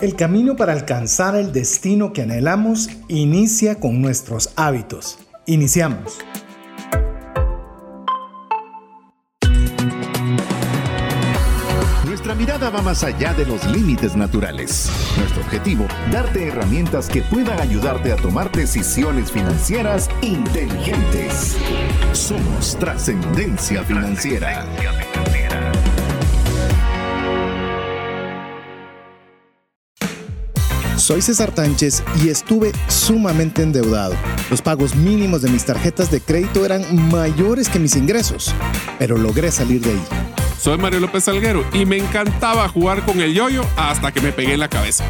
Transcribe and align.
El 0.00 0.14
camino 0.14 0.54
para 0.54 0.74
alcanzar 0.74 1.34
el 1.34 1.50
destino 1.50 2.12
que 2.12 2.22
anhelamos 2.22 2.88
inicia 3.08 3.80
con 3.80 4.00
nuestros 4.00 4.50
hábitos. 4.54 5.18
Iniciamos. 5.44 6.18
Nuestra 12.04 12.36
mirada 12.36 12.70
va 12.70 12.80
más 12.80 13.02
allá 13.02 13.34
de 13.34 13.44
los 13.44 13.66
límites 13.66 14.14
naturales. 14.14 14.88
Nuestro 15.16 15.42
objetivo, 15.42 15.86
darte 16.12 16.46
herramientas 16.46 17.08
que 17.08 17.22
puedan 17.22 17.58
ayudarte 17.58 18.12
a 18.12 18.16
tomar 18.16 18.52
decisiones 18.52 19.32
financieras 19.32 20.08
inteligentes. 20.22 21.56
Somos 22.12 22.78
trascendencia 22.78 23.82
financiera. 23.82 24.64
Soy 31.08 31.22
César 31.22 31.54
Tánchez 31.54 32.02
y 32.22 32.28
estuve 32.28 32.70
sumamente 32.88 33.62
endeudado. 33.62 34.14
Los 34.50 34.60
pagos 34.60 34.94
mínimos 34.94 35.40
de 35.40 35.48
mis 35.48 35.64
tarjetas 35.64 36.10
de 36.10 36.20
crédito 36.20 36.66
eran 36.66 36.84
mayores 37.10 37.70
que 37.70 37.78
mis 37.78 37.96
ingresos, 37.96 38.54
pero 38.98 39.16
logré 39.16 39.50
salir 39.50 39.80
de 39.80 39.92
ahí. 39.92 40.02
Soy 40.60 40.76
Mario 40.76 41.00
López 41.00 41.24
Salguero 41.24 41.64
y 41.72 41.86
me 41.86 41.96
encantaba 41.96 42.68
jugar 42.68 43.06
con 43.06 43.22
el 43.22 43.32
yoyo 43.32 43.64
hasta 43.78 44.12
que 44.12 44.20
me 44.20 44.32
pegué 44.32 44.52
en 44.52 44.60
la 44.60 44.68
cabeza. 44.68 45.02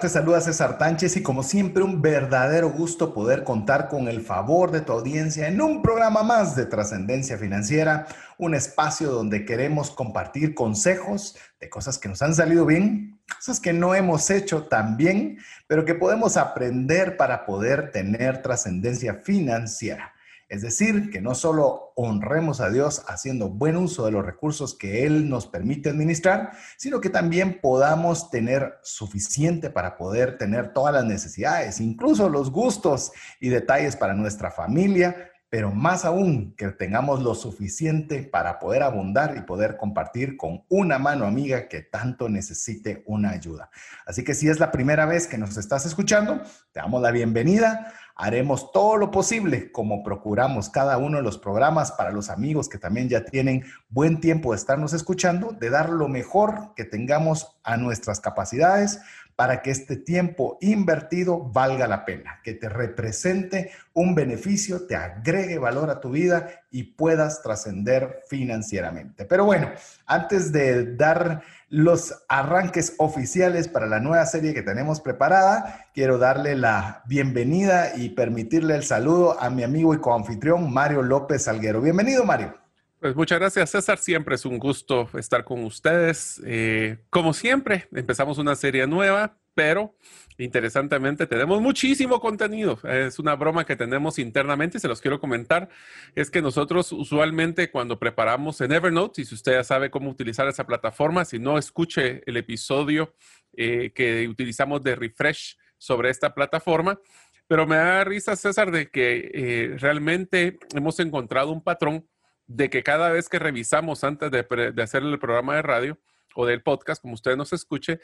Te 0.00 0.08
saluda 0.08 0.40
César 0.40 0.78
Tánchez 0.78 1.16
y 1.16 1.22
como 1.24 1.42
siempre 1.42 1.82
un 1.82 2.00
verdadero 2.00 2.70
gusto 2.70 3.12
poder 3.12 3.42
contar 3.42 3.88
con 3.88 4.06
el 4.06 4.20
favor 4.20 4.70
de 4.70 4.80
tu 4.80 4.92
audiencia 4.92 5.48
en 5.48 5.60
un 5.60 5.82
programa 5.82 6.22
más 6.22 6.54
de 6.54 6.66
trascendencia 6.66 7.36
financiera, 7.36 8.06
un 8.36 8.54
espacio 8.54 9.10
donde 9.10 9.44
queremos 9.44 9.90
compartir 9.90 10.54
consejos 10.54 11.36
de 11.58 11.68
cosas 11.68 11.98
que 11.98 12.08
nos 12.08 12.22
han 12.22 12.32
salido 12.32 12.64
bien, 12.64 13.18
cosas 13.34 13.58
que 13.58 13.72
no 13.72 13.92
hemos 13.92 14.30
hecho 14.30 14.64
tan 14.64 14.96
bien, 14.96 15.38
pero 15.66 15.84
que 15.84 15.96
podemos 15.96 16.36
aprender 16.36 17.16
para 17.16 17.44
poder 17.44 17.90
tener 17.90 18.40
trascendencia 18.40 19.14
financiera. 19.14 20.12
Es 20.48 20.62
decir, 20.62 21.10
que 21.10 21.20
no 21.20 21.34
solo 21.34 21.92
honremos 21.94 22.62
a 22.62 22.70
Dios 22.70 23.04
haciendo 23.06 23.50
buen 23.50 23.76
uso 23.76 24.06
de 24.06 24.12
los 24.12 24.24
recursos 24.24 24.74
que 24.74 25.04
Él 25.04 25.28
nos 25.28 25.46
permite 25.46 25.90
administrar, 25.90 26.52
sino 26.78 27.02
que 27.02 27.10
también 27.10 27.60
podamos 27.60 28.30
tener 28.30 28.78
suficiente 28.82 29.68
para 29.68 29.98
poder 29.98 30.38
tener 30.38 30.72
todas 30.72 30.94
las 30.94 31.04
necesidades, 31.04 31.80
incluso 31.80 32.30
los 32.30 32.50
gustos 32.50 33.12
y 33.40 33.50
detalles 33.50 33.94
para 33.96 34.14
nuestra 34.14 34.50
familia, 34.50 35.32
pero 35.50 35.70
más 35.70 36.04
aún 36.04 36.54
que 36.56 36.68
tengamos 36.68 37.22
lo 37.22 37.34
suficiente 37.34 38.22
para 38.22 38.58
poder 38.58 38.82
abundar 38.82 39.36
y 39.36 39.42
poder 39.42 39.76
compartir 39.76 40.36
con 40.36 40.64
una 40.68 40.98
mano 40.98 41.26
amiga 41.26 41.68
que 41.68 41.82
tanto 41.82 42.28
necesite 42.28 43.02
una 43.06 43.30
ayuda. 43.30 43.70
Así 44.06 44.24
que 44.24 44.34
si 44.34 44.48
es 44.48 44.60
la 44.60 44.70
primera 44.70 45.06
vez 45.06 45.26
que 45.26 45.38
nos 45.38 45.56
estás 45.56 45.86
escuchando, 45.86 46.42
te 46.72 46.80
damos 46.80 47.00
la 47.00 47.10
bienvenida 47.10 47.94
Haremos 48.20 48.72
todo 48.72 48.96
lo 48.96 49.12
posible, 49.12 49.70
como 49.70 50.02
procuramos 50.02 50.70
cada 50.70 50.98
uno 50.98 51.18
de 51.18 51.22
los 51.22 51.38
programas 51.38 51.92
para 51.92 52.10
los 52.10 52.30
amigos 52.30 52.68
que 52.68 52.76
también 52.76 53.08
ya 53.08 53.24
tienen 53.24 53.64
buen 53.90 54.18
tiempo 54.18 54.50
de 54.50 54.56
estarnos 54.56 54.92
escuchando, 54.92 55.52
de 55.52 55.70
dar 55.70 55.90
lo 55.90 56.08
mejor 56.08 56.74
que 56.74 56.84
tengamos 56.84 57.60
a 57.62 57.76
nuestras 57.76 58.18
capacidades 58.18 59.00
para 59.38 59.62
que 59.62 59.70
este 59.70 59.94
tiempo 59.94 60.58
invertido 60.60 61.38
valga 61.38 61.86
la 61.86 62.04
pena, 62.04 62.40
que 62.42 62.54
te 62.54 62.68
represente 62.68 63.70
un 63.92 64.16
beneficio, 64.16 64.88
te 64.88 64.96
agregue 64.96 65.58
valor 65.58 65.90
a 65.90 66.00
tu 66.00 66.10
vida 66.10 66.50
y 66.72 66.82
puedas 66.94 67.40
trascender 67.40 68.24
financieramente. 68.26 69.26
Pero 69.26 69.44
bueno, 69.44 69.70
antes 70.06 70.50
de 70.50 70.96
dar 70.96 71.42
los 71.68 72.24
arranques 72.28 72.96
oficiales 72.98 73.68
para 73.68 73.86
la 73.86 74.00
nueva 74.00 74.26
serie 74.26 74.54
que 74.54 74.62
tenemos 74.62 75.00
preparada, 75.00 75.86
quiero 75.94 76.18
darle 76.18 76.56
la 76.56 77.04
bienvenida 77.06 77.94
y 77.94 78.08
permitirle 78.08 78.74
el 78.74 78.82
saludo 78.82 79.40
a 79.40 79.50
mi 79.50 79.62
amigo 79.62 79.94
y 79.94 80.00
coanfitrión 80.00 80.72
Mario 80.72 81.02
López 81.02 81.44
Salguero. 81.44 81.80
Bienvenido, 81.80 82.24
Mario. 82.24 82.67
Pues 83.00 83.14
muchas 83.14 83.38
gracias, 83.38 83.70
César. 83.70 83.98
Siempre 83.98 84.34
es 84.34 84.44
un 84.44 84.58
gusto 84.58 85.08
estar 85.16 85.44
con 85.44 85.62
ustedes. 85.62 86.42
Eh, 86.44 86.98
como 87.10 87.32
siempre, 87.32 87.86
empezamos 87.92 88.38
una 88.38 88.56
serie 88.56 88.88
nueva, 88.88 89.38
pero 89.54 89.94
interesantemente 90.36 91.28
tenemos 91.28 91.60
muchísimo 91.60 92.20
contenido. 92.20 92.80
Es 92.82 93.20
una 93.20 93.36
broma 93.36 93.64
que 93.64 93.76
tenemos 93.76 94.18
internamente 94.18 94.78
y 94.78 94.80
se 94.80 94.88
los 94.88 95.00
quiero 95.00 95.20
comentar. 95.20 95.68
Es 96.16 96.28
que 96.28 96.42
nosotros 96.42 96.90
usualmente 96.90 97.70
cuando 97.70 98.00
preparamos 98.00 98.60
en 98.62 98.72
Evernote, 98.72 99.22
y 99.22 99.24
si 99.26 99.36
usted 99.36 99.52
ya 99.52 99.62
sabe 99.62 99.90
cómo 99.90 100.10
utilizar 100.10 100.48
esa 100.48 100.66
plataforma, 100.66 101.24
si 101.24 101.38
no 101.38 101.56
escuche 101.56 102.22
el 102.26 102.36
episodio 102.36 103.14
eh, 103.56 103.92
que 103.94 104.26
utilizamos 104.26 104.82
de 104.82 104.96
refresh 104.96 105.56
sobre 105.76 106.10
esta 106.10 106.34
plataforma, 106.34 106.98
pero 107.46 107.64
me 107.64 107.76
da 107.76 108.02
risa, 108.02 108.34
César, 108.34 108.72
de 108.72 108.90
que 108.90 109.30
eh, 109.32 109.76
realmente 109.78 110.58
hemos 110.74 110.98
encontrado 110.98 111.52
un 111.52 111.62
patrón 111.62 112.04
de 112.48 112.70
que 112.70 112.82
cada 112.82 113.10
vez 113.10 113.28
que 113.28 113.38
revisamos 113.38 114.02
antes 114.02 114.30
de, 114.30 114.82
hacer 114.82 115.02
el 115.02 115.18
programa 115.18 115.54
de 115.54 115.62
radio 115.62 115.98
o 116.34 116.46
del 116.46 116.62
podcast, 116.62 117.00
como 117.00 117.14
usted 117.14 117.36
nos 117.36 117.52
escuche, 117.52 118.00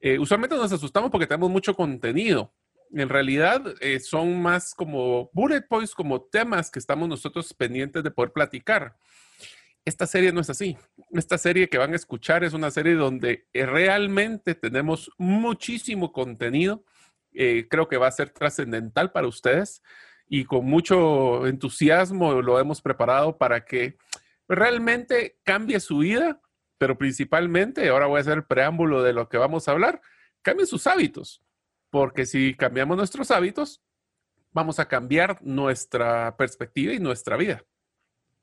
eh, 0.00 0.18
usualmente 0.18 0.56
nos 0.56 0.72
asustamos 0.72 1.10
porque 1.10 1.28
tenemos 1.28 1.48
mucho 1.48 1.74
contenido. 1.74 2.52
En 2.92 3.08
realidad 3.08 3.62
eh, 3.80 4.00
son 4.00 4.42
más 4.42 4.74
como 4.74 5.30
bullet 5.32 5.62
points, 5.62 5.94
como 5.94 6.20
temas 6.20 6.70
que 6.70 6.80
estamos 6.80 7.08
nosotros 7.08 7.54
pendientes 7.54 8.02
de 8.02 8.10
poder 8.10 8.32
platicar. 8.32 8.96
Esta 9.84 10.06
serie 10.06 10.32
no 10.32 10.40
es 10.40 10.50
así. 10.50 10.76
Esta 11.12 11.38
serie 11.38 11.68
que 11.68 11.78
van 11.78 11.92
a 11.92 11.96
escuchar 11.96 12.42
es 12.42 12.52
una 12.52 12.70
serie 12.70 12.94
donde 12.94 13.46
eh, 13.52 13.64
realmente 13.64 14.54
tenemos 14.54 15.10
muchísimo 15.18 16.12
contenido. 16.12 16.84
creo 17.32 17.88
que 17.88 17.96
va 17.96 18.08
a 18.08 18.12
ser 18.12 18.30
trascendental 18.30 19.12
para 19.12 19.26
ustedes 19.26 19.82
y 20.28 20.44
con 20.44 20.64
mucho 20.64 21.46
entusiasmo 21.46 22.42
lo 22.42 22.58
hemos 22.58 22.80
preparado 22.80 23.36
para 23.36 23.64
que 23.64 23.96
realmente 24.48 25.38
cambie 25.42 25.80
su 25.80 25.98
vida, 25.98 26.40
pero 26.78 26.98
principalmente, 26.98 27.88
ahora 27.88 28.06
voy 28.06 28.18
a 28.18 28.20
hacer 28.20 28.38
el 28.38 28.44
preámbulo 28.44 29.02
de 29.02 29.12
lo 29.12 29.28
que 29.28 29.38
vamos 29.38 29.68
a 29.68 29.72
hablar, 29.72 30.00
cambie 30.42 30.66
sus 30.66 30.86
hábitos, 30.86 31.42
porque 31.90 32.26
si 32.26 32.54
cambiamos 32.54 32.96
nuestros 32.96 33.30
hábitos, 33.30 33.82
vamos 34.52 34.78
a 34.78 34.86
cambiar 34.86 35.38
nuestra 35.42 36.36
perspectiva 36.36 36.92
y 36.92 36.98
nuestra 36.98 37.36
vida. 37.36 37.62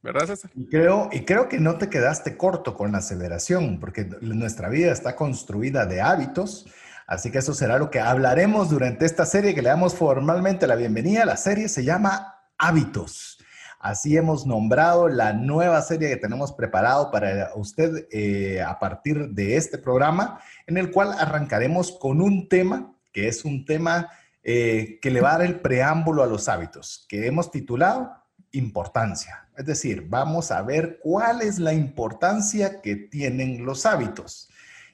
¿Verdad, 0.03 0.27
César? 0.27 0.51
Y 0.55 0.67
creo, 0.67 1.09
y 1.11 1.25
creo 1.25 1.47
que 1.47 1.59
no 1.59 1.77
te 1.77 1.89
quedaste 1.89 2.35
corto 2.35 2.73
con 2.73 2.91
la 2.91 2.97
aceleración, 2.99 3.79
porque 3.79 4.05
nuestra 4.21 4.67
vida 4.69 4.91
está 4.91 5.15
construida 5.15 5.85
de 5.85 6.01
hábitos 6.01 6.65
Así 7.07 7.31
que 7.31 7.39
eso 7.39 7.53
será 7.53 7.77
lo 7.77 7.89
que 7.89 7.99
hablaremos 7.99 8.69
durante 8.69 9.05
esta 9.05 9.25
serie 9.25 9.55
que 9.55 9.61
le 9.61 9.69
damos 9.69 9.95
formalmente 9.95 10.67
la 10.67 10.75
bienvenida. 10.75 11.25
La 11.25 11.37
serie 11.37 11.69
se 11.69 11.83
llama 11.83 12.35
Hábitos. 12.57 13.37
Así 13.79 14.15
hemos 14.15 14.45
nombrado 14.45 15.07
la 15.07 15.33
nueva 15.33 15.81
serie 15.81 16.09
que 16.09 16.17
tenemos 16.17 16.51
preparado 16.51 17.09
para 17.09 17.51
usted 17.55 18.07
eh, 18.11 18.61
a 18.61 18.77
partir 18.77 19.29
de 19.29 19.57
este 19.57 19.79
programa, 19.79 20.39
en 20.67 20.77
el 20.77 20.91
cual 20.91 21.13
arrancaremos 21.17 21.91
con 21.91 22.21
un 22.21 22.47
tema 22.47 22.93
que 23.11 23.27
es 23.27 23.45
un 23.45 23.65
tema 23.65 24.09
eh, 24.43 24.99
que 25.01 25.11
le 25.11 25.21
va 25.21 25.35
a 25.35 25.37
dar 25.37 25.47
el 25.47 25.59
preámbulo 25.59 26.23
a 26.23 26.27
los 26.27 26.49
hábitos, 26.49 27.05
que 27.07 27.27
hemos 27.27 27.51
titulado 27.51 28.11
Importancia. 28.53 29.47
Es 29.57 29.65
decir, 29.65 30.05
vamos 30.09 30.51
a 30.51 30.61
ver 30.61 30.99
cuál 31.01 31.41
es 31.41 31.57
la 31.57 31.73
importancia 31.73 32.81
que 32.81 32.95
tienen 32.95 33.65
los 33.65 33.85
hábitos. 33.85 34.49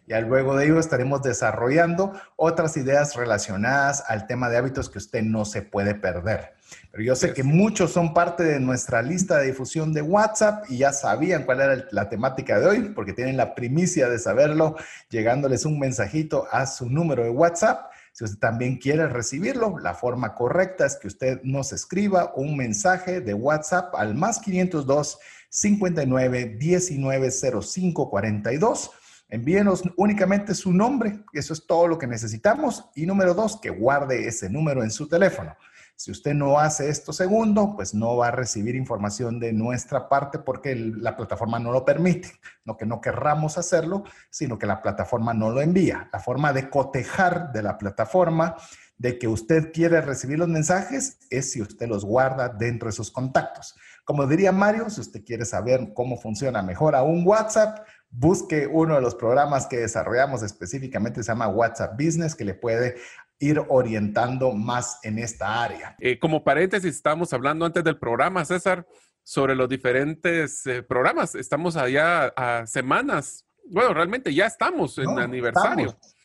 Ya 0.08 0.22
luego 0.22 0.56
de 0.56 0.66
ello 0.66 0.80
estaremos 0.80 1.22
desarrollando 1.22 2.14
otras 2.38 2.78
ideas 2.78 3.16
relacionadas 3.16 4.06
al 4.08 4.26
tema 4.26 4.50
de 4.50 4.56
hábitos 4.56 4.90
que 4.90 5.00
usted 5.00 5.22
no 5.22 5.44
se 5.44 5.62
puede 5.62 5.96
perder. 5.96 6.54
Pero 6.92 7.04
yo 7.04 7.16
sé 7.16 7.34
que 7.34 7.44
muchos 7.44 7.92
son 7.92 8.14
parte 8.14 8.44
de 8.44 8.62
nuestra 8.62 9.02
lista 9.02 9.38
de 9.38 9.48
difusión 9.48 9.94
de 9.94 10.02
WhatsApp 10.02 10.64
y 10.70 10.78
ya 10.78 10.94
sabían 10.94 11.44
cuál 11.44 11.60
era 11.60 11.88
la 11.92 12.08
temática 12.08 12.58
de 12.58 12.68
hoy, 12.68 12.82
porque 12.96 13.12
tienen 13.12 13.36
la 13.36 13.54
primicia 13.54 14.08
de 14.08 14.18
saberlo, 14.18 14.78
llegándoles 15.10 15.66
un 15.66 15.78
mensajito 15.78 16.48
a 16.52 16.66
su 16.68 16.90
número 16.90 17.24
de 17.24 17.30
WhatsApp. 17.30 17.92
Si 18.14 18.24
usted 18.24 18.40
también 18.40 18.78
quiere 18.78 19.08
recibirlo, 19.08 19.78
la 19.78 19.94
forma 19.94 20.36
correcta 20.36 20.86
es 20.86 20.96
que 20.96 21.08
usted 21.08 21.42
nos 21.44 21.74
escriba 21.74 22.32
un 22.36 22.56
mensaje 22.56 23.20
de 23.20 23.34
WhatsApp 23.34 23.94
al 23.96 24.16
más 24.16 24.40
502 24.40 25.20
59 25.50 26.56
19 26.58 27.32
05 27.32 28.10
42 28.10 28.92
Envíenos 29.30 29.84
únicamente 29.98 30.56
su 30.56 30.72
nombre, 30.72 31.20
eso 31.34 31.54
es 31.54 31.66
todo 31.66 31.88
lo 31.88 31.98
que 31.98 32.08
necesitamos. 32.08 32.90
Y 32.96 33.06
número 33.06 33.34
dos, 33.34 33.60
que 33.60 33.70
guarde 33.70 34.28
ese 34.28 34.50
número 34.50 34.84
en 34.84 34.92
su 34.92 35.08
teléfono. 35.08 35.56
Si 35.98 36.12
usted 36.12 36.36
no 36.36 36.60
hace 36.60 36.90
esto 36.90 37.12
segundo, 37.12 37.74
pues 37.76 37.96
no 37.96 38.18
va 38.18 38.28
a 38.28 38.32
recibir 38.32 38.76
información 38.76 39.40
de 39.40 39.52
nuestra 39.52 40.08
parte 40.08 40.38
porque 40.38 40.76
la 40.76 41.18
plataforma 41.18 41.58
no 41.58 41.72
lo 41.72 41.84
permite. 41.84 42.40
No 42.66 42.78
que 42.78 42.86
no 42.86 43.02
querramos 43.02 43.58
hacerlo, 43.58 44.04
sino 44.30 44.60
que 44.60 44.68
la 44.68 44.82
plataforma 44.84 45.34
no 45.34 45.50
lo 45.50 45.60
envía. 45.60 46.08
La 46.14 46.20
forma 46.20 46.54
de 46.54 46.70
cotejar 46.70 47.52
de 47.52 47.64
la 47.64 47.80
plataforma 47.80 48.56
de 48.98 49.18
que 49.18 49.28
usted 49.28 49.72
quiere 49.72 50.00
recibir 50.02 50.38
los 50.38 50.48
mensajes 50.48 51.18
es 51.32 51.52
si 51.52 51.62
usted 51.62 51.88
los 51.88 52.06
guarda 52.06 52.50
dentro 52.50 52.90
de 52.90 52.94
sus 52.94 53.12
contactos. 53.12 53.76
Como 54.06 54.26
diría 54.26 54.52
Mario, 54.52 54.90
si 54.90 55.02
usted 55.02 55.24
quiere 55.26 55.46
saber 55.46 55.94
cómo 55.94 56.18
funciona 56.18 56.62
mejor 56.62 56.96
a 56.96 57.04
un 57.04 57.26
WhatsApp, 57.26 57.86
busque 58.10 58.68
uno 58.68 58.96
de 58.96 59.02
los 59.02 59.16
programas 59.16 59.68
que 59.68 59.78
desarrollamos 59.78 60.44
específicamente, 60.44 61.24
se 61.24 61.32
llama 61.32 61.48
WhatsApp 61.48 61.94
Business, 61.94 62.36
que 62.36 62.46
le 62.46 62.54
puede 62.54 62.96
ir 63.40 63.62
orientando 63.70 64.52
más 64.52 65.00
en 65.04 65.20
esta 65.20 65.64
área. 65.64 65.96
Eh, 66.00 66.18
como 66.20 66.44
paréntesis, 66.44 66.96
estábamos 66.96 67.32
hablando 67.34 67.66
antes 67.66 67.84
del 67.84 67.98
programa, 67.98 68.44
César, 68.46 68.88
sobre 69.24 69.56
los 69.56 69.70
diferentes 69.70 70.66
eh, 70.66 70.82
programas. 70.82 71.36
Estamos 71.36 71.76
allá 71.76 72.28
a 72.36 72.66
semanas. 72.66 73.46
Bueno, 73.70 73.94
realmente 73.94 74.34
ya 74.34 74.46
estamos 74.46 74.98
en 74.98 75.20
aniversario. 75.20 75.88
Estamos, 75.88 76.16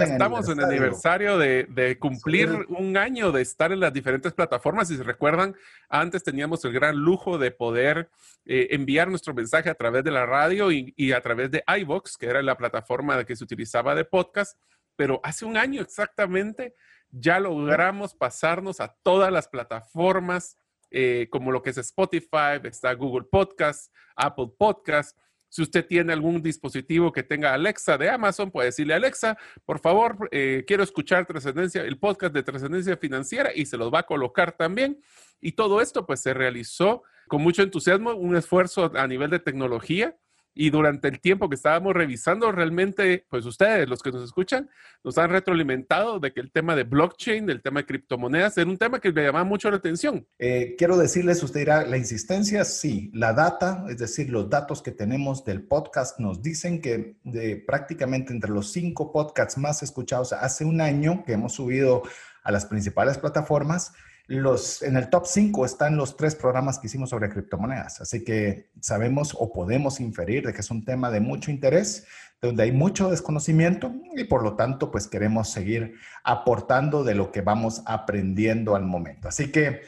en, 0.00 0.12
estamos 0.12 0.48
en 0.48 0.60
aniversario 0.60 1.38
de, 1.38 1.64
de 1.70 1.98
cumplir 1.98 2.66
un 2.68 2.96
año 2.96 3.32
de 3.32 3.42
estar 3.42 3.72
en 3.72 3.80
las 3.80 3.92
diferentes 3.92 4.32
plataformas. 4.32 4.88
Si 4.88 4.96
se 4.96 5.02
recuerdan, 5.02 5.54
antes 5.88 6.22
teníamos 6.22 6.64
el 6.64 6.72
gran 6.72 6.96
lujo 6.96 7.38
de 7.38 7.50
poder 7.50 8.10
eh, 8.46 8.68
enviar 8.70 9.08
nuestro 9.08 9.34
mensaje 9.34 9.70
a 9.70 9.74
través 9.74 10.04
de 10.04 10.10
la 10.10 10.26
radio 10.26 10.70
y, 10.70 10.94
y 10.96 11.12
a 11.12 11.20
través 11.20 11.50
de 11.50 11.62
iVox, 11.80 12.16
que 12.16 12.26
era 12.26 12.42
la 12.42 12.56
plataforma 12.56 13.24
que 13.24 13.36
se 13.36 13.44
utilizaba 13.44 13.94
de 13.94 14.04
podcast 14.04 14.56
pero 14.98 15.20
hace 15.22 15.44
un 15.44 15.56
año 15.56 15.80
exactamente 15.80 16.74
ya 17.12 17.38
logramos 17.38 18.14
pasarnos 18.14 18.80
a 18.80 18.96
todas 19.04 19.32
las 19.32 19.46
plataformas, 19.46 20.58
eh, 20.90 21.28
como 21.30 21.52
lo 21.52 21.62
que 21.62 21.70
es 21.70 21.78
Spotify, 21.78 22.58
está 22.64 22.92
Google 22.94 23.28
Podcast, 23.30 23.94
Apple 24.16 24.50
Podcast. 24.58 25.16
Si 25.48 25.62
usted 25.62 25.86
tiene 25.86 26.12
algún 26.12 26.42
dispositivo 26.42 27.12
que 27.12 27.22
tenga 27.22 27.54
Alexa 27.54 27.96
de 27.96 28.10
Amazon, 28.10 28.50
puede 28.50 28.66
decirle 28.66 28.94
Alexa, 28.94 29.36
por 29.64 29.78
favor, 29.80 30.28
eh, 30.30 30.64
quiero 30.66 30.82
escuchar 30.82 31.26
trascendencia, 31.26 31.82
el 31.82 31.98
podcast 31.98 32.34
de 32.34 32.42
trascendencia 32.42 32.96
financiera 32.96 33.50
y 33.54 33.66
se 33.66 33.76
los 33.76 33.92
va 33.92 34.00
a 34.00 34.06
colocar 34.06 34.52
también. 34.52 35.00
Y 35.40 35.52
todo 35.52 35.80
esto 35.80 36.06
pues 36.06 36.20
se 36.20 36.34
realizó 36.34 37.02
con 37.28 37.42
mucho 37.42 37.62
entusiasmo, 37.62 38.14
un 38.14 38.36
esfuerzo 38.36 38.90
a 38.94 39.06
nivel 39.06 39.30
de 39.30 39.38
tecnología 39.38 40.16
y 40.60 40.70
durante 40.70 41.06
el 41.06 41.20
tiempo 41.20 41.48
que 41.48 41.54
estábamos 41.54 41.94
revisando, 41.94 42.50
realmente, 42.50 43.24
pues 43.30 43.46
ustedes, 43.46 43.88
los 43.88 44.02
que 44.02 44.10
nos 44.10 44.24
escuchan, 44.24 44.68
nos 45.04 45.16
han 45.16 45.30
retroalimentado 45.30 46.18
de 46.18 46.32
que 46.32 46.40
el 46.40 46.50
tema 46.50 46.74
de 46.74 46.82
blockchain, 46.82 47.48
el 47.48 47.62
tema 47.62 47.78
de 47.78 47.86
criptomonedas, 47.86 48.58
era 48.58 48.68
un 48.68 48.76
tema 48.76 48.98
que 48.98 49.12
le 49.12 49.22
llamaba 49.22 49.44
mucho 49.44 49.70
la 49.70 49.76
atención. 49.76 50.26
Eh, 50.36 50.74
quiero 50.76 50.98
decirles, 50.98 51.40
usted 51.44 51.60
dirá, 51.60 51.86
la 51.86 51.96
insistencia, 51.96 52.64
sí, 52.64 53.08
la 53.14 53.32
data, 53.32 53.84
es 53.88 53.98
decir, 53.98 54.30
los 54.30 54.50
datos 54.50 54.82
que 54.82 54.90
tenemos 54.90 55.44
del 55.44 55.62
podcast 55.62 56.18
nos 56.18 56.42
dicen 56.42 56.82
que 56.82 57.14
de 57.22 57.62
prácticamente 57.64 58.32
entre 58.32 58.50
los 58.50 58.72
cinco 58.72 59.12
podcasts 59.12 59.58
más 59.58 59.84
escuchados 59.84 60.32
hace 60.32 60.64
un 60.64 60.80
año 60.80 61.22
que 61.24 61.34
hemos 61.34 61.52
subido 61.52 62.02
a 62.42 62.50
las 62.50 62.66
principales 62.66 63.16
plataformas, 63.16 63.92
los, 64.28 64.82
en 64.82 64.96
el 64.96 65.08
top 65.08 65.24
5 65.26 65.64
están 65.64 65.96
los 65.96 66.16
tres 66.16 66.34
programas 66.34 66.78
que 66.78 66.86
hicimos 66.86 67.10
sobre 67.10 67.30
criptomonedas, 67.30 68.02
así 68.02 68.24
que 68.24 68.70
sabemos 68.78 69.34
o 69.38 69.50
podemos 69.50 70.00
inferir 70.00 70.46
de 70.46 70.52
que 70.52 70.60
es 70.60 70.70
un 70.70 70.84
tema 70.84 71.10
de 71.10 71.20
mucho 71.20 71.50
interés, 71.50 72.06
donde 72.40 72.64
hay 72.64 72.72
mucho 72.72 73.10
desconocimiento 73.10 73.90
y 74.14 74.24
por 74.24 74.42
lo 74.42 74.54
tanto 74.54 74.90
pues 74.90 75.08
queremos 75.08 75.48
seguir 75.48 75.94
aportando 76.24 77.04
de 77.04 77.14
lo 77.14 77.32
que 77.32 77.40
vamos 77.40 77.82
aprendiendo 77.86 78.76
al 78.76 78.84
momento. 78.84 79.28
Así 79.28 79.50
que 79.50 79.80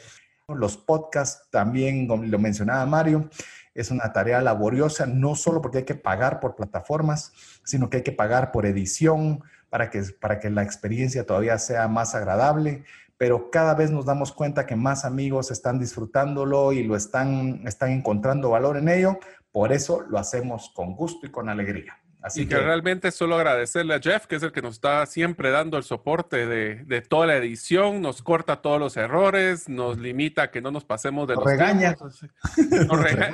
los 0.47 0.75
podcasts 0.75 1.47
también, 1.51 2.07
como 2.07 2.23
lo 2.23 2.39
mencionaba 2.39 2.83
Mario, 2.87 3.29
es 3.75 3.91
una 3.91 4.11
tarea 4.11 4.41
laboriosa, 4.41 5.05
no 5.05 5.35
solo 5.35 5.61
porque 5.61 5.79
hay 5.79 5.85
que 5.85 5.95
pagar 5.95 6.39
por 6.39 6.55
plataformas, 6.55 7.31
sino 7.63 7.89
que 7.89 7.97
hay 7.97 8.03
que 8.03 8.11
pagar 8.11 8.51
por 8.51 8.65
edición 8.65 9.43
para 9.69 9.91
que, 9.91 10.01
para 10.19 10.39
que 10.39 10.49
la 10.49 10.63
experiencia 10.63 11.25
todavía 11.25 11.57
sea 11.59 11.87
más 11.87 12.15
agradable 12.15 12.83
pero 13.21 13.51
cada 13.51 13.75
vez 13.75 13.91
nos 13.91 14.05
damos 14.05 14.31
cuenta 14.31 14.65
que 14.65 14.75
más 14.75 15.05
amigos 15.05 15.51
están 15.51 15.77
disfrutándolo 15.77 16.73
y 16.73 16.83
lo 16.83 16.95
están, 16.95 17.61
están 17.67 17.91
encontrando 17.91 18.49
valor 18.49 18.77
en 18.77 18.89
ello. 18.89 19.19
Por 19.51 19.71
eso 19.71 20.01
lo 20.09 20.17
hacemos 20.17 20.71
con 20.73 20.95
gusto 20.95 21.27
y 21.27 21.29
con 21.29 21.47
alegría. 21.47 22.00
Así 22.21 22.41
y 22.41 22.47
que, 22.47 22.55
realmente 22.55 23.11
solo 23.11 23.35
agradecerle 23.35 23.95
a 23.95 23.99
Jeff, 23.99 24.27
que 24.27 24.35
es 24.35 24.43
el 24.43 24.51
que 24.51 24.61
nos 24.61 24.75
está 24.75 25.05
siempre 25.07 25.49
dando 25.49 25.77
el 25.77 25.83
soporte 25.83 26.45
de, 26.45 26.83
de 26.85 27.01
toda 27.01 27.25
la 27.25 27.35
edición, 27.35 28.01
nos 28.01 28.21
corta 28.21 28.61
todos 28.61 28.79
los 28.79 28.95
errores, 28.95 29.67
nos 29.67 29.97
limita 29.97 30.43
a 30.43 30.51
que 30.51 30.61
no 30.61 30.71
nos 30.71 30.85
pasemos 30.85 31.27
de 31.27 31.35
los 31.35 31.43
regaña. 31.43 31.95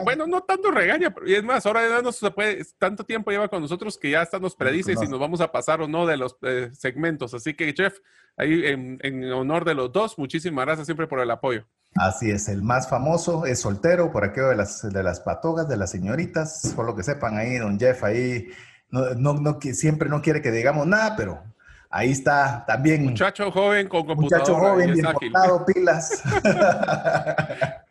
Bueno, 0.03 0.25
no 0.25 0.41
tanto 0.41 0.71
regaña, 0.71 1.13
y 1.25 1.33
es 1.33 1.43
más, 1.43 1.65
ahora 1.65 1.87
ya 1.87 2.01
no 2.01 2.11
se 2.11 2.31
puede, 2.31 2.65
tanto 2.77 3.03
tiempo 3.03 3.31
lleva 3.31 3.49
con 3.49 3.61
nosotros 3.61 3.97
que 3.97 4.11
ya 4.11 4.21
hasta 4.21 4.39
nos 4.39 4.55
predice 4.55 4.95
si 4.95 5.07
nos 5.07 5.19
vamos 5.19 5.41
a 5.41 5.51
pasar 5.51 5.81
o 5.81 5.87
no 5.87 6.05
de 6.05 6.17
los 6.17 6.37
eh, 6.43 6.69
segmentos. 6.73 7.33
Así 7.33 7.53
que 7.53 7.73
Jeff, 7.73 7.97
ahí 8.37 8.63
en, 8.65 9.31
honor 9.33 9.65
de 9.65 9.73
los 9.73 9.91
dos, 9.91 10.17
muchísimas 10.17 10.65
gracias 10.65 10.87
siempre 10.87 11.07
por 11.07 11.19
el 11.19 11.31
apoyo. 11.31 11.65
Así 11.95 12.29
es, 12.29 12.47
el 12.47 12.61
más 12.61 12.89
famoso 12.89 13.45
es 13.45 13.59
soltero, 13.59 14.11
por 14.11 14.23
aquello 14.23 14.49
de 14.49 14.55
las, 14.55 14.81
de 14.81 15.03
las 15.03 15.19
patogas, 15.19 15.67
de 15.67 15.77
las 15.77 15.91
señoritas, 15.91 16.73
por 16.75 16.85
lo 16.85 16.95
que 16.95 17.03
sepan 17.03 17.37
ahí, 17.37 17.57
don 17.57 17.79
Jeff 17.79 18.03
ahí, 18.03 18.47
no, 18.89 19.13
no, 19.15 19.33
no, 19.33 19.59
siempre 19.73 20.09
no 20.09 20.21
quiere 20.21 20.41
que 20.41 20.51
digamos 20.51 20.87
nada, 20.87 21.15
pero 21.15 21.43
ahí 21.89 22.11
está 22.11 22.63
también. 22.65 23.05
Muchacho 23.05 23.51
joven 23.51 23.87
con 23.87 24.05
computadora. 24.05 24.51
Muchacho 24.51 24.59
joven, 24.59 24.93
bien 24.93 25.05
portado, 25.05 25.65
pilas. 25.65 26.23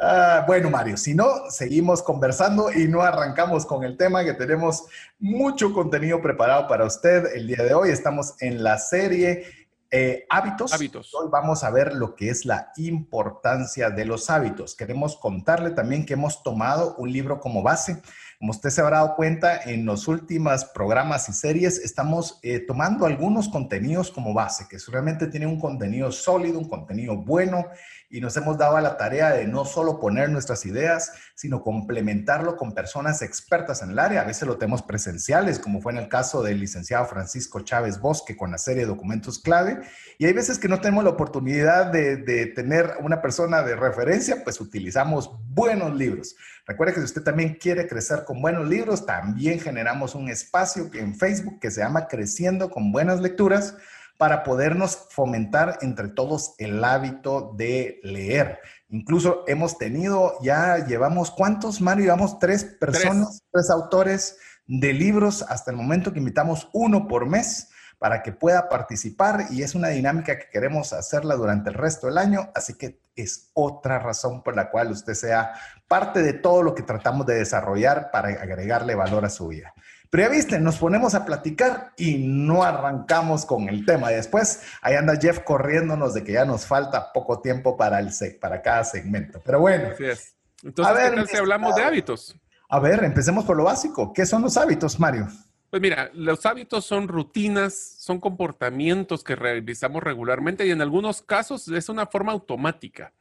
Ah, 0.00 0.44
bueno, 0.46 0.70
Mario, 0.70 0.96
si 0.96 1.14
no, 1.14 1.48
seguimos 1.48 2.02
conversando 2.02 2.72
y 2.72 2.88
no 2.88 3.02
arrancamos 3.02 3.64
con 3.64 3.84
el 3.84 3.96
tema 3.96 4.24
que 4.24 4.34
tenemos 4.34 4.84
mucho 5.20 5.72
contenido 5.72 6.20
preparado 6.20 6.66
para 6.66 6.84
usted 6.84 7.26
el 7.34 7.46
día 7.46 7.62
de 7.62 7.72
hoy. 7.72 7.90
Estamos 7.90 8.34
en 8.40 8.64
la 8.64 8.78
serie 8.78 9.46
eh, 9.90 10.26
hábitos. 10.30 10.72
Hábitos. 10.72 11.14
Hoy 11.14 11.28
vamos 11.30 11.62
a 11.62 11.70
ver 11.70 11.94
lo 11.94 12.16
que 12.16 12.30
es 12.30 12.44
la 12.44 12.72
importancia 12.76 13.90
de 13.90 14.04
los 14.04 14.30
hábitos. 14.30 14.74
Queremos 14.74 15.16
contarle 15.16 15.70
también 15.70 16.06
que 16.06 16.14
hemos 16.14 16.42
tomado 16.42 16.96
un 16.96 17.12
libro 17.12 17.38
como 17.40 17.62
base. 17.62 18.02
Como 18.42 18.50
usted 18.50 18.70
se 18.70 18.80
habrá 18.80 18.96
dado 18.96 19.14
cuenta, 19.14 19.62
en 19.66 19.86
los 19.86 20.08
últimos 20.08 20.64
programas 20.64 21.28
y 21.28 21.32
series 21.32 21.78
estamos 21.78 22.40
eh, 22.42 22.58
tomando 22.58 23.06
algunos 23.06 23.48
contenidos 23.48 24.10
como 24.10 24.34
base, 24.34 24.66
que 24.68 24.78
realmente 24.90 25.28
tienen 25.28 25.48
un 25.48 25.60
contenido 25.60 26.10
sólido, 26.10 26.58
un 26.58 26.68
contenido 26.68 27.16
bueno 27.16 27.66
y 28.12 28.20
nos 28.20 28.36
hemos 28.36 28.58
dado 28.58 28.76
a 28.76 28.82
la 28.82 28.98
tarea 28.98 29.30
de 29.30 29.46
no 29.46 29.64
solo 29.64 29.98
poner 29.98 30.28
nuestras 30.28 30.66
ideas, 30.66 31.12
sino 31.34 31.62
complementarlo 31.62 32.56
con 32.58 32.74
personas 32.74 33.22
expertas 33.22 33.80
en 33.80 33.92
el 33.92 33.98
área. 33.98 34.20
A 34.20 34.24
veces 34.24 34.46
lo 34.46 34.58
tenemos 34.58 34.82
presenciales, 34.82 35.58
como 35.58 35.80
fue 35.80 35.92
en 35.92 35.98
el 35.98 36.08
caso 36.10 36.42
del 36.42 36.60
licenciado 36.60 37.06
Francisco 37.06 37.60
Chávez 37.60 38.00
Bosque 38.00 38.36
con 38.36 38.50
la 38.50 38.58
serie 38.58 38.82
de 38.82 38.88
documentos 38.88 39.38
clave. 39.38 39.80
Y 40.18 40.26
hay 40.26 40.34
veces 40.34 40.58
que 40.58 40.68
no 40.68 40.82
tenemos 40.82 41.04
la 41.04 41.10
oportunidad 41.10 41.86
de, 41.86 42.16
de 42.18 42.46
tener 42.48 42.96
una 43.00 43.22
persona 43.22 43.62
de 43.62 43.76
referencia, 43.76 44.44
pues 44.44 44.60
utilizamos 44.60 45.30
buenos 45.48 45.96
libros. 45.96 46.36
Recuerde 46.66 46.92
que 46.92 47.00
si 47.00 47.06
usted 47.06 47.22
también 47.22 47.54
quiere 47.54 47.88
crecer 47.88 48.24
con 48.26 48.42
buenos 48.42 48.68
libros, 48.68 49.06
también 49.06 49.58
generamos 49.58 50.14
un 50.14 50.28
espacio 50.28 50.90
en 50.92 51.14
Facebook 51.14 51.60
que 51.60 51.70
se 51.70 51.80
llama 51.80 52.08
Creciendo 52.08 52.68
con 52.70 52.92
Buenas 52.92 53.22
Lecturas 53.22 53.74
para 54.22 54.44
podernos 54.44 55.08
fomentar 55.10 55.78
entre 55.80 56.06
todos 56.06 56.54
el 56.58 56.84
hábito 56.84 57.54
de 57.56 57.98
leer. 58.04 58.60
Incluso 58.88 59.42
hemos 59.48 59.78
tenido, 59.78 60.34
ya 60.40 60.86
llevamos, 60.86 61.32
¿cuántos, 61.32 61.80
Mario? 61.80 62.04
Llevamos 62.04 62.38
tres 62.38 62.62
personas, 62.62 63.42
tres, 63.50 63.68
autores 63.68 64.38
de 64.64 64.92
libros 64.92 65.42
hasta 65.48 65.72
el 65.72 65.76
momento 65.76 66.12
que 66.12 66.20
invitamos 66.20 66.68
uno 66.72 67.08
por 67.08 67.26
mes 67.26 67.70
para 67.98 68.22
que 68.22 68.30
pueda 68.30 68.68
participar 68.68 69.46
y 69.50 69.64
es 69.64 69.74
una 69.74 69.88
dinámica 69.88 70.38
que 70.38 70.48
queremos 70.52 70.92
hacerla 70.92 71.34
durante 71.34 71.70
el 71.70 71.74
resto 71.74 72.06
del 72.06 72.18
año, 72.18 72.48
así 72.54 72.74
que 72.74 73.00
es 73.16 73.50
otra 73.54 73.98
razón 73.98 74.44
por 74.44 74.54
la 74.54 74.70
cual 74.70 74.92
usted 74.92 75.14
sea 75.14 75.52
parte 75.88 76.22
de 76.22 76.34
todo 76.34 76.62
lo 76.62 76.76
que 76.76 76.84
tratamos 76.84 77.26
de 77.26 77.34
desarrollar 77.34 78.12
para 78.12 78.28
agregarle 78.28 78.94
valor 78.94 79.24
a 79.24 79.30
su 79.30 79.48
vida. 79.48 79.74
Pero 80.12 80.24
ya 80.24 80.28
viste, 80.28 80.60
nos 80.60 80.76
ponemos 80.76 81.14
a 81.14 81.24
platicar 81.24 81.94
y 81.96 82.18
no 82.18 82.64
arrancamos 82.64 83.46
con 83.46 83.70
el 83.70 83.86
tema. 83.86 84.10
Después 84.10 84.60
ahí 84.82 84.94
anda 84.94 85.16
Jeff 85.18 85.38
corriéndonos 85.38 86.12
de 86.12 86.22
que 86.22 86.32
ya 86.32 86.44
nos 86.44 86.66
falta 86.66 87.14
poco 87.14 87.40
tiempo 87.40 87.78
para, 87.78 87.98
el 87.98 88.10
para 88.38 88.60
cada 88.60 88.84
segmento. 88.84 89.40
Pero 89.42 89.60
bueno. 89.60 89.88
Así 89.94 90.04
es. 90.04 90.34
Entonces, 90.62 90.94
¿qué 90.98 91.16
tal 91.16 91.28
si 91.28 91.36
hablamos 91.38 91.74
de 91.74 91.82
hábitos? 91.82 92.36
A 92.68 92.78
ver, 92.78 93.02
empecemos 93.04 93.46
por 93.46 93.56
lo 93.56 93.64
básico. 93.64 94.12
¿Qué 94.12 94.26
son 94.26 94.42
los 94.42 94.58
hábitos, 94.58 95.00
Mario? 95.00 95.28
Pues 95.70 95.80
mira, 95.80 96.10
los 96.12 96.44
hábitos 96.44 96.84
son 96.84 97.08
rutinas, 97.08 97.96
son 97.98 98.20
comportamientos 98.20 99.24
que 99.24 99.34
realizamos 99.34 100.02
regularmente 100.02 100.66
y 100.66 100.72
en 100.72 100.82
algunos 100.82 101.22
casos 101.22 101.68
es 101.68 101.88
una 101.88 102.04
forma 102.04 102.32
automática. 102.32 103.14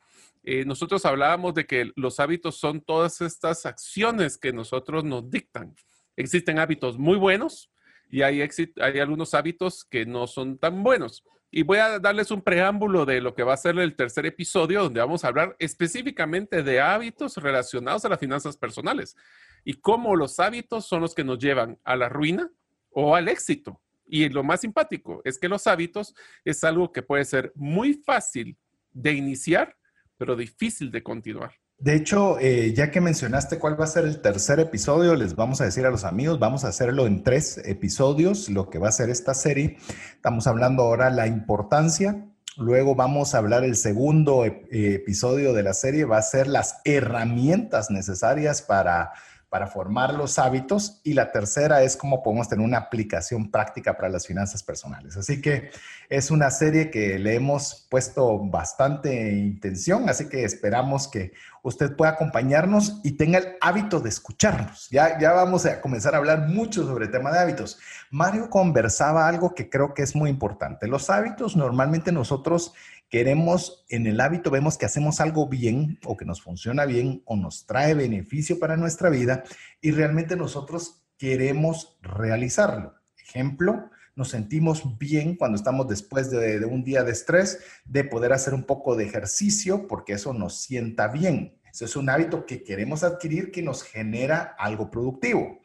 Eh, 0.43 0.65
nosotros 0.65 1.05
hablábamos 1.05 1.53
de 1.53 1.65
que 1.65 1.93
los 1.95 2.19
hábitos 2.19 2.57
son 2.57 2.81
todas 2.81 3.21
estas 3.21 3.65
acciones 3.65 4.37
que 4.37 4.51
nosotros 4.51 5.05
nos 5.05 5.29
dictan. 5.29 5.73
Existen 6.15 6.59
hábitos 6.59 6.97
muy 6.97 7.17
buenos 7.17 7.71
y 8.09 8.21
hay, 8.21 8.41
hay 8.41 8.99
algunos 8.99 9.33
hábitos 9.33 9.85
que 9.85 10.05
no 10.05 10.27
son 10.27 10.57
tan 10.57 10.83
buenos. 10.83 11.23
Y 11.49 11.63
voy 11.63 11.79
a 11.79 11.99
darles 11.99 12.31
un 12.31 12.41
preámbulo 12.41 13.05
de 13.05 13.19
lo 13.19 13.35
que 13.35 13.43
va 13.43 13.53
a 13.53 13.57
ser 13.57 13.77
el 13.77 13.95
tercer 13.95 14.25
episodio, 14.25 14.83
donde 14.83 15.01
vamos 15.01 15.23
a 15.23 15.27
hablar 15.27 15.55
específicamente 15.59 16.63
de 16.63 16.79
hábitos 16.79 17.35
relacionados 17.37 18.05
a 18.05 18.09
las 18.09 18.19
finanzas 18.19 18.55
personales 18.55 19.17
y 19.65 19.73
cómo 19.73 20.15
los 20.15 20.39
hábitos 20.39 20.85
son 20.85 21.01
los 21.01 21.13
que 21.13 21.23
nos 21.23 21.39
llevan 21.39 21.77
a 21.83 21.95
la 21.95 22.09
ruina 22.09 22.49
o 22.91 23.15
al 23.15 23.27
éxito. 23.27 23.81
Y 24.07 24.27
lo 24.29 24.43
más 24.43 24.61
simpático 24.61 25.21
es 25.23 25.39
que 25.39 25.47
los 25.47 25.67
hábitos 25.67 26.15
es 26.43 26.63
algo 26.63 26.91
que 26.91 27.01
puede 27.01 27.25
ser 27.25 27.51
muy 27.55 27.93
fácil 27.93 28.57
de 28.91 29.13
iniciar, 29.13 29.77
pero 30.17 30.35
difícil 30.35 30.91
de 30.91 31.03
continuar. 31.03 31.60
De 31.81 31.95
hecho, 31.95 32.37
eh, 32.39 32.75
ya 32.75 32.91
que 32.91 33.01
mencionaste 33.01 33.57
cuál 33.57 33.79
va 33.79 33.85
a 33.85 33.87
ser 33.87 34.05
el 34.05 34.21
tercer 34.21 34.59
episodio, 34.59 35.15
les 35.15 35.35
vamos 35.35 35.61
a 35.61 35.65
decir 35.65 35.83
a 35.87 35.89
los 35.89 36.03
amigos, 36.03 36.37
vamos 36.37 36.63
a 36.63 36.67
hacerlo 36.67 37.07
en 37.07 37.23
tres 37.23 37.59
episodios, 37.65 38.49
lo 38.49 38.69
que 38.69 38.77
va 38.77 38.89
a 38.89 38.91
ser 38.91 39.09
esta 39.09 39.33
serie. 39.33 39.77
Estamos 40.13 40.45
hablando 40.45 40.83
ahora 40.83 41.09
la 41.09 41.25
importancia, 41.25 42.23
luego 42.55 42.93
vamos 42.93 43.33
a 43.33 43.39
hablar 43.39 43.63
el 43.63 43.75
segundo 43.75 44.45
episodio 44.45 45.53
de 45.53 45.63
la 45.63 45.73
serie, 45.73 46.05
va 46.05 46.19
a 46.19 46.21
ser 46.21 46.45
las 46.45 46.81
herramientas 46.85 47.89
necesarias 47.89 48.61
para 48.61 49.13
para 49.51 49.67
formar 49.67 50.13
los 50.13 50.39
hábitos 50.39 51.01
y 51.03 51.13
la 51.13 51.33
tercera 51.33 51.83
es 51.83 51.97
cómo 51.97 52.23
podemos 52.23 52.47
tener 52.47 52.65
una 52.65 52.77
aplicación 52.77 53.51
práctica 53.51 53.97
para 53.97 54.07
las 54.07 54.25
finanzas 54.25 54.63
personales. 54.63 55.17
Así 55.17 55.41
que 55.41 55.71
es 56.07 56.31
una 56.31 56.49
serie 56.49 56.89
que 56.89 57.19
le 57.19 57.35
hemos 57.35 57.85
puesto 57.91 58.39
bastante 58.39 59.33
intención, 59.33 60.07
así 60.07 60.29
que 60.29 60.45
esperamos 60.45 61.09
que 61.09 61.33
usted 61.61 61.95
pueda 61.95 62.11
acompañarnos 62.11 62.99
y 63.03 63.11
tenga 63.11 63.39
el 63.39 63.55
hábito 63.61 63.99
de 63.99 64.09
escucharnos. 64.09 64.89
Ya, 64.89 65.19
ya 65.19 65.31
vamos 65.33 65.65
a 65.65 65.81
comenzar 65.81 66.15
a 66.15 66.17
hablar 66.17 66.47
mucho 66.47 66.83
sobre 66.85 67.05
el 67.05 67.11
tema 67.11 67.31
de 67.31 67.39
hábitos. 67.39 67.79
Mario 68.09 68.49
conversaba 68.49 69.27
algo 69.27 69.53
que 69.53 69.69
creo 69.69 69.93
que 69.93 70.01
es 70.01 70.15
muy 70.15 70.29
importante. 70.29 70.87
Los 70.87 71.09
hábitos 71.09 71.55
normalmente 71.55 72.11
nosotros 72.11 72.73
queremos, 73.09 73.85
en 73.89 74.07
el 74.07 74.21
hábito 74.21 74.49
vemos 74.49 74.77
que 74.77 74.85
hacemos 74.85 75.19
algo 75.19 75.47
bien 75.47 75.99
o 76.05 76.17
que 76.17 76.25
nos 76.25 76.41
funciona 76.41 76.85
bien 76.85 77.21
o 77.25 77.35
nos 77.35 77.65
trae 77.65 77.93
beneficio 77.93 78.57
para 78.57 78.77
nuestra 78.77 79.09
vida 79.09 79.43
y 79.81 79.91
realmente 79.91 80.35
nosotros 80.35 81.03
queremos 81.17 81.97
realizarlo. 82.01 82.95
Ejemplo, 83.17 83.89
nos 84.21 84.29
sentimos 84.29 84.99
bien 84.99 85.35
cuando 85.35 85.55
estamos 85.55 85.87
después 85.87 86.29
de, 86.29 86.63
un 86.63 86.83
día 86.83 87.03
de 87.03 87.11
estrés, 87.11 87.57
de 87.85 88.03
poder 88.03 88.33
hacer 88.33 88.53
un 88.53 88.65
poco 88.65 88.95
de 88.95 89.03
ejercicio 89.03 89.87
porque 89.87 90.13
eso 90.13 90.31
nos 90.31 90.61
sienta 90.61 91.07
bien. 91.07 91.57
Eso 91.73 91.85
es 91.85 91.95
un 91.95 92.07
hábito 92.07 92.45
que 92.45 92.63
queremos 92.63 93.03
adquirir 93.03 93.49
que 93.49 93.63
nos 93.63 93.81
genera 93.81 94.55
algo 94.59 94.91
productivo. 94.91 95.59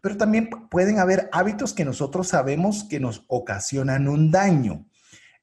Pero 0.00 0.16
también 0.16 0.48
pueden 0.70 1.00
haber 1.00 1.28
hábitos 1.32 1.74
que 1.74 1.84
nosotros 1.84 2.28
sabemos 2.28 2.84
que 2.84 2.98
nos 2.98 3.26
ocasionan 3.28 4.08
un 4.08 4.30
daño. 4.30 4.86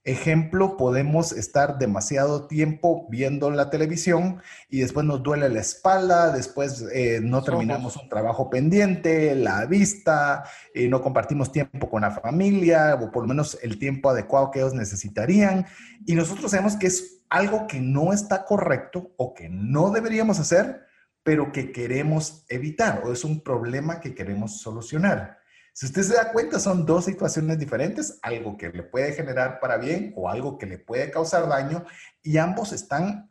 Ejemplo, 0.08 0.78
podemos 0.78 1.32
estar 1.32 1.80
demasiado 1.80 2.46
tiempo 2.46 3.08
viendo 3.10 3.50
la 3.50 3.72
televisión 3.72 4.40
y 4.70 4.82
después 4.82 5.04
nos 5.04 5.24
duele 5.24 5.50
la 5.50 5.62
espalda, 5.62 6.32
después 6.32 6.86
eh, 6.94 7.22
no 7.24 7.42
terminamos 7.42 7.98
un 7.98 8.08
trabajo 8.08 8.52
pendiente, 8.52 9.34
la 9.34 9.66
vista, 9.66 10.44
eh, 10.76 10.88
no 10.88 11.02
compartimos 11.02 11.52
tiempo 11.52 11.90
con 11.90 12.04
la 12.04 12.12
familia 12.12 13.00
o 13.02 13.12
por 13.12 13.24
lo 13.24 13.30
menos 13.30 13.58
el 13.64 13.80
tiempo 13.80 14.12
adecuado 14.12 14.52
que 14.52 14.60
ellos 14.60 14.76
necesitarían. 14.76 15.66
Y 16.06 16.14
nosotros 16.14 16.52
sabemos 16.52 16.76
que 16.76 16.86
es 16.86 17.24
algo 17.28 17.66
que 17.66 17.82
no 17.82 18.14
está 18.14 18.46
correcto 18.46 19.12
o 19.18 19.34
que 19.34 19.50
no 19.50 19.90
deberíamos 19.90 20.40
hacer, 20.40 20.86
pero 21.24 21.52
que 21.52 21.72
queremos 21.72 22.46
evitar 22.50 23.02
o 23.04 23.12
es 23.12 23.24
un 23.24 23.42
problema 23.42 24.00
que 24.00 24.14
queremos 24.14 24.62
solucionar. 24.62 25.40
Si 25.76 25.88
usted 25.88 26.04
se 26.04 26.14
da 26.14 26.32
cuenta, 26.32 26.58
son 26.58 26.86
dos 26.86 27.04
situaciones 27.04 27.60
diferentes, 27.60 28.18
algo 28.22 28.56
que 28.56 28.70
le 28.70 28.82
puede 28.82 29.12
generar 29.12 29.60
para 29.60 29.76
bien 29.76 30.14
o 30.16 30.30
algo 30.30 30.58
que 30.58 30.66
le 30.66 30.78
puede 30.78 31.12
causar 31.12 31.50
daño, 31.50 31.84
y 32.24 32.38
ambos 32.38 32.72
están 32.72 33.30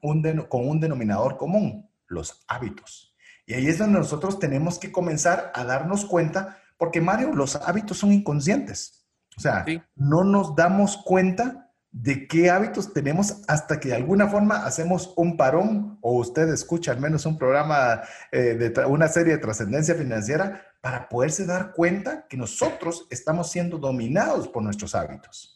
con 0.50 0.68
un 0.68 0.78
denominador 0.78 1.38
común, 1.38 1.88
los 2.06 2.44
hábitos. 2.46 3.16
Y 3.46 3.54
ahí 3.54 3.66
es 3.66 3.78
donde 3.78 3.98
nosotros 3.98 4.38
tenemos 4.38 4.78
que 4.78 4.92
comenzar 4.92 5.52
a 5.54 5.64
darnos 5.64 6.04
cuenta, 6.04 6.58
porque 6.76 7.00
Mario, 7.00 7.32
los 7.32 7.56
hábitos 7.56 7.96
son 7.96 8.12
inconscientes. 8.12 9.06
O 9.38 9.40
sea, 9.40 9.64
no 9.96 10.22
nos 10.22 10.54
damos 10.54 10.98
cuenta 10.98 11.63
de 11.94 12.26
qué 12.26 12.50
hábitos 12.50 12.92
tenemos 12.92 13.42
hasta 13.46 13.78
que 13.78 13.90
de 13.90 13.94
alguna 13.94 14.26
forma 14.26 14.66
hacemos 14.66 15.14
un 15.16 15.36
parón 15.36 15.96
o 16.00 16.18
usted 16.18 16.48
escucha 16.48 16.90
al 16.90 17.00
menos 17.00 17.24
un 17.24 17.38
programa 17.38 18.02
eh, 18.32 18.54
de 18.54 18.84
una 18.86 19.06
serie 19.06 19.34
de 19.34 19.38
trascendencia 19.38 19.94
financiera 19.94 20.60
para 20.80 21.08
poderse 21.08 21.46
dar 21.46 21.72
cuenta 21.72 22.26
que 22.28 22.36
nosotros 22.36 23.06
estamos 23.10 23.48
siendo 23.48 23.78
dominados 23.78 24.48
por 24.48 24.64
nuestros 24.64 24.96
hábitos. 24.96 25.53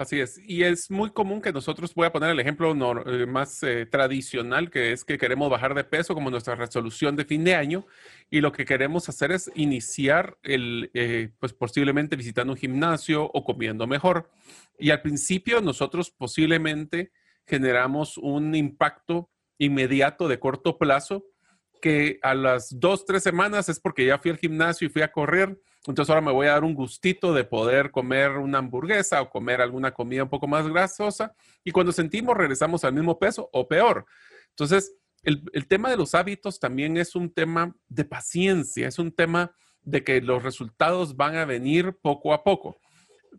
Así 0.00 0.18
es, 0.18 0.40
y 0.46 0.62
es 0.62 0.90
muy 0.90 1.10
común 1.10 1.42
que 1.42 1.52
nosotros, 1.52 1.94
voy 1.94 2.06
a 2.06 2.10
poner 2.10 2.30
el 2.30 2.40
ejemplo 2.40 2.72
eh, 3.04 3.26
más 3.26 3.62
eh, 3.62 3.84
tradicional, 3.84 4.70
que 4.70 4.92
es 4.92 5.04
que 5.04 5.18
queremos 5.18 5.50
bajar 5.50 5.74
de 5.74 5.84
peso 5.84 6.14
como 6.14 6.30
nuestra 6.30 6.54
resolución 6.54 7.16
de 7.16 7.26
fin 7.26 7.44
de 7.44 7.54
año, 7.54 7.84
y 8.30 8.40
lo 8.40 8.50
que 8.50 8.64
queremos 8.64 9.10
hacer 9.10 9.30
es 9.30 9.50
iniciar 9.54 10.38
el, 10.42 10.90
eh, 10.94 11.32
pues 11.38 11.52
posiblemente 11.52 12.16
visitando 12.16 12.54
un 12.54 12.58
gimnasio 12.58 13.24
o 13.24 13.44
comiendo 13.44 13.86
mejor. 13.86 14.30
Y 14.78 14.88
al 14.88 15.02
principio 15.02 15.60
nosotros 15.60 16.10
posiblemente 16.10 17.12
generamos 17.46 18.16
un 18.16 18.54
impacto 18.54 19.28
inmediato 19.58 20.28
de 20.28 20.40
corto 20.40 20.78
plazo 20.78 21.26
que 21.82 22.18
a 22.22 22.34
las 22.34 22.70
dos, 22.80 23.04
tres 23.04 23.22
semanas 23.22 23.68
es 23.68 23.78
porque 23.78 24.06
ya 24.06 24.18
fui 24.18 24.30
al 24.30 24.38
gimnasio 24.38 24.86
y 24.86 24.90
fui 24.90 25.02
a 25.02 25.12
correr, 25.12 25.60
entonces 25.86 26.10
ahora 26.10 26.20
me 26.20 26.32
voy 26.32 26.46
a 26.46 26.52
dar 26.52 26.64
un 26.64 26.74
gustito 26.74 27.32
de 27.32 27.44
poder 27.44 27.90
comer 27.90 28.32
una 28.32 28.58
hamburguesa 28.58 29.22
o 29.22 29.30
comer 29.30 29.62
alguna 29.62 29.92
comida 29.92 30.24
un 30.24 30.28
poco 30.28 30.46
más 30.46 30.68
grasosa 30.68 31.34
y 31.64 31.70
cuando 31.70 31.92
sentimos 31.92 32.36
regresamos 32.36 32.84
al 32.84 32.92
mismo 32.92 33.18
peso 33.18 33.48
o 33.52 33.66
peor. 33.66 34.04
Entonces, 34.50 34.94
el, 35.22 35.66
tema 35.68 35.90
de 35.90 35.96
los 35.96 36.14
hábitos 36.14 36.60
también 36.60 36.96
es 36.96 37.14
un 37.14 37.32
tema 37.32 37.74
de 37.88 38.04
paciencia, 38.04 38.88
es 38.88 38.98
un 38.98 39.12
tema 39.12 39.54
de 39.82 40.04
que 40.04 40.20
los 40.20 40.42
resultados 40.42 41.16
van 41.16 41.36
a 41.36 41.44
venir 41.44 41.96
poco 42.02 42.34
a 42.34 42.42
poco. 42.42 42.78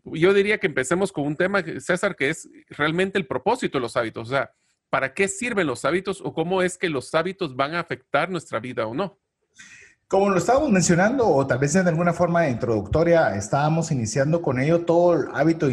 Yo 0.04 0.34
diría 0.34 0.58
que 0.58 0.66
empecemos 0.66 1.12
con 1.12 1.26
un 1.26 1.36
tema, 1.36 1.62
César, 1.78 2.16
que 2.16 2.30
es 2.30 2.48
realmente 2.68 3.18
el 3.18 3.26
propósito 3.26 3.78
de 3.78 3.82
los 3.82 3.96
hábitos. 3.96 4.28
O 4.28 4.30
sea, 4.30 4.52
¿para 4.90 5.14
qué 5.14 5.28
sirven 5.28 5.66
los 5.66 5.84
hábitos 5.84 6.20
o 6.20 6.32
cómo 6.32 6.62
es 6.62 6.76
que 6.78 6.88
los 6.88 7.14
hábitos 7.14 7.54
van 7.54 7.74
a 7.74 7.80
afectar 7.80 8.30
nuestra 8.30 8.58
vida 8.58 8.86
o 8.86 8.94
no? 8.94 9.20
Como 10.12 10.28
lo 10.28 10.36
estábamos 10.36 10.70
mencionando, 10.70 11.26
o 11.26 11.46
tal 11.46 11.56
vez 11.56 11.72
de 11.72 11.80
alguna 11.80 12.12
forma 12.12 12.46
introductoria, 12.46 13.34
estábamos 13.34 13.90
iniciando 13.90 14.42
con 14.42 14.60
ello, 14.60 14.84
todo 14.84 15.14
el 15.14 15.28
hábito 15.32 15.68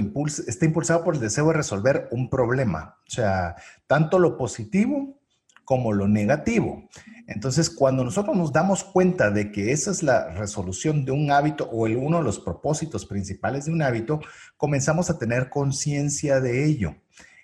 está 0.48 0.66
impulsado 0.66 1.04
por 1.04 1.16
el 1.16 1.20
deseo 1.20 1.48
de 1.48 1.56
resolver 1.56 2.08
un 2.12 2.30
problema, 2.30 2.96
o 3.06 3.12
sea, 3.12 3.58
tanto 3.86 4.18
lo 4.18 4.38
positivo 4.38 5.20
como 5.66 5.92
lo 5.92 6.08
negativo. 6.08 6.88
Entonces, 7.28 7.70
cuando 7.70 8.06
nosotros 8.06 8.38
nos 8.38 8.54
damos 8.54 8.86
cuenta 8.86 9.30
de 9.30 9.52
que 9.52 9.74
esa 9.74 9.92
es 9.92 10.04
la 10.04 10.30
resolución 10.30 11.04
de 11.04 11.12
un 11.12 11.32
hábito 11.32 11.70
o 11.70 11.86
el, 11.86 11.98
uno 11.98 12.20
de 12.20 12.24
los 12.24 12.40
propósitos 12.40 13.06
principales 13.06 13.66
de 13.66 13.74
un 13.74 13.82
hábito, 13.82 14.22
comenzamos 14.56 15.10
a 15.10 15.20
tener 15.20 15.50
conciencia 15.50 16.40
de 16.40 16.66
ello. 16.66 16.96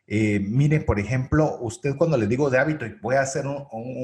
Eh, 0.08 0.40
mire, 0.40 0.82
por 0.82 1.00
ejemplo, 1.00 1.58
usted 1.62 1.96
cuando 1.98 2.18
le 2.18 2.28
digo 2.28 2.50
de 2.50 2.60
hábito, 2.60 2.86
voy 3.02 3.16
a 3.16 3.22
hacer 3.22 3.46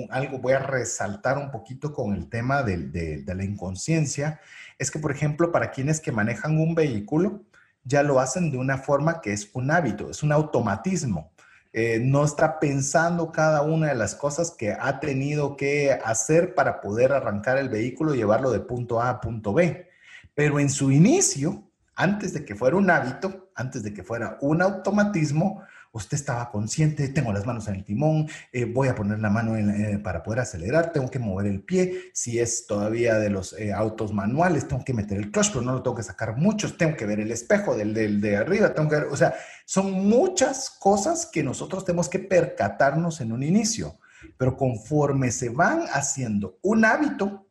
algo, 0.09 0.39
voy 0.39 0.53
a 0.53 0.59
resaltar 0.59 1.37
un 1.37 1.51
poquito 1.51 1.93
con 1.93 2.13
el 2.15 2.27
tema 2.27 2.63
de, 2.63 3.23
la 3.25 3.43
inconsciencia, 3.43 4.39
es 4.79 4.89
que, 4.89 4.99
por 4.99 5.11
ejemplo, 5.11 5.51
para 5.51 5.71
quienes 5.71 5.99
que 6.01 6.11
manejan 6.11 6.57
un 6.57 6.73
vehículo, 6.73 7.43
ya 7.83 8.03
lo 8.03 8.19
hacen 8.19 8.51
de 8.51 8.57
una 8.57 8.77
forma 8.77 9.21
que 9.21 9.33
es 9.33 9.49
un 9.53 9.69
hábito, 9.71 10.09
es 10.09 10.23
un 10.23 10.31
automatismo. 10.31 11.31
Eh, 11.73 11.99
no 12.01 12.25
está 12.25 12.59
pensando 12.59 13.31
cada 13.31 13.61
una 13.61 13.87
de 13.87 13.95
las 13.95 14.15
cosas 14.15 14.51
que 14.51 14.73
ha 14.73 14.99
tenido 14.99 15.55
que 15.55 15.93
hacer 16.03 16.53
para 16.53 16.81
poder 16.81 17.13
arrancar 17.13 17.57
el 17.57 17.69
vehículo 17.69 18.13
y 18.13 18.17
llevarlo 18.17 18.51
de 18.51 18.59
punto 18.59 19.01
A 19.01 19.09
a 19.09 19.21
punto 19.21 19.53
B. 19.53 19.87
Pero 20.33 20.59
en 20.59 20.69
su 20.69 20.91
inicio, 20.91 21.63
antes 21.95 22.33
de 22.33 22.43
que 22.43 22.55
fuera 22.55 22.75
un 22.75 22.89
hábito, 22.89 23.51
antes 23.55 23.83
de 23.83 23.93
que 23.93 24.03
fuera 24.03 24.37
un 24.41 24.61
automatismo, 24.61 25.63
usted 25.93 26.15
estaba 26.15 26.49
consciente, 26.49 27.09
tengo 27.09 27.33
las 27.33 27.45
manos 27.45 27.67
en 27.67 27.75
el 27.75 27.83
timón, 27.83 28.27
eh, 28.51 28.65
voy 28.65 28.87
a 28.87 28.95
poner 28.95 29.19
la 29.19 29.29
mano 29.29 29.57
eh, 29.57 29.99
para 30.01 30.23
poder 30.23 30.39
acelerar, 30.39 30.91
tengo 30.91 31.09
que 31.09 31.19
mover 31.19 31.47
el 31.47 31.61
pie, 31.61 32.11
si 32.13 32.39
es 32.39 32.65
todavía 32.65 33.15
de 33.15 33.29
los 33.29 33.53
eh, 33.53 33.73
autos 33.73 34.13
manuales, 34.13 34.67
tengo 34.67 34.83
que 34.85 34.93
meter 34.93 35.17
el 35.17 35.31
clutch, 35.31 35.49
pero 35.49 35.61
no 35.61 35.73
lo 35.73 35.83
tengo 35.83 35.95
que 35.95 36.03
sacar 36.03 36.37
muchos, 36.37 36.77
tengo 36.77 36.95
que 36.95 37.05
ver 37.05 37.19
el 37.19 37.31
espejo 37.31 37.75
del, 37.75 37.93
del 37.93 38.21
de 38.21 38.37
arriba, 38.37 38.73
tengo 38.73 38.89
que 38.89 38.95
ver, 38.95 39.05
o 39.05 39.17
sea, 39.17 39.33
son 39.65 39.91
muchas 40.07 40.69
cosas 40.69 41.25
que 41.25 41.43
nosotros 41.43 41.83
tenemos 41.83 42.07
que 42.07 42.19
percatarnos 42.19 43.19
en 43.21 43.33
un 43.33 43.43
inicio, 43.43 43.99
pero 44.37 44.55
conforme 44.55 45.31
se 45.31 45.49
van 45.49 45.83
haciendo 45.91 46.57
un 46.61 46.85
hábito, 46.85 47.47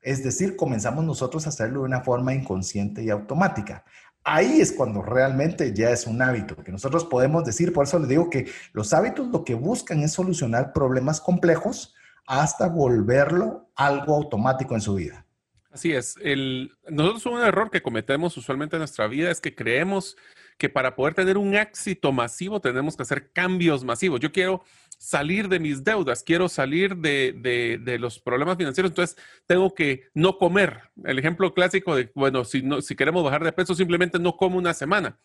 es 0.00 0.22
decir, 0.22 0.54
comenzamos 0.54 1.04
nosotros 1.04 1.46
a 1.46 1.48
hacerlo 1.48 1.80
de 1.80 1.86
una 1.86 2.02
forma 2.02 2.34
inconsciente 2.34 3.02
y 3.02 3.10
automática 3.10 3.84
ahí 4.24 4.60
es 4.60 4.72
cuando 4.72 5.02
realmente 5.02 5.72
ya 5.74 5.90
es 5.90 6.06
un 6.06 6.20
hábito, 6.22 6.56
que 6.56 6.72
nosotros 6.72 7.04
podemos 7.04 7.44
decir, 7.44 7.72
por 7.72 7.84
eso 7.84 7.98
les 7.98 8.08
digo 8.08 8.30
que 8.30 8.50
los 8.72 8.92
hábitos 8.92 9.28
lo 9.28 9.44
que 9.44 9.54
buscan 9.54 10.00
es 10.00 10.12
solucionar 10.12 10.72
problemas 10.72 11.20
complejos 11.20 11.94
hasta 12.26 12.68
volverlo 12.68 13.70
algo 13.76 14.16
automático 14.16 14.74
en 14.74 14.80
su 14.80 14.94
vida. 14.94 15.26
Así 15.70 15.92
es. 15.92 16.16
El, 16.22 16.72
nosotros 16.88 17.26
un 17.26 17.40
error 17.40 17.70
que 17.70 17.82
cometemos 17.82 18.36
usualmente 18.36 18.76
en 18.76 18.80
nuestra 18.80 19.08
vida 19.08 19.30
es 19.30 19.40
que 19.40 19.54
creemos 19.54 20.16
que 20.58 20.68
para 20.68 20.94
poder 20.94 21.14
tener 21.14 21.36
un 21.36 21.54
éxito 21.54 22.12
masivo 22.12 22.60
tenemos 22.60 22.96
que 22.96 23.02
hacer 23.02 23.30
cambios 23.32 23.84
masivos. 23.84 24.20
Yo 24.20 24.32
quiero 24.32 24.62
salir 24.98 25.48
de 25.48 25.58
mis 25.58 25.84
deudas, 25.84 26.22
quiero 26.22 26.48
salir 26.48 26.96
de, 26.96 27.78
de, 27.82 27.98
los 27.98 28.18
problemas 28.18 28.56
financieros, 28.56 28.90
entonces 28.90 29.16
tengo 29.46 29.74
que 29.74 30.08
no 30.14 30.38
comer. 30.38 30.82
El 31.04 31.18
ejemplo 31.18 31.52
clásico 31.52 31.96
de, 31.96 32.10
bueno, 32.14 32.44
si, 32.44 32.62
no, 32.62 32.78
queremos 32.96 33.24
bajar 33.24 33.44
de 33.44 33.52
peso, 33.52 33.74
simplemente 33.74 34.18
no 34.18 34.36
como 34.36 34.58
una 34.58 34.74
semana. 34.74 35.18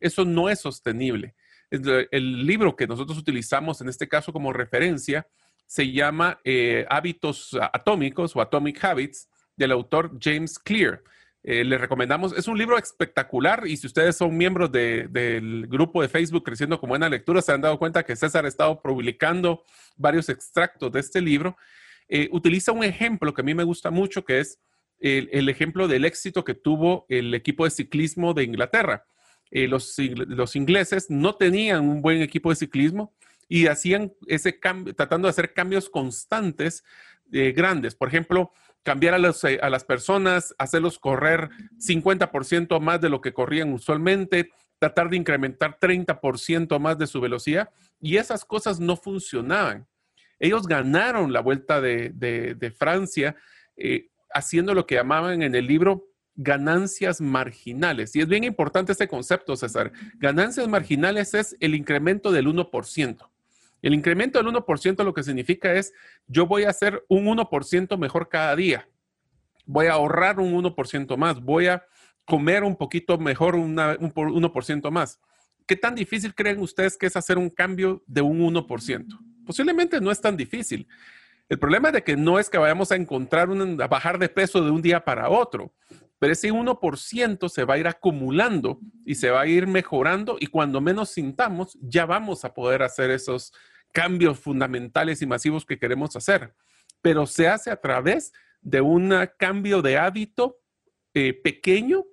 Eso 0.00 0.24
no 0.24 0.48
es 0.48 0.60
sostenible. 0.60 1.34
El 1.70 2.46
libro 2.46 2.76
que 2.76 2.86
nosotros 2.86 3.18
utilizamos 3.18 3.80
en 3.80 3.88
este 3.88 4.08
caso 4.08 4.32
como 4.32 4.52
referencia 4.52 5.26
se 5.66 5.90
llama 5.90 6.38
eh, 6.44 6.86
Hábitos 6.88 7.56
Atómicos 7.72 8.36
o 8.36 8.40
Atomic 8.40 8.82
Habits 8.84 9.28
del 9.56 9.72
autor 9.72 10.12
James 10.20 10.58
Clear. 10.58 11.02
Eh, 11.48 11.62
le 11.62 11.78
recomendamos, 11.78 12.36
es 12.36 12.48
un 12.48 12.58
libro 12.58 12.76
espectacular 12.76 13.68
y 13.68 13.76
si 13.76 13.86
ustedes 13.86 14.16
son 14.16 14.36
miembros 14.36 14.72
del 14.72 15.68
grupo 15.68 16.02
de 16.02 16.08
Facebook 16.08 16.42
Creciendo 16.42 16.80
con 16.80 16.88
Buena 16.88 17.08
Lectura, 17.08 17.40
se 17.40 17.52
han 17.52 17.60
dado 17.60 17.78
cuenta 17.78 18.02
que 18.02 18.16
César 18.16 18.44
ha 18.44 18.48
estado 18.48 18.82
publicando 18.82 19.62
varios 19.96 20.28
extractos 20.28 20.90
de 20.90 20.98
este 20.98 21.20
libro. 21.20 21.56
Eh, 22.08 22.28
utiliza 22.32 22.72
un 22.72 22.82
ejemplo 22.82 23.32
que 23.32 23.42
a 23.42 23.44
mí 23.44 23.54
me 23.54 23.62
gusta 23.62 23.92
mucho, 23.92 24.24
que 24.24 24.40
es 24.40 24.58
el, 24.98 25.48
ejemplo 25.48 25.86
del 25.86 26.04
éxito 26.04 26.42
que 26.42 26.54
tuvo 26.54 27.06
el 27.08 27.32
equipo 27.32 27.62
de 27.62 27.70
ciclismo 27.70 28.34
de 28.34 28.42
Inglaterra. 28.42 29.06
Eh, 29.52 29.68
los, 29.68 29.96
ingleses 30.56 31.10
no 31.10 31.36
tenían 31.36 31.88
un 31.88 32.02
buen 32.02 32.22
equipo 32.22 32.50
de 32.50 32.56
ciclismo 32.56 33.14
y 33.48 33.68
hacían 33.68 34.12
ese 34.26 34.58
cambio, 34.58 34.96
tratando 34.96 35.28
de 35.28 35.30
hacer 35.30 35.52
cambios 35.52 35.88
constantes 35.88 36.82
grandes. 37.28 37.94
Por 37.94 38.08
ejemplo, 38.08 38.52
cambiar 38.86 39.14
a, 39.14 39.18
eh, 39.18 39.58
a 39.60 39.68
las 39.68 39.82
personas, 39.82 40.54
hacerlos 40.58 41.00
correr 41.00 41.50
50% 41.78 42.78
más 42.78 43.00
de 43.00 43.08
lo 43.08 43.20
que 43.20 43.32
corrían 43.32 43.72
usualmente, 43.72 44.52
tratar 44.78 45.10
de 45.10 45.16
incrementar 45.16 45.76
30% 45.80 46.78
más 46.78 46.96
de 46.96 47.08
su 47.08 47.20
velocidad 47.20 47.68
y 48.00 48.16
esas 48.16 48.44
cosas 48.44 48.78
no 48.78 48.96
funcionaban. 48.96 49.88
Ellos 50.38 50.68
ganaron 50.68 51.32
la 51.32 51.40
vuelta 51.40 51.80
de, 51.80 52.74
Francia 52.78 53.34
eh, 53.76 54.06
haciendo 54.32 54.72
lo 54.72 54.86
que 54.86 54.94
llamaban 54.94 55.42
en 55.42 55.56
el 55.56 55.66
libro 55.66 56.06
ganancias 56.36 57.20
marginales. 57.20 58.14
Y 58.14 58.20
es 58.20 58.28
bien 58.28 58.44
importante 58.44 58.92
este 58.92 59.08
concepto, 59.08 59.56
César. 59.56 59.90
Ganancias 60.18 60.68
marginales 60.68 61.34
es 61.34 61.56
el 61.58 61.74
incremento 61.74 62.30
del 62.30 62.46
1%. 62.46 63.28
El 63.82 63.94
incremento 63.94 64.42
del 64.42 64.52
1% 64.52 65.04
lo 65.04 65.14
que 65.14 65.22
significa 65.22 65.72
es 65.74 65.92
yo 66.26 66.46
voy 66.46 66.64
a 66.64 66.70
hacer 66.70 67.04
un 67.08 67.26
1% 67.26 67.98
mejor 67.98 68.28
cada 68.28 68.56
día. 68.56 68.88
Voy 69.64 69.86
a 69.86 69.92
ahorrar 69.92 70.40
un 70.40 70.52
1% 70.54 71.16
más. 71.16 71.40
Voy 71.40 71.66
a 71.66 71.84
comer 72.24 72.64
un 72.64 72.76
poquito 72.76 73.18
mejor 73.18 73.54
un 73.54 73.76
1% 73.76 74.90
más. 74.90 75.20
¿Qué 75.66 75.76
tan 75.76 75.94
difícil 75.94 76.34
creen 76.34 76.60
ustedes 76.60 76.96
que 76.96 77.06
es 77.06 77.16
hacer 77.16 77.38
un 77.38 77.50
cambio 77.50 78.02
de 78.06 78.22
un 78.22 78.40
1%? 78.40 79.18
Posiblemente 79.44 80.00
no 80.00 80.10
es 80.10 80.20
tan 80.20 80.36
difícil. 80.36 80.86
El 81.48 81.58
problema 81.58 81.88
es 81.88 81.94
de 81.94 82.02
que 82.02 82.16
no 82.16 82.38
es 82.38 82.50
que 82.50 82.58
vayamos 82.58 82.90
a 82.90 82.96
encontrar 82.96 83.50
un, 83.50 83.80
a 83.80 83.86
bajar 83.86 84.18
de 84.18 84.28
peso 84.28 84.64
de 84.64 84.70
un 84.70 84.82
día 84.82 85.04
para 85.04 85.28
otro, 85.28 85.72
pero 86.18 86.32
ese 86.32 86.52
1% 86.52 87.48
se 87.48 87.64
va 87.64 87.74
a 87.74 87.78
ir 87.78 87.86
acumulando 87.86 88.80
y 89.04 89.16
se 89.16 89.30
va 89.30 89.42
a 89.42 89.46
ir 89.46 89.66
mejorando 89.66 90.36
y 90.40 90.46
cuando 90.46 90.80
menos 90.80 91.10
sintamos, 91.10 91.78
ya 91.80 92.06
vamos 92.06 92.44
a 92.44 92.54
poder 92.54 92.82
hacer 92.82 93.10
esos 93.10 93.52
cambios 93.92 94.38
fundamentales 94.38 95.22
y 95.22 95.26
masivos 95.26 95.64
que 95.64 95.78
queremos 95.78 96.16
hacer, 96.16 96.54
pero 97.02 97.26
se 97.26 97.48
hace 97.48 97.70
a 97.70 97.80
través 97.80 98.32
de 98.60 98.80
un 98.80 99.14
cambio 99.38 99.82
de 99.82 99.98
hábito 99.98 100.58
eh, 101.14 101.32
pequeño 101.32 102.04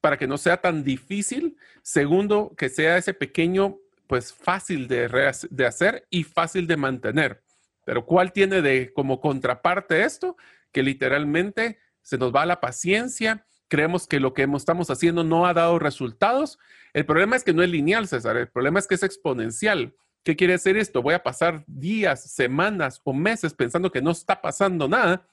para 0.00 0.18
que 0.18 0.26
no 0.26 0.38
sea 0.38 0.60
tan 0.60 0.82
difícil. 0.82 1.56
Segundo, 1.82 2.54
que 2.56 2.68
sea 2.68 2.96
ese 2.96 3.14
pequeño, 3.14 3.78
pues 4.06 4.32
fácil 4.32 4.88
de, 4.88 5.08
de 5.50 5.66
hacer 5.66 6.06
y 6.10 6.24
fácil 6.24 6.66
de 6.66 6.76
mantener. 6.76 7.42
Pero 7.84 8.04
¿cuál 8.04 8.32
tiene 8.32 8.60
de 8.62 8.92
como 8.92 9.20
contraparte 9.20 10.02
esto? 10.02 10.36
Que 10.72 10.82
literalmente 10.82 11.78
se 12.02 12.18
nos 12.18 12.34
va 12.34 12.46
la 12.46 12.60
paciencia, 12.60 13.46
creemos 13.70 14.06
que 14.06 14.20
lo 14.20 14.34
que 14.34 14.46
estamos 14.56 14.90
haciendo 14.90 15.24
no 15.24 15.46
ha 15.46 15.54
dado 15.54 15.78
resultados. 15.78 16.58
El 16.92 17.06
problema 17.06 17.36
es 17.36 17.44
que 17.44 17.54
no 17.54 17.62
es 17.62 17.70
lineal, 17.70 18.08
César, 18.08 18.36
el 18.36 18.48
problema 18.48 18.80
es 18.80 18.86
que 18.86 18.96
es 18.96 19.02
exponencial. 19.02 19.94
¿Qué 20.22 20.36
quiere 20.36 20.54
decir 20.54 20.76
esto? 20.76 21.00
Voy 21.00 21.14
a 21.14 21.22
pasar 21.22 21.64
días, 21.66 22.30
semanas 22.30 23.00
o 23.04 23.14
meses 23.14 23.54
pensando 23.54 23.90
que 23.90 24.02
no 24.02 24.10
está 24.10 24.42
pasando 24.42 24.86
nada, 24.88 25.26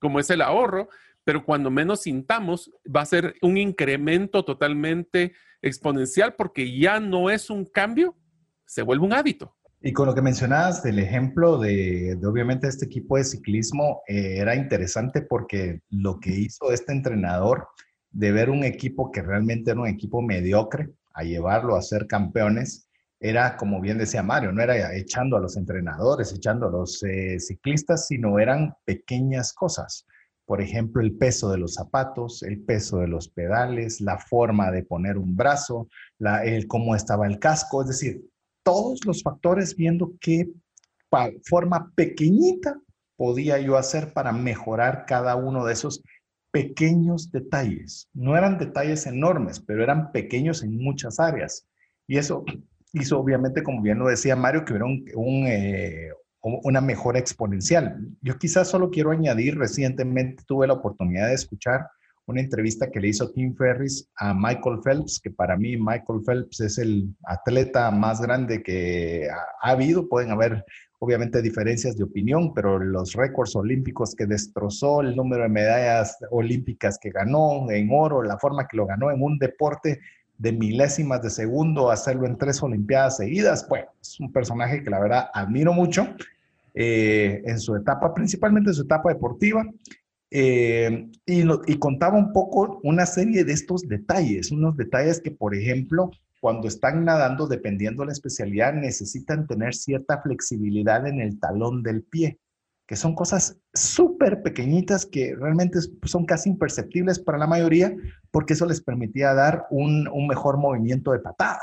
como 0.00 0.18
es 0.18 0.30
el 0.30 0.40
ahorro, 0.40 0.88
pero 1.22 1.44
cuando 1.44 1.70
menos 1.70 2.00
sintamos 2.00 2.72
va 2.84 3.02
a 3.02 3.06
ser 3.06 3.36
un 3.42 3.56
incremento 3.56 4.44
totalmente 4.44 5.34
exponencial 5.60 6.34
porque 6.34 6.76
ya 6.76 6.98
no 6.98 7.30
es 7.30 7.50
un 7.50 7.64
cambio, 7.64 8.16
se 8.64 8.82
vuelve 8.82 9.04
un 9.04 9.12
hábito. 9.12 9.54
Y 9.84 9.92
con 9.92 10.06
lo 10.06 10.14
que 10.14 10.22
mencionabas 10.22 10.82
del 10.84 11.00
ejemplo 11.00 11.58
de, 11.58 12.16
obviamente 12.24 12.68
este 12.68 12.86
equipo 12.86 13.16
de 13.16 13.24
ciclismo, 13.24 14.02
eh, 14.06 14.36
era 14.38 14.54
interesante 14.54 15.22
porque 15.22 15.80
lo 15.90 16.20
que 16.20 16.30
hizo 16.30 16.70
este 16.70 16.92
entrenador 16.92 17.66
de 18.12 18.30
ver 18.30 18.48
un 18.48 18.62
equipo 18.62 19.10
que 19.10 19.22
realmente 19.22 19.72
era 19.72 19.80
un 19.80 19.88
equipo 19.88 20.22
mediocre, 20.22 20.90
a 21.14 21.24
llevarlo 21.24 21.74
a 21.74 21.82
ser 21.82 22.06
campeones, 22.06 22.88
era, 23.18 23.56
como 23.56 23.80
bien 23.80 23.98
decía 23.98 24.22
Mario, 24.22 24.52
no 24.52 24.62
era 24.62 24.94
echando 24.94 25.36
a 25.36 25.40
los 25.40 25.56
entrenadores, 25.56 26.32
echando 26.32 26.68
a 26.68 26.70
los 26.70 27.02
eh, 27.02 27.40
ciclistas, 27.40 28.06
sino 28.06 28.38
eran 28.38 28.74
pequeñas 28.84 29.52
cosas. 29.52 30.06
Por 30.44 30.60
ejemplo, 30.60 31.02
el 31.02 31.16
peso 31.16 31.50
de 31.50 31.58
los 31.58 31.74
zapatos, 31.74 32.42
el 32.44 32.62
peso 32.62 32.98
de 32.98 33.08
los 33.08 33.28
pedales, 33.28 34.00
la 34.00 34.18
forma 34.18 34.70
de 34.70 34.84
poner 34.84 35.18
un 35.18 35.36
brazo, 35.36 35.88
la, 36.18 36.44
el 36.44 36.68
cómo 36.68 36.94
estaba 36.94 37.26
el 37.26 37.38
casco, 37.38 37.82
es 37.82 37.88
decir, 37.88 38.22
todos 38.62 39.04
los 39.04 39.22
factores 39.22 39.76
viendo 39.76 40.12
qué 40.20 40.48
forma 41.44 41.92
pequeñita 41.94 42.80
podía 43.16 43.58
yo 43.58 43.76
hacer 43.76 44.12
para 44.12 44.32
mejorar 44.32 45.04
cada 45.06 45.36
uno 45.36 45.64
de 45.64 45.74
esos 45.74 46.02
pequeños 46.50 47.30
detalles. 47.30 48.08
No 48.12 48.36
eran 48.36 48.58
detalles 48.58 49.06
enormes, 49.06 49.60
pero 49.60 49.82
eran 49.82 50.12
pequeños 50.12 50.62
en 50.62 50.76
muchas 50.76 51.20
áreas. 51.20 51.66
Y 52.06 52.18
eso 52.18 52.44
hizo 52.92 53.18
obviamente, 53.18 53.62
como 53.62 53.82
bien 53.82 53.98
lo 53.98 54.08
decía 54.08 54.36
Mario, 54.36 54.64
que 54.64 54.72
hubiera 54.72 54.86
un, 54.86 55.46
eh, 55.46 56.10
una 56.42 56.80
mejora 56.80 57.18
exponencial. 57.18 58.06
Yo 58.20 58.38
quizás 58.38 58.68
solo 58.68 58.90
quiero 58.90 59.10
añadir, 59.10 59.56
recientemente 59.58 60.42
tuve 60.46 60.66
la 60.66 60.74
oportunidad 60.74 61.28
de 61.28 61.34
escuchar 61.34 61.88
una 62.26 62.40
entrevista 62.40 62.90
que 62.90 63.00
le 63.00 63.08
hizo 63.08 63.30
Tim 63.30 63.54
Ferris 63.54 64.08
a 64.16 64.32
Michael 64.32 64.80
Phelps, 64.84 65.20
que 65.20 65.30
para 65.30 65.56
mí 65.56 65.76
Michael 65.76 66.20
Phelps 66.24 66.60
es 66.60 66.78
el 66.78 67.08
atleta 67.24 67.90
más 67.90 68.20
grande 68.20 68.62
que 68.62 69.28
ha, 69.30 69.70
habido. 69.70 70.08
Pueden 70.08 70.30
haber 70.30 70.64
obviamente 71.00 71.42
diferencias 71.42 71.96
de 71.96 72.04
opinión, 72.04 72.54
pero 72.54 72.78
los 72.78 73.14
récords 73.14 73.56
olímpicos 73.56 74.14
que 74.14 74.26
destrozó, 74.26 75.00
el 75.00 75.16
número 75.16 75.42
de 75.42 75.48
medallas 75.48 76.16
olímpicas 76.30 76.98
que 77.00 77.10
ganó 77.10 77.68
en 77.70 77.88
oro, 77.90 78.22
la 78.22 78.38
forma 78.38 78.68
que 78.68 78.76
lo 78.76 78.86
ganó 78.86 79.10
en 79.10 79.20
un 79.20 79.38
deporte 79.38 80.00
de 80.38 80.52
milésimas 80.52 81.22
de 81.22 81.30
segundo, 81.30 81.90
hacerlo 81.90 82.26
en 82.26 82.38
tres 82.38 82.62
Olimpiadas 82.62 83.16
seguidas. 83.16 83.66
Bueno, 83.68 83.86
es 84.00 84.18
un 84.20 84.32
personaje 84.32 84.82
que 84.82 84.90
la 84.90 85.00
verdad 85.00 85.28
admiro 85.34 85.72
mucho 85.72 86.08
eh, 86.74 87.42
en 87.44 87.60
su 87.60 87.76
etapa, 87.76 88.14
principalmente 88.14 88.70
en 88.70 88.74
su 88.74 88.82
etapa 88.82 89.10
deportiva. 89.10 89.64
Eh, 90.34 91.10
y, 91.26 91.78
contaba 91.78 92.16
un 92.16 92.32
poco 92.32 92.80
una 92.82 93.04
serie 93.04 93.44
de 93.44 93.52
estos 93.52 93.82
detalles, 93.82 94.50
unos 94.50 94.76
detalles 94.76 95.20
que, 95.20 95.30
por 95.30 95.54
ejemplo, 95.54 96.10
cuando 96.40 96.68
están 96.68 97.04
nadando, 97.04 97.46
dependiendo 97.46 98.02
de 98.02 98.06
la 98.06 98.12
especialidad, 98.12 98.72
necesitan 98.72 99.46
tener 99.46 99.74
cierta 99.74 100.22
flexibilidad 100.22 101.06
en 101.06 101.20
el 101.20 101.38
talón 101.38 101.82
del 101.82 102.02
pie 102.02 102.38
que 102.92 102.96
son 102.96 103.14
cosas 103.14 103.56
súper 103.72 104.42
pequeñitas 104.42 105.06
que 105.06 105.34
realmente 105.34 105.78
son 106.04 106.26
casi 106.26 106.50
imperceptibles 106.50 107.18
para 107.18 107.38
la 107.38 107.46
mayoría, 107.46 107.96
porque 108.30 108.52
eso 108.52 108.66
les 108.66 108.82
permitía 108.82 109.32
dar 109.32 109.66
un, 109.70 110.06
mejor 110.28 110.58
movimiento 110.58 111.12
de 111.12 111.20
patada. 111.20 111.62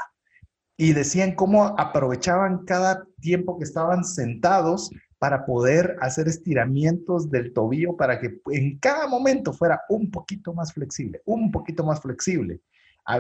Y 0.76 0.94
decían 0.94 1.36
cómo 1.36 1.76
aprovechaban 1.78 2.66
cada 2.66 3.06
tiempo 3.22 3.60
que 3.60 3.66
estaban 3.66 4.06
sentados 4.06 4.90
para 5.20 5.46
poder 5.46 5.98
hacer 6.00 6.28
estiramientos 6.28 7.30
del 7.30 7.54
tobillo 7.54 7.96
para 7.98 8.20
que 8.20 8.40
en 8.52 8.80
cada 8.80 9.08
momento 9.08 9.54
fuera 9.54 9.82
un 9.90 10.10
poquito 10.10 10.54
más 10.54 10.74
flexible, 10.74 11.22
un 11.26 11.52
poquito 11.52 11.84
más 11.84 12.02
flexible. 12.02 12.62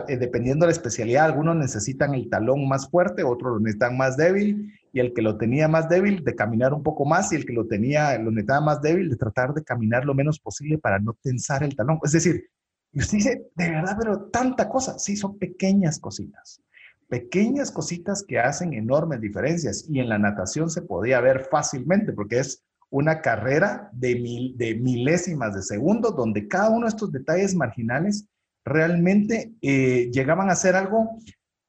Eh, 0.07 0.17
dependiendo 0.17 0.65
de 0.65 0.67
la 0.67 0.73
especialidad, 0.73 1.25
algunos 1.25 1.55
necesitan 1.55 2.13
el 2.13 2.29
talón 2.29 2.67
más 2.67 2.89
fuerte, 2.89 3.23
otros 3.23 3.53
lo 3.53 3.59
necesitan 3.59 3.97
más 3.97 4.15
débil, 4.17 4.73
y 4.93 4.99
el 4.99 5.13
que 5.13 5.21
lo 5.21 5.38
tenía 5.38 5.67
más 5.67 5.89
débil 5.89 6.23
de 6.23 6.35
caminar 6.35 6.73
un 6.73 6.83
poco 6.83 7.05
más 7.05 7.31
y 7.31 7.35
el 7.35 7.45
que 7.45 7.53
lo 7.53 7.67
tenía, 7.67 8.17
lo 8.17 8.31
necesitaba 8.31 8.62
más 8.62 8.81
débil 8.81 9.09
de 9.09 9.15
tratar 9.15 9.53
de 9.53 9.63
caminar 9.63 10.05
lo 10.05 10.13
menos 10.13 10.39
posible 10.39 10.77
para 10.77 10.99
no 10.99 11.17
tensar 11.21 11.63
el 11.63 11.75
talón. 11.75 11.99
Es 12.03 12.12
decir, 12.12 12.49
usted 12.93 13.17
dice, 13.17 13.47
de 13.55 13.69
verdad, 13.69 13.97
pero 13.99 14.21
tanta 14.29 14.69
cosa. 14.69 14.97
Sí, 14.99 15.15
son 15.15 15.38
pequeñas 15.38 15.99
cositas. 15.99 16.62
Pequeñas 17.10 17.72
cositas 17.72 18.24
que 18.26 18.39
hacen 18.39 18.74
enormes 18.74 19.19
diferencias. 19.19 19.86
Y 19.89 20.00
en 20.00 20.10
la 20.10 20.17
natación 20.17 20.69
se 20.69 20.82
podía 20.82 21.19
ver 21.19 21.48
fácilmente 21.52 22.13
porque 22.13 22.39
es 22.39 22.63
una 22.89 23.22
carrera 23.22 23.89
de, 23.91 24.15
mil, 24.15 24.58
de 24.58 24.76
milésimas 24.76 25.54
de 25.54 25.62
segundo 25.62 26.12
donde 26.12 26.48
cada 26.48 26.69
uno 26.69 26.86
de 26.86 26.89
estos 26.89 27.12
detalles 27.12 27.56
marginales 27.56 28.26
realmente 28.63 29.54
eh, 29.62 30.10
llegaban 30.12 30.50
a 30.50 30.56
ser 30.56 30.76
algo 30.76 31.17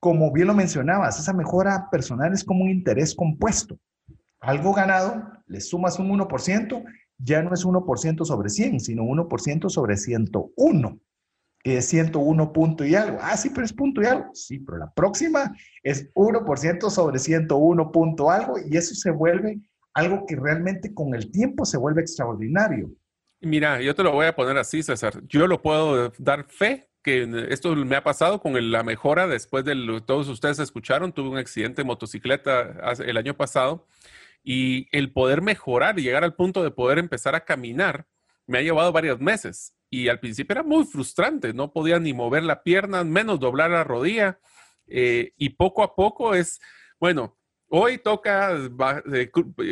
como 0.00 0.32
bien 0.32 0.48
lo 0.48 0.54
mencionabas, 0.54 1.20
esa 1.20 1.34
mejora 1.34 1.88
personal 1.90 2.32
es 2.32 2.42
como 2.42 2.64
un 2.64 2.70
interés 2.70 3.14
compuesto. 3.14 3.78
Algo 4.40 4.72
ganado, 4.72 5.22
le 5.46 5.60
sumas 5.60 5.98
un 5.98 6.08
1%, 6.18 6.84
ya 7.18 7.42
no 7.42 7.52
es 7.52 7.66
1% 7.66 8.24
sobre 8.24 8.48
100, 8.48 8.80
sino 8.80 9.02
1% 9.02 9.68
sobre 9.68 9.98
101, 9.98 10.98
es 11.64 11.86
101 11.88 12.52
punto 12.52 12.84
y 12.84 12.94
algo. 12.94 13.18
Ah, 13.20 13.36
sí, 13.36 13.50
pero 13.50 13.64
es 13.64 13.72
punto 13.72 14.02
y 14.02 14.06
algo. 14.06 14.30
Sí, 14.34 14.58
pero 14.58 14.78
la 14.78 14.92
próxima 14.92 15.54
es 15.82 16.12
1% 16.14 16.90
sobre 16.90 17.18
101 17.18 17.92
punto 17.92 18.30
algo 18.30 18.54
y 18.58 18.76
eso 18.76 18.94
se 18.94 19.10
vuelve 19.10 19.60
algo 19.94 20.24
que 20.26 20.36
realmente 20.36 20.94
con 20.94 21.14
el 21.14 21.30
tiempo 21.30 21.64
se 21.64 21.76
vuelve 21.76 22.00
extraordinario. 22.00 22.90
Mira, 23.40 23.80
yo 23.80 23.94
te 23.94 24.02
lo 24.02 24.12
voy 24.12 24.26
a 24.26 24.36
poner 24.36 24.56
así, 24.58 24.82
César. 24.82 25.22
Yo 25.26 25.46
lo 25.46 25.62
puedo 25.62 26.12
dar 26.18 26.44
fe 26.48 26.88
que 27.02 27.46
esto 27.48 27.74
me 27.74 27.96
ha 27.96 28.04
pasado 28.04 28.40
con 28.40 28.70
la 28.70 28.82
mejora 28.82 29.26
después 29.26 29.64
de 29.64 29.74
lo 29.74 30.02
todos 30.02 30.28
ustedes 30.28 30.58
escucharon. 30.58 31.12
Tuve 31.12 31.30
un 31.30 31.38
accidente 31.38 31.82
de 31.82 31.86
motocicleta 31.86 32.92
el 32.98 33.16
año 33.16 33.34
pasado 33.36 33.86
y 34.42 34.88
el 34.96 35.12
poder 35.12 35.42
mejorar 35.42 35.98
y 35.98 36.02
llegar 36.02 36.24
al 36.24 36.34
punto 36.34 36.62
de 36.62 36.70
poder 36.70 36.98
empezar 36.98 37.34
a 37.34 37.44
caminar 37.44 38.06
me 38.46 38.58
ha 38.58 38.62
llevado 38.62 38.92
varios 38.92 39.20
meses. 39.20 39.74
Y 39.90 40.08
al 40.08 40.20
principio 40.20 40.54
era 40.54 40.62
muy 40.62 40.84
frustrante, 40.84 41.52
no 41.52 41.72
podía 41.72 41.98
ni 41.98 42.14
mover 42.14 42.44
la 42.44 42.62
pierna, 42.62 43.02
menos 43.02 43.40
doblar 43.40 43.72
la 43.72 43.82
rodilla. 43.82 44.38
Eh, 44.86 45.32
y 45.36 45.50
poco 45.50 45.82
a 45.82 45.96
poco 45.96 46.34
es, 46.34 46.60
bueno, 47.00 47.36
hoy 47.68 47.98
toca, 47.98 48.56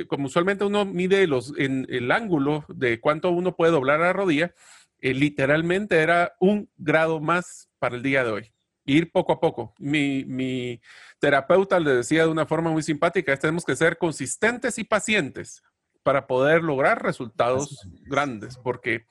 como 0.09 0.26
usualmente 0.26 0.64
uno 0.64 0.85
mide 0.85 1.26
los, 1.26 1.52
en 1.57 1.87
el 1.88 2.11
ángulo 2.11 2.64
de 2.68 3.00
cuánto 3.00 3.31
uno 3.31 3.54
puede 3.54 3.72
doblar 3.72 4.00
la 4.00 4.12
rodilla, 4.12 4.54
eh, 5.00 5.14
literalmente 5.14 5.98
era 5.98 6.35
un 6.40 6.68
grado 6.76 7.20
más 7.20 7.68
para 7.78 7.96
el 7.96 8.02
día 8.02 8.24
de 8.24 8.31
hoy. 8.31 8.52
Ir 8.85 9.12
poco 9.12 9.33
a 9.33 9.40
poco. 9.40 9.74
Mi, 9.78 10.24
mi 10.24 10.81
terapeuta 11.20 11.78
le 11.78 11.92
decía 11.92 12.24
de 12.24 12.31
una 12.31 12.46
forma 12.46 12.70
muy 12.70 12.83
simpática, 12.83 13.33
es, 13.33 13.40
tenemos 13.40 13.64
que 13.64 13.76
ser 13.76 13.98
consistentes 13.98 14.78
y 14.78 14.85
pacientes 14.85 15.62
para 16.02 16.26
poder 16.26 16.62
lograr 16.62 17.02
resultados 17.02 17.87
grandes, 18.07 18.57
porque 18.57 19.04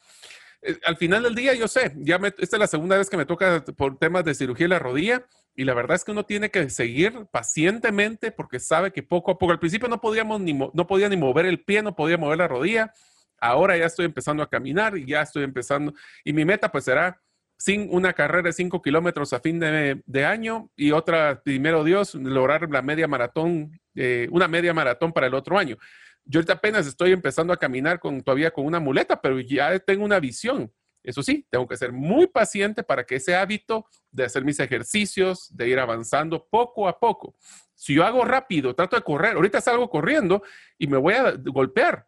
eh, 0.62 0.78
al 0.86 0.98
final 0.98 1.24
del 1.24 1.36
día 1.36 1.54
yo 1.54 1.68
sé, 1.68 1.94
ya 1.98 2.20
esta 2.38 2.56
es 2.56 2.60
la 2.60 2.68
segunda 2.68 2.98
vez 2.98 3.10
que 3.10 3.18
me 3.18 3.26
toca 3.26 3.64
por 3.76 3.98
temas 3.98 4.26
de 4.26 4.34
cirugía 4.34 4.66
de 4.66 4.70
la 4.70 4.80
rodilla 4.80 5.26
y 5.56 5.64
la 5.64 5.74
verdad 5.74 5.96
es 5.96 6.04
que 6.04 6.12
uno 6.12 6.26
tiene 6.26 6.50
que 6.50 6.70
seguir 6.70 7.26
pacientemente 7.32 8.32
porque 8.32 8.60
sabe 8.60 8.92
que 8.92 9.04
poco 9.04 9.32
a 9.32 9.38
poco, 9.38 9.52
al 9.52 9.60
principio 9.60 9.88
no 9.88 10.02
podíamos 10.02 10.42
ni, 10.42 10.54
no 10.54 10.88
podía 10.88 11.10
ni 11.10 11.18
mover 11.18 11.46
el 11.46 11.64
pie, 11.64 11.82
no 11.82 11.96
podía 11.96 12.18
mover 12.18 12.38
la 12.38 12.48
rodilla, 12.48 12.94
ahora 13.40 13.78
ya 13.78 13.86
estoy 13.86 14.06
empezando 14.06 14.44
a 14.44 14.50
caminar 14.50 14.98
y 14.98 15.06
ya 15.06 15.22
estoy 15.22 15.44
empezando, 15.44 15.94
y 16.24 16.34
mi 16.34 16.46
meta 16.46 16.72
pues 16.72 16.86
será 16.86 17.22
sin 17.58 17.88
una 17.92 18.14
carrera 18.14 18.44
de 18.44 18.54
5 18.54 18.82
kilómetros 18.82 19.34
a 19.34 19.40
fin 19.40 19.60
de, 19.60 20.26
año 20.26 20.70
y 20.76 20.92
otra, 20.92 21.42
primero 21.44 21.84
Dios, 21.84 22.14
lograr 22.14 22.70
la 22.70 22.84
media 22.84 23.08
maratón, 23.08 23.80
eh, 23.96 24.28
una 24.32 24.48
media 24.48 24.74
maratón 24.74 25.12
para 25.12 25.28
el 25.28 25.34
otro 25.34 25.58
año. 25.58 25.78
Yo 26.28 26.40
ahorita 26.40 26.54
apenas 26.54 26.86
estoy 26.86 27.12
empezando 27.14 27.54
a 27.54 27.58
caminar 27.58 28.00
con, 28.00 28.22
todavía 28.22 28.52
con 28.52 28.66
una 28.66 28.80
muleta, 28.80 29.22
pero 29.22 29.40
ya 29.40 29.80
tengo 29.80 30.04
una 30.04 30.20
visión. 30.20 30.72
Eso 31.04 31.24
sí, 31.24 31.48
tengo 31.50 31.66
que 31.68 31.78
ser 31.78 31.94
muy 31.94 32.28
paciente 32.28 32.84
para 32.84 33.06
que 33.06 33.16
ese 33.16 33.34
hábito 33.34 33.86
de 34.12 34.26
hacer 34.26 34.44
mis 34.44 34.60
ejercicios, 34.60 35.56
de 35.56 35.70
ir 35.70 35.80
avanzando 35.80 36.46
poco 36.50 36.88
a 36.88 37.00
poco. 37.00 37.34
Si 37.76 37.94
yo 37.94 38.04
hago 38.04 38.26
rápido, 38.26 38.76
trato 38.76 38.98
de 38.98 39.04
correr, 39.04 39.36
ahorita 39.36 39.62
salgo 39.62 39.90
corriendo 39.90 40.44
y 40.78 40.88
me 40.88 40.98
voy 40.98 41.14
a 41.14 41.32
golpear, 41.32 42.08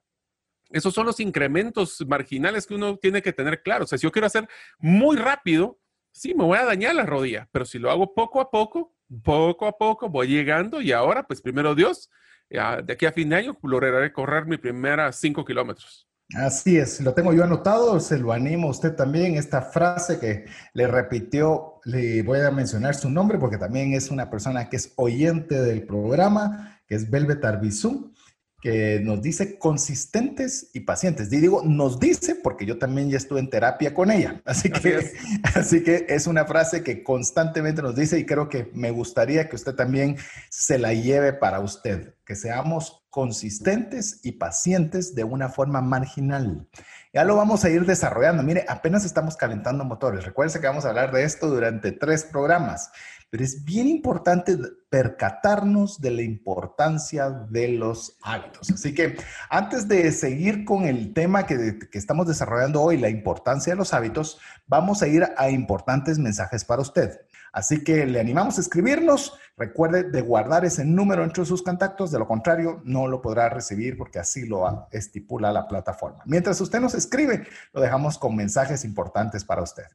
esos 0.69 0.93
son 0.93 1.05
los 1.05 1.19
incrementos 1.19 2.03
marginales 2.07 2.67
que 2.67 2.75
uno 2.75 2.97
tiene 2.97 3.21
que 3.21 3.33
tener 3.33 3.63
claro. 3.63 3.85
O 3.85 3.87
sea, 3.87 3.97
si 3.97 4.03
yo 4.03 4.11
quiero 4.11 4.27
hacer 4.27 4.47
muy 4.77 5.17
rápido, 5.17 5.79
sí, 6.11 6.35
me 6.35 6.43
voy 6.43 6.57
a 6.57 6.65
dañar 6.65 6.93
la 6.95 7.05
rodilla, 7.05 7.49
pero 7.51 7.65
si 7.65 7.79
lo 7.79 7.89
hago 7.89 8.13
poco 8.13 8.39
a 8.39 8.51
poco, 8.51 8.93
poco 9.23 9.65
a 9.65 9.77
poco 9.77 10.09
voy 10.09 10.27
llegando 10.27 10.81
y 10.81 10.91
ahora, 10.91 11.25
pues 11.25 11.41
primero 11.41 11.73
Dios, 11.73 12.09
de 12.49 12.93
aquí 12.93 13.05
a 13.05 13.11
fin 13.11 13.29
de 13.29 13.35
año 13.35 13.57
lograré 13.63 14.11
correr 14.11 14.45
mi 14.45 14.57
primera 14.57 15.11
cinco 15.11 15.45
kilómetros. 15.45 16.07
Así 16.35 16.77
es, 16.77 17.01
lo 17.01 17.15
tengo 17.15 17.33
yo 17.33 17.43
anotado, 17.43 17.99
se 17.99 18.19
lo 18.19 18.31
animo 18.31 18.67
a 18.67 18.71
usted 18.71 18.95
también. 18.95 19.35
Esta 19.35 19.63
frase 19.63 20.19
que 20.19 20.45
le 20.73 20.85
repitió, 20.85 21.79
le 21.85 22.21
voy 22.21 22.41
a 22.41 22.51
mencionar 22.51 22.93
su 22.93 23.09
nombre 23.09 23.39
porque 23.39 23.57
también 23.57 23.93
es 23.93 24.11
una 24.11 24.29
persona 24.29 24.69
que 24.69 24.75
es 24.75 24.93
oyente 24.95 25.59
del 25.59 25.87
programa, 25.87 26.79
que 26.87 26.95
es 26.95 27.09
Velvet 27.09 27.43
Arbizú 27.43 28.13
que 28.61 28.99
nos 28.99 29.21
dice 29.21 29.57
consistentes 29.57 30.69
y 30.73 30.81
pacientes. 30.81 31.31
Y 31.31 31.37
digo, 31.37 31.61
nos 31.63 31.99
dice 31.99 32.35
porque 32.35 32.65
yo 32.65 32.77
también 32.77 33.09
ya 33.09 33.17
estuve 33.17 33.39
en 33.39 33.49
terapia 33.49 33.93
con 33.93 34.11
ella. 34.11 34.41
Así 34.45 34.69
que, 34.69 34.97
es. 34.97 35.13
así 35.55 35.83
que 35.83 36.05
es 36.09 36.27
una 36.27 36.45
frase 36.45 36.83
que 36.83 37.03
constantemente 37.03 37.81
nos 37.81 37.95
dice 37.95 38.19
y 38.19 38.25
creo 38.25 38.49
que 38.49 38.69
me 38.73 38.91
gustaría 38.91 39.47
que 39.47 39.55
usted 39.55 39.75
también 39.75 40.17
se 40.49 40.77
la 40.77 40.93
lleve 40.93 41.33
para 41.33 41.59
usted, 41.59 42.15
que 42.25 42.35
seamos 42.35 43.05
consistentes 43.09 44.19
y 44.23 44.33
pacientes 44.33 45.15
de 45.15 45.23
una 45.23 45.49
forma 45.49 45.81
marginal. 45.81 46.67
Ya 47.13 47.23
lo 47.23 47.35
vamos 47.35 47.65
a 47.65 47.69
ir 47.69 47.85
desarrollando. 47.85 48.43
Mire, 48.43 48.65
apenas 48.67 49.05
estamos 49.05 49.35
calentando 49.35 49.83
motores. 49.83 50.25
Recuerden 50.25 50.61
que 50.61 50.67
vamos 50.67 50.85
a 50.85 50.89
hablar 50.89 51.11
de 51.11 51.23
esto 51.23 51.47
durante 51.47 51.91
tres 51.91 52.23
programas 52.23 52.91
pero 53.29 53.43
es 53.43 53.63
bien 53.63 53.87
importante 53.87 54.57
percatarnos 54.89 56.01
de 56.01 56.11
la 56.11 56.21
importancia 56.23 57.29
de 57.29 57.69
los 57.69 58.17
hábitos. 58.23 58.71
Así 58.71 58.93
que 58.93 59.17
antes 59.49 59.87
de 59.87 60.11
seguir 60.11 60.65
con 60.65 60.85
el 60.85 61.13
tema 61.13 61.45
que, 61.45 61.77
estamos 61.93 62.27
desarrollando 62.27 62.81
hoy, 62.81 62.97
la 62.97 63.09
importancia 63.09 63.73
de 63.73 63.77
los 63.77 63.93
hábitos, 63.93 64.39
vamos 64.67 65.03
a 65.03 65.07
ir 65.07 65.27
a 65.37 65.49
importantes 65.49 66.17
mensajes 66.17 66.65
para 66.65 66.81
usted. 66.81 67.21
Así 67.51 67.83
que 67.83 68.05
le 68.05 68.19
animamos 68.19 68.57
a 68.57 68.61
escribirnos. 68.61 69.33
Recuerde 69.57 70.03
de 70.03 70.21
guardar 70.21 70.65
ese 70.65 70.85
número 70.85 71.23
entre 71.23 71.45
sus 71.45 71.61
contactos, 71.61 72.11
de 72.11 72.19
lo 72.19 72.27
contrario 72.27 72.81
no 72.85 73.07
lo 73.07 73.21
podrá 73.21 73.49
recibir 73.49 73.97
porque 73.97 74.19
así 74.19 74.47
lo 74.47 74.87
estipula 74.91 75.51
la 75.51 75.67
plataforma. 75.67 76.23
Mientras 76.25 76.61
usted 76.61 76.79
nos 76.79 76.93
escribe, 76.95 77.45
lo 77.73 77.81
dejamos 77.81 78.17
con 78.17 78.35
mensajes 78.35 78.85
importantes 78.85 79.43
para 79.43 79.61
usted. 79.61 79.85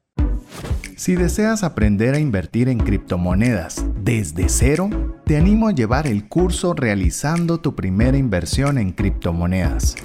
Si 0.97 1.17
deseas 1.17 1.65
aprender 1.65 2.15
a 2.15 2.21
invertir 2.21 2.69
en 2.69 2.79
criptomonedas 2.79 3.85
desde 4.01 4.49
cero, 4.49 4.89
te 5.27 5.37
animo 5.37 5.67
a 5.67 5.73
llevar 5.73 6.07
el 6.07 6.29
curso 6.29 6.73
realizando 6.73 7.59
tu 7.59 7.75
primera 7.75 8.17
inversión 8.17 8.79
en 8.79 8.93
criptomonedas. 8.93 9.97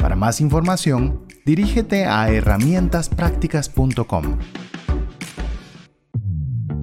Para 0.00 0.16
más 0.16 0.40
información, 0.40 1.26
dirígete 1.44 2.06
a 2.06 2.30
herramientasprácticas.com. 2.30 4.38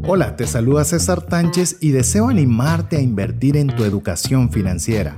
Hola, 0.05 0.35
te 0.35 0.45
saluda 0.45 0.83
César 0.83 1.23
Tánchez 1.23 1.77
y 1.81 1.89
deseo 1.89 2.29
animarte 2.29 2.97
a 2.97 3.01
invertir 3.01 3.57
en 3.57 3.65
tu 3.67 3.83
educación 3.83 4.51
financiera. 4.51 5.17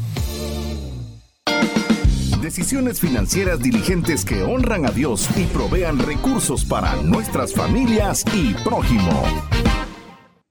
Decisiones 2.41 2.99
financieras 2.99 3.59
diligentes 3.59 4.25
que 4.25 4.41
honran 4.41 4.87
a 4.87 4.89
Dios 4.89 5.29
y 5.37 5.43
provean 5.43 5.99
recursos 5.99 6.65
para 6.65 6.95
nuestras 7.03 7.53
familias 7.53 8.25
y 8.33 8.55
prójimo. 8.63 9.23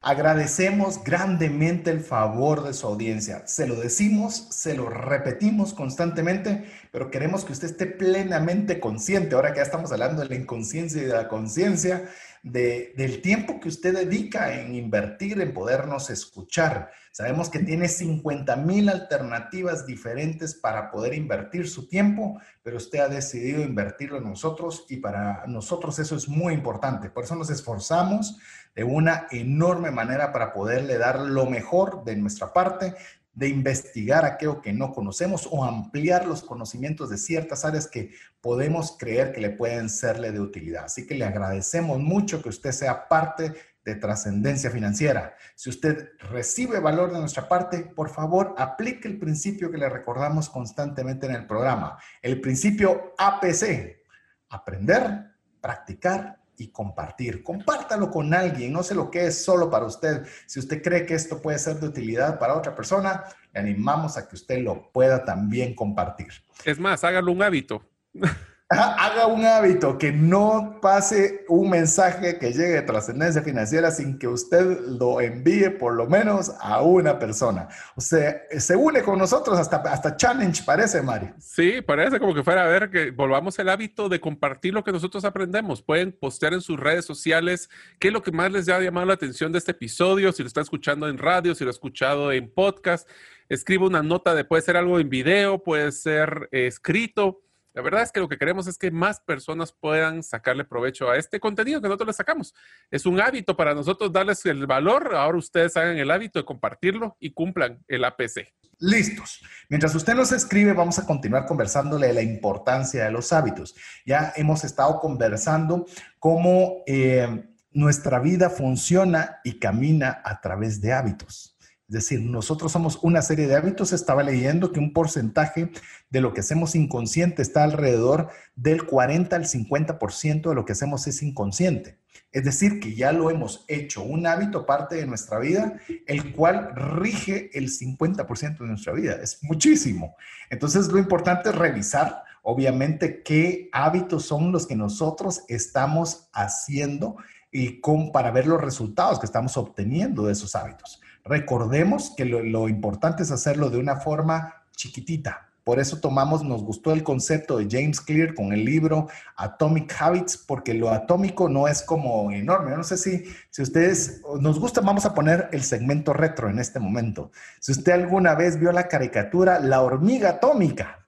Agradecemos 0.00 1.03
grandemente 1.03 1.90
el 1.90 1.98
favor 1.98 2.62
de 2.62 2.74
su 2.74 2.87
audiencia. 2.87 3.44
Se 3.48 3.66
lo 3.66 3.74
decimos, 3.74 4.46
se 4.50 4.76
lo 4.76 4.88
repetimos 4.88 5.74
constantemente, 5.74 6.64
pero 6.92 7.11
queremos 7.11 7.44
que 7.44 7.53
usted 7.53 7.70
esté 7.70 7.87
plenamente 7.87 8.79
consciente, 8.79 9.35
ahora 9.35 9.53
que 9.53 9.57
ya 9.57 9.64
estamos 9.64 9.90
hablando 9.90 10.22
de 10.22 10.29
la 10.29 10.37
inconsciencia 10.37 11.03
y 11.03 11.07
de 11.07 11.12
la 11.12 11.26
conciencia, 11.26 12.09
del 12.44 13.20
tiempo 13.20 13.59
que 13.59 13.68
usted 13.68 13.94
dedica 13.94 14.61
en 14.61 14.76
invertir, 14.76 15.40
en 15.40 15.53
podernos 15.53 16.09
escuchar. 16.09 16.92
Sabemos 17.12 17.51
que 17.51 17.59
tiene 17.59 17.88
50 17.88 18.55
mil 18.57 18.88
alternativas 18.88 19.85
diferentes 19.85 20.55
para 20.55 20.90
poder 20.90 21.12
invertir 21.14 21.68
su 21.68 21.88
tiempo, 21.88 22.40
pero 22.62 22.77
usted 22.77 23.01
ha 23.01 23.09
decidido 23.09 23.62
invertirlo 23.62 24.18
en 24.18 24.25
nosotros 24.25 24.87
y 24.88 24.99
para 24.99 25.44
nosotros 25.46 25.99
eso 25.99 26.14
es 26.14 26.29
muy 26.29 26.55
importante. 26.55 27.11
Por 27.11 27.25
eso 27.25 27.35
nos 27.35 27.51
esforzamos 27.51 28.38
de 28.77 28.85
una 28.85 29.27
enorme 29.33 29.90
manera 29.90 30.33
para 30.33 30.53
poderle 30.53 30.99
dar 30.99 31.18
lo 31.18 31.46
mejor 31.46 32.05
de 32.05 32.14
nuestra 32.14 32.53
parte 32.53 32.94
de 33.32 33.48
investigar 33.48 34.24
aquello 34.24 34.60
que 34.60 34.72
no 34.72 34.92
conocemos 34.92 35.48
o 35.50 35.64
ampliar 35.64 36.26
los 36.26 36.42
conocimientos 36.42 37.10
de 37.10 37.18
ciertas 37.18 37.64
áreas 37.64 37.86
que 37.86 38.10
podemos 38.40 38.96
creer 38.98 39.32
que 39.32 39.40
le 39.40 39.50
pueden 39.50 39.88
serle 39.88 40.32
de 40.32 40.40
utilidad. 40.40 40.84
Así 40.86 41.06
que 41.06 41.14
le 41.14 41.24
agradecemos 41.24 41.98
mucho 42.00 42.42
que 42.42 42.48
usted 42.48 42.72
sea 42.72 43.08
parte 43.08 43.54
de 43.84 43.94
trascendencia 43.94 44.70
financiera. 44.70 45.34
Si 45.54 45.70
usted 45.70 46.10
recibe 46.30 46.80
valor 46.80 47.12
de 47.12 47.20
nuestra 47.20 47.48
parte, 47.48 47.78
por 47.78 48.10
favor, 48.10 48.54
aplique 48.58 49.08
el 49.08 49.18
principio 49.18 49.70
que 49.70 49.78
le 49.78 49.88
recordamos 49.88 50.50
constantemente 50.50 51.26
en 51.26 51.34
el 51.34 51.46
programa, 51.46 51.98
el 52.20 52.40
principio 52.40 53.14
APC, 53.16 54.02
aprender, 54.50 55.30
practicar 55.60 56.39
y 56.61 56.68
compartir. 56.68 57.42
Compártalo 57.42 58.11
con 58.11 58.35
alguien, 58.35 58.73
no 58.73 58.83
sé 58.83 58.94
lo 58.94 59.11
que 59.11 59.27
es 59.27 59.42
solo 59.42 59.70
para 59.70 59.87
usted. 59.87 60.27
Si 60.46 60.61
usted 60.61 60.83
cree 60.83 61.07
que 61.07 61.14
esto 61.14 61.40
puede 61.40 61.59
ser 61.59 61.81
de 61.81 61.88
utilidad 61.88 62.38
para 62.38 62.55
otra 62.55 62.75
persona, 62.75 63.25
le 63.53 63.61
animamos 63.61 64.18
a 64.18 64.29
que 64.29 64.37
usted 64.37 64.59
lo 64.62 64.92
pueda 64.92 65.25
también 65.25 65.75
compartir. 65.75 66.29
Es 66.64 66.79
más, 66.79 67.03
hágalo 67.03 67.33
un 67.33 67.42
hábito. 67.42 67.83
haga 68.70 69.26
un 69.26 69.44
hábito, 69.44 69.98
que 69.98 70.12
no 70.12 70.78
pase 70.80 71.44
un 71.48 71.70
mensaje 71.70 72.38
que 72.38 72.52
llegue 72.52 72.74
de 72.74 72.83
trascendencia 72.83 73.42
financiera 73.42 73.90
sin 73.90 74.16
que 74.16 74.28
usted 74.28 74.78
lo 74.87 75.20
envíe 75.20 75.70
por 75.70 75.94
lo 75.94 76.06
menos 76.06 76.52
a 76.61 76.80
una 76.80 77.18
persona. 77.18 77.68
O 77.96 78.00
sea, 78.00 78.42
se 78.56 78.76
une 78.76 79.02
con 79.02 79.18
nosotros 79.18 79.59
hasta, 79.59 79.78
hasta 79.78 80.16
challenge, 80.16 80.62
parece, 80.64 81.02
Mario. 81.02 81.35
Sí, 81.40 81.83
parece 81.83 82.20
como 82.20 82.33
que 82.33 82.44
fuera 82.44 82.62
a 82.62 82.68
ver 82.68 82.90
que 82.90 83.11
volvamos 83.11 83.59
el 83.59 83.68
hábito 83.68 84.09
de 84.09 84.20
compartir 84.20 84.72
lo 84.72 84.85
que 84.85 84.92
nosotros 84.92 85.24
aprendemos. 85.24 85.83
Pueden 85.83 86.12
postear 86.12 86.54
en 86.54 86.61
sus 86.61 86.78
redes 86.78 87.04
sociales 87.04 87.68
qué 87.98 88.09
es 88.09 88.14
lo 88.14 88.22
que 88.22 88.30
más 88.30 88.52
les 88.52 88.68
ha 88.68 88.78
llamado 88.78 89.06
la 89.06 89.14
atención 89.14 89.50
de 89.50 89.59
este 89.59 89.72
episodio, 89.72 90.30
si 90.30 90.44
lo 90.44 90.46
está 90.46 90.61
escuchando 90.61 91.09
en 91.09 91.18
radio, 91.18 91.56
si 91.56 91.64
lo 91.64 91.70
ha 91.70 91.72
escuchado 91.72 92.30
en 92.30 92.48
podcast. 92.48 93.09
Escribe 93.48 93.85
una 93.85 94.04
nota 94.04 94.33
de, 94.33 94.44
puede 94.44 94.62
ser 94.62 94.76
algo 94.76 95.00
en 95.00 95.11
video, 95.11 95.61
puede 95.61 95.90
ser 95.90 96.48
eh, 96.52 96.68
escrito 96.68 97.42
la 97.72 97.83
verdad 97.83 98.02
es 98.02 98.11
que 98.11 98.20
lo 98.20 98.28
que 98.28 98.38
queremos 98.38 98.66
es 98.66 98.76
que 98.76 98.90
más 98.90 99.20
personas 99.20 99.72
puedan 99.72 100.22
sacarle 100.22 100.64
provecho 100.64 101.09
a 101.09 101.16
este 101.16 101.38
contenido 101.38 101.80
que 101.80 101.87
nosotros 101.87 102.09
les 102.09 102.16
sacamos. 102.16 102.54
Es 102.90 103.06
un 103.06 103.20
hábito 103.20 103.56
para 103.56 103.74
nosotros 103.74 104.12
darles 104.12 104.44
el 104.46 104.66
valor. 104.66 105.14
Ahora 105.14 105.38
ustedes 105.38 105.76
hagan 105.76 105.96
el 105.96 106.11
hábito 106.11 106.40
de 106.40 106.44
compartirlo 106.44 107.16
y 107.20 107.33
cumplan 107.33 107.85
el 107.87 108.04
APC. 108.04 108.52
Listos. 108.80 109.42
Mientras 109.68 109.94
usted 109.94 110.14
nos 110.14 110.33
escribe, 110.33 110.72
vamos 110.72 110.98
a 110.98 111.06
continuar 111.06 111.46
conversándole 111.46 112.09
de 112.09 112.14
la 112.14 112.22
importancia 112.22 113.04
de 113.04 113.11
los 113.12 113.33
hábitos. 113.33 113.76
Ya 114.06 114.33
hemos 114.37 114.64
estado 114.64 114.98
conversando 114.98 115.87
cómo 116.18 116.83
eh, 116.87 117.50
nuestra 117.72 118.18
vida 118.18 118.50
funciona 118.50 119.40
y 119.44 119.59
camina 119.59 120.22
a 120.24 120.40
través 120.40 120.80
de 120.80 120.92
hábitos. 120.92 121.56
Es 121.90 121.94
decir, 121.94 122.20
nosotros 122.20 122.70
somos 122.70 123.00
una 123.03 123.20
serie 123.20 123.48
de 123.48 123.57
hábitos. 123.57 123.92
Estaba 123.92 124.22
leyendo 124.22 124.70
que 124.70 124.79
un 124.79 124.92
porcentaje 124.92 125.72
de 126.09 126.20
lo 126.20 126.33
que 126.33 126.38
hacemos 126.38 126.76
inconsciente 126.76 127.42
está 127.42 127.64
alrededor 127.64 128.29
del 128.55 128.87
40 128.87 129.35
al 129.35 129.44
50% 129.44 130.50
de 130.50 130.55
lo 130.55 130.64
que 130.64 130.70
hacemos 130.70 131.09
es 131.09 131.20
inconsciente. 131.20 131.98
Es 132.31 132.44
decir, 132.44 132.79
que 132.79 132.94
ya 132.94 133.11
lo 133.11 133.29
hemos 133.29 133.64
hecho 133.66 134.05
un 134.05 134.29
hábito 134.29 134.66
parte 134.66 134.94
de 134.94 135.07
nuestra 135.09 135.40
vida, 135.40 135.81
el 136.07 136.33
cual 136.33 136.70
rige 136.76 137.50
el 137.59 137.70
50% 137.70 138.59
de 138.59 138.66
nuestra 138.68 138.92
vida. 138.92 139.18
Es 139.20 139.42
muchísimo. 139.42 140.14
Entonces, 140.48 140.87
lo 140.92 140.98
importante 141.00 141.48
es 141.48 141.57
revisar, 141.57 142.22
obviamente, 142.42 143.24
qué 143.24 143.68
hábitos 143.72 144.26
son 144.26 144.53
los 144.53 144.64
que 144.64 144.76
nosotros 144.76 145.42
estamos 145.48 146.29
haciendo 146.33 147.16
y 147.50 147.81
con, 147.81 148.12
para 148.12 148.31
ver 148.31 148.46
los 148.46 148.61
resultados 148.61 149.18
que 149.18 149.26
estamos 149.26 149.57
obteniendo 149.57 150.26
de 150.26 150.35
esos 150.35 150.55
hábitos. 150.55 151.00
Recordemos 151.30 152.12
que 152.16 152.24
lo, 152.24 152.68
importante 152.68 153.22
es 153.22 153.30
hacerlo 153.30 153.70
de 153.70 153.78
una 153.78 153.94
forma 153.94 154.64
chiquitita, 154.74 155.46
por 155.62 155.78
eso 155.78 156.00
tomamos, 156.00 156.42
nos 156.42 156.64
gustó 156.64 156.92
el 156.92 157.04
concepto 157.04 157.58
de 157.58 157.68
James 157.70 158.00
Clear 158.00 158.34
con 158.34 158.52
el 158.52 158.64
libro 158.64 159.06
Atomic 159.36 159.94
Habits, 159.96 160.36
porque 160.36 160.74
lo 160.74 160.90
atómico 160.90 161.48
no 161.48 161.68
es 161.68 161.82
como 161.82 162.32
enorme. 162.32 162.76
no 162.76 162.82
sé 162.82 162.96
si, 162.96 163.22
si 163.48 163.62
ustedes 163.62 164.22
nos 164.40 164.58
gusta, 164.58 164.80
vamos 164.80 165.06
a 165.06 165.14
poner 165.14 165.48
el 165.52 165.62
segmento 165.62 166.12
retro 166.12 166.50
en 166.50 166.58
este 166.58 166.80
momento. 166.80 167.30
Si 167.60 167.70
usted 167.70 167.92
alguna 167.92 168.34
vez 168.34 168.58
vio 168.58 168.72
la 168.72 168.88
caricatura 168.88 169.60
La 169.60 169.82
hormiga 169.82 170.30
atómica, 170.30 170.99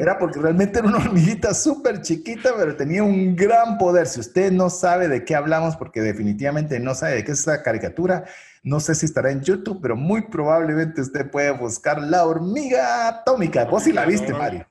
era 0.00 0.18
porque 0.18 0.40
realmente 0.40 0.78
era 0.78 0.88
una 0.88 0.98
hormiguita 0.98 1.54
súper 1.54 2.02
chiquita, 2.02 2.50
pero 2.56 2.76
tenía 2.76 3.02
un 3.02 3.36
gran 3.36 3.78
poder. 3.78 4.06
Si 4.06 4.20
usted 4.20 4.52
no 4.52 4.70
sabe 4.70 5.08
de 5.08 5.24
qué 5.24 5.34
hablamos, 5.34 5.76
porque 5.76 6.00
definitivamente 6.00 6.80
no 6.80 6.94
sabe 6.94 7.16
de 7.16 7.24
qué 7.24 7.32
es 7.32 7.40
esa 7.40 7.62
caricatura, 7.62 8.24
no 8.62 8.80
sé 8.80 8.94
si 8.94 9.06
estará 9.06 9.30
en 9.30 9.42
YouTube, 9.42 9.80
pero 9.80 9.96
muy 9.96 10.22
probablemente 10.22 11.00
usted 11.00 11.30
puede 11.30 11.50
buscar 11.52 12.02
la 12.02 12.24
hormiga 12.24 13.08
atómica. 13.08 13.64
Vos 13.64 13.84
sí 13.84 13.92
la 13.92 14.04
viste, 14.04 14.32
Mario. 14.32 14.66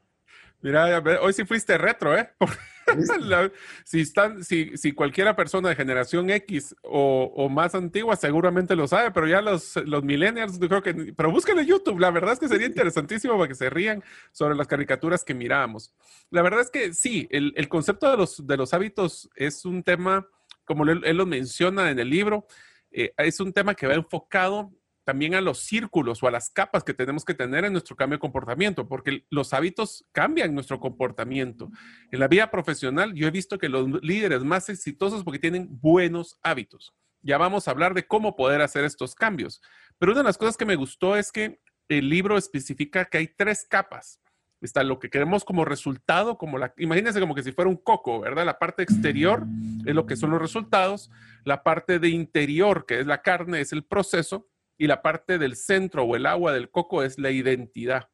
Mira, 0.62 1.04
hoy 1.22 1.34
sí 1.34 1.46
fuiste 1.46 1.78
retro, 1.78 2.17
¿eh? 2.17 2.30
si, 3.84 4.02
están, 4.02 4.43
si, 4.43 4.76
si 4.76 4.91
cualquiera 4.91 5.36
persona 5.36 5.70
de 5.70 5.76
generación 5.76 6.30
X 6.30 6.76
o, 6.82 7.48
más 7.50 7.76
antigua 7.76 8.15
seguramente 8.15 8.76
lo 8.76 8.88
sabe, 8.88 9.12
pero 9.12 9.28
ya 9.28 9.41
los, 9.41 9.76
los 9.86 10.04
millennials, 10.04 10.58
creo 10.58 10.82
que, 10.82 11.13
pero 11.15 11.32
búsquenlo 11.32 11.62
en 11.62 11.67
YouTube, 11.67 12.00
la 12.00 12.12
verdad 12.12 12.34
es 12.34 12.39
que 12.39 12.48
sería 12.48 12.67
interesantísimo 12.67 13.36
para 13.36 13.48
que 13.48 13.56
se 13.56 13.70
rían 13.70 14.04
sobre 14.32 14.56
las 14.56 14.67
caricaturas 14.67 15.24
que 15.24 15.34
mirábamos. 15.34 15.93
La 16.32 16.41
verdad 16.41 16.62
es 16.62 16.70
que 16.70 16.93
sí, 16.93 17.28
el, 17.30 17.54
el 17.56 17.70
concepto 17.70 18.10
de 18.10 18.17
los, 18.17 18.46
de 18.46 18.58
los 18.58 18.74
hábitos 18.74 19.30
es 19.36 19.63
un 19.65 19.84
tema, 19.84 20.28
como 20.65 20.84
él, 20.86 21.02
él 21.06 21.17
lo 21.17 21.26
menciona 21.26 21.91
en 21.91 22.00
el 22.00 22.10
libro, 22.10 22.48
eh, 22.91 23.13
es 23.17 23.39
un 23.39 23.54
tema 23.54 23.76
que 23.76 23.86
va 23.86 23.93
enfocado 23.93 24.72
también 25.08 25.36
a 25.36 25.41
los 25.41 25.60
círculos 25.60 26.22
o 26.22 26.28
a 26.28 26.32
las 26.32 26.50
capas 26.50 26.84
que 26.84 26.93
tenemos 26.93 27.24
que 27.24 27.34
tener 27.34 27.63
en 27.63 27.72
nuestro 27.72 27.96
cambio 27.96 28.17
de 28.17 28.20
comportamiento, 28.20 28.89
porque 28.89 29.26
los 29.30 29.54
hábitos 29.54 30.06
cambian 30.12 30.54
nuestro 30.54 30.82
comportamiento. 30.82 31.72
En 32.12 32.20
la 32.20 32.28
vida 32.28 32.52
profesional 32.52 33.13
yo 33.13 33.26
he 33.26 33.32
visto 33.32 33.58
que 33.58 33.70
los 33.70 33.88
líderes 34.04 34.43
más 34.43 34.67
exitosos 34.67 35.24
porque 35.24 35.39
tienen 35.39 35.70
buenos 35.80 36.38
hábitos. 36.43 36.93
Ya 37.22 37.38
vamos 37.38 37.70
a 37.70 37.72
hablar 37.72 37.93
de 37.93 38.06
cómo 38.06 38.36
poder 38.36 38.62
hacer 38.62 38.84
estos 38.84 39.15
cambios. 39.15 39.62
Pero 39.98 40.12
una 40.12 40.20
de 40.20 40.26
las 40.26 40.38
cosas 40.38 40.58
que 40.58 40.65
me 40.65 40.76
gustó 40.76 41.15
es 41.15 41.32
que 41.32 41.62
el 41.88 42.10
libro 42.10 42.38
especifica 42.38 43.06
que 43.06 43.20
hay 43.20 43.28
tres 43.30 43.65
capas. 43.65 44.20
Está 44.60 44.84
lo 44.84 45.00
que 45.00 45.10
queremos 45.10 45.46
como 45.46 45.63
resultado, 45.63 46.38
como 46.38 46.58
la, 46.58 46.74
imagínense 46.76 47.22
como 47.22 47.34
que 47.34 47.43
si 47.43 47.54
fuera 47.54 47.70
un 47.70 47.78
coco, 47.78 48.20
¿verdad? 48.20 48.46
La 48.46 48.60
parte 48.60 48.84
exterior 48.84 49.46
es 49.86 49.96
lo 49.96 50.06
que 50.06 50.17
son 50.17 50.32
los 50.32 50.41
resultados, 50.41 51.10
la 51.46 51.63
parte 51.63 51.98
de 51.98 52.10
interior, 52.10 52.86
que 52.86 53.00
es 53.00 53.08
la 53.08 53.22
carne, 53.22 53.62
es 53.62 53.72
el 53.72 53.86
proceso, 53.86 54.50
y 54.78 54.88
la 54.88 55.02
parte 55.02 55.38
del 55.38 55.56
centro 55.56 56.04
o 56.04 56.16
el 56.16 56.26
agua 56.26 56.54
del 56.54 56.70
coco 56.70 57.04
es 57.04 57.18
la 57.18 57.32
identidad. 57.32 58.10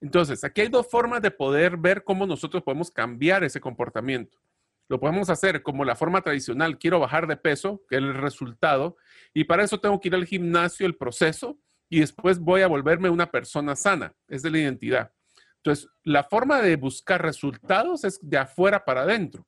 Entonces, 0.00 0.44
aquí 0.44 0.60
hay 0.60 0.68
dos 0.68 0.88
formas 0.90 1.22
de 1.22 1.30
poder 1.30 1.76
ver 1.76 2.04
cómo 2.04 2.26
nosotros 2.26 2.62
podemos 2.62 2.90
cambiar 2.90 3.44
ese 3.44 3.60
comportamiento. 3.60 4.38
Lo 4.88 5.00
podemos 5.00 5.30
hacer 5.30 5.62
como 5.62 5.84
la 5.84 5.96
forma 5.96 6.20
tradicional, 6.20 6.78
quiero 6.78 7.00
bajar 7.00 7.26
de 7.26 7.36
peso, 7.36 7.82
que 7.88 7.96
es 7.96 8.02
el 8.02 8.14
resultado, 8.14 8.96
y 9.34 9.44
para 9.44 9.64
eso 9.64 9.80
tengo 9.80 9.98
que 9.98 10.08
ir 10.08 10.14
al 10.14 10.26
gimnasio, 10.26 10.86
el 10.86 10.96
proceso, 10.96 11.58
y 11.88 12.00
después 12.00 12.38
voy 12.38 12.60
a 12.62 12.68
volverme 12.68 13.10
una 13.10 13.30
persona 13.30 13.74
sana, 13.74 14.14
es 14.28 14.42
de 14.42 14.50
la 14.50 14.58
identidad. 14.58 15.12
Entonces, 15.56 15.88
la 16.04 16.22
forma 16.22 16.60
de 16.60 16.76
buscar 16.76 17.22
resultados 17.22 18.04
es 18.04 18.20
de 18.22 18.38
afuera 18.38 18.84
para 18.84 19.02
adentro, 19.02 19.46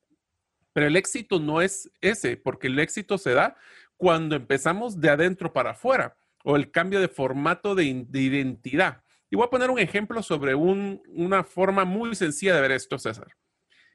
pero 0.72 0.86
el 0.86 0.96
éxito 0.96 1.38
no 1.38 1.60
es 1.60 1.90
ese, 2.00 2.36
porque 2.36 2.66
el 2.66 2.78
éxito 2.78 3.18
se 3.18 3.34
da 3.34 3.56
cuando 3.96 4.34
empezamos 4.34 5.00
de 5.00 5.10
adentro 5.10 5.52
para 5.52 5.70
afuera 5.70 6.16
o 6.48 6.56
el 6.56 6.70
cambio 6.70 6.98
de 6.98 7.08
formato 7.08 7.74
de, 7.74 7.84
identidad. 7.84 9.02
Y 9.28 9.36
voy 9.36 9.44
a 9.44 9.50
poner 9.50 9.70
un 9.70 9.78
ejemplo 9.78 10.22
sobre 10.22 10.54
una 10.54 11.44
forma 11.44 11.84
muy 11.84 12.14
sencilla 12.14 12.54
de 12.54 12.62
ver 12.62 12.70
esto, 12.70 12.98
César. 12.98 13.28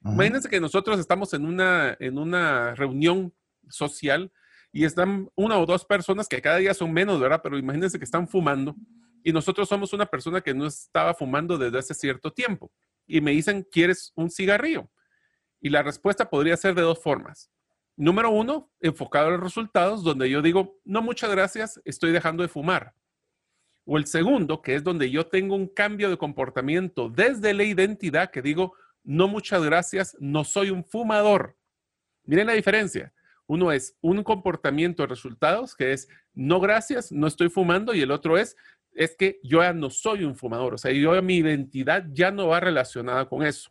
Imagínense 0.06 0.48
que 0.48 0.62
nosotros 0.62 1.00
estamos 1.00 1.34
en 1.34 1.48
una, 1.48 1.98
en 2.00 2.20
una 2.20 2.76
reunión 2.76 3.34
social 3.70 4.32
y 4.72 4.86
están 4.86 5.32
una 5.34 5.58
o 5.58 5.66
dos 5.66 5.84
personas 5.84 6.28
que 6.28 6.44
cada 6.44 6.58
día 6.58 6.76
son 6.76 6.94
menos, 6.94 7.20
¿verdad? 7.20 7.39
Pero 7.42 7.58
imagínense 7.58 7.98
que 7.98 8.06
están 8.06 8.28
fumando 8.28 8.76
y 9.24 9.34
nosotros 9.34 9.68
somos 9.68 9.92
una 9.92 10.06
persona 10.06 10.39
que 10.39 10.54
no 10.54 10.68
estaba 10.68 11.16
fumando 11.16 11.58
desde 11.58 11.80
hace 11.80 11.96
cierto 11.96 12.32
tiempo 12.32 12.72
y 13.08 13.20
me 13.20 13.32
dicen, 13.32 13.68
¿quieres 13.72 14.13
un 14.16 14.30
cigarrillo? 14.30 14.92
Y 15.60 15.70
la 15.70 15.82
respuesta 15.82 16.30
podría 16.30 16.56
ser 16.56 16.76
de 16.76 16.84
dos 16.84 17.02
formas. 17.02 17.50
Número 17.96 18.32
uno, 18.32 18.72
enfocado 18.80 19.28
en 19.28 19.34
los 19.34 19.44
resultados, 19.44 20.04
donde 20.04 20.30
yo 20.30 20.42
digo, 20.42 20.80
no, 20.84 21.02
muchas 21.02 21.30
gracias, 21.30 21.80
estoy 21.86 22.12
dejando 22.12 22.42
de 22.42 22.50
fumar. 22.50 22.96
O 23.86 23.98
el 23.98 24.08
segundo, 24.08 24.62
que 24.62 24.76
es 24.76 24.84
donde 24.84 25.12
yo 25.12 25.28
tengo 25.28 25.56
un 25.56 25.68
cambio 25.68 26.10
de 26.10 26.18
comportamiento 26.18 27.10
desde 27.10 27.54
la 27.54 27.64
identidad, 27.64 28.32
que 28.32 28.42
digo, 28.42 28.74
no, 29.04 29.28
muchas 29.28 29.62
gracias, 29.64 30.18
no 30.20 30.44
soy 30.44 30.72
un 30.72 30.84
fumador. 30.84 31.56
Miren 32.24 32.48
la 32.48 32.54
diferencia. 32.54 33.14
Uno 33.46 33.72
es 33.72 33.96
un 34.02 34.24
comportamiento 34.24 35.04
de 35.04 35.08
resultados, 35.08 35.76
que 35.76 35.92
es, 35.92 36.08
no, 36.34 36.60
gracias, 36.60 37.12
no 37.12 37.28
estoy 37.28 37.50
fumando, 37.50 37.94
y 37.94 38.02
el 38.02 38.12
otro 38.12 38.38
es, 38.38 38.56
es 38.94 39.16
que 39.16 39.40
yo 39.44 39.62
ya 39.62 39.74
no 39.74 39.90
soy 39.90 40.24
un 40.24 40.36
fumador. 40.36 40.74
O 40.74 40.78
sea, 40.78 40.92
yo 40.92 41.22
mi 41.22 41.38
identidad 41.38 42.06
ya 42.12 42.32
no 42.32 42.48
va 42.48 42.60
relacionada 42.60 43.28
con 43.28 43.44
eso. 43.44 43.70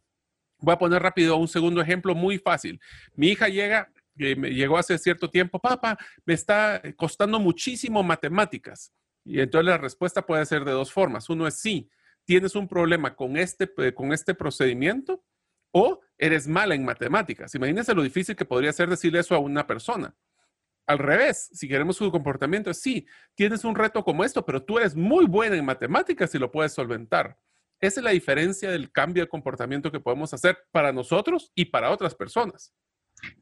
Voy 0.59 0.75
a 0.75 0.79
poner 0.79 1.03
rápido 1.03 1.37
un 1.37 1.49
segundo 1.49 1.81
ejemplo 1.81 2.15
muy 2.15 2.39
fácil. 2.39 2.81
Mi 3.17 3.29
hija 3.29 3.49
llega 3.49 3.91
que 4.17 4.37
me 4.37 4.51
llegó 4.51 4.79
hace 4.79 4.99
cierto 4.99 5.31
tiempo, 5.31 5.59
papá, 5.59 5.99
me 6.25 6.35
está 6.35 6.83
costando 6.97 7.39
muchísimo 7.39 8.03
matemáticas. 8.03 8.93
Y 9.25 9.41
entonces 9.41 9.67
la 9.67 9.79
respuesta 9.79 10.27
puede 10.27 10.45
ser 10.47 10.65
de 10.65 10.73
dos 10.73 10.93
formas. 10.93 11.29
Uno 11.31 11.47
es 11.47 11.61
sí, 11.61 11.89
tienes 12.25 12.55
un 12.55 12.69
problema 12.69 13.15
con 13.15 13.37
este, 13.37 13.69
con 13.95 14.13
este 14.13 14.35
procedimiento 14.35 15.25
o 15.73 16.01
eres 16.19 16.47
mala 16.47 16.75
en 16.75 16.85
matemáticas. 16.85 17.55
Imagínense 17.55 17.95
lo 17.95 18.03
difícil 18.03 18.37
que 18.37 18.45
podría 18.45 18.73
ser 18.73 18.89
decirle 18.89 19.21
eso 19.21 19.35
a 19.35 19.39
una 19.39 19.67
persona. 19.67 20.15
Al 20.87 20.99
revés, 20.99 21.49
si 21.53 21.69
queremos 21.69 21.97
su 21.97 22.11
comportamiento, 22.11 22.71
es 22.71 22.81
sí, 22.81 23.07
tienes 23.35 23.65
un 23.65 23.75
reto 23.75 24.05
como 24.05 24.25
esto, 24.25 24.45
pero 24.45 24.63
tú 24.63 24.79
eres 24.79 24.95
muy 24.95 25.27
buena 25.27 25.57
en 25.57 25.65
matemáticas 25.65 26.35
y 26.35 26.39
lo 26.39 26.51
puedes 26.51 26.73
solventar. 26.73 27.39
Esa 27.81 28.01
es 28.01 28.05
la 28.05 28.11
diferencia 28.11 28.71
del 28.71 28.93
cambio 28.93 29.23
de 29.23 29.29
comportamiento 29.29 29.91
que 29.91 30.01
podemos 30.01 30.33
hacer 30.35 30.59
para 30.71 30.93
nosotros 30.93 31.51
y 31.55 31.67
para 31.67 31.91
otras 31.91 32.15
personas. 32.15 32.75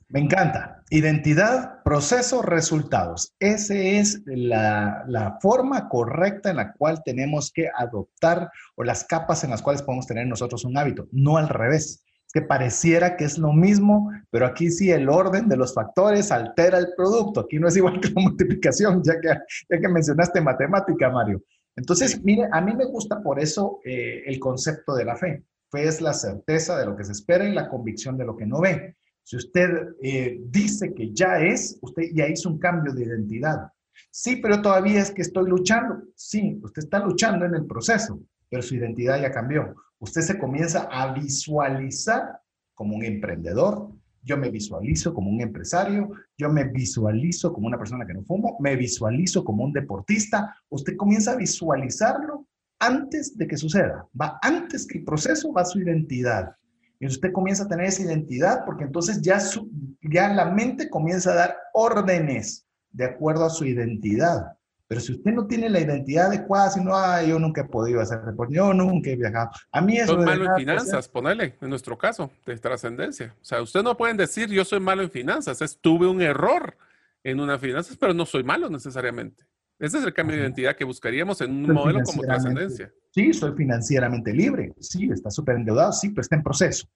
Me 0.08 0.20
encanta. 0.20 0.82
Identidad, 0.90 1.82
proceso, 1.84 2.42
resultados. 2.42 3.34
Esa 3.38 3.74
es 3.74 4.22
la, 4.26 5.04
la, 5.06 5.38
forma 5.40 5.88
correcta 5.88 6.50
en 6.50 6.56
la 6.56 6.72
cual 6.72 7.00
tenemos 7.04 7.52
que 7.52 7.68
adoptar 7.76 8.50
o 8.74 8.82
las 8.82 9.04
capas 9.04 9.44
en 9.44 9.50
las 9.50 9.62
cuales 9.62 9.82
podemos 9.82 10.06
tener 10.06 10.26
nosotros 10.26 10.64
un 10.64 10.76
hábito, 10.76 11.06
no 11.12 11.36
al 11.36 11.48
revés 11.48 12.04
que 12.32 12.42
pareciera 12.42 13.16
que 13.16 13.24
es 13.24 13.38
lo 13.38 13.52
mismo, 13.52 14.10
pero 14.30 14.46
aquí 14.46 14.70
sí 14.70 14.90
el 14.90 15.08
orden 15.08 15.48
de 15.48 15.56
los 15.56 15.74
factores 15.74 16.30
altera 16.30 16.78
el 16.78 16.88
producto. 16.96 17.40
Aquí 17.40 17.58
no 17.58 17.68
es 17.68 17.76
igual 17.76 18.00
que 18.00 18.08
la 18.08 18.20
multiplicación, 18.22 19.02
ya 19.02 19.20
que, 19.20 19.28
ya 19.28 19.80
que 19.80 19.88
mencionaste 19.88 20.40
matemática, 20.40 21.10
Mario. 21.10 21.42
Entonces, 21.76 22.22
mire, 22.22 22.48
a 22.52 22.60
mí 22.60 22.74
me 22.74 22.84
gusta 22.84 23.22
por 23.22 23.40
eso 23.40 23.80
eh, 23.84 24.22
el 24.26 24.38
concepto 24.38 24.94
de 24.94 25.04
la 25.04 25.16
fe. 25.16 25.44
Fe 25.70 25.84
es 25.84 26.00
la 26.00 26.12
certeza 26.12 26.76
de 26.78 26.86
lo 26.86 26.96
que 26.96 27.04
se 27.04 27.12
espera 27.12 27.44
y 27.44 27.52
la 27.52 27.68
convicción 27.68 28.18
de 28.18 28.24
lo 28.24 28.36
que 28.36 28.46
no 28.46 28.60
ve. 28.60 28.96
Si 29.22 29.36
usted 29.36 29.94
eh, 30.02 30.40
dice 30.46 30.92
que 30.94 31.12
ya 31.12 31.38
es, 31.40 31.78
usted 31.82 32.04
ya 32.14 32.28
hizo 32.28 32.48
un 32.48 32.58
cambio 32.58 32.92
de 32.92 33.04
identidad. 33.04 33.68
Sí, 34.10 34.36
pero 34.36 34.60
todavía 34.60 35.00
es 35.00 35.10
que 35.10 35.22
estoy 35.22 35.48
luchando. 35.48 36.02
Sí, 36.14 36.58
usted 36.62 36.82
está 36.82 36.98
luchando 37.00 37.44
en 37.44 37.54
el 37.54 37.66
proceso, 37.66 38.20
pero 38.48 38.62
su 38.62 38.74
identidad 38.74 39.20
ya 39.20 39.30
cambió 39.30 39.74
usted 40.00 40.22
se 40.22 40.38
comienza 40.38 40.88
a 40.90 41.12
visualizar 41.12 42.40
como 42.74 42.96
un 42.96 43.04
emprendedor, 43.04 43.90
yo 44.22 44.36
me 44.36 44.50
visualizo 44.50 45.14
como 45.14 45.30
un 45.30 45.40
empresario, 45.40 46.10
yo 46.36 46.50
me 46.50 46.64
visualizo 46.64 47.52
como 47.52 47.66
una 47.68 47.78
persona 47.78 48.06
que 48.06 48.14
no 48.14 48.22
fumo, 48.22 48.56
me 48.60 48.76
visualizo 48.76 49.44
como 49.44 49.64
un 49.64 49.72
deportista, 49.72 50.54
usted 50.68 50.96
comienza 50.96 51.32
a 51.32 51.36
visualizarlo 51.36 52.46
antes 52.78 53.36
de 53.36 53.46
que 53.46 53.56
suceda, 53.56 54.06
va 54.18 54.38
antes 54.42 54.86
que 54.86 54.98
el 54.98 55.04
proceso, 55.04 55.52
va 55.52 55.64
su 55.64 55.80
identidad. 55.80 56.54
Y 57.00 57.06
usted 57.06 57.32
comienza 57.32 57.64
a 57.64 57.68
tener 57.68 57.86
esa 57.86 58.02
identidad 58.02 58.64
porque 58.66 58.84
entonces 58.84 59.22
ya, 59.22 59.40
su, 59.40 59.70
ya 60.02 60.32
la 60.32 60.44
mente 60.44 60.90
comienza 60.90 61.32
a 61.32 61.34
dar 61.34 61.56
órdenes 61.72 62.66
de 62.92 63.06
acuerdo 63.06 63.46
a 63.46 63.50
su 63.50 63.64
identidad. 63.64 64.52
Pero 64.86 65.00
si 65.00 65.12
usted 65.12 65.32
no 65.32 65.46
tiene 65.46 65.70
la 65.70 65.80
identidad 65.80 66.26
adecuada, 66.26 66.68
si 66.68 66.82
no, 66.82 66.94
ah, 66.94 67.22
yo 67.22 67.38
nunca 67.38 67.62
he 67.62 67.64
podido 67.64 68.00
hacer 68.00 68.20
deporte, 68.22 68.54
yo 68.54 68.74
nunca 68.74 69.08
he 69.08 69.16
viajado. 69.16 69.50
A 69.72 69.80
mí 69.80 69.96
eso... 69.96 70.18
Malo 70.18 70.44
en 70.46 70.56
finanzas, 70.56 71.08
ponele, 71.08 71.54
en 71.60 71.70
nuestro 71.70 71.96
caso, 71.96 72.30
de 72.44 72.58
trascendencia. 72.58 73.34
O 73.40 73.44
sea, 73.44 73.62
usted 73.62 73.82
no 73.82 73.96
pueden 73.96 74.16
decir, 74.16 74.50
yo 74.50 74.64
soy 74.64 74.80
malo 74.80 75.02
en 75.02 75.10
finanzas, 75.10 75.62
es 75.62 75.78
tuve 75.78 76.06
un 76.06 76.20
error 76.20 76.76
en 77.22 77.40
una 77.40 77.58
finanzas, 77.58 77.96
pero 77.96 78.12
no 78.12 78.26
soy 78.26 78.42
malo 78.42 78.68
necesariamente. 78.68 79.44
Ese 79.78 79.98
es 79.98 80.04
el 80.04 80.12
cambio 80.12 80.36
de 80.36 80.42
identidad 80.42 80.76
que 80.76 80.84
buscaríamos 80.84 81.40
en 81.40 81.52
un 81.52 81.72
modelo 81.72 82.02
como 82.02 82.22
trascendencia. 82.22 82.92
Sí, 83.12 83.32
soy 83.32 83.52
financieramente 83.56 84.32
libre. 84.32 84.72
Sí, 84.80 85.10
está 85.10 85.30
súper 85.30 85.56
endeudado, 85.56 85.92
sí, 85.92 86.10
pero 86.10 86.22
está 86.22 86.36
en 86.36 86.42
proceso. 86.42 86.86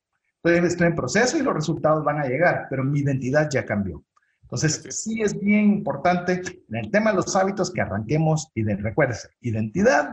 Entonces, 0.42 0.72
estoy 0.72 0.88
en 0.88 0.94
proceso 0.94 1.38
y 1.38 1.42
los 1.42 1.54
resultados 1.54 2.04
van 2.04 2.20
a 2.20 2.26
llegar, 2.26 2.66
pero 2.70 2.84
mi 2.84 3.00
identidad 3.00 3.48
ya 3.50 3.64
cambió. 3.64 4.04
Entonces, 4.42 4.84
sí 4.90 5.22
es 5.22 5.38
bien 5.38 5.72
importante 5.72 6.42
en 6.68 6.76
el 6.76 6.90
tema 6.90 7.10
de 7.10 7.16
los 7.16 7.34
hábitos 7.34 7.72
que 7.72 7.80
arranquemos 7.80 8.50
y 8.54 8.62
de, 8.62 8.76
recuerden, 8.76 9.16
identidad, 9.40 10.10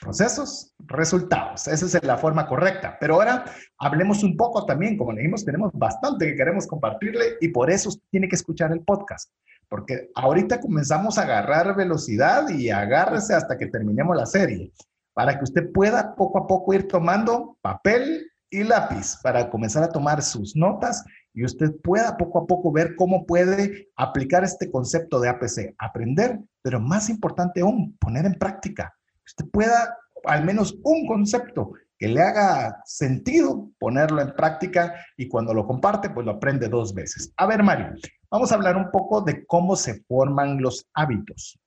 procesos, 0.00 0.74
resultados. 0.80 1.68
Esa 1.68 1.86
es 1.86 2.04
la 2.04 2.18
forma 2.18 2.46
correcta. 2.46 2.96
Pero 3.00 3.14
ahora 3.14 3.44
hablemos 3.78 4.22
un 4.22 4.36
poco 4.36 4.66
también, 4.66 4.98
como 4.98 5.12
le 5.12 5.20
dijimos, 5.20 5.44
tenemos 5.44 5.70
bastante 5.72 6.26
que 6.26 6.36
queremos 6.36 6.66
compartirle 6.66 7.36
y 7.40 7.48
por 7.48 7.70
eso 7.70 7.90
tiene 8.10 8.28
que 8.28 8.36
escuchar 8.36 8.72
el 8.72 8.80
podcast. 8.80 9.30
Porque 9.68 10.10
ahorita 10.14 10.60
comenzamos 10.60 11.18
a 11.18 11.22
agarrar 11.22 11.76
velocidad 11.76 12.48
y 12.48 12.70
agárrese 12.70 13.34
hasta 13.34 13.56
que 13.56 13.66
terminemos 13.66 14.16
la 14.16 14.26
serie, 14.26 14.72
para 15.16 15.38
que 15.38 15.44
usted 15.44 15.72
pueda 15.72 16.14
poco 16.14 16.38
a 16.38 16.46
poco 16.46 16.74
ir 16.74 16.88
tomando 16.88 17.56
papel 17.62 18.30
y 18.50 18.62
lápiz 18.62 19.16
para 19.22 19.48
comenzar 19.48 19.82
a 19.82 19.88
tomar 19.88 20.22
sus 20.22 20.54
notas 20.54 21.02
y 21.32 21.42
usted 21.42 21.74
pueda 21.82 22.18
poco 22.18 22.40
a 22.40 22.46
poco 22.46 22.70
ver 22.70 22.94
cómo 22.96 23.24
puede 23.24 23.88
aplicar 23.96 24.44
este 24.44 24.70
concepto 24.70 25.18
de 25.18 25.30
APC, 25.30 25.74
aprender, 25.78 26.38
pero 26.60 26.80
más 26.80 27.08
importante 27.08 27.62
aún, 27.62 27.96
poner 27.98 28.26
en 28.26 28.34
práctica. 28.34 28.94
Usted 29.24 29.46
pueda 29.50 29.96
al 30.26 30.44
menos 30.44 30.76
un 30.82 31.06
concepto 31.06 31.72
que 31.98 32.08
le 32.08 32.20
haga 32.20 32.82
sentido 32.84 33.70
ponerlo 33.78 34.20
en 34.20 34.34
práctica 34.34 34.96
y 35.16 35.28
cuando 35.28 35.54
lo 35.54 35.66
comparte, 35.66 36.10
pues 36.10 36.26
lo 36.26 36.32
aprende 36.32 36.68
dos 36.68 36.92
veces. 36.92 37.32
A 37.38 37.46
ver, 37.46 37.62
Mario, 37.62 37.94
vamos 38.30 38.52
a 38.52 38.56
hablar 38.56 38.76
un 38.76 38.90
poco 38.90 39.22
de 39.22 39.46
cómo 39.46 39.76
se 39.76 40.02
forman 40.02 40.60
los 40.60 40.86
hábitos. 40.92 41.58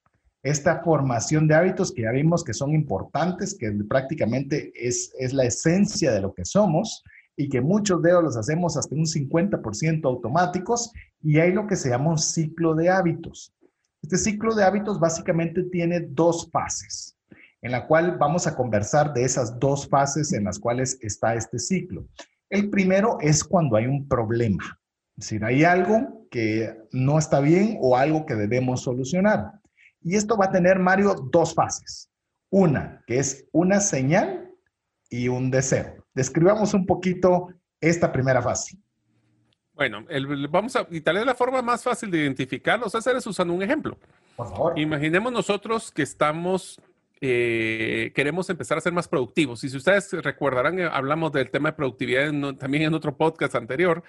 Esta 0.43 0.82
formación 0.84 1.47
de 1.47 1.56
hábitos 1.56 1.91
que 1.91 2.04
ya 2.04 2.12
vimos 2.12 2.43
que 2.43 2.54
son 2.54 2.73
importantes, 2.73 3.56
que 3.58 3.71
prácticamente 3.89 4.71
es, 4.75 5.13
es 5.19 5.34
la 5.34 5.45
esencia 5.45 6.12
de 6.12 6.21
lo 6.21 6.34
que 6.34 6.45
somos, 6.45 7.04
y 7.39 7.47
que 7.47 7.62
muchos 7.62 8.02
de 8.02 8.10
ellos 8.10 8.23
los 8.23 8.38
hacemos 8.38 8.75
hasta 8.75 8.93
un 8.93 9.06
50% 9.06 10.04
automáticos 10.04 10.91
y 11.21 11.39
hay 11.39 11.54
lo 11.54 11.67
que 11.67 11.78
se 11.78 11.89
llama 11.89 12.10
un 12.10 12.17
ciclo 12.17 12.75
de 12.75 12.89
hábitos. 12.89 13.54
Este 14.02 14.17
ciclo 14.17 14.54
de 14.54 14.65
hábitos 14.65 14.99
básicamente 14.99 15.63
tiene 15.63 16.02
dos 16.02 16.49
fases, 16.52 17.15
en 17.62 17.71
la 17.71 17.88
cual 17.88 18.17
vamos 18.17 18.45
a 18.45 18.58
conversar 18.58 19.13
de 19.13 19.23
esas 19.23 19.58
dos 19.58 19.88
fases 19.88 20.34
en 20.34 20.43
las 20.43 20.60
cuales 20.60 20.97
está 21.02 21.34
este 21.34 21.60
ciclo. 21.60 22.06
El 22.49 22.69
primero 22.69 23.17
es 23.21 23.41
cuando 23.41 23.78
hay 23.78 23.86
un 23.86 24.06
problema, 24.06 24.78
es 25.15 25.30
decir, 25.30 25.45
hay 25.45 25.63
algo 25.63 26.28
que 26.30 26.78
no 26.91 27.19
está 27.19 27.39
bien 27.39 27.78
o 27.80 27.95
algo 27.95 28.25
que 28.25 28.36
debemos 28.36 28.82
solucionar. 28.82 29.59
Y 30.02 30.16
esto 30.16 30.38
va 30.38 30.46
a 30.46 30.52
tener, 30.52 30.80
Mario, 30.80 31.16
dos 31.32 31.54
fases. 31.54 32.10
Una, 32.50 33.04
que 33.06 33.20
es 33.20 33.46
una 33.52 33.80
señal 33.80 34.52
y 35.10 35.28
un 35.28 35.52
deseo. 35.52 36.06
Describamos 36.14 36.74
un 36.74 36.86
poquito 36.86 37.50
esta 37.80 38.12
primera 38.12 38.42
fase. 38.42 38.78
Bueno, 39.74 40.06
vamos 40.50 40.76
a, 40.76 40.86
y 40.92 41.00
tal 41.00 41.16
vez 41.16 41.26
la 41.26 41.36
forma 41.36 41.62
más 41.62 41.84
fácil 41.84 42.12
de 42.12 42.18
identificarlos 42.18 42.94
es 42.94 42.96
hacer 42.96 43.16
usando 43.16 43.54
un 43.54 43.64
ejemplo. 43.64 43.98
Por 44.36 44.50
favor. 44.50 44.78
Imaginemos 44.78 45.32
nosotros 45.32 45.92
que 45.92 46.02
estamos, 46.02 46.82
eh, 47.22 48.12
queremos 48.14 48.50
empezar 48.50 48.78
a 48.78 48.82
ser 48.82 48.92
más 48.92 49.08
productivos. 49.08 49.64
Y 49.64 49.70
si 49.70 49.78
ustedes 49.78 50.12
recordarán, 50.12 50.80
eh, 50.80 50.90
hablamos 50.92 51.32
del 51.32 51.50
tema 51.50 51.72
de 51.72 51.78
productividad 51.78 52.30
también 52.58 52.84
en 52.84 52.94
otro 52.94 53.16
podcast 53.16 53.56
anterior, 53.56 54.04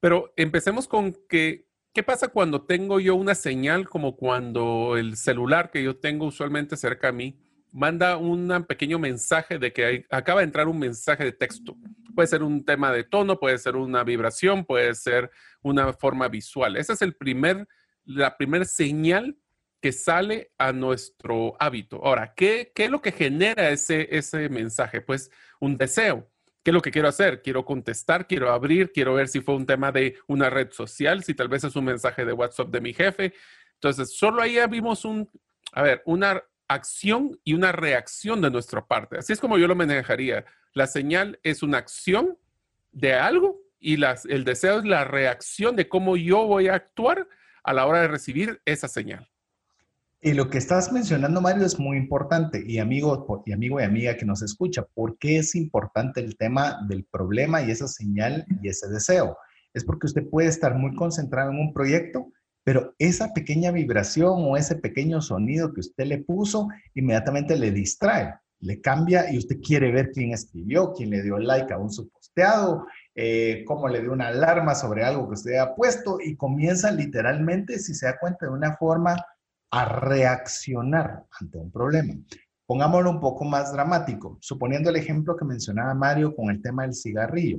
pero 0.00 0.34
empecemos 0.36 0.86
con 0.86 1.16
que, 1.28 1.65
¿qué 1.96 2.02
pasa 2.02 2.28
cuando 2.28 2.60
tengo 2.60 3.00
yo 3.00 3.14
una 3.14 3.34
señal 3.34 3.88
como 3.88 4.16
cuando 4.16 4.98
el 4.98 5.16
celular 5.16 5.70
que 5.70 5.82
yo 5.82 5.96
tengo 5.96 6.26
usualmente 6.26 6.76
cerca 6.76 7.08
a 7.08 7.12
mí 7.12 7.38
manda 7.72 8.18
un 8.18 8.66
pequeño 8.68 8.98
mensaje 8.98 9.58
de 9.58 9.72
que 9.72 10.04
acaba 10.10 10.42
de 10.42 10.44
entrar 10.44 10.68
un 10.68 10.78
mensaje 10.78 11.24
de 11.24 11.32
texto. 11.32 11.74
Puede 12.14 12.28
ser 12.28 12.42
un 12.42 12.66
tema 12.66 12.92
de 12.92 13.04
tono, 13.04 13.40
puede 13.40 13.56
ser 13.56 13.76
una 13.76 14.04
vibración, 14.04 14.66
puede 14.66 14.94
ser 14.94 15.30
una 15.62 15.94
forma 15.94 16.28
visual. 16.28 16.76
Esa 16.76 16.92
es 16.92 17.00
el 17.00 17.14
primer, 17.14 17.66
la 18.04 18.36
primera 18.36 18.66
señal 18.66 19.38
que 19.80 19.92
sale 19.92 20.52
a 20.58 20.72
nuestro 20.74 21.56
hábito. 21.58 22.04
Ahora, 22.04 22.34
¿qué, 22.36 22.72
¿qué, 22.74 22.84
es 22.84 22.90
lo 22.90 23.00
que 23.00 23.12
genera 23.12 23.70
ese, 23.70 24.14
ese 24.14 24.50
mensaje? 24.50 25.00
Pues 25.00 25.30
un 25.60 25.78
deseo. 25.78 26.30
¿Qué 26.66 26.70
es 26.70 26.74
lo 26.74 26.82
que 26.82 26.90
quiero 26.90 27.06
hacer? 27.06 27.42
Quiero 27.42 27.64
contestar, 27.64 28.26
quiero 28.26 28.50
abrir, 28.50 28.90
quiero 28.90 29.14
ver 29.14 29.28
si 29.28 29.40
fue 29.40 29.54
un 29.54 29.66
tema 29.66 29.92
de 29.92 30.18
una 30.26 30.50
red 30.50 30.72
social, 30.72 31.22
si 31.22 31.32
tal 31.32 31.46
vez 31.46 31.62
es 31.62 31.76
un 31.76 31.84
mensaje 31.84 32.24
de 32.24 32.32
WhatsApp 32.32 32.70
de 32.70 32.80
mi 32.80 32.92
jefe. 32.92 33.34
Entonces, 33.74 34.16
solo 34.16 34.42
ahí 34.42 34.58
vimos 34.68 35.04
un, 35.04 35.30
a 35.70 35.82
ver, 35.82 36.02
una 36.06 36.42
acción 36.66 37.38
y 37.44 37.54
una 37.54 37.70
reacción 37.70 38.40
de 38.40 38.50
nuestra 38.50 38.84
parte. 38.84 39.16
Así 39.16 39.32
es 39.32 39.38
como 39.38 39.58
yo 39.58 39.68
lo 39.68 39.76
manejaría. 39.76 40.44
La 40.72 40.88
señal 40.88 41.38
es 41.44 41.62
una 41.62 41.78
acción 41.78 42.36
de 42.90 43.14
algo 43.14 43.60
y 43.78 44.02
el 44.28 44.42
deseo 44.42 44.80
es 44.80 44.86
la 44.86 45.04
reacción 45.04 45.76
de 45.76 45.88
cómo 45.88 46.16
yo 46.16 46.48
voy 46.48 46.66
a 46.66 46.74
actuar 46.74 47.28
a 47.62 47.72
la 47.74 47.86
hora 47.86 48.00
de 48.00 48.08
recibir 48.08 48.60
esa 48.64 48.88
señal. 48.88 49.30
Y 50.20 50.32
lo 50.32 50.48
que 50.48 50.58
estás 50.58 50.92
mencionando, 50.92 51.40
Mario, 51.40 51.66
es 51.66 51.78
muy 51.78 51.96
importante. 51.98 52.62
Y 52.66 52.78
amigo 52.78 53.44
y 53.44 53.52
amigo 53.52 53.80
y 53.80 53.84
amiga 53.84 54.16
que 54.16 54.24
nos 54.24 54.42
escucha, 54.42 54.84
¿por 54.94 55.18
qué 55.18 55.38
es 55.38 55.54
importante 55.54 56.20
el 56.20 56.36
tema 56.36 56.78
del 56.88 57.04
problema 57.04 57.62
y 57.62 57.70
esa 57.70 57.86
señal 57.86 58.46
y 58.62 58.68
ese 58.68 58.88
deseo? 58.88 59.36
Es 59.74 59.84
porque 59.84 60.06
usted 60.06 60.28
puede 60.28 60.48
estar 60.48 60.74
muy 60.74 60.94
concentrado 60.94 61.50
en 61.50 61.58
un 61.58 61.72
proyecto, 61.74 62.32
pero 62.64 62.94
esa 62.98 63.32
pequeña 63.34 63.70
vibración 63.70 64.32
o 64.38 64.56
ese 64.56 64.76
pequeño 64.76 65.20
sonido 65.20 65.72
que 65.72 65.80
usted 65.80 66.06
le 66.06 66.18
puso, 66.18 66.68
inmediatamente 66.94 67.56
le 67.56 67.70
distrae, 67.70 68.34
le 68.60 68.80
cambia 68.80 69.30
y 69.30 69.38
usted 69.38 69.60
quiere 69.60 69.92
ver 69.92 70.10
quién 70.12 70.32
escribió, 70.32 70.92
quién 70.92 71.10
le 71.10 71.22
dio 71.22 71.38
like 71.38 71.72
a 71.72 71.78
un 71.78 71.92
subposteado, 71.92 72.86
eh, 73.14 73.64
cómo 73.66 73.86
le 73.86 74.00
dio 74.00 74.12
una 74.12 74.28
alarma 74.28 74.74
sobre 74.74 75.04
algo 75.04 75.28
que 75.28 75.34
usted 75.34 75.58
ha 75.58 75.74
puesto 75.74 76.18
y 76.20 76.36
comienza 76.36 76.90
literalmente, 76.90 77.78
si 77.78 77.94
se 77.94 78.06
da 78.06 78.18
cuenta, 78.18 78.46
de 78.46 78.52
una 78.52 78.76
forma 78.76 79.14
a 79.76 79.84
reaccionar 79.84 81.26
ante 81.38 81.58
un 81.58 81.70
problema. 81.70 82.14
Pongámoslo 82.66 83.10
un 83.10 83.20
poco 83.20 83.44
más 83.44 83.74
dramático, 83.74 84.38
suponiendo 84.40 84.88
el 84.88 84.96
ejemplo 84.96 85.36
que 85.36 85.44
mencionaba 85.44 85.92
Mario 85.92 86.34
con 86.34 86.48
el 86.48 86.62
tema 86.62 86.84
del 86.84 86.94
cigarrillo. 86.94 87.58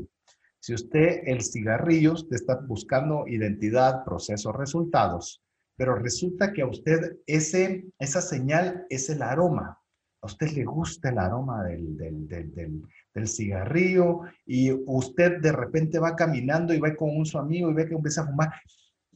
Si 0.59 0.73
usted 0.73 1.21
el 1.25 1.43
cigarrillo 1.43 2.15
está 2.31 2.59
buscando 2.67 3.27
identidad, 3.27 4.03
procesos, 4.03 4.55
resultados, 4.55 5.43
pero 5.75 5.93
resulta 5.93 6.51
que 6.53 6.63
a 6.63 6.67
usted 6.67 7.17
ese, 7.27 7.85
esa 7.99 8.21
señal 8.21 8.87
es 8.89 9.11
el 9.11 9.21
aroma. 9.21 9.79
A 10.23 10.25
usted 10.25 10.49
le 10.53 10.63
gusta 10.63 11.09
el 11.09 11.19
aroma 11.19 11.65
del, 11.65 11.95
del, 11.95 12.27
del, 12.27 12.81
del, 13.13 13.27
cigarrillo 13.27 14.21
y 14.43 14.71
usted 14.71 15.39
de 15.39 15.51
repente 15.51 15.99
va 15.99 16.15
caminando 16.15 16.73
y 16.73 16.79
va 16.79 16.95
con 16.95 17.15
un 17.15 17.27
su 17.27 17.37
amigo 17.37 17.69
y 17.69 17.75
ve 17.75 17.87
que 17.87 17.93
empieza 17.93 18.21
a 18.21 18.25
fumar 18.25 18.49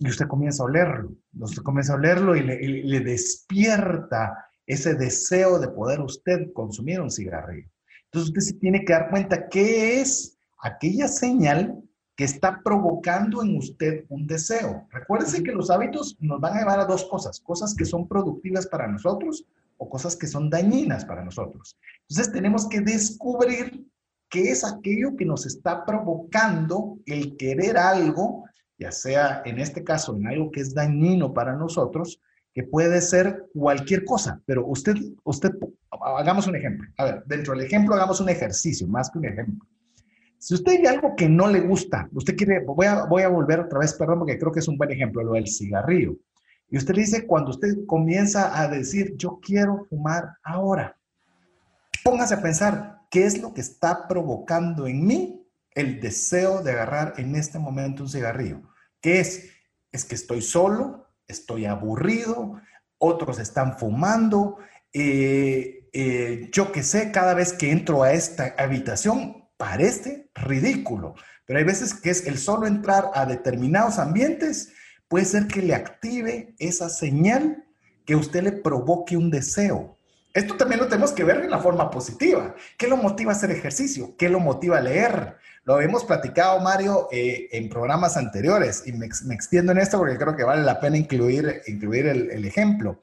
y 0.01 0.09
usted 0.09 0.27
comienza 0.27 0.63
a 0.63 0.65
olerlo. 0.65 1.11
Usted 1.39 1.61
comienza 1.61 1.93
a 1.93 1.97
olerlo 1.97 2.35
y 2.35 2.41
le, 2.41 2.55
y 2.59 2.83
le 2.83 2.99
despierta 3.01 4.47
ese 4.65 4.95
deseo 4.95 5.59
de 5.59 5.67
poder 5.67 6.01
usted 6.01 6.51
consumir 6.53 6.99
un 6.99 7.11
cigarrillo. 7.11 7.69
Entonces 8.05 8.29
usted 8.29 8.41
se 8.41 8.53
tiene 8.59 8.83
que 8.83 8.93
dar 8.93 9.11
cuenta 9.11 9.47
qué 9.47 10.01
es 10.01 10.39
aquella 10.59 11.07
señal 11.07 11.83
que 12.15 12.23
está 12.23 12.61
provocando 12.63 13.43
en 13.43 13.57
usted 13.57 14.05
un 14.09 14.25
deseo. 14.25 14.87
Recuérdese 14.89 15.43
que 15.43 15.51
los 15.51 15.69
hábitos 15.69 16.17
nos 16.19 16.41
van 16.41 16.55
a 16.55 16.59
llevar 16.61 16.79
a 16.79 16.85
dos 16.85 17.05
cosas, 17.05 17.39
cosas 17.39 17.75
que 17.75 17.85
son 17.85 18.07
productivas 18.07 18.65
para 18.65 18.87
nosotros 18.87 19.45
o 19.77 19.87
cosas 19.87 20.15
que 20.15 20.25
son 20.25 20.49
dañinas 20.49 21.05
para 21.05 21.23
nosotros. 21.23 21.77
Entonces 22.09 22.33
tenemos 22.33 22.67
que 22.67 22.81
descubrir 22.81 23.85
qué 24.29 24.49
es 24.49 24.63
aquello 24.63 25.15
que 25.15 25.25
nos 25.25 25.45
está 25.45 25.85
provocando 25.85 26.97
el 27.05 27.37
querer 27.37 27.77
algo, 27.77 28.45
ya 28.81 28.91
sea 28.91 29.43
en 29.45 29.59
este 29.59 29.83
caso 29.83 30.15
en 30.15 30.25
algo 30.25 30.49
que 30.49 30.61
es 30.61 30.73
dañino 30.73 31.33
para 31.33 31.55
nosotros, 31.55 32.19
que 32.53 32.63
puede 32.63 32.99
ser 32.99 33.45
cualquier 33.53 34.03
cosa, 34.03 34.41
pero 34.45 34.65
usted, 34.65 34.95
usted, 35.23 35.51
hagamos 36.17 36.47
un 36.47 36.55
ejemplo. 36.55 36.89
A 36.97 37.05
ver, 37.05 37.23
dentro 37.27 37.53
del 37.53 37.65
ejemplo 37.65 37.93
hagamos 37.93 38.19
un 38.19 38.29
ejercicio, 38.29 38.87
más 38.87 39.09
que 39.11 39.19
un 39.19 39.25
ejemplo. 39.25 39.67
Si 40.39 40.55
usted 40.55 40.79
hay 40.79 40.85
algo 40.87 41.15
que 41.15 41.29
no 41.29 41.47
le 41.47 41.61
gusta, 41.61 42.09
usted 42.13 42.35
quiere, 42.35 42.63
voy 42.65 42.87
a, 42.87 43.05
voy 43.05 43.21
a 43.21 43.29
volver 43.29 43.59
otra 43.59 43.79
vez, 43.79 43.93
perdón, 43.93 44.19
porque 44.19 44.39
creo 44.39 44.51
que 44.51 44.59
es 44.59 44.67
un 44.67 44.77
buen 44.77 44.89
ejemplo, 44.89 45.21
lo 45.23 45.33
del 45.33 45.47
cigarrillo. 45.47 46.15
Y 46.69 46.77
usted 46.77 46.95
dice, 46.95 47.27
cuando 47.27 47.51
usted 47.51 47.85
comienza 47.85 48.59
a 48.59 48.67
decir, 48.67 49.15
yo 49.15 49.39
quiero 49.41 49.85
fumar 49.89 50.37
ahora, 50.43 50.97
póngase 52.03 52.33
a 52.33 52.41
pensar, 52.41 53.01
¿qué 53.11 53.25
es 53.25 53.39
lo 53.39 53.53
que 53.53 53.61
está 53.61 54.07
provocando 54.07 54.87
en 54.87 55.05
mí 55.05 55.47
el 55.75 56.01
deseo 56.01 56.63
de 56.63 56.71
agarrar 56.71 57.13
en 57.17 57.35
este 57.35 57.59
momento 57.59 58.03
un 58.03 58.09
cigarrillo? 58.09 58.70
¿Qué 59.01 59.19
es? 59.19 59.49
Es 59.91 60.05
que 60.05 60.15
estoy 60.15 60.41
solo, 60.41 61.07
estoy 61.27 61.65
aburrido, 61.65 62.61
otros 62.97 63.39
están 63.39 63.77
fumando, 63.77 64.57
eh, 64.93 65.89
eh, 65.91 66.49
yo 66.51 66.71
qué 66.71 66.83
sé, 66.83 67.11
cada 67.11 67.33
vez 67.33 67.53
que 67.53 67.71
entro 67.71 68.03
a 68.03 68.13
esta 68.13 68.55
habitación 68.57 69.49
parece 69.57 70.29
ridículo, 70.35 71.15
pero 71.45 71.59
hay 71.59 71.65
veces 71.65 71.93
que 71.93 72.11
es 72.11 72.25
el 72.27 72.37
solo 72.37 72.67
entrar 72.67 73.11
a 73.13 73.25
determinados 73.25 73.99
ambientes 73.99 74.73
puede 75.11 75.25
ser 75.25 75.47
que 75.47 75.61
le 75.61 75.75
active 75.75 76.55
esa 76.57 76.87
señal 76.87 77.65
que 78.05 78.15
usted 78.15 78.43
le 78.43 78.53
provoque 78.53 79.17
un 79.17 79.29
deseo. 79.29 79.97
Esto 80.33 80.55
también 80.55 80.79
lo 80.79 80.87
tenemos 80.87 81.11
que 81.11 81.25
ver 81.25 81.41
en 81.41 81.51
la 81.51 81.59
forma 81.59 81.91
positiva. 81.91 82.55
¿Qué 82.77 82.87
lo 82.87 82.95
motiva 82.95 83.33
a 83.33 83.35
hacer 83.35 83.51
ejercicio? 83.51 84.15
¿Qué 84.17 84.29
lo 84.29 84.39
motiva 84.39 84.77
a 84.77 84.81
leer? 84.81 85.35
Lo 85.63 85.79
hemos 85.79 86.03
platicado, 86.05 86.59
Mario, 86.59 87.07
eh, 87.11 87.47
en 87.51 87.69
programas 87.69 88.17
anteriores 88.17 88.83
y 88.87 88.93
me, 88.93 89.05
extiendo 89.05 89.71
en 89.71 89.77
esto 89.77 89.99
porque 89.99 90.17
creo 90.17 90.35
que 90.35 90.43
vale 90.43 90.63
la 90.63 90.79
pena 90.79 90.97
incluir, 90.97 91.61
incluir 91.67 92.07
el, 92.07 92.31
el 92.31 92.45
ejemplo. 92.45 92.99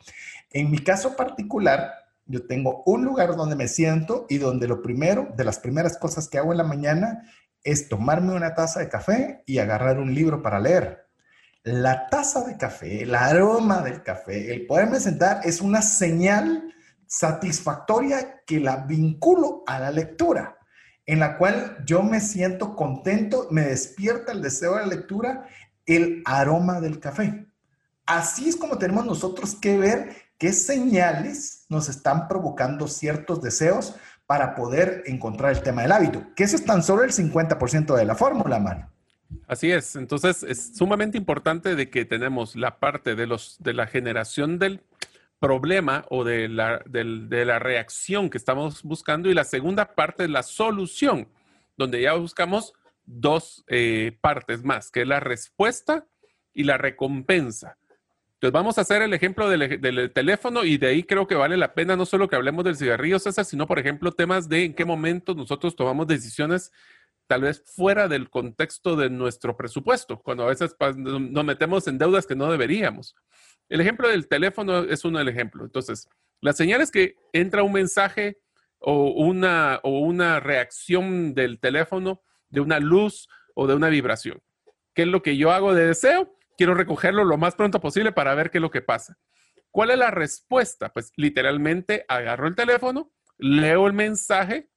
En 0.51 0.69
mi 0.69 0.79
caso 0.79 1.15
particular, 1.15 1.93
yo 2.27 2.47
tengo 2.49 2.83
un 2.85 3.05
lugar 3.05 3.37
donde 3.37 3.55
me 3.55 3.69
siento 3.69 4.27
y 4.29 4.39
donde 4.39 4.67
lo 4.67 4.83
primero, 4.83 5.29
de 5.37 5.45
las 5.45 5.61
primeras 5.61 5.97
cosas 5.99 6.29
que 6.29 6.39
hago 6.39 6.51
en 6.51 6.59
la 6.59 6.65
mañana, 6.65 7.23
es 7.63 7.89
tomarme 7.89 8.35
una 8.35 8.55
taza 8.55 8.81
de 8.81 8.89
café 8.89 9.45
y 9.47 9.59
agarrar 9.59 10.01
un 10.01 10.13
libro 10.13 10.43
para 10.43 10.59
leer. 10.59 11.07
La 11.63 12.09
taza 12.09 12.43
de 12.45 12.57
café, 12.57 13.05
el 13.05 13.15
aroma 13.15 13.83
del 13.83 14.03
café, 14.03 14.53
el 14.53 14.67
poderme 14.67 14.99
sentar 14.99 15.43
es 15.45 15.61
una 15.61 15.81
señal 15.81 16.75
satisfactoria 17.07 18.43
que 18.45 18.59
la 18.59 18.79
vinculo 18.79 19.63
a 19.67 19.79
la 19.79 19.93
lectura 19.93 20.58
en 21.09 21.21
la 21.21 21.39
cual 21.39 21.79
yo 21.87 22.03
me 22.03 22.21
siento 22.21 22.77
contento, 22.77 23.49
me 23.51 23.63
despierta 23.63 24.31
el 24.31 24.43
deseo 24.43 24.75
de 24.75 24.83
la 24.83 24.87
lectura, 24.87 25.49
el 25.87 26.23
aroma 26.27 26.83
del 26.83 27.01
café. 27.01 27.47
Así 28.05 28.47
es 28.47 28.57
como 28.57 28.77
tenemos 28.77 29.07
nosotros 29.07 29.55
que 29.55 29.79
ver 29.79 30.15
qué 30.37 30.53
señales 30.53 31.65
nos 31.71 31.89
están 31.89 32.29
provocando 32.29 32.87
ciertos 32.89 33.41
deseos 33.41 33.95
para 34.27 34.55
poder 34.55 35.03
encontrar 35.07 35.53
el 35.53 35.63
tema 35.63 35.81
del 35.81 35.93
hábito, 35.93 36.27
que 36.37 36.45
eso 36.45 36.57
es 36.57 36.65
tan 36.67 36.83
solo 36.83 37.05
el 37.05 37.13
50% 37.13 37.97
de 37.97 38.05
la 38.05 38.15
fórmula, 38.15 38.59
Mario. 38.59 38.91
Así 39.47 39.73
es, 39.73 39.97
entonces 39.97 40.43
es 40.43 40.77
sumamente 40.77 41.17
importante 41.17 41.75
de 41.75 41.89
que 41.89 42.05
tenemos 42.05 42.55
la 42.55 42.79
parte 42.79 43.15
de, 43.15 43.27
los, 43.27 43.57
de 43.61 43.73
la 43.73 43.87
generación 43.87 44.59
del 44.59 44.83
problema 45.39 46.05
o 46.11 46.25
de 46.25 46.49
la, 46.49 46.83
de, 46.87 47.45
la 47.45 47.59
reacción 47.59 48.31
que 48.31 48.39
estamos 48.39 48.83
buscando 48.83 49.31
y 49.31 49.35
la 49.35 49.45
segunda 49.45 49.95
parte 49.95 50.25
es 50.25 50.31
la 50.31 50.43
solución, 50.43 51.29
donde 51.77 52.03
ya 52.03 52.15
buscamos 52.15 52.73
dos 53.05 53.65
eh, 53.69 54.17
partes 54.21 54.65
más, 54.65 54.91
que 54.91 55.03
es 55.03 55.09
la 55.09 55.21
respuesta 55.21 56.07
y 56.53 56.65
la 56.65 56.77
recompensa. 56.77 57.79
Entonces 58.35 58.53
vamos 58.53 58.79
a 58.79 58.83
hacer 58.83 59.03
el 59.03 59.15
ejemplo 59.15 59.49
del, 59.49 59.81
del, 59.81 60.13
teléfono 60.13 60.65
y 60.65 60.79
de 60.79 60.89
ahí 60.89 61.03
creo 61.03 61.27
que 61.27 61.35
vale 61.35 61.57
la 61.57 61.75
pena 61.75 61.97
no 61.97 62.07
solo 62.07 62.29
que 62.29 62.37
hablemos 62.37 62.65
del 62.65 62.77
cigarrillo, 62.77 63.19
César, 63.19 63.45
sino 63.45 63.67
por 63.67 63.79
ejemplo 63.79 64.13
temas 64.13 64.49
de 64.49 64.65
en 64.65 64.75
qué 64.75 64.85
momento 64.85 65.35
nosotros 65.35 65.75
tomamos 65.75 66.07
decisiones 66.07 66.73
tal 67.29 67.43
vez 67.43 67.63
fuera 67.67 68.09
del 68.09 68.31
contexto 68.31 68.97
de 68.97 69.11
nuestro 69.11 69.57
presupuesto, 69.57 70.21
cuando 70.21 70.45
a 70.45 70.49
veces 70.49 70.75
nos 70.97 71.45
metemos 71.45 71.87
en 71.87 71.99
deudas 71.99 72.27
que 72.27 72.35
no 72.35 72.51
deberíamos. 72.51 73.15
El 73.69 73.81
ejemplo 73.81 74.09
del 74.09 74.29
teléfono 74.29 74.85
es 74.85 75.05
uno 75.05 75.19
del 75.19 75.29
ejemplo. 75.29 75.65
Entonces, 75.65 76.09
la 76.41 76.53
señal 76.53 76.81
es 76.81 76.91
que 76.91 77.17
entra 77.33 77.63
un 77.63 77.73
mensaje 77.73 78.39
o 78.79 79.11
una, 79.11 79.81
o 79.83 80.01
una 80.01 80.41
reacción 80.41 81.35
del 81.35 81.59
teléfono 81.59 82.23
de 82.49 82.61
una 82.61 82.79
luz 82.81 83.29
o 83.55 83.67
de 83.67 83.75
una 83.75 83.89
vibración. 83.89 84.41
¿Qué 84.95 85.03
es 85.03 85.09
lo 85.09 85.23
que 85.23 85.37
yo 85.37 85.53
hago 85.53 85.75
de 85.75 85.87
deseo? 85.87 86.35
Quiero 86.57 86.75
recogerlo 86.75 87.25
lo 87.25 87.37
más 87.37 87.55
pronto 87.55 87.81
posible 87.81 88.13
para 88.13 88.35
ver 88.35 88.51
qué 88.51 88.59
es 88.59 88.63
lo 88.63 88.71
que 88.71 88.83
pasa. 88.83 89.19
¿Cuál 89.71 89.91
es 89.91 89.99
la 89.99 90.11
respuesta? 90.11 90.93
Pues 90.93 91.13
literalmente 91.17 92.05
agarro 92.09 92.49
el 92.49 92.57
teléfono, 92.57 93.13
leo 93.37 93.87
el 93.87 93.93
mensaje 93.93 94.71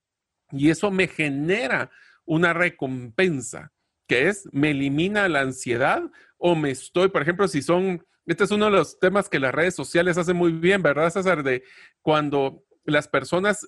y 0.52 0.70
eso 0.70 0.92
me 0.92 1.08
genera 1.08 1.89
una 2.26 2.54
recompensa, 2.54 3.72
que 4.08 4.28
es 4.28 4.48
me 4.52 4.72
elimina 4.72 5.30
la 5.30 5.42
ansiedad 5.42 6.04
o 6.38 6.56
me 6.56 6.72
estoy, 6.72 7.10
por 7.10 7.22
ejemplo, 7.22 7.48
si 7.48 7.62
son 7.62 8.06
este 8.32 8.45
es 8.45 8.51
uno 8.51 8.65
de 8.65 8.71
los 8.71 8.99
temas 8.99 9.29
que 9.29 9.39
las 9.39 9.53
redes 9.53 9.75
sociales 9.75 10.17
hacen 10.17 10.38
muy 10.38 10.53
bien, 10.53 10.82
¿verdad, 10.82 11.09
César? 11.09 11.43
De 11.43 11.63
cuando 12.01 12.63
las 12.86 13.07
personas 13.07 13.67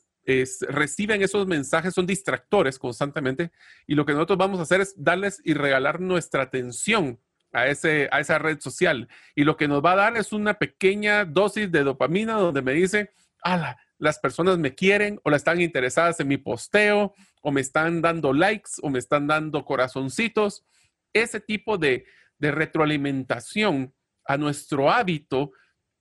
reciben 0.70 1.22
esos 1.22 1.46
mensajes, 1.48 1.94
son 1.94 2.06
distractores 2.06 2.80
constantemente, 2.80 3.52
y 3.86 3.96
lo 3.96 4.06
que 4.06 4.14
nosotros 4.14 4.38
vamos 4.38 4.60
a 4.60 4.64
hacer 4.64 4.80
es 4.80 4.94
darles 4.98 5.42
y 5.44 5.54
regalar 5.54 6.00
nuestra 6.00 6.44
atención 6.44 7.20
a, 7.52 7.68
ese, 7.68 8.08
a 8.12 8.22
esa 8.22 8.40
red 8.40 8.60
social. 8.62 9.10
Y 9.36 9.44
lo 9.44 9.58
que 9.58 9.68
nos 9.68 9.84
va 9.84 9.92
a 9.92 9.98
dar 9.98 10.18
es 10.18 10.32
una 10.32 10.54
pequeña 10.54 11.26
dosis 11.26 11.70
de 11.72 11.84
dopamina 11.84 12.36
donde 12.36 12.62
me 12.62 12.72
dice, 12.72 13.12
ala, 13.42 13.78
las 13.98 14.18
personas 14.20 14.58
me 14.58 14.74
quieren 14.76 15.20
o 15.24 15.30
la 15.30 15.38
están 15.38 15.60
interesadas 15.60 16.20
en 16.22 16.30
mi 16.30 16.38
posteo, 16.38 17.14
o 17.42 17.52
me 17.52 17.60
están 17.60 18.02
dando 18.02 18.32
likes, 18.32 18.72
o 18.82 18.90
me 18.90 19.00
están 19.00 19.28
dando 19.28 19.66
corazoncitos. 19.66 20.66
Ese 21.12 21.42
tipo 21.42 21.78
de, 21.78 22.06
de 22.40 22.52
retroalimentación 22.52 23.94
a 24.26 24.38
nuestro 24.38 24.92
hábito 24.92 25.52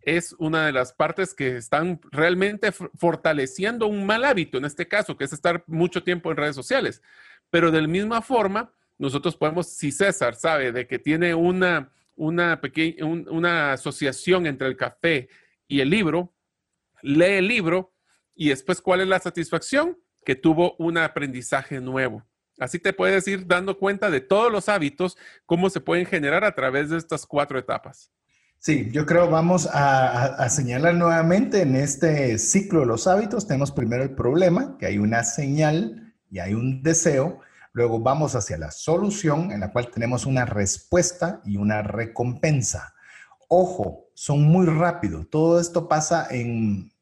es 0.00 0.34
una 0.38 0.66
de 0.66 0.72
las 0.72 0.92
partes 0.92 1.32
que 1.34 1.56
están 1.56 2.00
realmente 2.10 2.72
fortaleciendo 2.72 3.86
un 3.86 4.04
mal 4.04 4.24
hábito, 4.24 4.58
en 4.58 4.64
este 4.64 4.88
caso, 4.88 5.16
que 5.16 5.24
es 5.24 5.32
estar 5.32 5.64
mucho 5.66 6.02
tiempo 6.02 6.30
en 6.30 6.36
redes 6.36 6.56
sociales. 6.56 7.02
Pero 7.50 7.70
de 7.70 7.82
la 7.82 7.88
misma 7.88 8.20
forma, 8.20 8.72
nosotros 8.98 9.36
podemos, 9.36 9.68
si 9.68 9.92
César 9.92 10.34
sabe 10.34 10.72
de 10.72 10.86
que 10.86 10.98
tiene 10.98 11.34
una, 11.34 11.92
una, 12.16 12.60
pequeña, 12.60 13.04
una 13.04 13.72
asociación 13.72 14.46
entre 14.46 14.68
el 14.68 14.76
café 14.76 15.28
y 15.68 15.80
el 15.80 15.90
libro, 15.90 16.34
lee 17.02 17.36
el 17.38 17.48
libro 17.48 17.92
y 18.34 18.48
después, 18.48 18.80
¿cuál 18.80 19.02
es 19.02 19.08
la 19.08 19.18
satisfacción? 19.18 19.98
Que 20.24 20.34
tuvo 20.34 20.74
un 20.78 20.98
aprendizaje 20.98 21.80
nuevo. 21.80 22.24
Así 22.58 22.78
te 22.78 22.92
puedes 22.92 23.26
ir 23.28 23.46
dando 23.46 23.78
cuenta 23.78 24.10
de 24.10 24.20
todos 24.20 24.52
los 24.52 24.68
hábitos, 24.68 25.16
cómo 25.46 25.70
se 25.70 25.80
pueden 25.80 26.06
generar 26.06 26.44
a 26.44 26.54
través 26.54 26.90
de 26.90 26.98
estas 26.98 27.26
cuatro 27.26 27.58
etapas. 27.58 28.10
Sí, 28.58 28.90
yo 28.92 29.06
creo 29.06 29.28
vamos 29.28 29.68
a, 29.72 30.48
señalar 30.48 30.94
nuevamente 30.94 31.62
en 31.62 31.74
este 31.74 32.38
ciclo 32.38 32.80
de 32.80 32.86
los 32.86 33.08
hábitos. 33.08 33.48
Tenemos 33.48 33.72
primero 33.72 34.04
el 34.04 34.14
problema, 34.14 34.76
que 34.78 34.86
hay 34.86 34.98
una 34.98 35.24
señal 35.24 36.14
y 36.30 36.38
hay 36.38 36.54
un 36.54 36.80
deseo. 36.80 37.40
Luego 37.72 37.98
vamos 37.98 38.36
hacia 38.36 38.58
la 38.58 38.70
solución, 38.70 39.50
en 39.50 39.58
la 39.58 39.72
cual 39.72 39.90
tenemos 39.90 40.26
una 40.26 40.44
respuesta 40.44 41.40
y 41.44 41.56
una 41.56 41.82
recompensa. 41.82 42.94
ojo, 43.48 44.10
son 44.14 44.42
muy 44.44 44.66
rápidos. 44.66 45.28
Todo 45.28 45.60
esto 45.60 45.88
pasa 45.88 46.28
en 46.30 46.92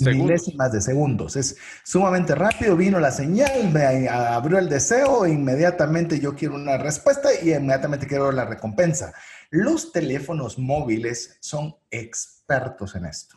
milésimas 0.00 0.72
de 0.72 0.80
segundos. 0.80 1.36
Es 1.36 1.56
sumamente 1.84 2.34
rápido. 2.34 2.76
Vino 2.76 2.98
la 2.98 3.10
señal, 3.10 3.70
me 3.72 4.08
abrió 4.08 4.58
el 4.58 4.68
deseo, 4.68 5.26
inmediatamente 5.26 6.18
yo 6.18 6.34
quiero 6.34 6.54
una 6.54 6.78
respuesta 6.78 7.28
y 7.42 7.52
inmediatamente 7.52 8.06
quiero 8.06 8.32
la 8.32 8.44
recompensa. 8.44 9.12
Los 9.50 9.92
teléfonos 9.92 10.58
móviles 10.58 11.36
son 11.40 11.76
expertos 11.90 12.94
en 12.94 13.06
esto. 13.06 13.36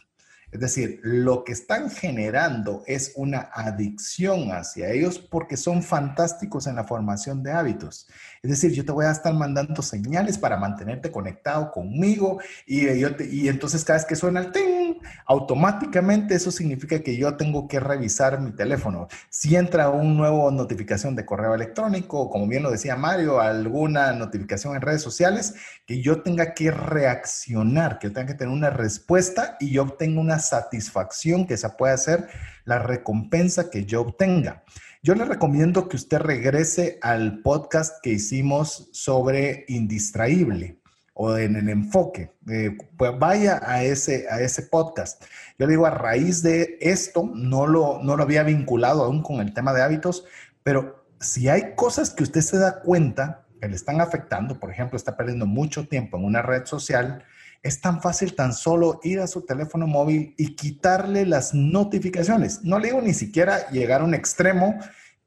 Es 0.55 0.61
decir, 0.61 1.01
lo 1.03 1.43
que 1.43 1.51
están 1.51 1.89
generando 1.91 2.83
es 2.87 3.11
una 3.17 3.49
adicción 3.53 4.53
hacia 4.53 4.89
ellos 4.89 5.19
porque 5.19 5.57
son 5.57 5.83
fantásticos 5.83 6.67
en 6.67 6.77
la 6.77 6.85
formación 6.85 7.43
de 7.43 7.51
hábitos. 7.51 8.07
Es 8.45 8.61
decir, 8.61 8.73
yo 8.73 8.85
te 8.85 8.91
voy 8.91 9.05
a 9.05 9.11
estar 9.11 9.33
mandando 9.33 9.81
señales 9.81 10.37
para 10.37 10.55
mantenerte 10.57 11.11
conectado 11.11 11.71
conmigo 11.71 12.39
y, 12.67 12.99
yo 12.99 13.09
y 13.19 13.47
entonces 13.47 13.83
cada 13.83 13.97
vez 13.97 14.05
que 14.05 14.15
suena 14.15 14.39
el 14.39 14.51
ting, 14.51 14.99
automáticamente 15.25 16.35
eso 16.35 16.51
significa 16.51 16.99
que 16.99 17.17
yo 17.17 17.37
tengo 17.37 17.67
que 17.67 17.79
revisar 17.79 18.39
mi 18.39 18.51
teléfono. 18.51 19.07
Si 19.31 19.55
entra 19.55 19.89
una 19.89 20.13
nueva 20.13 20.51
notificación 20.51 21.15
de 21.15 21.25
correo 21.25 21.55
electrónico, 21.55 22.29
como 22.29 22.47
bien 22.47 22.61
lo 22.61 22.69
decía 22.69 22.95
Mario, 22.95 23.41
alguna 23.41 24.13
notificación 24.13 24.75
en 24.75 24.81
redes 24.81 25.01
sociales, 25.01 25.55
que 25.87 26.03
yo 26.03 26.21
tenga 26.21 26.53
que 26.53 26.69
reaccionar, 26.69 27.97
que 27.97 28.09
yo 28.09 28.13
tenga 28.13 28.27
que 28.27 28.35
tener 28.35 28.53
una 28.53 28.69
respuesta 28.69 29.57
y 29.59 29.71
yo 29.71 29.81
obtenga 29.81 30.21
una 30.21 30.37
satisfacción 30.37 31.47
que 31.47 31.55
esa 31.55 31.77
puede 31.77 31.97
ser 31.97 32.27
la 32.63 32.77
recompensa 32.77 33.71
que 33.71 33.85
yo 33.85 34.01
obtenga. 34.01 34.61
Yo 35.05 35.13
le 35.13 35.23
recomiendo 35.23 35.87
que 35.87 35.97
usted 35.97 36.17
regrese 36.17 36.97
al 36.99 37.43
podcast 37.43 38.01
que 38.01 38.09
hicimos 38.09 38.89
sobre 38.91 39.63
indistraíble 39.67 40.79
o 41.13 41.37
en 41.37 41.55
el 41.55 41.69
enfoque. 41.69 42.31
Eh, 42.49 42.75
pues 42.97 43.11
vaya 43.19 43.61
a 43.63 43.83
ese, 43.83 44.25
a 44.31 44.41
ese 44.41 44.63
podcast. 44.63 45.23
Yo 45.59 45.67
digo, 45.67 45.85
a 45.85 45.91
raíz 45.91 46.41
de 46.41 46.79
esto, 46.81 47.29
no 47.35 47.67
lo, 47.67 48.01
no 48.01 48.17
lo 48.17 48.23
había 48.23 48.41
vinculado 48.41 49.03
aún 49.03 49.21
con 49.21 49.41
el 49.41 49.53
tema 49.53 49.73
de 49.73 49.83
hábitos, 49.83 50.25
pero 50.63 51.05
si 51.19 51.49
hay 51.49 51.75
cosas 51.75 52.09
que 52.09 52.23
usted 52.23 52.41
se 52.41 52.57
da 52.57 52.81
cuenta 52.81 53.45
que 53.61 53.67
le 53.67 53.75
están 53.75 54.01
afectando, 54.01 54.59
por 54.59 54.71
ejemplo, 54.71 54.97
está 54.97 55.15
perdiendo 55.15 55.45
mucho 55.45 55.87
tiempo 55.87 56.17
en 56.17 56.25
una 56.25 56.41
red 56.41 56.65
social, 56.65 57.23
es 57.65 57.81
tan 57.81 57.99
fácil 57.99 58.35
tan 58.35 58.53
solo 58.53 58.99
ir 59.01 59.19
a 59.19 59.25
su 59.25 59.41
teléfono 59.41 59.87
móvil 59.87 60.35
y 60.37 60.55
quitarle 60.55 61.25
las 61.25 61.55
notificaciones. 61.55 62.63
No 62.63 62.77
le 62.77 62.89
digo 62.89 63.01
ni 63.01 63.15
siquiera 63.15 63.71
llegar 63.71 64.01
a 64.01 64.03
un 64.03 64.13
extremo 64.13 64.77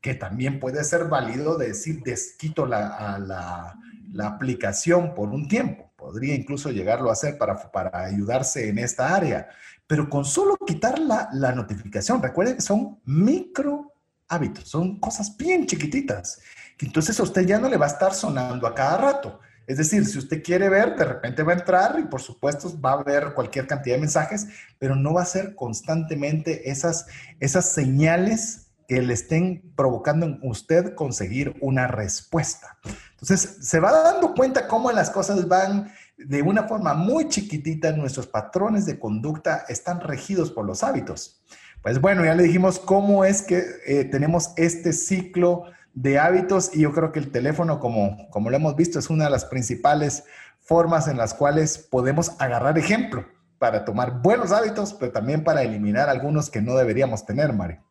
que 0.00 0.14
también 0.14 0.60
puede 0.60 0.84
ser 0.84 1.06
válido 1.06 1.58
de 1.58 1.66
decir 1.66 2.00
desquito 2.04 2.64
la, 2.64 3.18
la, 3.18 3.74
la 4.12 4.26
aplicación 4.28 5.16
por 5.16 5.30
un 5.30 5.48
tiempo. 5.48 5.90
Podría 5.96 6.36
incluso 6.36 6.70
llegarlo 6.70 7.10
a 7.10 7.14
hacer 7.14 7.38
para, 7.38 7.56
para 7.72 8.04
ayudarse 8.04 8.68
en 8.68 8.78
esta 8.78 9.16
área. 9.16 9.48
Pero 9.88 10.08
con 10.08 10.24
solo 10.24 10.56
quitar 10.64 11.00
la, 11.00 11.28
la 11.32 11.50
notificación, 11.50 12.22
recuerden 12.22 12.54
que 12.54 12.62
son 12.62 13.00
micro 13.04 13.94
hábitos, 14.28 14.68
son 14.68 15.00
cosas 15.00 15.36
bien 15.36 15.66
chiquititas, 15.66 16.40
entonces 16.78 17.18
a 17.18 17.24
usted 17.24 17.44
ya 17.46 17.58
no 17.58 17.68
le 17.68 17.78
va 17.78 17.86
a 17.86 17.88
estar 17.88 18.14
sonando 18.14 18.64
a 18.64 18.74
cada 18.76 18.98
rato. 18.98 19.40
Es 19.68 19.76
decir, 19.76 20.06
si 20.06 20.16
usted 20.16 20.42
quiere 20.42 20.70
ver, 20.70 20.96
de 20.96 21.04
repente 21.04 21.42
va 21.42 21.52
a 21.52 21.56
entrar 21.56 22.00
y 22.00 22.04
por 22.04 22.22
supuesto 22.22 22.80
va 22.80 22.92
a 22.92 23.02
ver 23.04 23.34
cualquier 23.34 23.66
cantidad 23.66 23.96
de 23.96 24.00
mensajes, 24.00 24.48
pero 24.78 24.96
no 24.96 25.12
va 25.12 25.22
a 25.22 25.26
ser 25.26 25.54
constantemente 25.54 26.70
esas, 26.70 27.04
esas 27.38 27.70
señales 27.70 28.68
que 28.88 29.02
le 29.02 29.12
estén 29.12 29.70
provocando 29.76 30.24
en 30.24 30.40
usted 30.42 30.94
conseguir 30.94 31.54
una 31.60 31.86
respuesta. 31.86 32.78
Entonces, 33.10 33.58
se 33.60 33.78
va 33.78 33.92
dando 33.92 34.32
cuenta 34.32 34.66
cómo 34.66 34.90
las 34.90 35.10
cosas 35.10 35.46
van 35.46 35.92
de 36.16 36.40
una 36.40 36.62
forma 36.62 36.94
muy 36.94 37.28
chiquitita, 37.28 37.92
nuestros 37.92 38.26
patrones 38.26 38.86
de 38.86 38.98
conducta 38.98 39.66
están 39.68 40.00
regidos 40.00 40.50
por 40.50 40.64
los 40.64 40.82
hábitos. 40.82 41.42
Pues 41.82 42.00
bueno, 42.00 42.24
ya 42.24 42.34
le 42.34 42.44
dijimos 42.44 42.78
cómo 42.78 43.26
es 43.26 43.42
que 43.42 43.62
eh, 43.86 44.04
tenemos 44.04 44.54
este 44.56 44.94
ciclo 44.94 45.64
de 46.00 46.18
hábitos 46.18 46.74
y 46.74 46.82
yo 46.82 46.92
creo 46.92 47.10
que 47.10 47.18
el 47.18 47.32
teléfono, 47.32 47.80
como, 47.80 48.28
como 48.30 48.50
lo 48.50 48.56
hemos 48.56 48.76
visto, 48.76 49.00
es 49.00 49.10
una 49.10 49.24
de 49.24 49.30
las 49.30 49.44
principales 49.44 50.24
formas 50.60 51.08
en 51.08 51.16
las 51.16 51.34
cuales 51.34 51.78
podemos 51.78 52.40
agarrar 52.40 52.78
ejemplo 52.78 53.26
para 53.58 53.84
tomar 53.84 54.22
buenos 54.22 54.52
hábitos, 54.52 54.92
pero 54.94 55.10
también 55.10 55.42
para 55.42 55.62
eliminar 55.62 56.08
algunos 56.08 56.50
que 56.50 56.62
no 56.62 56.76
deberíamos 56.76 57.26
tener, 57.26 57.52
Mario. 57.52 57.82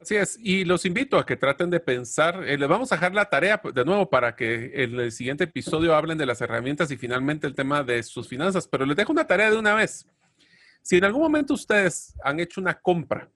Así 0.00 0.14
es, 0.14 0.38
y 0.40 0.64
los 0.64 0.84
invito 0.84 1.18
a 1.18 1.26
que 1.26 1.36
traten 1.36 1.70
de 1.70 1.80
pensar, 1.80 2.44
eh, 2.46 2.56
les 2.56 2.68
vamos 2.68 2.92
a 2.92 2.96
dejar 2.96 3.14
la 3.14 3.24
tarea 3.24 3.60
de 3.74 3.84
nuevo 3.84 4.08
para 4.08 4.36
que 4.36 4.84
en 4.84 5.00
el 5.00 5.10
siguiente 5.10 5.44
episodio 5.44 5.96
hablen 5.96 6.18
de 6.18 6.26
las 6.26 6.40
herramientas 6.40 6.90
y 6.90 6.96
finalmente 6.96 7.46
el 7.46 7.54
tema 7.54 7.82
de 7.82 8.02
sus 8.02 8.28
finanzas, 8.28 8.68
pero 8.68 8.86
les 8.86 8.96
dejo 8.96 9.10
una 9.10 9.26
tarea 9.26 9.50
de 9.50 9.56
una 9.56 9.74
vez. 9.74 10.06
Si 10.82 10.98
en 10.98 11.04
algún 11.04 11.22
momento 11.22 11.54
ustedes 11.54 12.14
han 12.22 12.38
hecho 12.38 12.60
una 12.60 12.74
compra 12.74 13.28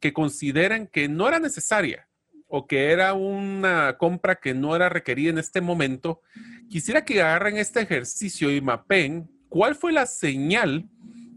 que 0.00 0.12
consideren 0.12 0.88
que 0.88 1.08
no 1.08 1.28
era 1.28 1.38
necesaria, 1.38 2.07
o 2.48 2.66
que 2.66 2.90
era 2.90 3.12
una 3.12 3.96
compra 3.98 4.36
que 4.36 4.54
no 4.54 4.74
era 4.74 4.88
requerida 4.88 5.30
en 5.30 5.38
este 5.38 5.60
momento, 5.60 6.22
quisiera 6.68 7.04
que 7.04 7.20
agarren 7.20 7.58
este 7.58 7.80
ejercicio 7.80 8.50
y 8.50 8.60
mapen 8.60 9.30
cuál 9.48 9.74
fue 9.74 9.92
la 9.92 10.06
señal 10.06 10.88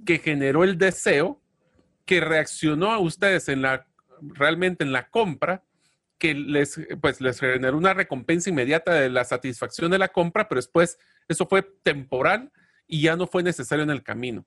que 0.05 0.19
generó 0.19 0.63
el 0.63 0.77
deseo 0.77 1.41
que 2.05 2.21
reaccionó 2.21 2.91
a 2.91 2.99
ustedes 2.99 3.49
en 3.49 3.61
la 3.61 3.87
realmente 4.21 4.83
en 4.83 4.91
la 4.91 5.09
compra 5.09 5.63
que 6.17 6.33
les 6.33 6.79
pues 7.01 7.19
les 7.19 7.39
generó 7.39 7.77
una 7.77 7.93
recompensa 7.93 8.49
inmediata 8.49 8.93
de 8.93 9.09
la 9.09 9.25
satisfacción 9.25 9.91
de 9.91 9.97
la 9.97 10.09
compra, 10.09 10.47
pero 10.47 10.59
después 10.59 10.97
eso 11.27 11.47
fue 11.47 11.63
temporal 11.83 12.51
y 12.87 13.01
ya 13.01 13.15
no 13.15 13.27
fue 13.27 13.43
necesario 13.43 13.83
en 13.83 13.89
el 13.89 14.03
camino. 14.03 14.45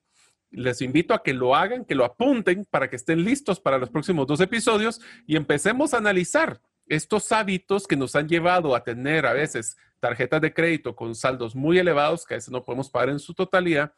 Les 0.54 0.80
invito 0.82 1.14
a 1.14 1.22
que 1.22 1.32
lo 1.32 1.54
hagan, 1.54 1.84
que 1.84 1.94
lo 1.94 2.04
apunten 2.04 2.64
para 2.70 2.88
que 2.88 2.96
estén 2.96 3.24
listos 3.24 3.60
para 3.60 3.78
los 3.78 3.90
próximos 3.90 4.26
dos 4.26 4.40
episodios 4.40 5.00
y 5.26 5.36
empecemos 5.36 5.94
a 5.94 5.98
analizar 5.98 6.60
estos 6.86 7.32
hábitos 7.32 7.86
que 7.86 7.96
nos 7.96 8.14
han 8.14 8.28
llevado 8.28 8.76
a 8.76 8.84
tener 8.84 9.26
a 9.26 9.32
veces 9.32 9.76
tarjetas 10.00 10.40
de 10.40 10.52
crédito 10.52 10.94
con 10.94 11.14
saldos 11.14 11.56
muy 11.56 11.78
elevados 11.78 12.24
que 12.24 12.34
a 12.34 12.36
veces 12.36 12.50
no 12.50 12.62
podemos 12.62 12.90
pagar 12.90 13.08
en 13.08 13.18
su 13.18 13.34
totalidad, 13.34 13.92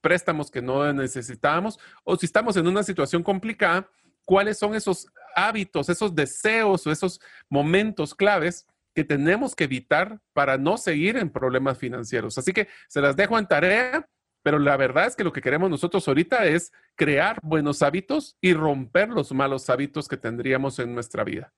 préstamos 0.00 0.50
que 0.50 0.62
no 0.62 0.92
necesitábamos 0.92 1.78
o 2.04 2.16
si 2.16 2.26
estamos 2.26 2.56
en 2.56 2.66
una 2.68 2.82
situación 2.82 3.22
complicada, 3.22 3.88
cuáles 4.24 4.58
son 4.58 4.74
esos 4.74 5.06
hábitos, 5.34 5.88
esos 5.88 6.14
deseos 6.14 6.86
o 6.86 6.92
esos 6.92 7.20
momentos 7.48 8.14
claves 8.14 8.66
que 8.94 9.04
tenemos 9.04 9.54
que 9.54 9.64
evitar 9.64 10.20
para 10.32 10.58
no 10.58 10.76
seguir 10.76 11.16
en 11.16 11.30
problemas 11.30 11.78
financieros. 11.78 12.38
Así 12.38 12.52
que 12.52 12.68
se 12.88 13.00
las 13.00 13.16
dejo 13.16 13.38
en 13.38 13.46
tarea 13.46 14.08
pero 14.48 14.58
la 14.58 14.78
verdad 14.78 15.06
es 15.06 15.14
que 15.14 15.24
lo 15.24 15.30
que 15.30 15.42
queremos 15.42 15.68
nosotros 15.68 16.08
ahorita 16.08 16.46
es 16.46 16.72
crear 16.96 17.38
buenos 17.42 17.82
hábitos 17.82 18.38
y 18.40 18.54
romper 18.54 19.10
los 19.10 19.30
malos 19.30 19.68
hábitos 19.68 20.08
que 20.08 20.16
tendríamos 20.16 20.78
en 20.78 20.94
nuestra 20.94 21.22
vida. 21.22 21.52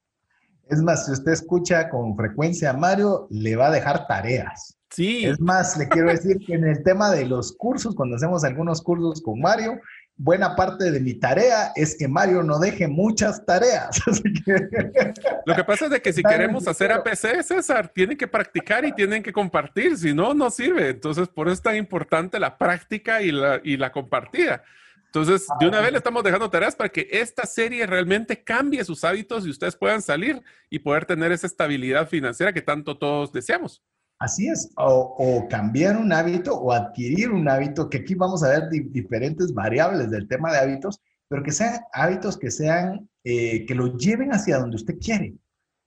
Es 0.67 0.83
más, 0.83 1.07
si 1.07 1.13
usted 1.13 1.31
escucha 1.31 1.89
con 1.89 2.17
frecuencia 2.17 2.71
a 2.71 2.73
Mario, 2.73 3.29
le 3.31 3.55
va 3.55 3.69
a 3.69 3.71
dejar 3.71 4.09
tareas. 4.09 4.77
Sí. 4.91 5.25
Es 5.25 5.39
más, 5.39 5.79
le 5.79 5.89
quiero 5.89 6.09
decir 6.09 6.39
que 6.45 6.55
en 6.55 6.67
el 6.67 6.83
tema 6.83 7.13
de 7.13 7.27
los 7.27 7.53
cursos, 7.53 7.95
cuando 7.95 8.17
hacemos 8.17 8.43
algunos 8.43 8.83
cursos 8.83 9.23
con 9.23 9.41
Mario, 9.41 9.79
buena 10.23 10.55
parte 10.55 10.91
de 10.91 11.01
mi 11.01 11.15
tarea 11.15 11.73
es 11.75 11.97
que 11.97 12.07
Mario 12.07 12.43
no 12.43 12.59
deje 12.59 12.87
muchas 12.87 13.45
tareas. 13.47 14.03
Lo 15.47 15.57
que 15.57 15.65
pasa 15.65 15.87
es 15.87 15.91
de 15.91 16.03
que 16.03 16.13
si 16.13 16.23
queremos 16.23 16.69
hacer 16.69 16.93
APC, 16.93 17.43
César, 17.43 17.89
tienen 17.89 18.19
que 18.19 18.29
practicar 18.29 18.85
y 18.85 18.93
tienen 18.93 19.23
que 19.23 19.33
compartir, 19.33 19.97
si 19.97 20.13
no, 20.13 20.35
no 20.35 20.51
sirve. 20.51 20.91
Entonces, 20.91 21.27
por 21.29 21.49
eso 21.49 21.55
es 21.55 21.63
tan 21.63 21.77
importante 21.77 22.39
la 22.39 22.59
práctica 22.59 23.23
y 23.23 23.33
la, 23.33 23.63
y 23.65 23.79
la 23.79 23.93
compartida. 23.93 24.63
Entonces, 25.07 25.47
de 25.59 25.67
una 25.67 25.81
vez 25.81 25.91
le 25.91 25.99
estamos 25.99 26.23
dejando 26.23 26.51
tareas 26.51 26.77
para 26.77 26.91
que 26.91 27.09
esta 27.11 27.47
serie 27.47 27.87
realmente 27.87 28.45
cambie 28.45 28.85
sus 28.85 29.03
hábitos 29.05 29.47
y 29.47 29.51
ustedes 29.51 29.75
puedan 29.75 30.03
salir 30.03 30.43
y 30.69 30.81
poder 30.81 31.07
tener 31.07 31.33
esa 31.33 31.47
estabilidad 31.47 32.07
financiera 32.09 32.53
que 32.53 32.61
tanto 32.61 32.99
todos 32.99 33.33
deseamos. 33.33 33.83
Así 34.21 34.49
es, 34.49 34.71
o, 34.77 35.47
cambiar 35.49 35.97
un 35.97 36.13
hábito 36.13 36.55
o 36.55 36.73
adquirir 36.73 37.31
un 37.31 37.49
hábito, 37.49 37.89
que 37.89 37.99
aquí 37.99 38.15
vamos 38.15 38.43
a 38.43 38.51
ver 38.51 38.69
diferentes 38.69 39.55
variables 39.55 40.11
del 40.11 40.29
tema 40.29 40.53
de 40.53 40.59
hábitos, 40.59 41.01
pero 41.27 41.43
que 41.43 41.53
sean 41.53 41.81
hábitos 41.95 42.37
que 42.37 42.51
sean, 42.51 43.09
eh, 43.25 43.65
que 43.65 43.75
lo 43.75 43.97
lleven 43.97 44.35
hacia 44.35 44.59
donde 44.59 44.77
usted 44.77 44.99
quiere. 45.01 45.37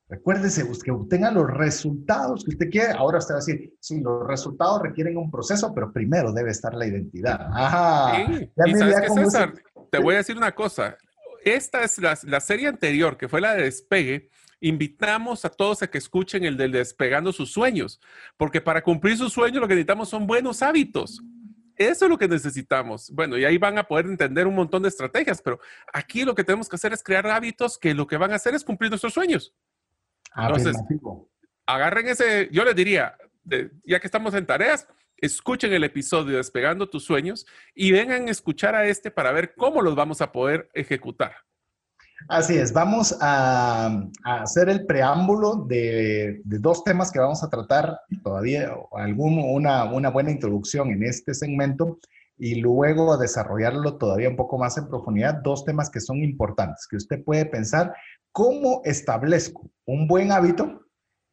Recuérdese, 0.08 0.68
que 0.82 0.90
obtenga 0.90 1.30
los 1.30 1.48
resultados 1.48 2.44
que 2.44 2.50
usted 2.50 2.70
quiere. 2.70 2.92
Ahora 2.92 3.18
usted 3.18 3.34
va 3.34 3.38
a 3.38 3.40
decir, 3.40 3.72
sí, 3.78 4.00
los 4.00 4.26
resultados 4.26 4.82
requieren 4.82 5.16
un 5.16 5.30
proceso, 5.30 5.72
pero 5.72 5.92
primero 5.92 6.32
debe 6.32 6.50
estar 6.50 6.74
la 6.74 6.86
identidad. 6.86 7.40
Ajá. 7.52 8.26
Sí. 8.26 8.50
¿Y 8.66 8.74
sabes 8.74 9.00
qué, 9.00 9.08
César? 9.10 9.54
Te 9.92 9.98
voy 9.98 10.14
a 10.14 10.18
decir 10.18 10.36
una 10.36 10.52
cosa. 10.52 10.96
Esta 11.44 11.84
es 11.84 11.98
la, 11.98 12.18
la 12.24 12.40
serie 12.40 12.66
anterior, 12.66 13.16
que 13.16 13.28
fue 13.28 13.40
la 13.40 13.54
de 13.54 13.62
despegue 13.62 14.28
invitamos 14.68 15.44
a 15.44 15.50
todos 15.50 15.82
a 15.82 15.88
que 15.88 15.98
escuchen 15.98 16.44
el 16.44 16.56
del 16.56 16.72
despegando 16.72 17.32
sus 17.32 17.52
sueños, 17.52 18.00
porque 18.36 18.62
para 18.62 18.82
cumplir 18.82 19.18
sus 19.18 19.32
sueños 19.32 19.60
lo 19.60 19.68
que 19.68 19.74
necesitamos 19.74 20.08
son 20.08 20.26
buenos 20.26 20.62
hábitos. 20.62 21.22
Eso 21.76 22.04
es 22.06 22.10
lo 22.10 22.16
que 22.16 22.28
necesitamos. 22.28 23.10
Bueno, 23.10 23.36
y 23.36 23.44
ahí 23.44 23.58
van 23.58 23.76
a 23.78 23.84
poder 23.84 24.06
entender 24.06 24.46
un 24.46 24.54
montón 24.54 24.82
de 24.82 24.88
estrategias, 24.88 25.42
pero 25.42 25.58
aquí 25.92 26.24
lo 26.24 26.34
que 26.34 26.44
tenemos 26.44 26.68
que 26.68 26.76
hacer 26.76 26.92
es 26.94 27.02
crear 27.02 27.26
hábitos 27.26 27.78
que 27.78 27.92
lo 27.92 28.06
que 28.06 28.16
van 28.16 28.32
a 28.32 28.36
hacer 28.36 28.54
es 28.54 28.64
cumplir 28.64 28.90
nuestros 28.90 29.12
sueños. 29.12 29.52
Entonces, 30.34 30.76
agarren 31.66 32.08
ese, 32.08 32.48
yo 32.50 32.64
les 32.64 32.74
diría, 32.74 33.18
ya 33.84 34.00
que 34.00 34.06
estamos 34.06 34.32
en 34.34 34.46
tareas, 34.46 34.88
escuchen 35.18 35.72
el 35.72 35.84
episodio 35.84 36.38
Despegando 36.38 36.88
tus 36.88 37.04
sueños 37.04 37.46
y 37.74 37.92
vengan 37.92 38.28
a 38.28 38.30
escuchar 38.30 38.74
a 38.74 38.86
este 38.86 39.10
para 39.10 39.32
ver 39.32 39.54
cómo 39.54 39.82
los 39.82 39.94
vamos 39.94 40.22
a 40.22 40.32
poder 40.32 40.70
ejecutar. 40.72 41.34
Así 42.28 42.56
es, 42.56 42.72
vamos 42.72 43.16
a, 43.20 44.02
hacer 44.24 44.68
el 44.68 44.86
preámbulo 44.86 45.66
de, 45.68 46.40
dos 46.44 46.82
temas 46.84 47.10
que 47.10 47.18
vamos 47.18 47.42
a 47.42 47.50
tratar 47.50 48.00
todavía, 48.22 48.72
algún, 48.92 49.38
una, 49.38 49.84
buena 49.84 50.30
introducción 50.30 50.90
en 50.90 51.02
este 51.02 51.34
segmento 51.34 51.98
y 52.38 52.56
luego 52.56 53.16
desarrollarlo 53.18 53.98
todavía 53.98 54.30
un 54.30 54.36
poco 54.36 54.58
más 54.58 54.78
en 54.78 54.88
profundidad, 54.88 55.40
dos 55.42 55.64
temas 55.64 55.90
que 55.90 56.00
son 56.00 56.22
importantes, 56.22 56.86
que 56.88 56.96
usted 56.96 57.22
puede 57.22 57.46
pensar 57.46 57.94
cómo 58.32 58.80
establezco 58.84 59.70
un 59.84 60.08
buen 60.08 60.32
hábito 60.32 60.80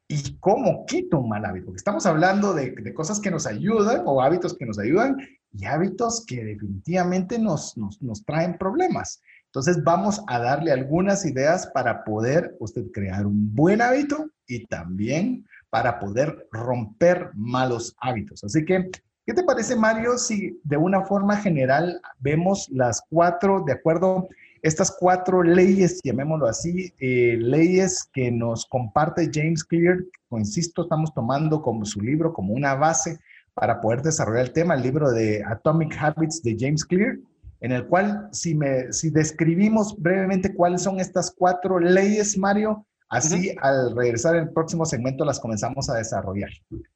y 0.08 0.38
cómo 0.40 0.86
quito 0.86 1.20
un 1.20 1.30
mal 1.30 1.46
hábito. 1.46 1.74
Estamos 1.74 2.06
hablando 2.06 2.54
de, 2.54 2.94
cosas 2.94 3.20
que 3.22 3.32
nos 3.32 3.48
ayudan 3.48 4.04
o 4.06 4.22
hábitos 4.22 4.58
que 4.58 4.66
nos 4.66 4.78
ayudan 4.78 5.16
y 5.54 5.66
hábitos 5.66 6.26
que 6.26 6.44
definitivamente 6.44 7.40
nos, 7.40 7.78
nos, 7.78 8.02
nos 8.02 8.26
traen 8.26 8.58
problemas. 8.58 9.22
Entonces 9.52 9.84
vamos 9.84 10.24
a 10.28 10.40
darle 10.40 10.72
algunas 10.72 11.26
ideas 11.26 11.68
para 11.74 12.06
poder 12.06 12.56
usted 12.62 12.90
crear 12.94 13.26
un 13.26 13.54
buen 13.54 13.82
hábito 13.82 14.30
y 14.48 14.66
también 14.68 15.46
para 15.70 16.00
poder 16.00 16.48
romper 16.54 17.32
malos 17.34 17.94
hábitos. 18.00 18.46
Así 18.46 18.64
que, 18.64 18.90
¿qué 19.26 19.34
te 19.34 19.44
parece, 19.44 19.76
Mario, 19.76 20.18
si 20.18 20.58
de 20.64 20.78
una 20.78 21.04
forma 21.04 21.36
general 21.36 22.00
vemos 22.20 22.70
las 22.70 23.04
cuatro, 23.10 23.66
de 23.68 23.74
acuerdo, 23.74 24.30
estas 24.62 24.96
cuatro 24.98 25.44
leyes, 25.44 26.00
llamémoslo 26.02 26.48
así, 26.48 26.94
eh, 27.00 27.36
leyes 27.38 28.10
que 28.14 28.32
nos 28.32 28.66
comparte 28.68 29.32
James 29.34 29.66
Clear, 29.66 29.98
insisto, 30.30 30.84
estamos 30.84 31.14
tomando 31.14 31.62
como 31.62 31.84
su 31.84 32.00
libro, 32.00 32.32
como 32.32 32.54
una 32.54 32.76
base 32.76 33.20
para 33.54 33.82
poder 33.82 34.02
desarrollar 34.02 34.46
el 34.46 34.54
tema, 34.54 34.76
el 34.76 34.82
libro 34.84 35.12
de 35.12 35.44
Atomic 35.44 35.94
Habits 36.00 36.42
de 36.42 36.56
James 36.58 36.86
Clear 36.86 37.18
en 37.62 37.72
el 37.72 37.86
cual 37.86 38.28
si, 38.32 38.56
me, 38.56 38.92
si 38.92 39.12
describimos 39.12 39.96
brevemente 39.98 40.54
cuáles 40.54 40.82
son 40.82 41.00
estas 41.00 41.32
cuatro 41.32 41.80
leyes, 41.80 42.38
Mario, 42.38 42.86
así 43.08 43.56
al 43.62 43.96
regresar 43.96 44.36
el 44.36 44.50
próximo 44.50 44.86
segmento 44.86 45.24
las 45.24 45.40
comenzamos 45.40 45.90
a 45.90 45.96
desarrollar. 45.96 46.50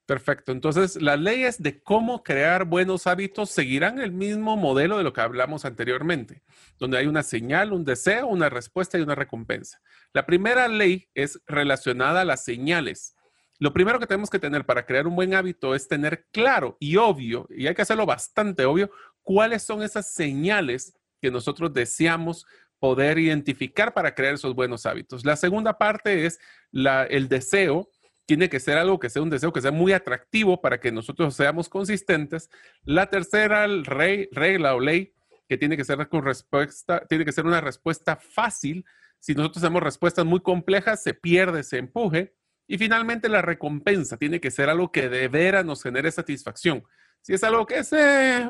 Perfecto. 0.07 0.51
Entonces, 0.51 0.99
las 1.01 1.19
leyes 1.19 1.61
de 1.61 1.83
cómo 1.83 2.23
crear 2.23 2.65
buenos 2.65 3.05
hábitos 3.05 3.51
seguirán 3.51 3.99
el 3.99 4.11
mismo 4.11 4.57
modelo 4.57 4.97
de 4.97 5.03
lo 5.03 5.13
que 5.13 5.21
hablamos 5.21 5.65
anteriormente, 5.65 6.41
donde 6.79 6.97
hay 6.97 7.05
una 7.05 7.21
señal, 7.21 7.71
un 7.71 7.85
deseo, 7.85 8.27
una 8.27 8.49
respuesta 8.49 8.97
y 8.97 9.01
una 9.01 9.13
recompensa. 9.15 9.79
La 10.13 10.25
primera 10.25 10.67
ley 10.67 11.09
es 11.13 11.39
relacionada 11.45 12.21
a 12.21 12.25
las 12.25 12.43
señales. 12.43 13.15
Lo 13.59 13.71
primero 13.71 13.99
que 13.99 14.07
tenemos 14.07 14.29
que 14.29 14.39
tener 14.39 14.65
para 14.65 14.85
crear 14.85 15.07
un 15.07 15.15
buen 15.15 15.33
hábito 15.33 15.75
es 15.75 15.87
tener 15.87 16.25
claro 16.31 16.75
y 16.79 16.97
obvio, 16.97 17.47
y 17.49 17.67
hay 17.67 17.75
que 17.75 17.83
hacerlo 17.83 18.05
bastante 18.05 18.65
obvio, 18.65 18.89
cuáles 19.25 19.63
son 19.63 19.83
esas 19.83 20.13
señales 20.13 20.95
que 21.21 21.31
nosotros 21.31 21.73
deseamos 21.73 22.45
poder 22.79 23.17
identificar 23.17 23.93
para 23.93 24.13
crear 24.13 24.35
esos 24.35 24.53
buenos 24.53 24.85
hábitos. 24.85 25.25
La 25.25 25.35
segunda 25.35 25.77
parte 25.77 26.25
es 26.25 26.39
el 26.71 27.27
deseo. 27.27 27.89
Tiene 28.27 28.47
que 28.47 28.59
ser 28.59 28.77
algo 28.77 28.99
que 28.99 29.09
sea 29.09 29.21
un 29.21 29.29
deseo 29.29 29.51
que 29.51 29.61
sea 29.61 29.71
muy 29.71 29.91
atractivo 29.91 30.61
para 30.61 30.79
que 30.79 30.91
nosotros 30.91 31.35
seamos 31.35 31.67
consistentes. 31.67 32.49
La 32.83 33.09
tercera 33.09 33.67
regla 33.67 34.75
o 34.75 34.79
ley 34.79 35.13
que 35.49 35.57
tiene 35.57 35.77
que 35.77 35.83
ser 35.83 36.07
con 36.07 36.23
respuesta, 36.23 37.05
tiene 37.07 37.25
que 37.25 37.31
ser 37.31 37.45
una 37.45 37.61
respuesta 37.61 38.15
fácil. 38.15 38.85
Si 39.19 39.33
nosotros 39.33 39.63
hacemos 39.63 39.81
respuestas 39.81 40.25
muy 40.25 40.41
complejas, 40.41 41.01
se 41.01 41.13
pierde 41.13 41.61
ese 41.61 41.77
empuje. 41.77 42.35
Y 42.67 42.77
finalmente 42.77 43.29
la 43.29 43.41
recompensa 43.41 44.17
tiene 44.17 44.39
que 44.39 44.51
ser 44.51 44.69
algo 44.69 44.91
que 44.91 45.09
de 45.09 45.27
veras 45.27 45.65
nos 45.65 45.81
genere 45.81 46.11
satisfacción. 46.11 46.83
Si 47.25 47.33
es 47.33 47.43
algo 47.43 47.65
que 47.65 47.79
es 47.79 47.91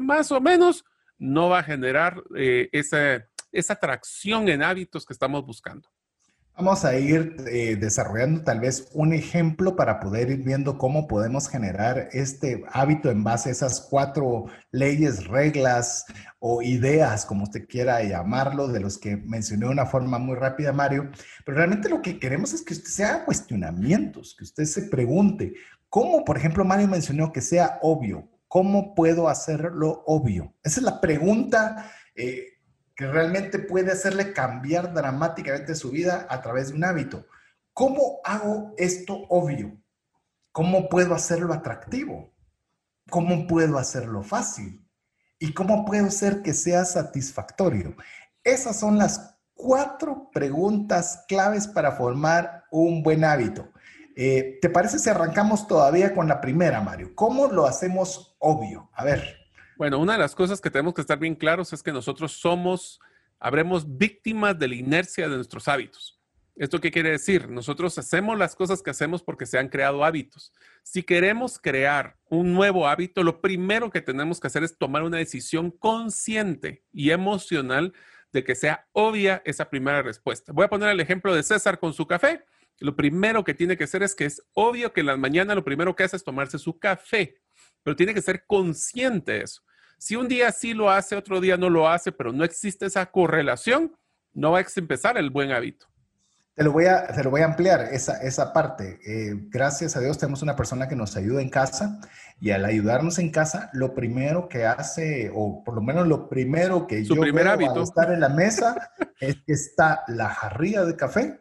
más 0.02 0.34
o 0.34 0.42
menos, 0.42 0.84
no 1.18 1.48
va 1.48 1.60
a 1.60 1.64
generar 1.64 2.22
eh, 2.36 2.68
esa, 2.74 3.26
esa 3.50 3.72
atracción 3.72 4.50
en 4.50 4.62
hábitos 4.62 5.06
que 5.06 5.14
estamos 5.14 5.46
buscando. 5.46 5.88
Vamos 6.58 6.84
a 6.84 7.00
ir 7.00 7.38
eh, 7.48 7.78
desarrollando 7.78 8.44
tal 8.44 8.60
vez 8.60 8.90
un 8.94 9.14
ejemplo 9.14 9.78
para 9.78 10.02
poder 10.02 10.30
ir 10.30 10.44
viendo 10.44 10.78
cómo 10.78 11.08
podemos 11.08 11.48
generar 11.48 12.10
este 12.12 12.66
hábito 12.70 13.10
en 13.10 13.24
base 13.24 13.48
a 13.48 13.54
esas 13.54 13.80
cuatro 13.80 14.48
leyes, 14.72 15.26
reglas 15.26 16.04
o 16.40 16.62
ideas, 16.62 17.26
como 17.26 17.44
usted 17.44 17.70
quiera 17.70 18.04
llamarlo, 18.04 18.68
de 18.68 18.82
los 18.82 18.98
que 18.98 19.16
mencioné 19.16 19.68
de 19.68 19.72
una 19.72 19.86
forma 19.86 20.20
muy 20.20 20.36
rápida, 20.36 20.74
Mario. 20.74 21.12
Pero 21.46 21.60
realmente 21.60 21.88
lo 21.88 22.02
que 22.02 22.20
queremos 22.20 22.52
es 22.52 22.62
que 22.62 22.74
usted 22.74 22.90
se 22.90 23.06
haga 23.06 23.24
cuestionamientos, 23.24 24.36
que 24.38 24.44
usted 24.44 24.66
se 24.66 24.82
pregunte, 24.90 25.54
¿cómo, 25.88 26.26
por 26.26 26.36
ejemplo, 26.36 26.66
Mario 26.66 26.90
mencionó 26.90 27.32
que 27.32 27.40
sea 27.40 27.80
obvio? 27.82 28.35
¿Cómo 28.56 28.96
puedo 28.96 29.28
hacerlo 29.28 30.02
obvio? 30.06 30.56
Esa 30.64 30.80
es 30.80 30.86
la 30.86 31.02
pregunta 31.02 31.92
eh, 32.16 32.54
que 32.96 33.06
realmente 33.06 33.60
puede 33.60 33.92
hacerle 33.92 34.32
cambiar 34.32 34.94
dramáticamente 34.94 35.76
su 35.76 35.92
vida 35.92 36.26
a 36.30 36.42
través 36.42 36.70
de 36.70 36.76
un 36.76 36.86
hábito. 36.86 37.26
¿Cómo 37.74 38.22
hago 38.24 38.74
esto 38.78 39.26
obvio? 39.28 39.78
¿Cómo 40.54 40.88
puedo 40.88 41.14
hacerlo 41.14 41.54
atractivo? 41.54 42.34
¿Cómo 43.10 43.46
puedo 43.46 43.78
hacerlo 43.78 44.24
fácil? 44.24 44.90
¿Y 45.38 45.54
cómo 45.54 45.84
puedo 45.84 46.06
hacer 46.06 46.42
que 46.42 46.54
sea 46.54 46.86
satisfactorio? 46.86 47.98
Esas 48.42 48.80
son 48.80 48.98
las 48.98 49.36
cuatro 49.54 50.30
preguntas 50.32 51.26
claves 51.28 51.68
para 51.68 51.92
formar 51.92 52.64
un 52.72 53.04
buen 53.04 53.26
hábito. 53.26 53.70
Eh, 54.16 54.60
¿Te 54.62 54.70
parece 54.70 54.98
si 54.98 55.10
arrancamos 55.10 55.68
todavía 55.68 56.14
con 56.14 56.30
la 56.30 56.40
primera, 56.40 56.80
Mario? 56.80 57.14
¿Cómo 57.16 57.48
lo 57.48 57.66
hacemos 57.66 58.35
obvio? 58.46 58.90
A 58.94 59.04
ver. 59.04 59.38
Bueno, 59.76 60.00
una 60.00 60.14
de 60.14 60.20
las 60.20 60.36
cosas 60.36 60.62
que 60.62 60.70
tenemos 60.70 60.94
que 60.94 61.02
estar 61.02 61.18
bien 61.18 61.36
claros 61.36 61.74
es 61.74 61.82
que 61.82 61.92
nosotros 61.92 62.34
somos, 62.34 63.00
habremos 63.40 63.98
víctimas 63.98 64.58
de 64.58 64.68
la 64.68 64.76
inercia 64.76 65.28
de 65.28 65.36
nuestros 65.36 65.68
hábitos. 65.68 66.22
¿Esto 66.56 66.80
qué 66.80 66.92
quiere 66.92 67.10
decir? 67.10 67.50
Nosotros 67.50 67.98
hacemos 67.98 68.38
las 68.38 68.56
cosas 68.56 68.82
que 68.82 68.92
hacemos 68.92 69.22
porque 69.22 69.46
se 69.46 69.58
han 69.58 69.68
creado 69.68 70.06
hábitos. 70.06 70.54
Si 70.84 71.04
queremos 71.04 71.60
crear 71.60 72.18
un 72.30 72.54
nuevo 72.54 72.88
hábito, 72.88 73.24
lo 73.24 73.42
primero 73.42 73.90
que 73.90 74.02
tenemos 74.02 74.40
que 74.40 74.48
hacer 74.48 74.64
es 74.64 74.78
tomar 74.78 75.04
una 75.04 75.18
decisión 75.18 75.72
consciente 75.72 76.86
y 76.94 77.10
emocional 77.10 77.94
de 78.32 78.44
que 78.46 78.56
sea 78.56 78.88
obvia 78.94 79.42
esa 79.44 79.70
primera 79.70 80.02
respuesta. 80.02 80.54
Voy 80.54 80.66
a 80.66 80.70
poner 80.70 80.90
el 80.90 81.00
ejemplo 81.02 81.36
de 81.36 81.44
César 81.44 81.80
con 81.80 81.94
su 81.94 82.08
café 82.08 82.46
lo 82.80 82.96
primero 82.96 83.44
que 83.44 83.54
tiene 83.54 83.78
que 83.78 83.86
hacer 83.86 84.04
es 84.04 84.16
que 84.16 84.26
es 84.26 84.42
obvio 84.54 84.92
que 84.92 85.00
en 85.00 85.08
la 85.08 85.18
mañana 85.18 85.56
lo 85.56 85.64
primero 85.64 85.96
que 85.96 86.04
hace 86.04 86.18
es 86.18 86.24
tomarse 86.24 86.60
su 86.60 86.78
café, 86.78 87.38
pero 87.86 87.96
tiene 87.96 88.16
que 88.16 88.22
ser 88.24 88.46
consciente 88.48 89.34
de 89.34 89.42
eso. 89.44 89.62
Si 90.00 90.16
un 90.16 90.28
día 90.28 90.52
sí 90.52 90.74
lo 90.74 90.90
hace, 90.90 91.16
otro 91.16 91.40
día 91.40 91.56
no 91.56 91.70
lo 91.70 91.88
hace, 91.88 92.12
pero 92.12 92.34
no 92.34 92.44
existe 92.44 92.88
esa 92.88 93.06
correlación, 93.06 93.96
no 94.34 94.52
va 94.52 94.60
a 94.60 94.66
empezar 94.76 95.20
el 95.20 95.30
buen 95.30 95.52
hábito. 95.52 95.86
Te 96.56 96.64
lo 96.64 96.72
voy 96.72 96.86
a, 96.86 97.06
te 97.08 97.24
lo 97.24 97.30
voy 97.30 97.42
a 97.42 97.46
ampliar, 97.46 97.90
esa, 97.92 98.18
esa 98.24 98.54
parte. 98.54 99.00
Eh, 99.06 99.36
gracias 99.50 99.96
a 99.96 100.00
Dios 100.00 100.18
tenemos 100.18 100.42
una 100.42 100.56
persona 100.56 100.88
que 100.88 100.96
nos 100.96 101.16
ayuda 101.16 101.42
en 101.42 101.50
casa 101.50 102.00
y 102.40 102.50
al 102.50 102.66
ayudarnos 102.66 103.20
en 103.20 103.30
casa, 103.30 103.70
lo 103.74 103.94
primero 103.94 104.50
que 104.50 104.66
hace, 104.66 105.32
o 105.36 105.64
por 105.64 105.76
lo 105.76 105.82
menos 105.82 106.08
lo 106.08 106.28
primero 106.28 106.88
que 106.88 107.06
Su 107.06 107.16
yo 107.16 107.22
primer 107.22 107.48
hábito. 107.48 107.84
estar 107.84 108.12
en 108.12 108.20
la 108.20 108.30
mesa 108.30 108.94
es 109.20 109.36
que 109.46 109.54
está 109.54 110.04
la 110.08 110.30
jarrilla 110.30 110.86
de 110.86 110.96
café 110.96 111.40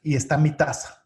y 0.00 0.16
está 0.16 0.38
mi 0.38 0.52
taza. 0.52 1.01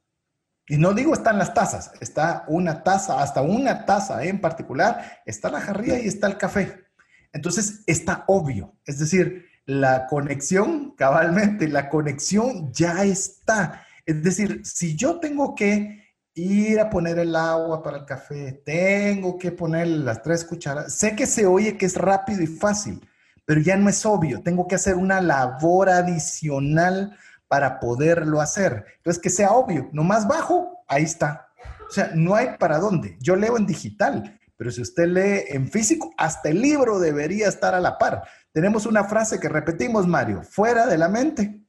Y 0.69 0.79
no 0.79 0.93
digo 0.93 1.15
están 1.15 1.39
las 1.39 1.55
tazas, 1.55 1.93
está 2.01 2.45
una 2.49 2.83
taza, 2.83 3.23
hasta 3.23 3.41
una 3.41 3.85
taza 3.85 4.25
en 4.25 4.41
particular, 4.41 5.21
está 5.25 5.49
la 5.49 5.61
jarrilla 5.61 5.99
y 5.99 6.09
está 6.09 6.27
el 6.27 6.39
café. 6.39 6.85
Entonces 7.33 7.83
está 7.87 8.25
obvio, 8.27 8.75
es 8.85 8.99
decir, 8.99 9.47
la 9.67 10.07
conexión, 10.07 10.95
cabalmente, 10.97 11.69
la 11.69 11.89
conexión 11.89 12.73
ya 12.73 13.05
está. 13.05 13.85
Es 14.05 14.23
decir, 14.23 14.63
si 14.65 14.97
yo 14.97 15.21
tengo 15.21 15.55
que 15.55 16.05
ir 16.35 16.81
a 16.81 16.91
poner 16.91 17.19
el 17.19 17.35
agua 17.35 17.83
para 17.83 17.99
el 17.99 18.05
café, 18.05 18.63
tengo 18.65 19.39
que 19.39 19.53
poner 19.53 19.87
las 19.89 20.23
tres 20.23 20.45
cucharadas, 20.45 20.95
sé 20.95 21.17
que 21.17 21.27
se 21.27 21.47
oye 21.47 21.77
que 21.77 21.87
es 21.87 21.97
rápido 21.97 22.43
y 22.43 22.47
fácil, 22.47 23.01
pero 23.45 23.61
ya 23.61 23.77
no 23.77 23.89
es 23.89 24.05
obvio, 24.05 24.43
tengo 24.43 24.67
que 24.67 24.75
hacer 24.75 24.97
una 24.97 25.21
labor 25.21 25.89
adicional 25.89 27.17
para 27.49 27.81
poderlo 27.81 28.41
hacer. 28.41 28.85
Entonces, 28.99 29.23
que 29.23 29.31
sea 29.31 29.53
obvio, 29.53 29.89
no 29.93 30.03
más 30.03 30.27
bajo, 30.27 30.85
ahí 30.89 31.05
está. 31.05 31.49
O 31.89 31.91
sea, 31.91 32.11
no 32.15 32.35
hay 32.35 32.57
para 32.59 32.79
dónde. 32.79 33.17
Yo 33.21 33.37
leo 33.37 33.57
en 33.57 33.67
digital, 33.67 34.39
pero 34.57 34.71
si 34.71 34.83
usted 34.83 35.07
lee 35.07 35.45
en 35.49 35.71
físico, 35.71 36.13
hasta 36.17 36.49
el 36.49 36.61
libro 36.61 36.99
debería 36.99 37.49
estar 37.49 37.75
a 37.75 37.81
la 37.81 37.99
par. 37.99 38.23
Tenemos 38.53 38.87
una 38.87 39.05
frase 39.05 39.39
que 39.39 39.49
repetimos, 39.49 40.07
Mario, 40.07 40.43
fuera 40.43 40.87
de 40.87 40.99
la 40.99 41.09
mente. 41.09 41.61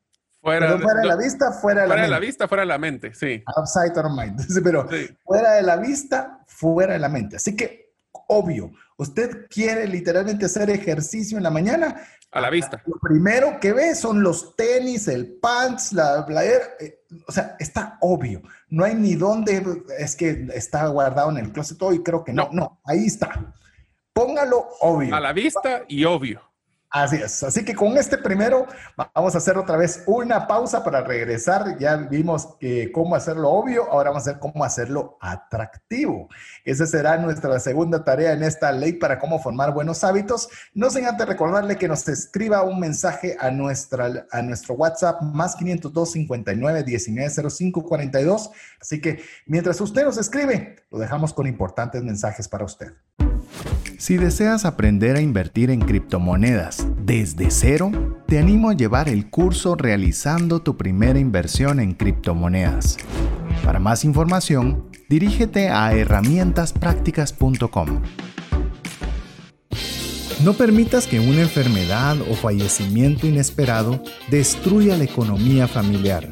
Fuera, 0.41 0.73
de, 0.73 0.79
fuera 0.79 1.01
de, 1.01 1.07
la 1.07 1.15
vista, 1.17 1.51
fuera 1.51 1.81
de 1.81 1.87
la 1.87 1.95
mente. 1.95 1.97
Fuera 1.97 2.03
de 2.03 2.09
la 2.09 2.19
vista, 2.19 2.47
fuera 2.47 2.61
de 2.61 2.67
la 2.67 2.77
mente, 2.77 3.13
sí. 3.13 3.43
Outside 3.55 3.97
our 3.97 4.09
mind. 4.09 4.39
Pero 4.63 4.87
fuera 5.23 5.53
de 5.53 5.63
la 5.63 5.75
vista, 5.75 6.39
fuera 6.47 6.93
de 6.93 6.99
la 6.99 7.09
mente. 7.09 7.35
Así 7.35 7.55
que, 7.55 7.93
obvio, 8.27 8.71
usted 8.97 9.47
quiere 9.49 9.87
literalmente 9.87 10.45
hacer 10.45 10.69
ejercicio 10.69 11.37
en 11.37 11.43
la 11.43 11.49
mañana, 11.49 12.01
a 12.31 12.41
la 12.41 12.49
vista. 12.49 12.83
Lo 12.85 12.99
primero 12.99 13.59
que 13.59 13.71
ve 13.73 13.95
son 13.95 14.21
los 14.21 14.55
tenis, 14.55 15.07
el 15.07 15.37
pants, 15.39 15.93
la 15.93 16.25
playera. 16.25 16.65
Eh, 16.79 16.99
o 17.25 17.31
sea, 17.31 17.55
está 17.57 17.97
obvio. 18.01 18.41
No 18.69 18.83
hay 18.83 18.95
ni 18.95 19.15
dónde, 19.15 19.63
es 19.97 20.15
que 20.15 20.47
está 20.53 20.87
guardado 20.87 21.31
en 21.31 21.37
el 21.37 21.51
closet 21.53 21.77
todo 21.77 21.93
y 21.93 22.03
creo 22.03 22.23
que 22.23 22.33
no. 22.33 22.49
No, 22.51 22.81
ahí 22.83 23.05
está. 23.05 23.53
póngalo 24.11 24.67
obvio. 24.81 25.15
A 25.15 25.19
la 25.19 25.31
vista 25.31 25.83
y 25.87 26.03
obvio. 26.03 26.41
Así 26.89 27.17
es. 27.17 27.43
Así 27.43 27.65
que 27.65 27.75
con 27.75 27.97
este 27.97 28.17
primero 28.17 28.65
vamos 29.13 29.35
a 29.35 29.39
hacer 29.39 29.57
otra 29.57 29.75
vez 29.75 30.03
una 30.05 30.47
pausa 30.47 30.85
para 30.85 31.01
regresar. 31.01 31.77
Ya 31.79 31.97
vimos 31.97 32.55
que 32.61 32.93
cómo 32.93 33.15
hacerlo 33.15 33.49
obvio, 33.49 33.91
ahora 33.91 34.11
vamos 34.11 34.25
a 34.27 34.31
ver 34.31 34.39
cómo 34.39 34.63
hacerlo 34.63 35.17
atractivo. 35.19 36.29
Esa 36.63 36.85
será 36.85 37.17
nuestra 37.17 37.59
segunda 37.59 38.05
tarea 38.05 38.31
en 38.31 38.41
esta 38.41 38.71
ley 38.71 38.93
para 38.93 39.19
cómo 39.19 39.39
formar 39.39 39.73
buenos 39.73 40.05
hábitos. 40.05 40.47
No 40.73 40.89
sin 40.89 41.05
antes 41.05 41.27
recordarle 41.27 41.75
que 41.75 41.89
nos 41.89 42.07
escriba 42.07 42.63
un 42.63 42.79
mensaje 42.79 43.35
a, 43.37 43.51
nuestra, 43.51 44.25
a 44.31 44.41
nuestro 44.41 44.75
WhatsApp 44.75 45.21
más 45.21 45.57
502 45.57 46.11
59 46.11 46.83
19 46.83 47.49
05 47.49 47.83
42. 47.83 48.49
Así 48.79 49.01
que 49.01 49.21
mientras 49.45 49.81
usted 49.81 50.05
nos 50.05 50.17
escribe, 50.17 50.77
lo 50.89 50.99
dejamos 50.99 51.33
con 51.33 51.47
importantes 51.47 52.01
mensajes 52.01 52.47
para 52.47 52.63
usted. 52.63 52.93
Si 53.97 54.15
deseas 54.15 54.63
aprender 54.63 55.15
a 55.15 55.21
invertir 55.21 55.71
en 55.71 55.81
criptomonedas 55.81 56.85
desde 57.03 57.49
cero, 57.49 58.21
te 58.27 58.37
animo 58.37 58.69
a 58.69 58.75
llevar 58.75 59.09
el 59.09 59.27
curso 59.27 59.75
realizando 59.75 60.61
tu 60.61 60.77
primera 60.77 61.17
inversión 61.17 61.79
en 61.79 61.93
criptomonedas. 61.93 62.97
Para 63.65 63.79
más 63.79 64.05
información, 64.05 64.85
dirígete 65.09 65.69
a 65.69 65.93
herramientasprácticas.com. 65.93 68.03
No 70.43 70.53
permitas 70.53 71.07
que 71.07 71.19
una 71.19 71.41
enfermedad 71.41 72.17
o 72.21 72.35
fallecimiento 72.35 73.25
inesperado 73.25 74.03
destruya 74.29 74.95
la 74.95 75.05
economía 75.05 75.67
familiar. 75.67 76.31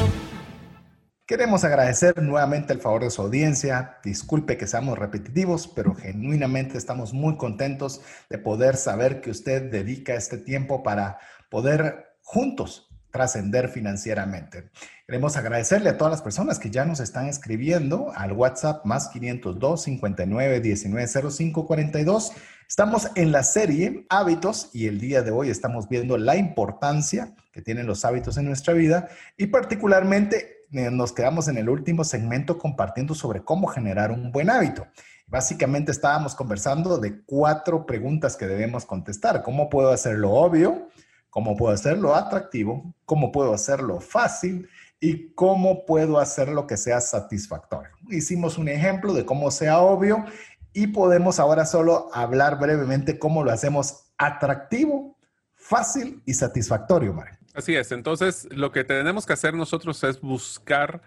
Queremos 1.31 1.63
agradecer 1.63 2.21
nuevamente 2.21 2.73
el 2.73 2.81
favor 2.81 3.03
de 3.03 3.09
su 3.09 3.21
audiencia. 3.21 3.99
Disculpe 4.03 4.57
que 4.57 4.67
seamos 4.67 4.99
repetitivos, 4.99 5.69
pero 5.69 5.95
genuinamente 5.95 6.77
estamos 6.77 7.13
muy 7.13 7.37
contentos 7.37 8.01
de 8.29 8.37
poder 8.37 8.75
saber 8.75 9.21
que 9.21 9.29
usted 9.31 9.71
dedica 9.71 10.13
este 10.13 10.37
tiempo 10.37 10.83
para 10.83 11.19
poder 11.49 12.17
juntos 12.21 12.89
trascender 13.11 13.69
financieramente. 13.69 14.71
Queremos 15.07 15.37
agradecerle 15.37 15.91
a 15.91 15.97
todas 15.97 16.11
las 16.11 16.21
personas 16.21 16.59
que 16.59 16.69
ya 16.69 16.83
nos 16.83 16.99
están 16.99 17.27
escribiendo 17.27 18.11
al 18.13 18.33
WhatsApp 18.33 18.85
más 18.85 19.07
502 19.07 19.83
59 19.83 20.59
19 20.59 21.31
05 21.31 21.65
42. 21.65 22.33
Estamos 22.67 23.09
en 23.15 23.31
la 23.31 23.43
serie 23.43 24.05
Hábitos 24.09 24.69
y 24.73 24.87
el 24.87 24.99
día 24.99 25.21
de 25.21 25.31
hoy 25.31 25.49
estamos 25.49 25.87
viendo 25.87 26.17
la 26.17 26.35
importancia 26.35 27.33
que 27.53 27.61
tienen 27.61 27.87
los 27.87 28.03
hábitos 28.03 28.35
en 28.35 28.43
nuestra 28.43 28.73
vida 28.73 29.07
y 29.37 29.47
particularmente 29.47 30.60
nos 30.71 31.11
quedamos 31.11 31.47
en 31.47 31.57
el 31.57 31.69
último 31.69 32.03
segmento 32.03 32.57
compartiendo 32.57 33.13
sobre 33.13 33.43
cómo 33.43 33.67
generar 33.67 34.11
un 34.11 34.31
buen 34.31 34.49
hábito. 34.49 34.87
Básicamente 35.27 35.91
estábamos 35.91 36.35
conversando 36.35 36.97
de 36.97 37.21
cuatro 37.23 37.85
preguntas 37.85 38.35
que 38.35 38.47
debemos 38.47 38.85
contestar. 38.85 39.43
¿Cómo 39.43 39.69
puedo 39.69 39.91
hacerlo 39.91 40.31
obvio? 40.31 40.89
¿Cómo 41.29 41.55
puedo 41.55 41.73
hacerlo 41.73 42.15
atractivo? 42.15 42.93
¿Cómo 43.05 43.31
puedo 43.31 43.53
hacerlo 43.53 43.99
fácil? 44.01 44.67
¿Y 44.99 45.33
cómo 45.33 45.85
puedo 45.85 46.19
hacerlo 46.19 46.67
que 46.67 46.77
sea 46.77 47.01
satisfactorio? 47.01 47.91
Hicimos 48.09 48.57
un 48.57 48.67
ejemplo 48.67 49.13
de 49.13 49.25
cómo 49.25 49.51
sea 49.51 49.79
obvio 49.79 50.25
y 50.73 50.87
podemos 50.87 51.39
ahora 51.39 51.65
solo 51.65 52.09
hablar 52.13 52.59
brevemente 52.59 53.19
cómo 53.19 53.43
lo 53.43 53.51
hacemos 53.51 54.11
atractivo, 54.17 55.17
fácil 55.55 56.21
y 56.25 56.33
satisfactorio, 56.33 57.13
Mario. 57.13 57.40
Así 57.53 57.75
es, 57.75 57.91
entonces 57.91 58.47
lo 58.51 58.71
que 58.71 58.83
tenemos 58.83 59.25
que 59.25 59.33
hacer 59.33 59.53
nosotros 59.53 60.01
es 60.05 60.21
buscar, 60.21 61.01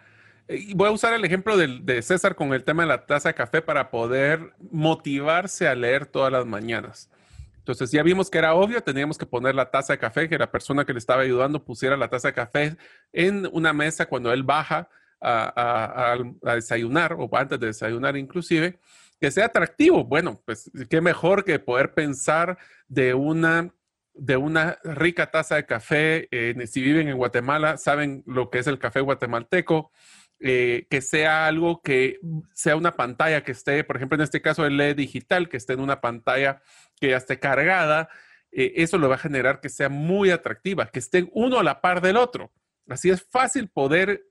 voy 0.75 0.89
a 0.89 0.93
usar 0.93 1.15
el 1.15 1.25
ejemplo 1.25 1.57
de, 1.57 2.03
César 2.03 2.35
con 2.35 2.53
el 2.53 2.65
tema 2.65 2.83
de 2.83 2.89
la 2.91 3.07
taza 3.07 3.31
de 3.31 3.35
café 3.35 3.63
para 3.63 3.91
poder 3.91 4.53
motivarse 4.71 5.67
a 5.67 5.75
leer 5.75 6.05
todas 6.05 6.31
las 6.31 6.45
mañanas. 6.45 7.11
Entonces 7.59 7.91
ya 7.91 8.03
vimos 8.03 8.29
que 8.29 8.37
era 8.37 8.53
obvio, 8.55 8.83
teníamos 8.83 9.17
que 9.17 9.25
poner 9.25 9.55
la 9.55 9.71
taza 9.71 9.95
de 9.95 9.99
café, 9.99 10.29
que 10.29 10.37
la 10.37 10.51
persona 10.51 10.85
que 10.85 10.93
le 10.93 10.99
estaba 10.99 11.23
ayudando 11.23 11.65
pusiera 11.65 11.97
la 11.97 12.09
taza 12.09 12.29
de 12.29 12.35
café 12.35 12.77
en 13.11 13.49
una 13.53 13.73
mesa 13.73 14.05
cuando 14.05 14.31
él 14.31 14.43
baja 14.43 14.91
a, 15.23 16.19
a 16.43 16.55
desayunar 16.55 17.17
o 17.19 17.27
antes 17.35 17.59
de 17.59 17.69
desayunar 17.69 18.19
inclusive, 18.19 18.79
que 19.19 19.31
sea 19.31 19.47
atractivo. 19.47 20.05
Bueno, 20.05 20.43
pues 20.45 20.71
qué 20.91 21.01
mejor 21.01 21.43
que 21.43 21.59
poder 21.59 21.95
pensar 21.95 22.59
de 22.87 23.15
una 23.15 23.73
de 24.15 24.37
una 24.37 24.79
rica 24.85 25.31
taza 25.31 25.57
de 25.57 25.67
café. 25.67 26.29
Eh, 26.31 26.67
si 26.67 26.81
viven 26.81 27.09
en 27.09 27.17
Guatemala, 27.17 27.77
saben 27.77 28.23
lo 28.27 28.51
que 28.51 28.61
es 28.61 28.67
el 28.67 28.79
café 28.79 29.01
guatemalteco. 29.01 29.91
Eh, 30.41 30.87
que 30.91 31.01
sea 31.01 31.47
algo 31.47 31.81
que 31.81 32.19
sea 32.53 32.77
una 32.77 32.97
pantalla 32.97 33.45
que 33.45 33.53
esté, 33.53 33.83
por 33.85 33.97
ejemplo, 33.97 34.17
en 34.17 34.23
este 34.23 34.43
caso 34.43 34.67
el 34.67 34.77
LED 34.77 34.97
digital, 34.97 35.49
que 35.49 35.57
esté 35.57 35.73
en 35.73 35.81
una 35.81 36.01
pantalla 36.01 36.61
que 37.01 37.11
ya 37.11 37.17
esté 37.17 37.39
cargada, 37.39 38.09
eh, 38.51 38.73
eso 38.77 38.99
lo 38.99 39.09
va 39.09 39.15
a 39.15 39.19
generar 39.19 39.61
que 39.61 39.69
sea 39.69 39.89
muy 39.89 40.31
atractiva, 40.31 40.91
que 40.91 40.99
esté 40.99 41.29
uno 41.33 41.61
a 41.61 41.63
la 41.63 41.81
par 41.81 42.03
del 42.03 42.17
otro. 42.17 42.53
Así 42.89 43.09
es 43.11 43.23
fácil 43.31 43.69
poder 43.69 44.27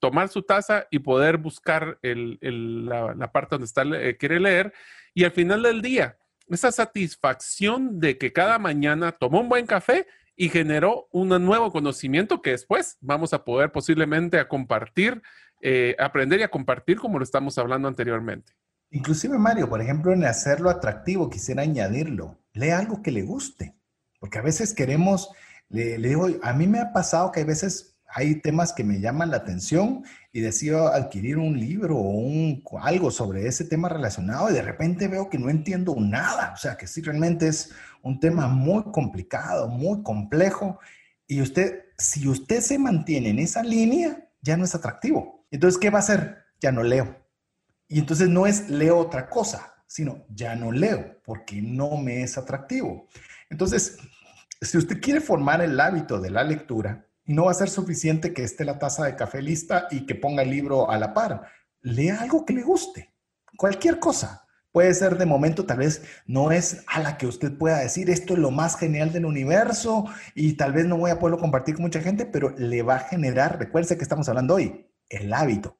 tomar 0.00 0.28
su 0.28 0.42
taza 0.42 0.86
y 0.90 1.00
poder 1.00 1.36
buscar 1.36 1.98
la, 2.02 3.30
parte 3.32 3.56
donde 3.56 3.66
está, 3.66 3.82
quiere 4.16 4.40
leer 4.40 4.72
y 5.12 5.24
al 5.24 5.32
final 5.32 5.62
del 5.64 5.82
día 5.82 6.16
esa 6.50 6.72
satisfacción 6.72 8.00
de 8.00 8.18
que 8.18 8.32
cada 8.32 8.58
mañana 8.58 9.12
tomó 9.12 9.40
un 9.40 9.48
buen 9.48 9.66
café 9.66 10.06
y 10.36 10.48
generó 10.48 11.08
un 11.10 11.28
nuevo 11.44 11.72
conocimiento 11.72 12.42
que 12.42 12.50
después 12.50 12.96
vamos 13.00 13.32
a 13.32 13.44
poder 13.44 13.72
posiblemente 13.72 14.38
a 14.38 14.48
compartir, 14.48 15.22
eh, 15.60 15.96
aprender 15.98 16.40
y 16.40 16.44
a 16.44 16.50
compartir 16.50 16.98
como 16.98 17.18
lo 17.18 17.24
estamos 17.24 17.58
hablando 17.58 17.88
anteriormente. 17.88 18.52
Inclusive 18.90 19.36
Mario, 19.36 19.68
por 19.68 19.80
ejemplo, 19.80 20.12
en 20.12 20.24
hacerlo 20.24 20.70
atractivo, 20.70 21.28
quisiera 21.28 21.62
añadirlo, 21.62 22.38
lea 22.52 22.78
algo 22.78 23.02
que 23.02 23.10
le 23.10 23.22
guste, 23.22 23.74
porque 24.20 24.38
a 24.38 24.42
veces 24.42 24.72
queremos, 24.72 25.30
le, 25.68 25.98
le 25.98 26.08
digo, 26.08 26.28
a 26.42 26.52
mí 26.54 26.66
me 26.66 26.78
ha 26.78 26.92
pasado 26.92 27.32
que 27.32 27.40
hay 27.40 27.46
veces 27.46 27.98
hay 28.08 28.40
temas 28.40 28.72
que 28.72 28.84
me 28.84 29.00
llaman 29.00 29.30
la 29.30 29.38
atención 29.38 30.04
y 30.38 30.40
decido 30.40 30.86
adquirir 30.86 31.36
un 31.36 31.58
libro 31.58 31.96
o 31.96 32.10
un, 32.10 32.62
algo 32.80 33.10
sobre 33.10 33.48
ese 33.48 33.64
tema 33.64 33.88
relacionado 33.88 34.48
y 34.48 34.52
de 34.52 34.62
repente 34.62 35.08
veo 35.08 35.28
que 35.28 35.36
no 35.36 35.50
entiendo 35.50 35.96
nada. 35.98 36.52
O 36.54 36.56
sea, 36.56 36.76
que 36.76 36.86
sí 36.86 37.02
realmente 37.02 37.48
es 37.48 37.72
un 38.02 38.20
tema 38.20 38.46
muy 38.46 38.84
complicado, 38.92 39.66
muy 39.66 40.00
complejo. 40.04 40.78
Y 41.26 41.42
usted, 41.42 41.86
si 41.98 42.28
usted 42.28 42.60
se 42.60 42.78
mantiene 42.78 43.30
en 43.30 43.40
esa 43.40 43.64
línea, 43.64 44.28
ya 44.40 44.56
no 44.56 44.64
es 44.64 44.76
atractivo. 44.76 45.44
Entonces, 45.50 45.80
¿qué 45.80 45.90
va 45.90 45.98
a 45.98 46.02
hacer? 46.02 46.44
Ya 46.60 46.70
no 46.70 46.84
leo. 46.84 47.16
Y 47.88 47.98
entonces 47.98 48.28
no 48.28 48.46
es 48.46 48.70
leo 48.70 48.96
otra 48.96 49.28
cosa, 49.28 49.74
sino 49.88 50.24
ya 50.28 50.54
no 50.54 50.70
leo 50.70 51.20
porque 51.24 51.60
no 51.60 51.96
me 51.96 52.22
es 52.22 52.38
atractivo. 52.38 53.08
Entonces, 53.50 53.98
si 54.60 54.78
usted 54.78 55.00
quiere 55.00 55.20
formar 55.20 55.62
el 55.62 55.80
hábito 55.80 56.20
de 56.20 56.30
la 56.30 56.44
lectura, 56.44 57.07
no 57.34 57.44
va 57.44 57.52
a 57.52 57.54
ser 57.54 57.68
suficiente 57.68 58.32
que 58.32 58.42
esté 58.42 58.64
la 58.64 58.78
taza 58.78 59.04
de 59.04 59.14
café 59.14 59.42
lista 59.42 59.86
y 59.90 60.06
que 60.06 60.14
ponga 60.14 60.42
el 60.42 60.50
libro 60.50 60.90
a 60.90 60.98
la 60.98 61.14
par. 61.14 61.42
Lea 61.82 62.20
algo 62.20 62.44
que 62.44 62.54
le 62.54 62.62
guste, 62.62 63.14
cualquier 63.56 63.98
cosa. 63.98 64.46
Puede 64.72 64.92
ser 64.94 65.16
de 65.16 65.26
momento, 65.26 65.64
tal 65.64 65.78
vez 65.78 66.02
no 66.26 66.52
es 66.52 66.84
a 66.86 67.00
la 67.00 67.16
que 67.16 67.26
usted 67.26 67.56
pueda 67.56 67.78
decir 67.78 68.10
esto 68.10 68.34
es 68.34 68.38
lo 68.38 68.50
más 68.50 68.76
genial 68.76 69.12
del 69.12 69.24
universo 69.24 70.06
y 70.34 70.54
tal 70.54 70.72
vez 70.72 70.86
no 70.86 70.98
voy 70.98 71.10
a 71.10 71.18
poderlo 71.18 71.38
compartir 71.38 71.74
con 71.74 71.84
mucha 71.84 72.00
gente, 72.00 72.26
pero 72.26 72.54
le 72.56 72.82
va 72.82 72.96
a 72.96 73.00
generar, 73.00 73.58
recuerde 73.58 73.96
que 73.96 74.02
estamos 74.02 74.28
hablando 74.28 74.54
hoy, 74.54 74.86
el 75.08 75.32
hábito. 75.32 75.76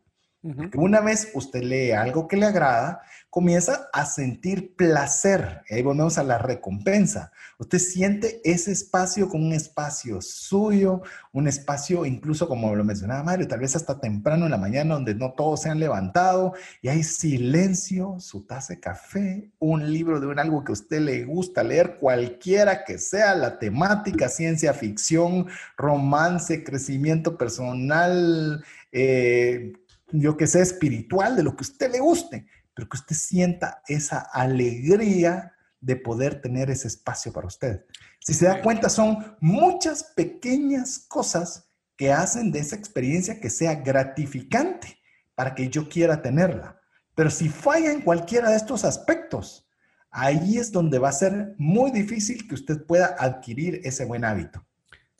Una 0.76 1.01
vez 1.01 1.32
usted 1.34 1.62
lee 1.64 1.91
algo 1.91 2.28
que 2.28 2.36
le 2.36 2.47
agrada, 2.47 3.03
comienza 3.28 3.89
a 3.93 4.07
sentir 4.07 4.76
placer. 4.76 5.62
ahí 5.68 5.82
volvemos 5.82 6.16
a 6.16 6.22
la 6.22 6.39
recompensa. 6.39 7.32
Usted 7.59 7.78
siente 7.80 8.41
ese 8.45 8.70
espacio 8.70 9.28
como 9.28 9.47
un 9.47 9.53
espacio 9.53 10.22
suyo, 10.22 11.03
un 11.32 11.49
espacio 11.49 12.07
incluso 12.07 12.47
como 12.47 12.72
lo 12.76 12.84
mencionaba 12.84 13.24
Mario, 13.24 13.49
tal 13.49 13.59
vez 13.59 13.74
hasta 13.74 13.99
temprano 13.99 14.45
en 14.45 14.53
la 14.53 14.59
mañana 14.59 14.95
donde 14.95 15.16
no 15.16 15.32
todos 15.32 15.62
se 15.62 15.70
han 15.70 15.80
levantado 15.80 16.55
y 16.82 16.89
hay 16.89 17.03
silencio, 17.03 18.16
su 18.20 18.47
taza 18.47 18.74
de 18.74 18.80
café, 18.80 19.51
un 19.59 19.93
libro 19.93 20.20
de 20.20 20.28
un 20.28 20.39
algo 20.39 20.62
que 20.62 20.70
a 20.70 20.74
usted 20.74 21.01
le 21.01 21.24
gusta 21.24 21.64
leer, 21.64 21.99
cualquiera 21.99 22.84
que 22.84 22.99
sea 22.99 23.34
la 23.34 23.59
temática, 23.59 24.28
ciencia 24.28 24.72
ficción, 24.72 25.49
romance, 25.76 26.62
crecimiento 26.62 27.36
personal, 27.36 28.64
eh, 28.93 29.72
yo 30.11 30.37
que 30.37 30.47
sé, 30.47 30.61
espiritual, 30.61 31.37
de 31.37 31.43
lo 31.43 31.57
que 31.57 31.63
a 31.63 31.69
usted 31.69 31.91
le 31.91 32.01
guste, 32.01 32.47
pero 32.75 32.89
que 32.89 32.97
usted 32.97 33.17
sienta 33.17 33.83
esa 33.89 34.19
alegría 34.33 35.53
de 35.81 35.97
poder 35.97 36.41
tener 36.41 36.71
ese 36.71 36.89
espacio 36.89 37.33
para 37.33 37.47
usted. 37.47 37.85
Si 38.21 38.35
se 38.35 38.47
da 38.47 38.63
cuenta, 38.63 38.89
son 38.89 39.37
muchas 39.41 40.03
pequeñas 40.03 40.99
cosas 41.09 41.69
que 41.97 42.13
hacen 42.13 42.53
de 42.53 42.61
esa 42.61 42.77
experiencia 42.77 43.41
que 43.41 43.51
sea 43.51 43.75
gratificante 43.75 44.99
para 45.35 45.55
que 45.55 45.69
yo 45.69 45.89
quiera 45.89 46.23
tenerla. 46.23 46.81
Pero 47.15 47.31
si 47.31 47.49
falla 47.49 47.91
en 47.91 48.03
cualquiera 48.03 48.51
de 48.51 48.57
estos 48.57 48.85
aspectos, 48.85 49.69
ahí 50.11 50.59
es 50.59 50.71
donde 50.71 50.99
va 50.99 51.09
a 51.09 51.13
ser 51.13 51.55
muy 51.59 51.91
difícil 51.91 52.47
que 52.47 52.55
usted 52.55 52.85
pueda 52.87 53.17
adquirir 53.19 53.81
ese 53.83 54.05
buen 54.05 54.25
hábito. 54.25 54.65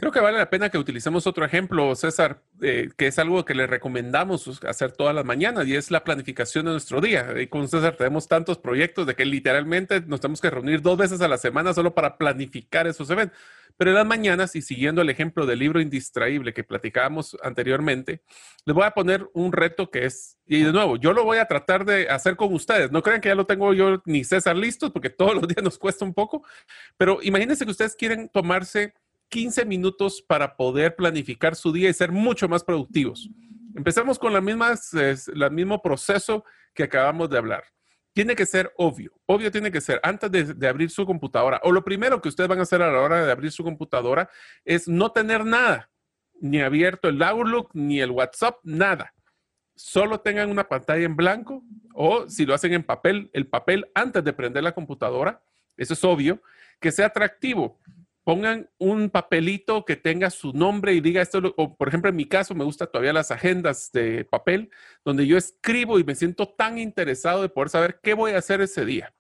Creo 0.01 0.13
que 0.13 0.21
vale 0.21 0.39
la 0.39 0.49
pena 0.49 0.71
que 0.71 0.79
utilicemos 0.79 1.27
otro 1.27 1.45
ejemplo, 1.45 1.93
César, 1.97 2.41
eh, 2.63 2.89
que 2.97 3.09
es 3.09 3.19
algo 3.19 3.45
que 3.45 3.57
le 3.57 3.67
recomendamos 3.67 4.63
hacer 4.65 4.93
todas 4.93 5.13
las 5.13 5.25
mañanas 5.25 5.67
y 5.67 5.75
es 5.75 5.91
la 5.91 6.05
planificación 6.05 6.67
de 6.67 6.71
nuestro 6.71 7.01
día. 7.01 7.35
Y 7.37 7.49
con 7.49 7.67
César 7.67 7.97
tenemos 7.97 8.29
tantos 8.29 8.59
proyectos 8.59 9.09
de 9.09 9.17
que 9.17 9.25
literalmente 9.25 10.01
nos 10.03 10.21
tenemos 10.21 10.41
que 10.41 10.51
reunir 10.51 10.83
dos 10.83 10.99
veces 10.99 11.21
a 11.21 11.27
la 11.27 11.37
semana 11.37 11.75
solo 11.75 11.97
para 11.97 12.17
planificar 12.17 12.87
esos 12.87 13.11
eventos. 13.11 13.37
Pero 13.77 13.91
en 13.91 13.97
las 13.97 14.07
mañanas, 14.07 14.55
y 14.55 14.63
siguiendo 14.63 15.03
el 15.03 15.11
ejemplo 15.11 15.47
del 15.47 15.59
libro 15.59 15.81
indistraíble 15.81 16.55
que 16.55 16.63
platicábamos 16.63 17.37
anteriormente, 17.43 18.23
les 18.67 18.75
voy 18.77 18.85
a 18.85 18.93
poner 18.93 19.29
un 19.33 19.51
reto 19.51 19.91
que 19.91 20.05
es, 20.05 20.39
y 20.47 20.63
de 20.63 20.73
nuevo, 20.73 20.97
yo 20.97 21.13
lo 21.13 21.25
voy 21.25 21.39
a 21.39 21.47
tratar 21.47 21.85
de 21.85 22.09
hacer 22.09 22.37
con 22.37 22.55
ustedes. 22.55 22.93
No 22.93 23.03
crean 23.03 23.21
que 23.21 23.31
ya 23.31 23.35
lo 23.35 23.47
tengo 23.47 23.75
yo 23.75 24.01
ni 24.05 24.23
César 24.23 24.55
listo, 24.55 24.93
porque 24.93 25.11
todos 25.11 25.35
los 25.35 25.49
días 25.49 25.65
nos 25.65 25.77
cuesta 25.77 26.05
un 26.05 26.15
poco, 26.15 26.45
pero 26.97 27.19
imagínense 27.21 27.65
que 27.65 27.73
ustedes 27.73 27.97
quieren 27.97 28.29
tomarse 28.29 28.95
15 29.29 29.65
minutos 29.65 30.23
para 30.23 30.57
poder 30.57 30.97
planificar 30.97 31.55
su 31.55 31.73
día 31.73 31.89
y 31.91 31.95
ser 31.95 32.13
mucho 32.13 32.49
más 32.49 32.65
productivos. 32.65 33.29
Empezamos 33.75 34.19
con 34.19 34.33
la 34.33 34.41
misma, 34.41 34.75
el 34.93 35.51
mismo 35.51 35.81
proceso 35.81 36.45
que 36.75 36.85
acabamos 36.85 37.31
de 37.31 37.39
hablar. 37.39 37.65
Tiene 38.13 38.35
que 38.35 38.47
ser 38.47 38.73
obvio. 38.77 39.13
Obvio 39.27 39.51
tiene 39.53 39.71
que 39.71 39.81
ser 39.81 40.01
antes 40.03 40.31
de, 40.31 40.55
de, 40.55 40.69
abrir 40.69 40.91
su 40.91 41.07
computadora. 41.07 41.61
O 41.63 41.71
lo 41.71 41.85
primero 41.85 42.21
que 42.21 42.29
ustedes 42.29 42.49
van 42.49 42.59
a 42.59 42.63
hacer 42.63 42.83
a 42.83 42.91
la 42.91 43.01
hora 43.01 43.25
de 43.25 43.31
abrir 43.31 43.53
su 43.53 43.63
computadora 43.63 44.29
es 44.65 44.89
no 44.89 45.13
tener 45.13 45.45
nada, 45.45 45.91
ni 46.41 46.61
abierto 46.61 47.09
el 47.09 47.23
Outlook, 47.23 47.71
ni 47.75 48.01
el 48.01 48.11
WhatsApp, 48.11 48.59
nada. 48.65 49.15
Solo 49.77 50.21
tengan 50.21 50.51
una 50.51 50.69
pantalla 50.69 51.05
en 51.05 51.15
blanco 51.15 51.63
o 51.95 52.29
si 52.29 52.45
lo 52.45 52.55
hacen 52.55 52.73
en 52.73 52.83
papel, 52.83 53.31
el 53.33 53.47
papel 53.47 53.89
antes 53.95 54.25
de 54.25 54.33
prender 54.33 54.65
la 54.65 54.73
computadora. 54.73 55.41
Eso 55.77 55.95
es 55.95 56.03
obvio. 56.03 56.43
Que 56.81 56.91
sea 56.91 57.07
atractivo 57.07 57.79
pongan 58.29 58.69
un 58.77 59.09
papelito 59.09 59.87
que 59.87 59.97
tenga 59.97 60.29
su 60.29 60.53
nombre 60.53 60.93
y 60.93 61.01
diga 61.01 61.23
esto, 61.23 61.41
o 61.57 61.79
por 61.79 61.89
ejemplo 61.89 62.11
en 62.11 62.17
mi 62.17 62.27
caso 62.27 62.55
me 62.55 62.63
gusta 62.63 62.87
todavía 62.87 63.15
las 63.15 63.31
agendas 63.31 63.91
de 63.91 64.27
papel, 64.27 64.71
donde 65.03 65.27
yo 65.27 65.39
escribo 65.39 65.99
y 65.99 66.05
me 66.05 66.15
siento 66.15 66.47
tan 66.47 66.77
interesado 66.77 67.41
de 67.41 67.49
poder 67.49 67.71
saber 67.71 68.01
qué 68.03 68.13
voy 68.13 68.33
a 68.33 68.37
hacer 68.37 68.61
ese 68.61 68.85
día. 68.85 69.15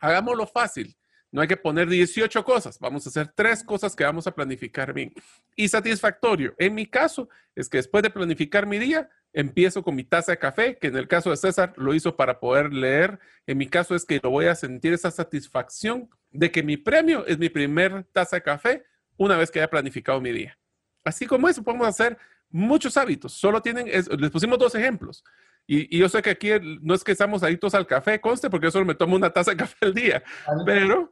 Hagámoslo 0.00 0.46
fácil. 0.46 0.96
No 1.30 1.42
hay 1.42 1.46
que 1.46 1.58
poner 1.58 1.90
18 1.90 2.42
cosas, 2.42 2.78
vamos 2.78 3.04
a 3.04 3.10
hacer 3.10 3.30
tres 3.36 3.62
cosas 3.62 3.94
que 3.94 4.04
vamos 4.04 4.26
a 4.26 4.34
planificar 4.34 4.94
bien. 4.94 5.12
Y 5.54 5.68
satisfactorio. 5.68 6.54
En 6.56 6.74
mi 6.74 6.86
caso, 6.86 7.28
es 7.54 7.68
que 7.68 7.76
después 7.76 8.02
de 8.02 8.08
planificar 8.08 8.64
mi 8.64 8.78
día, 8.78 9.10
empiezo 9.34 9.82
con 9.82 9.94
mi 9.94 10.04
taza 10.04 10.32
de 10.32 10.38
café, 10.38 10.78
que 10.78 10.86
en 10.86 10.96
el 10.96 11.06
caso 11.06 11.28
de 11.28 11.36
César 11.36 11.74
lo 11.76 11.92
hizo 11.92 12.16
para 12.16 12.40
poder 12.40 12.72
leer. 12.72 13.18
En 13.46 13.58
mi 13.58 13.66
caso 13.66 13.94
es 13.94 14.06
que 14.06 14.20
lo 14.22 14.30
voy 14.30 14.46
a 14.46 14.54
sentir 14.54 14.94
esa 14.94 15.10
satisfacción 15.10 16.08
de 16.30 16.50
que 16.50 16.62
mi 16.62 16.76
premio 16.76 17.26
es 17.26 17.38
mi 17.38 17.48
primer 17.48 18.04
taza 18.12 18.36
de 18.36 18.42
café 18.42 18.84
una 19.16 19.36
vez 19.36 19.50
que 19.50 19.60
haya 19.60 19.70
planificado 19.70 20.20
mi 20.20 20.32
día. 20.32 20.58
Así 21.04 21.26
como 21.26 21.48
eso, 21.48 21.62
podemos 21.62 21.88
hacer 21.88 22.18
muchos 22.50 22.96
hábitos. 22.96 23.32
Solo 23.32 23.60
tienen, 23.60 23.86
les 23.86 24.30
pusimos 24.30 24.58
dos 24.58 24.74
ejemplos. 24.74 25.24
Y, 25.66 25.98
yo 25.98 26.08
sé 26.08 26.22
que 26.22 26.30
aquí 26.30 26.50
no 26.80 26.94
es 26.94 27.04
que 27.04 27.12
estamos 27.12 27.42
adictos 27.42 27.74
al 27.74 27.86
café, 27.86 28.20
conste, 28.20 28.48
porque 28.48 28.66
yo 28.66 28.70
solo 28.70 28.86
me 28.86 28.94
tomo 28.94 29.16
una 29.16 29.30
taza 29.30 29.50
de 29.50 29.56
café 29.58 29.86
al 29.86 29.94
día, 29.94 30.22
pero 30.64 31.10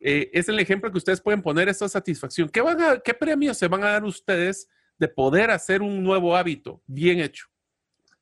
eh, 0.00 0.30
es 0.32 0.48
el 0.48 0.58
ejemplo 0.58 0.90
que 0.90 0.98
ustedes 0.98 1.20
pueden 1.20 1.42
poner 1.42 1.68
esta 1.68 1.88
satisfacción. 1.88 2.48
¿Qué, 2.48 2.62
van 2.62 2.80
a, 2.80 2.98
¿Qué 2.98 3.12
premios 3.12 3.58
se 3.58 3.68
van 3.68 3.84
a 3.84 3.90
dar 3.90 4.04
ustedes 4.04 4.68
de 4.98 5.08
poder 5.08 5.50
hacer 5.50 5.82
un 5.82 6.02
nuevo 6.02 6.34
hábito 6.34 6.82
bien 6.86 7.20
hecho? 7.20 7.46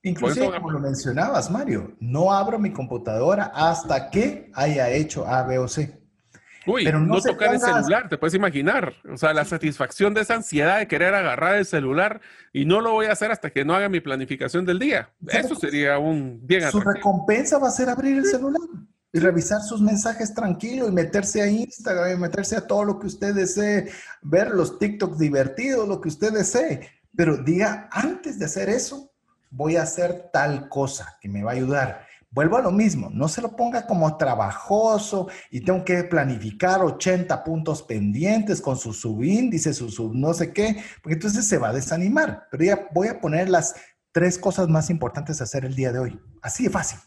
Inclusive, 0.01 0.51
como 0.51 0.71
lo 0.71 0.79
mencionabas, 0.79 1.51
Mario, 1.51 1.95
no 1.99 2.31
abro 2.31 2.57
mi 2.57 2.71
computadora 2.71 3.51
hasta 3.53 4.09
que 4.09 4.49
haya 4.53 4.89
hecho 4.89 5.27
A, 5.27 5.43
B 5.43 5.59
o 5.59 5.67
C. 5.67 5.98
Uy, 6.65 6.83
Pero 6.83 6.99
no, 6.99 7.19
tocar 7.21 7.53
el 7.53 7.59
celular, 7.59 8.09
te 8.09 8.17
puedes 8.17 8.33
imaginar. 8.33 8.93
O 9.11 9.17
sea, 9.17 9.33
la 9.33 9.45
satisfacción 9.45 10.13
de 10.13 10.21
esa 10.21 10.35
ansiedad 10.35 10.79
de 10.79 10.87
querer 10.87 11.13
agarrar 11.13 11.55
el 11.55 11.65
celular 11.65 12.21
y 12.53 12.65
no 12.65 12.81
lo 12.81 12.91
voy 12.91 13.07
a 13.07 13.13
hacer 13.13 13.31
hasta 13.31 13.49
que 13.49 13.63
no 13.65 13.73
haga 13.73 13.89
mi 13.89 13.99
planificación 13.99 14.65
del 14.65 14.79
día. 14.79 15.09
Eso 15.27 15.55
sería 15.55 15.97
un 15.97 16.39
bien 16.43 16.69
Su 16.71 16.81
recompensa 16.81 17.57
va 17.57 17.69
a 17.69 17.71
ser 17.71 17.89
abrir 17.89 18.17
el 18.17 18.25
celular 18.25 18.61
y 19.11 19.19
revisar 19.19 19.61
sus 19.61 19.81
mensajes 19.81 20.33
tranquilo 20.33 20.87
y 20.87 20.91
meterse 20.91 21.41
a 21.41 21.47
Instagram 21.47 22.17
y 22.17 22.21
meterse 22.21 22.55
a 22.55 22.67
todo 22.67 22.83
lo 22.83 22.99
que 22.99 23.07
usted 23.07 23.33
desee, 23.33 23.89
ver 24.21 24.51
los 24.51 24.77
TikToks 24.77 25.17
divertidos, 25.17 25.87
lo 25.87 25.99
que 25.99 26.09
usted 26.09 26.31
desee. 26.31 26.89
Pero 27.15 27.37
diga, 27.37 27.89
antes 27.91 28.37
de 28.37 28.45
hacer 28.45 28.69
eso, 28.69 29.11
voy 29.49 29.77
a 29.77 29.83
hacer 29.83 30.29
tal 30.31 30.69
cosa 30.69 31.17
que 31.19 31.27
me 31.27 31.43
va 31.43 31.51
a 31.51 31.55
ayudar. 31.55 32.08
Vuelvo 32.31 32.57
a 32.57 32.61
lo 32.61 32.71
mismo, 32.71 33.09
no 33.11 33.27
se 33.27 33.41
lo 33.41 33.55
ponga 33.55 33.87
como 33.87 34.15
trabajoso 34.17 35.29
y 35.49 35.61
tengo 35.61 35.83
que 35.83 36.03
planificar 36.03 36.81
80 36.81 37.43
puntos 37.43 37.81
pendientes 37.81 38.61
con 38.61 38.77
su 38.77 38.93
subíndice, 38.93 39.73
su 39.73 39.89
sub 39.89 40.13
no 40.13 40.35
sé 40.35 40.53
qué, 40.53 40.79
porque 41.01 41.15
entonces 41.15 41.47
se 41.47 41.57
va 41.57 41.69
a 41.69 41.73
desanimar. 41.73 42.47
Pero 42.51 42.63
ya 42.63 42.87
voy 42.93 43.07
a 43.07 43.19
poner 43.19 43.49
las 43.49 43.73
tres 44.11 44.37
cosas 44.37 44.67
más 44.67 44.91
importantes 44.91 45.41
a 45.41 45.45
hacer 45.45 45.65
el 45.65 45.75
día 45.75 45.91
de 45.91 45.99
hoy. 45.99 46.19
Así 46.43 46.65
de 46.65 46.69
fácil. 46.69 46.99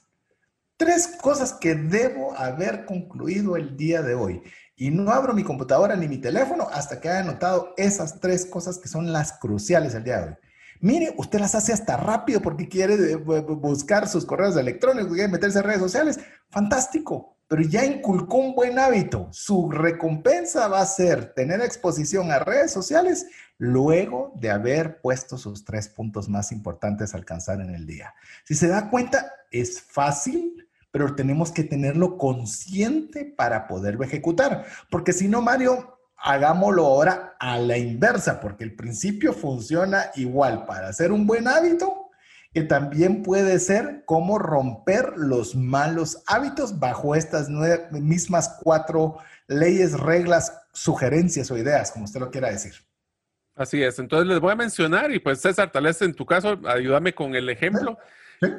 Tres 0.77 1.07
cosas 1.21 1.53
que 1.53 1.77
debo 1.77 2.37
haber 2.37 2.85
concluido 2.85 3.57
el 3.57 3.77
día 3.77 4.03
de 4.03 4.17
hoy. 4.17 4.43
Y 4.75 4.91
no 4.91 5.13
abro 5.13 5.35
mi 5.35 5.45
computadora 5.45 5.95
ni 5.95 6.09
mi 6.09 6.19
teléfono 6.19 6.67
hasta 6.73 7.01
que 7.01 7.09
haya 7.09 7.21
anotado 7.21 7.75
esas 7.77 8.19
tres 8.19 8.45
cosas 8.45 8.79
que 8.79 8.89
son 8.89 9.13
las 9.13 9.35
cruciales 9.35 9.95
el 9.95 10.03
día 10.03 10.21
de 10.21 10.29
hoy. 10.31 10.37
Mire, 10.83 11.15
usted 11.17 11.39
las 11.39 11.55
hace 11.55 11.73
hasta 11.73 11.97
rápido 11.97 12.43
porque 12.43 12.69
quiere 12.69 12.95
eh, 12.95 13.17
buscar 13.17 14.09
sus 14.09 14.27
correos 14.27 14.57
electrónicos, 14.57 15.13
quiere 15.13 15.29
meterse 15.29 15.61
en 15.61 15.65
redes 15.65 15.81
sociales. 15.81 16.19
Fantástico, 16.51 17.37
pero 17.47 17.63
ya 17.63 17.85
inculcó 17.85 18.39
un 18.39 18.57
buen 18.57 18.81
hábito. 18.81 19.29
Su 19.31 19.71
recompensa 19.71 20.67
va 20.67 20.81
a 20.81 20.87
ser 20.87 21.35
tener 21.35 21.61
exposición 21.61 22.33
a 22.33 22.41
redes 22.41 22.73
sociales 22.73 23.29
luego 23.59 24.33
de 24.35 24.51
haber 24.51 25.01
puesto 25.01 25.39
sus 25.39 25.65
tres 25.65 25.89
puntos 25.89 26.29
más 26.29 26.51
importantes 26.51 27.15
a 27.15 27.19
alcanzar 27.19 27.61
en 27.61 27.77
el 27.77 27.87
día. 27.87 28.13
Si 28.45 28.57
se 28.57 28.67
da 28.67 28.91
cuenta, 28.91 29.33
es 29.53 29.81
fácil, 29.81 30.69
pero 30.91 31.15
tenemos 31.15 31.53
que 31.53 31.63
tenerlo 31.63 32.19
consciente 32.19 33.25
para 33.25 33.69
poderlo 33.69 34.03
ejecutar. 34.03 34.67
Porque 34.91 35.13
si 35.13 35.29
no, 35.29 35.43
Mario, 35.43 35.97
hagámoslo 36.23 36.87
ahora 36.87 37.37
a 37.39 37.59
la 37.59 37.77
inversa, 37.77 38.41
porque 38.41 38.65
el 38.65 38.77
principio 38.77 39.33
funciona 39.33 40.07
igual 40.15 40.67
para 40.67 40.89
hacer 40.89 41.11
un 41.11 41.27
buen 41.27 41.49
hábito, 41.49 42.11
que 42.55 42.63
también 42.63 43.23
puede 43.23 43.59
ser 43.59 44.05
cómo 44.07 44.39
romper 44.39 45.15
los 45.17 45.57
malos 45.57 46.23
hábitos 46.27 46.79
bajo 46.79 47.15
estas 47.15 47.49
mismas 47.49 48.59
cuatro 48.63 49.19
leyes, 49.49 49.99
reglas, 49.99 50.57
sugerencias 50.73 51.51
o 51.51 51.59
ideas, 51.59 51.91
como 51.91 52.05
usted 52.05 52.21
lo 52.21 52.31
quiera 52.31 52.51
decir. 52.51 52.75
Así 53.55 53.83
es, 53.83 53.99
entonces 53.99 54.29
les 54.29 54.41
voy 54.41 54.53
a 54.53 54.57
mencionar 54.57 55.11
y 55.13 55.19
pues 55.19 55.41
César, 55.41 55.73
tal 55.73 55.85
vez 55.85 56.01
en 56.03 56.15
tu 56.15 56.25
caso, 56.25 56.59
ayúdame 56.67 57.15
con 57.15 57.35
el 57.35 57.49
ejemplo. 57.49 57.99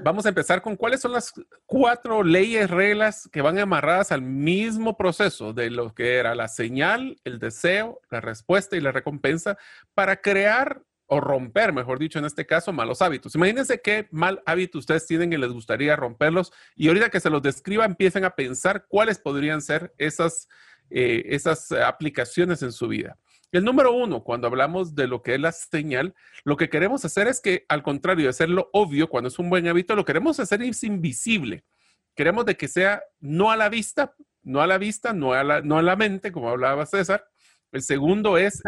Vamos 0.02 0.26
a 0.26 0.30
empezar 0.30 0.62
con 0.62 0.78
cuáles 0.78 1.02
son 1.02 1.12
las 1.12 1.34
cuatro 1.66 2.24
leyes, 2.24 2.70
reglas 2.70 3.28
que 3.34 3.42
van 3.42 3.60
amarradas 3.60 4.14
al 4.14 4.22
mismo 4.22 4.96
proceso 4.96 5.52
de 5.52 5.70
lo 5.70 5.94
que 5.94 6.16
era 6.16 6.36
la 6.36 6.48
señal, 6.48 7.18
el 7.26 7.38
deseo, 7.38 8.00
la 8.10 8.22
respuesta 8.22 8.78
y 8.78 8.82
la 8.82 8.94
recompensa 8.94 9.58
para 9.94 10.22
crear 10.22 10.84
o 11.08 11.20
romper, 11.20 11.74
mejor 11.74 12.00
dicho, 12.00 12.18
en 12.18 12.24
este 12.24 12.46
caso, 12.46 12.72
malos 12.72 13.02
hábitos. 13.02 13.36
Imagínense 13.36 13.82
qué 13.82 14.08
mal 14.10 14.42
hábito 14.46 14.78
ustedes 14.78 15.06
tienen 15.06 15.34
y 15.34 15.38
les 15.38 15.52
gustaría 15.52 15.98
romperlos 15.98 16.54
y 16.78 16.88
ahorita 16.88 17.10
que 17.10 17.20
se 17.20 17.30
los 17.30 17.42
describa 17.42 17.84
empiecen 17.84 18.24
a 18.24 18.36
pensar 18.36 18.86
cuáles 18.88 19.20
podrían 19.20 19.62
ser 19.62 19.94
esas, 19.98 20.48
eh, 20.92 21.24
esas 21.26 21.74
aplicaciones 21.74 22.64
en 22.64 22.72
su 22.72 22.88
vida. 22.88 23.18
El 23.54 23.66
número 23.66 23.94
uno, 23.94 24.24
cuando 24.24 24.48
hablamos 24.48 24.96
de 24.96 25.06
lo 25.06 25.22
que 25.22 25.36
es 25.36 25.40
la 25.40 25.52
señal, 25.52 26.16
lo 26.44 26.58
que 26.58 26.70
queremos 26.70 27.06
hacer 27.06 27.28
es 27.28 27.40
que, 27.40 27.66
al 27.70 27.84
contrario 27.84 28.24
de 28.24 28.32
hacerlo 28.32 28.72
obvio, 28.74 29.08
cuando 29.08 29.28
es 29.28 29.38
un 29.38 29.48
buen 29.48 29.68
hábito, 29.68 29.96
lo 29.96 30.06
queremos 30.06 30.40
hacer 30.40 30.64
es 30.64 30.84
invisible. 30.84 31.64
Queremos 32.16 32.48
de 32.48 32.58
que 32.58 32.68
sea 32.68 33.04
no 33.20 33.52
a 33.52 33.56
la 33.56 33.70
vista, 33.70 34.16
no 34.42 34.62
a 34.62 34.66
la 34.66 34.80
vista, 34.80 35.14
no 35.14 35.34
a 35.34 35.44
la, 35.44 35.62
no 35.62 35.78
a 35.78 35.84
la 35.84 35.96
mente, 35.96 36.32
como 36.32 36.50
hablaba 36.50 36.88
César. 36.88 37.26
El 37.72 37.84
segundo 37.84 38.40
es... 38.40 38.60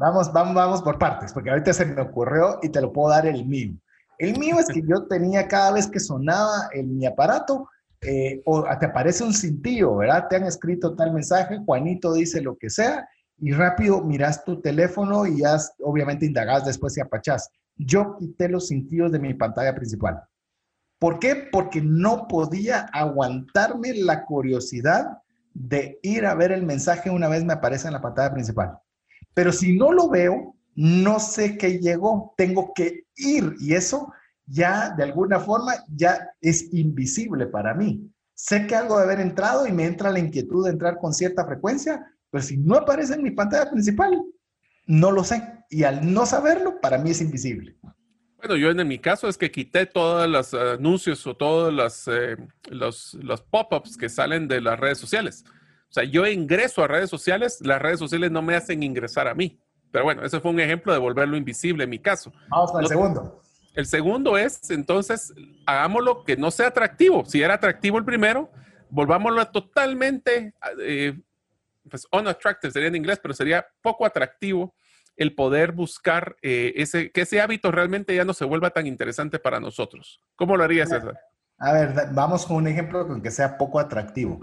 Vamos, 0.00 0.32
vamos, 0.32 0.54
vamos 0.54 0.82
por 0.82 0.98
partes, 0.98 1.34
porque 1.34 1.50
ahorita 1.50 1.74
se 1.74 1.84
me 1.84 2.00
ocurrió 2.00 2.58
y 2.62 2.70
te 2.70 2.80
lo 2.80 2.90
puedo 2.94 3.10
dar 3.10 3.26
el 3.26 3.44
mío. 3.44 3.74
El 4.18 4.38
mío 4.38 4.58
es 4.58 4.68
que 4.68 4.80
yo 4.88 5.06
tenía 5.06 5.48
cada 5.48 5.72
vez 5.72 5.86
que 5.86 6.00
sonaba 6.00 6.70
en 6.72 6.96
mi 6.96 7.04
aparato, 7.04 7.68
eh, 8.00 8.40
o 8.46 8.64
te 8.78 8.86
aparece 8.86 9.22
un 9.22 9.34
cintillo, 9.34 9.96
¿verdad? 9.96 10.28
Te 10.30 10.36
han 10.36 10.44
escrito 10.44 10.96
tal 10.96 11.12
mensaje, 11.12 11.58
Juanito 11.66 12.14
dice 12.14 12.40
lo 12.40 12.56
que 12.56 12.70
sea, 12.70 13.06
y 13.38 13.52
rápido 13.52 14.02
miras 14.02 14.44
tu 14.44 14.60
teléfono 14.60 15.26
y 15.26 15.40
ya 15.40 15.58
obviamente 15.80 16.26
indagas 16.26 16.64
después 16.64 16.96
y 16.96 17.00
apachás. 17.00 17.50
Yo 17.76 18.16
quité 18.16 18.48
los 18.48 18.68
sentidos 18.68 19.12
de 19.12 19.18
mi 19.18 19.34
pantalla 19.34 19.74
principal. 19.74 20.22
¿Por 20.98 21.18
qué? 21.18 21.48
Porque 21.52 21.82
no 21.82 22.26
podía 22.26 22.88
aguantarme 22.92 23.92
la 23.94 24.24
curiosidad 24.24 25.18
de 25.52 25.98
ir 26.02 26.24
a 26.24 26.34
ver 26.34 26.52
el 26.52 26.64
mensaje 26.64 27.10
una 27.10 27.28
vez 27.28 27.44
me 27.44 27.52
aparece 27.52 27.86
en 27.86 27.94
la 27.94 28.00
pantalla 28.00 28.32
principal. 28.32 28.78
Pero 29.34 29.52
si 29.52 29.76
no 29.76 29.92
lo 29.92 30.08
veo, 30.08 30.54
no 30.74 31.20
sé 31.20 31.58
qué 31.58 31.78
llegó, 31.78 32.34
tengo 32.36 32.72
que 32.74 33.04
ir 33.16 33.54
y 33.60 33.74
eso 33.74 34.12
ya 34.46 34.90
de 34.90 35.02
alguna 35.02 35.40
forma 35.40 35.74
ya 35.88 36.30
es 36.40 36.72
invisible 36.72 37.46
para 37.46 37.74
mí. 37.74 38.10
Sé 38.34 38.66
que 38.66 38.76
algo 38.76 38.98
debe 38.98 39.12
haber 39.12 39.26
entrado 39.26 39.66
y 39.66 39.72
me 39.72 39.86
entra 39.86 40.10
la 40.10 40.18
inquietud 40.18 40.64
de 40.64 40.72
entrar 40.72 40.98
con 40.98 41.14
cierta 41.14 41.46
frecuencia, 41.46 42.06
pero 42.36 42.44
si 42.44 42.58
no 42.58 42.74
aparece 42.74 43.14
en 43.14 43.22
mi 43.22 43.30
pantalla 43.30 43.70
principal, 43.70 44.22
no 44.84 45.10
lo 45.10 45.24
sé. 45.24 45.42
Y 45.70 45.84
al 45.84 46.12
no 46.12 46.26
saberlo, 46.26 46.82
para 46.82 46.98
mí 46.98 47.12
es 47.12 47.22
invisible. 47.22 47.78
Bueno, 48.36 48.56
yo 48.56 48.70
en 48.70 48.86
mi 48.86 48.98
caso 48.98 49.26
es 49.26 49.38
que 49.38 49.50
quité 49.50 49.86
todos 49.86 50.28
los 50.28 50.52
anuncios 50.52 51.26
o 51.26 51.34
todos 51.34 51.72
los, 51.72 52.06
eh, 52.08 52.36
los, 52.68 53.14
los 53.14 53.40
pop-ups 53.40 53.96
que 53.96 54.10
salen 54.10 54.48
de 54.48 54.60
las 54.60 54.78
redes 54.78 54.98
sociales. 54.98 55.46
O 55.88 55.92
sea, 55.94 56.04
yo 56.04 56.26
ingreso 56.26 56.84
a 56.84 56.88
redes 56.88 57.08
sociales, 57.08 57.60
las 57.62 57.80
redes 57.80 57.98
sociales 57.98 58.30
no 58.30 58.42
me 58.42 58.54
hacen 58.54 58.82
ingresar 58.82 59.28
a 59.28 59.34
mí. 59.34 59.58
Pero 59.90 60.04
bueno, 60.04 60.22
ese 60.22 60.38
fue 60.38 60.50
un 60.50 60.60
ejemplo 60.60 60.92
de 60.92 60.98
volverlo 60.98 61.38
invisible 61.38 61.84
en 61.84 61.90
mi 61.90 62.00
caso. 62.00 62.34
Vamos 62.50 62.70
el 62.78 62.86
segundo. 62.86 63.40
El 63.72 63.86
segundo 63.86 64.36
es, 64.36 64.70
entonces, 64.70 65.32
hagámoslo 65.64 66.22
que 66.22 66.36
no 66.36 66.50
sea 66.50 66.66
atractivo. 66.66 67.24
Si 67.24 67.40
era 67.40 67.54
atractivo 67.54 67.96
el 67.96 68.04
primero, 68.04 68.50
volvámoslo 68.90 69.46
totalmente, 69.48 70.52
eh, 70.82 71.18
pues 71.88 72.06
unattractive 72.12 72.72
sería 72.72 72.88
en 72.88 72.96
inglés, 72.96 73.18
pero 73.20 73.34
sería 73.34 73.66
poco 73.82 74.06
atractivo 74.06 74.74
el 75.16 75.34
poder 75.34 75.72
buscar 75.72 76.36
eh, 76.42 76.74
ese, 76.76 77.10
que 77.10 77.22
ese 77.22 77.40
hábito 77.40 77.72
realmente 77.72 78.14
ya 78.14 78.24
no 78.24 78.34
se 78.34 78.44
vuelva 78.44 78.70
tan 78.70 78.86
interesante 78.86 79.38
para 79.38 79.60
nosotros. 79.60 80.20
¿Cómo 80.36 80.56
lo 80.56 80.64
harías, 80.64 80.90
César? 80.90 81.18
A 81.58 81.72
ver, 81.72 81.94
vamos 82.12 82.44
con 82.44 82.56
un 82.56 82.68
ejemplo 82.68 83.06
con 83.06 83.22
que 83.22 83.30
sea 83.30 83.56
poco 83.56 83.80
atractivo. 83.80 84.40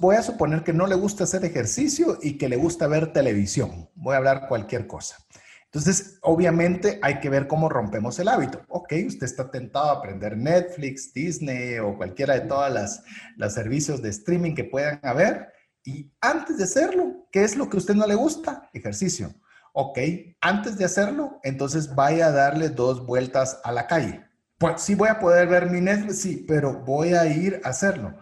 Voy 0.00 0.16
a 0.16 0.22
suponer 0.22 0.62
que 0.62 0.74
no 0.74 0.86
le 0.86 0.94
gusta 0.94 1.24
hacer 1.24 1.44
ejercicio 1.44 2.18
y 2.20 2.36
que 2.36 2.48
le 2.48 2.56
gusta 2.56 2.86
ver 2.86 3.12
televisión. 3.12 3.88
Voy 3.94 4.14
a 4.14 4.18
hablar 4.18 4.48
cualquier 4.48 4.86
cosa. 4.86 5.16
Entonces, 5.64 6.18
obviamente 6.20 6.98
hay 7.00 7.20
que 7.20 7.30
ver 7.30 7.46
cómo 7.46 7.70
rompemos 7.70 8.18
el 8.18 8.28
hábito. 8.28 8.60
Ok, 8.68 8.92
usted 9.06 9.24
está 9.24 9.50
tentado 9.50 9.88
a 9.88 9.94
aprender 9.94 10.36
Netflix, 10.36 11.14
Disney 11.14 11.78
o 11.78 11.96
cualquiera 11.96 12.34
de 12.34 12.42
todas 12.42 12.70
las, 12.70 13.02
los 13.36 13.54
servicios 13.54 14.02
de 14.02 14.10
streaming 14.10 14.54
que 14.54 14.64
puedan 14.64 15.00
haber. 15.02 15.48
Y 15.84 16.12
antes 16.20 16.58
de 16.58 16.64
hacerlo, 16.64 17.26
¿qué 17.30 17.44
es 17.44 17.56
lo 17.56 17.68
que 17.68 17.76
a 17.76 17.80
usted 17.80 17.94
no 17.94 18.06
le 18.06 18.14
gusta? 18.14 18.70
Ejercicio. 18.72 19.34
Ok, 19.72 19.98
antes 20.40 20.76
de 20.76 20.84
hacerlo, 20.84 21.40
entonces 21.42 21.94
vaya 21.94 22.26
a 22.26 22.32
darle 22.32 22.68
dos 22.68 23.06
vueltas 23.06 23.60
a 23.64 23.72
la 23.72 23.86
calle. 23.86 24.24
Pues 24.58 24.82
sí 24.82 24.94
voy 24.94 25.08
a 25.08 25.18
poder 25.18 25.48
ver 25.48 25.70
mi 25.70 25.80
Netflix, 25.80 26.20
sí, 26.20 26.44
pero 26.46 26.80
voy 26.84 27.14
a 27.14 27.26
ir 27.26 27.60
a 27.64 27.70
hacerlo. 27.70 28.14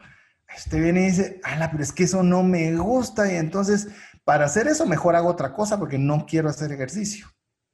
Este 0.57 0.81
viene 0.81 1.03
y 1.03 1.07
dice, 1.07 1.41
ala, 1.45 1.71
pero 1.71 1.83
es 1.83 1.93
que 1.93 2.05
eso 2.05 2.23
no 2.23 2.43
me 2.43 2.77
gusta 2.77 3.31
y 3.31 3.37
entonces 3.37 3.89
para 4.25 4.47
hacer 4.47 4.69
eso 4.69 4.87
mejor 4.87 5.17
hago 5.17 5.29
otra 5.29 5.53
cosa 5.53 5.79
porque 5.79 5.99
no 5.99 6.25
quiero 6.27 6.49
hacer 6.49 6.73
ejercicio. 6.73 7.27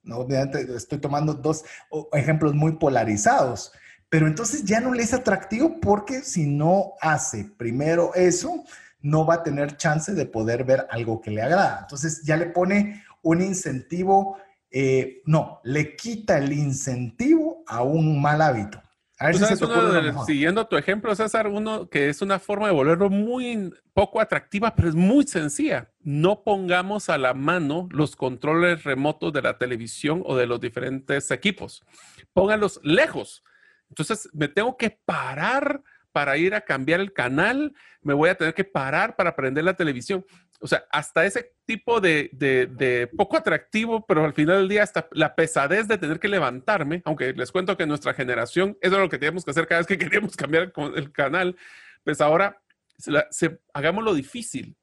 ¿no? 0.02 0.18
Obviamente 0.18 0.66
estoy 0.74 0.98
tomando 0.98 1.34
dos 1.34 1.64
ejemplos 2.12 2.54
muy 2.54 2.72
polarizados, 2.78 3.72
pero 4.08 4.26
entonces 4.26 4.64
ya 4.64 4.80
no 4.80 4.94
le 4.94 5.02
es 5.02 5.12
atractivo 5.12 5.80
porque 5.80 6.22
si 6.22 6.46
no 6.46 6.94
hace 7.00 7.44
primero 7.56 8.14
eso, 8.14 8.64
no 9.00 9.26
va 9.26 9.34
a 9.34 9.42
tener 9.42 9.76
chance 9.76 10.12
de 10.12 10.26
poder 10.26 10.64
ver 10.64 10.86
algo 10.90 11.20
que 11.20 11.30
le 11.30 11.42
agrada. 11.42 11.80
Entonces 11.82 12.22
ya 12.24 12.36
le 12.36 12.46
pone 12.46 13.04
un 13.22 13.40
incentivo, 13.40 14.38
eh, 14.70 15.22
no, 15.26 15.60
le 15.64 15.96
quita 15.96 16.38
el 16.38 16.52
incentivo 16.52 17.64
a 17.66 17.82
un 17.82 18.20
mal 18.20 18.42
hábito. 18.42 18.82
A 19.18 19.28
ver 19.28 19.36
si 19.36 19.44
siguiendo 20.26 20.66
tu 20.66 20.76
ejemplo, 20.76 21.14
César, 21.14 21.46
uno 21.46 21.88
que 21.88 22.10
es 22.10 22.20
una 22.20 22.38
forma 22.38 22.66
de 22.66 22.74
volverlo 22.74 23.08
muy 23.08 23.72
poco 23.94 24.20
atractiva, 24.20 24.74
pero 24.74 24.90
es 24.90 24.94
muy 24.94 25.26
sencilla. 25.26 25.90
No 26.00 26.42
pongamos 26.42 27.08
a 27.08 27.16
la 27.16 27.32
mano 27.32 27.88
los 27.92 28.14
controles 28.14 28.84
remotos 28.84 29.32
de 29.32 29.40
la 29.40 29.56
televisión 29.56 30.22
o 30.26 30.36
de 30.36 30.46
los 30.46 30.60
diferentes 30.60 31.30
equipos. 31.30 31.82
Pónganlos 32.34 32.78
lejos. 32.82 33.42
Entonces 33.88 34.28
me 34.34 34.48
tengo 34.48 34.76
que 34.76 34.90
parar 34.90 35.82
para 36.16 36.38
ir 36.38 36.54
a 36.54 36.62
cambiar 36.62 37.00
el 37.00 37.12
canal, 37.12 37.74
me 38.00 38.14
voy 38.14 38.30
a 38.30 38.36
tener 38.36 38.54
que 38.54 38.64
parar 38.64 39.16
para 39.16 39.36
prender 39.36 39.64
la 39.64 39.74
televisión 39.74 40.24
o 40.60 40.66
sea, 40.66 40.86
hasta 40.90 41.24
ese 41.26 41.52
tipo 41.66 42.00
de, 42.00 43.10
poco 43.16 43.36
atractivo, 43.36 44.04
pero 44.06 44.24
al 44.24 44.32
final 44.32 44.58
del 44.58 44.68
día 44.68 44.82
hasta 44.82 45.08
la 45.12 45.34
pesadez 45.34 45.88
de 45.88 45.98
tener 45.98 46.18
que 46.18 46.28
levantarme, 46.28 47.02
aunque 47.04 47.32
les 47.32 47.52
cuento 47.52 47.76
que 47.76 47.86
nuestra 47.86 48.14
generación, 48.14 48.78
eso 48.80 48.94
es 48.94 49.00
lo 49.00 49.08
que 49.08 49.18
teníamos 49.18 49.44
que 49.44 49.50
hacer 49.50 49.66
cada 49.66 49.80
vez 49.80 49.86
que 49.86 49.98
queríamos 49.98 50.36
cambiar 50.36 50.72
el 50.94 51.12
canal, 51.12 51.56
pues 52.04 52.20
ahora 52.20 52.62
se, 52.96 53.58
hagámoslo 53.74 54.14
difícil. 54.14 54.76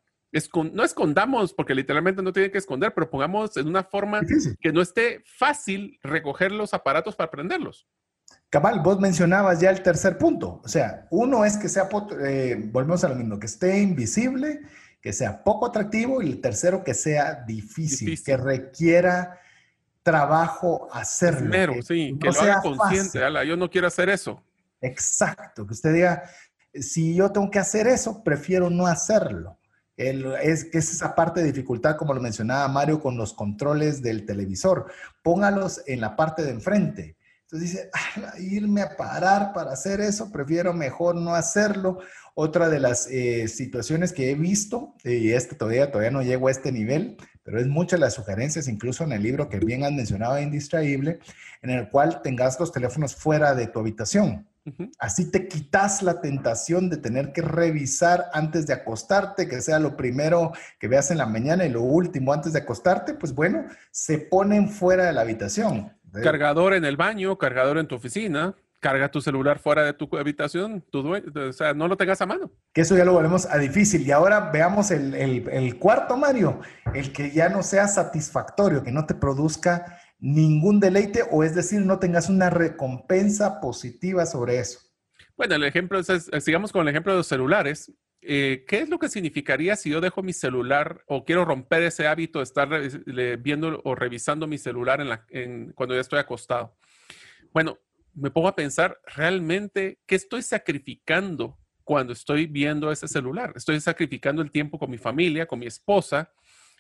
no 0.72 0.84
escondamos, 0.84 1.54
porque 1.54 1.76
literalmente 1.76 2.22
no 2.22 2.34
tiene 2.34 2.52
que 2.52 2.60
esconder, 2.60 2.94
pero 2.94 3.10
pongamos 3.10 3.58
en 3.58 3.68
una 3.68 3.84
forma 3.84 4.22
que 4.60 4.72
no 4.72 4.82
esté 4.82 5.24
fácil 5.26 6.00
recoger 6.04 6.52
los 6.52 6.74
aparatos 6.74 7.16
para 7.16 7.32
prenderlos. 7.32 7.88
Cabal, 8.54 8.82
vos 8.82 9.00
mencionabas 9.00 9.60
ya 9.60 9.72
el 9.72 9.82
tercer 9.82 10.16
punto. 10.20 10.62
O 10.64 10.68
sea, 10.68 11.08
uno 11.10 11.44
es 11.44 11.58
que 11.58 11.68
sea, 11.68 11.90
eh, 12.24 12.70
volvemos 12.72 13.04
a 13.04 13.10
lo 13.10 13.16
mismo, 13.16 13.40
que 13.40 13.48
esté 13.48 13.82
invisible 13.82 14.62
que 15.02 15.12
sea 15.12 15.44
poco 15.44 15.66
atractivo 15.66 16.22
y 16.22 16.30
el 16.30 16.40
tercero 16.40 16.84
que 16.84 16.94
sea 16.94 17.44
difícil, 17.48 18.24
que 18.24 18.38
requiera 18.38 19.40
trabajo 20.04 20.88
hacerlo. 20.94 21.40
Primero, 21.40 21.82
sí, 21.82 22.16
que 22.22 22.30
lo 22.30 22.40
haga 22.40 22.62
consciente, 22.62 23.20
yo 23.44 23.58
no 23.58 23.72
quiero 23.72 23.88
hacer 23.88 24.10
eso. 24.10 24.40
Exacto, 24.82 25.66
que 25.66 25.74
usted 25.74 25.92
diga, 25.92 26.24
si 26.76 27.16
yo 27.16 27.32
tengo 27.32 27.50
que 27.50 27.58
hacer 27.58 27.88
eso, 27.88 28.24
prefiero 28.24 28.70
no 28.70 28.86
hacerlo. 28.86 29.58
es, 29.98 30.68
es 30.72 30.92
esa 30.94 31.16
parte 31.16 31.42
de 31.42 31.48
dificultad, 31.48 31.96
como 31.96 32.14
lo 32.14 32.22
mencionaba 32.22 32.68
Mario, 32.68 33.02
con 33.02 33.18
los 33.18 33.34
controles 33.34 34.04
del 34.04 34.28
televisor. 34.28 34.92
Póngalos 35.24 35.82
en 35.88 36.02
la 36.02 36.16
parte 36.16 36.44
de 36.44 36.52
enfrente. 36.52 37.18
Entonces 37.54 37.72
dice, 37.72 37.92
irme 38.40 38.82
a 38.82 38.98
parar 38.98 39.54
para 39.54 39.74
hacer 39.74 40.02
eso, 40.02 40.32
prefiero 40.32 40.74
mejor 40.74 41.14
no 41.14 41.36
hacerlo. 41.36 42.00
Otra 42.34 42.68
de 42.68 42.80
las 42.80 43.06
eh, 43.12 43.48
situaciones 43.48 44.12
que 44.12 44.32
he 44.32 44.34
visto, 44.34 44.96
y 45.04 45.30
este 45.34 45.54
todavía, 45.54 45.92
todavía 45.92 46.10
no 46.10 46.24
llego 46.24 46.48
a 46.48 46.52
este 46.52 46.72
nivel, 46.72 47.16
pero 47.44 47.60
es 47.60 47.68
muchas 47.68 48.00
las 48.00 48.16
sugerencias, 48.16 48.68
incluso 48.68 49.04
en 49.04 49.12
el 49.12 49.22
libro 49.22 49.50
que 49.50 49.60
bien 49.60 49.84
han 49.84 49.96
mencionado, 49.96 50.42
Indistraíble, 50.42 51.20
en 51.62 51.70
el 51.70 51.90
cual 51.90 52.24
tengas 52.24 52.60
los 52.60 52.72
teléfonos 52.72 53.16
fuera 53.16 53.54
de 53.54 53.68
tu 53.68 53.78
habitación. 53.78 54.48
Así 54.98 55.30
te 55.30 55.48
quitas 55.48 56.02
la 56.02 56.22
tentación 56.22 56.90
de 56.90 56.98
tener 56.98 57.34
que 57.34 57.44
revisar 57.44 58.32
antes 58.34 58.66
de 58.66 58.74
acostarte, 58.74 59.48
que 59.48 59.62
sea 59.62 59.78
lo 59.78 59.96
primero 59.96 60.54
que 60.80 60.88
veas 60.88 61.12
en 61.12 61.20
la 61.20 61.28
mañana 61.28 61.68
y 61.68 61.70
lo 61.70 61.84
último 61.84 62.34
antes 62.34 62.54
de 62.54 62.60
acostarte, 62.60 63.14
pues 63.14 63.36
bueno, 63.36 63.66
se 63.92 64.18
ponen 64.18 64.70
fuera 64.70 65.06
de 65.06 65.14
la 65.14 65.22
habitación. 65.22 65.92
Cargador 66.22 66.74
en 66.74 66.86
el 66.86 66.98
baño, 66.98 67.38
cargador 67.38 67.78
en 67.78 67.88
tu 67.88 67.96
oficina 67.96 68.56
carga 68.84 69.10
tu 69.10 69.22
celular 69.22 69.58
fuera 69.58 69.84
de 69.84 69.94
tu 69.94 70.10
habitación, 70.18 70.84
o 70.94 71.54
sea, 71.54 71.74
no 71.74 71.88
lo 71.88 71.96
tengas 71.96 72.22
a 72.22 72.28
mano. 72.28 72.52
Que 72.74 72.82
eso 72.82 72.96
ya 72.96 73.06
lo 73.06 73.14
volvemos 73.14 73.48
a 73.50 73.58
difícil. 73.58 74.06
Y 74.06 74.12
ahora 74.12 74.52
veamos 74.52 74.92
el, 74.92 75.16
el, 75.16 75.80
cuarto, 75.80 76.18
Mario, 76.18 76.60
el 76.94 77.14
que 77.14 77.32
ya 77.32 77.50
no 77.50 77.64
sea 77.64 77.88
satisfactorio, 77.88 78.84
que 78.84 78.92
no 78.92 79.06
te 79.06 79.16
produzca 79.16 80.00
ningún 80.20 80.80
deleite 80.80 81.24
o 81.32 81.44
es 81.44 81.56
decir, 81.56 81.82
no 81.82 81.98
tengas 81.98 82.30
una 82.30 82.50
recompensa 82.50 83.62
positiva 83.62 84.26
sobre 84.26 84.60
eso. 84.60 84.80
Bueno, 85.36 85.56
el 85.56 85.64
ejemplo 85.64 86.00
es, 86.00 86.30
sigamos 86.42 86.72
con 86.72 86.82
el 86.84 86.90
ejemplo 86.90 87.14
de 87.14 87.20
los 87.20 87.28
celulares. 87.28 87.92
Eh, 88.26 88.64
¿Qué 88.68 88.80
es 88.80 88.90
lo 88.90 89.00
que 89.00 89.10
significaría 89.10 89.76
si 89.76 89.90
yo 89.90 90.00
dejo 90.00 90.24
mi 90.24 90.34
celular 90.34 91.04
o 91.08 91.26
quiero 91.26 91.46
romper 91.46 91.84
ese 91.84 92.08
hábito 92.08 92.40
de 92.40 92.44
estar 92.44 92.70
viendo 93.40 93.82
o 93.84 93.96
revisando 93.96 94.48
mi 94.48 94.58
celular 94.58 95.02
en 95.02 95.10
la, 95.10 95.26
en, 95.30 95.74
cuando 95.74 95.96
ya 95.96 96.02
estoy 96.02 96.20
acostado? 96.20 96.78
Bueno, 97.52 97.80
me 98.14 98.32
pongo 98.32 98.48
a 98.48 98.56
pensar 98.56 99.00
realmente 99.16 100.00
qué 100.06 100.16
estoy 100.16 100.42
sacrificando 100.42 101.58
cuando 101.84 102.14
estoy 102.14 102.46
viendo 102.48 102.92
ese 102.92 103.08
celular. 103.08 103.54
Estoy 103.56 103.80
sacrificando 103.82 104.42
el 104.42 104.52
tiempo 104.52 104.80
con 104.80 104.90
mi 104.90 104.98
familia, 104.98 105.46
con 105.46 105.60
mi 105.60 105.68
esposa, 105.68 106.32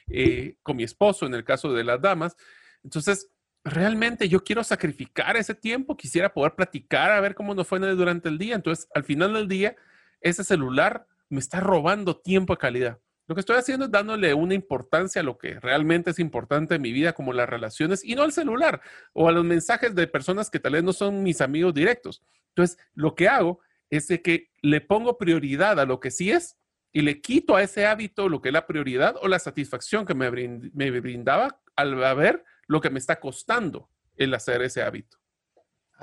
eh, 0.07 0.57
con 0.63 0.77
mi 0.77 0.83
esposo 0.83 1.25
en 1.25 1.33
el 1.33 1.43
caso 1.43 1.73
de 1.73 1.83
las 1.83 2.01
damas. 2.01 2.35
Entonces, 2.83 3.29
realmente 3.63 4.29
yo 4.29 4.43
quiero 4.43 4.63
sacrificar 4.63 5.37
ese 5.37 5.55
tiempo, 5.55 5.97
quisiera 5.97 6.33
poder 6.33 6.55
platicar 6.55 7.11
a 7.11 7.21
ver 7.21 7.35
cómo 7.35 7.53
nos 7.53 7.67
fue 7.67 7.79
durante 7.79 8.29
el 8.29 8.37
día. 8.37 8.55
Entonces, 8.55 8.87
al 8.93 9.03
final 9.03 9.33
del 9.33 9.47
día, 9.47 9.75
ese 10.21 10.43
celular 10.43 11.07
me 11.29 11.39
está 11.39 11.59
robando 11.59 12.17
tiempo 12.17 12.53
de 12.53 12.57
calidad. 12.59 12.99
Lo 13.27 13.35
que 13.35 13.39
estoy 13.39 13.55
haciendo 13.57 13.85
es 13.85 13.91
dándole 13.91 14.33
una 14.33 14.53
importancia 14.53 15.21
a 15.21 15.23
lo 15.23 15.37
que 15.37 15.59
realmente 15.59 16.11
es 16.11 16.19
importante 16.19 16.75
en 16.75 16.81
mi 16.81 16.91
vida, 16.91 17.13
como 17.13 17.31
las 17.31 17.47
relaciones, 17.47 18.03
y 18.03 18.15
no 18.15 18.23
al 18.23 18.33
celular 18.33 18.81
o 19.13 19.29
a 19.29 19.31
los 19.31 19.45
mensajes 19.45 19.95
de 19.95 20.07
personas 20.07 20.49
que 20.49 20.59
tal 20.59 20.73
vez 20.73 20.83
no 20.83 20.91
son 20.91 21.23
mis 21.23 21.39
amigos 21.39 21.73
directos. 21.73 22.21
Entonces, 22.49 22.77
lo 22.93 23.15
que 23.15 23.29
hago 23.29 23.61
es 23.89 24.07
que 24.23 24.49
le 24.61 24.81
pongo 24.81 25.17
prioridad 25.17 25.79
a 25.79 25.85
lo 25.85 25.99
que 25.99 26.11
sí 26.11 26.31
es 26.31 26.57
y 26.91 27.01
le 27.01 27.21
quito 27.21 27.55
a 27.55 27.63
ese 27.63 27.85
hábito 27.85 28.27
lo 28.27 28.41
que 28.41 28.49
es 28.49 28.53
la 28.53 28.67
prioridad 28.67 29.15
o 29.21 29.27
la 29.27 29.39
satisfacción 29.39 30.05
que 30.05 30.13
me, 30.13 30.29
brindaba 30.29 31.59
al 31.75 31.95
ver 31.95 32.43
lo 32.67 32.81
que 32.81 32.89
me 32.89 32.99
está 32.99 33.19
costando 33.19 33.89
el 34.15 34.33
hacer 34.33 34.61
ese 34.61 34.83
hábito. 34.83 35.17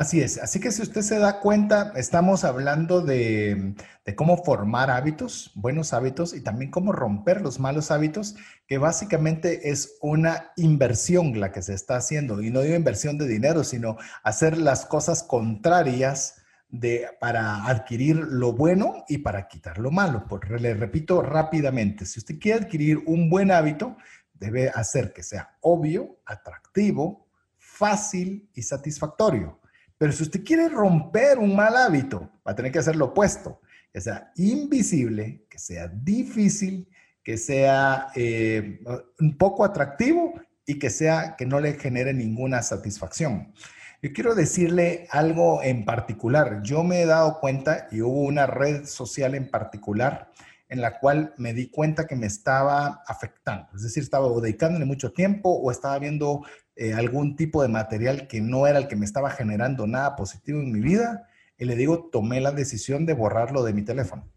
Así 0.00 0.22
es, 0.22 0.38
así 0.38 0.60
que 0.60 0.72
si 0.72 0.80
usted 0.80 1.02
se 1.02 1.18
da 1.18 1.40
cuenta, 1.40 1.92
estamos 1.94 2.44
hablando 2.44 3.02
de, 3.02 3.74
cómo 4.16 4.42
formar 4.42 4.90
hábitos, 4.90 5.52
buenos 5.54 5.92
hábitos, 5.92 6.32
y 6.34 6.40
también 6.40 6.70
cómo 6.70 6.90
romper 6.92 7.42
los 7.42 7.60
malos 7.60 7.90
hábitos, 7.90 8.34
que 8.66 8.78
básicamente 8.78 9.68
es 9.68 9.98
una 10.00 10.52
inversión 10.56 11.38
la 11.38 11.52
que 11.52 11.60
se 11.60 11.74
está 11.74 11.96
haciendo. 11.96 12.40
Y 12.40 12.48
no 12.48 12.62
digo 12.62 12.76
inversión 12.76 13.18
de 13.18 13.28
dinero, 13.28 13.62
sino 13.62 13.98
hacer 14.22 14.56
las 14.56 14.86
cosas 14.86 15.22
contrarias 15.22 16.36
de, 16.70 17.06
para 17.20 17.66
adquirir 17.66 18.16
lo 18.16 18.54
bueno 18.54 19.04
y 19.06 19.18
para 19.18 19.48
quitar 19.48 19.76
lo 19.76 19.90
malo. 19.90 20.24
Porque 20.30 20.54
le 20.54 20.72
repito 20.72 21.20
rápidamente, 21.20 22.06
si 22.06 22.20
usted 22.20 22.38
quiere 22.38 22.60
adquirir 22.64 23.02
un 23.04 23.28
buen 23.28 23.50
hábito, 23.50 23.98
debe 24.32 24.70
hacer 24.70 25.12
que 25.12 25.22
sea 25.22 25.58
obvio, 25.60 26.22
atractivo, 26.24 27.28
fácil 27.58 28.48
y 28.54 28.62
satisfactorio. 28.62 29.59
Pero 30.00 30.12
si 30.12 30.22
usted 30.22 30.42
quiere 30.42 30.70
romper 30.70 31.38
un 31.38 31.54
mal 31.54 31.76
hábito, 31.76 32.20
va 32.46 32.52
a 32.52 32.54
tener 32.54 32.72
que 32.72 32.78
hacer 32.78 32.96
lo 32.96 33.06
opuesto, 33.06 33.60
que 33.92 34.00
sea 34.00 34.32
invisible, 34.36 35.44
que 35.50 35.58
sea 35.58 35.88
difícil, 35.88 36.88
que 37.22 37.36
sea 37.36 38.06
eh, 38.14 38.80
un 39.18 39.36
poco 39.36 39.62
atractivo 39.62 40.40
y 40.64 40.78
que 40.78 40.88
sea 40.88 41.36
que 41.36 41.44
no 41.44 41.60
le 41.60 41.74
genere 41.74 42.14
ninguna 42.14 42.62
satisfacción. 42.62 43.52
Yo 44.00 44.10
quiero 44.14 44.34
decirle 44.34 45.06
algo 45.10 45.62
en 45.62 45.84
particular. 45.84 46.62
Yo 46.62 46.82
me 46.82 47.02
he 47.02 47.06
dado 47.06 47.38
cuenta 47.38 47.86
y 47.90 48.00
hubo 48.00 48.22
una 48.22 48.46
red 48.46 48.86
social 48.86 49.34
en 49.34 49.50
particular 49.50 50.30
en 50.70 50.80
la 50.80 51.00
cual 51.00 51.34
me 51.36 51.52
di 51.52 51.68
cuenta 51.68 52.06
que 52.06 52.14
me 52.14 52.26
estaba 52.26 53.02
afectando. 53.06 53.68
Es 53.74 53.82
decir, 53.82 54.04
estaba 54.04 54.28
dedicándole 54.40 54.84
mucho 54.84 55.12
tiempo 55.12 55.50
o 55.50 55.70
estaba 55.72 55.98
viendo 55.98 56.46
eh, 56.76 56.94
algún 56.94 57.34
tipo 57.34 57.60
de 57.60 57.68
material 57.68 58.28
que 58.28 58.40
no 58.40 58.68
era 58.68 58.78
el 58.78 58.86
que 58.86 58.94
me 58.94 59.04
estaba 59.04 59.30
generando 59.30 59.88
nada 59.88 60.14
positivo 60.14 60.60
en 60.60 60.70
mi 60.70 60.80
vida. 60.80 61.26
Y 61.58 61.64
le 61.64 61.74
digo, 61.74 62.08
tomé 62.10 62.40
la 62.40 62.52
decisión 62.52 63.04
de 63.04 63.14
borrarlo 63.14 63.64
de 63.64 63.74
mi 63.74 63.82
teléfono. 63.82 64.30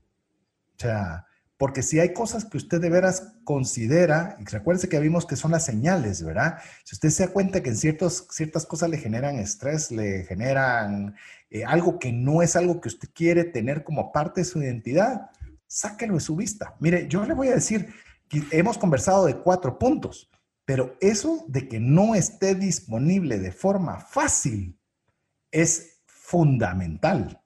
O 0.76 0.80
sea, 0.80 1.28
porque 1.58 1.84
si 1.84 2.00
hay 2.00 2.14
cosas 2.14 2.46
que 2.46 2.58
usted 2.58 2.82
de 2.82 2.90
veras 2.90 3.36
considera, 3.44 4.36
y 4.40 4.46
recuerde 4.46 4.90
que 4.90 5.00
vimos 5.00 5.28
que 5.28 5.36
son 5.36 5.52
las 5.52 5.64
señales, 5.64 6.24
¿verdad? 6.24 6.58
Si 6.84 6.96
usted 6.96 7.10
se 7.12 7.28
da 7.28 7.32
cuenta 7.32 7.62
que 7.62 7.70
en 7.70 7.78
ciertos, 7.78 8.28
ciertas 8.32 8.66
cosas 8.66 8.90
le 8.90 8.98
generan 8.98 9.38
estrés, 9.38 9.92
le 9.92 10.24
generan 10.24 11.16
eh, 11.52 11.64
algo 11.64 12.00
que 12.00 12.12
no 12.12 12.42
es 12.42 12.56
algo 12.56 12.82
que 12.82 12.90
usted 12.90 13.08
quiere 13.14 13.44
tener 13.44 13.84
como 13.84 14.12
parte 14.12 14.42
de 14.42 14.46
su 14.46 14.64
identidad, 14.64 15.30
sáquelo 15.68 16.16
de 16.16 16.20
su 16.20 16.36
vista. 16.36 16.76
Mire, 16.80 17.08
yo 17.08 17.26
le 17.26 17.34
voy 17.34 17.50
a 17.50 17.56
decir 17.56 17.94
que 18.30 18.44
hemos 18.52 18.78
conversado 18.78 19.26
de 19.26 19.38
cuatro 19.38 19.78
puntos, 19.78 20.30
pero 20.66 20.96
eso 21.02 21.46
de 21.48 21.68
que 21.68 21.80
no 21.80 22.16
esté 22.16 22.56
disponible 22.56 23.40
de 23.40 23.52
forma 23.52 24.00
fácil 24.00 24.80
es 25.52 26.02
fundamental. 26.06 27.42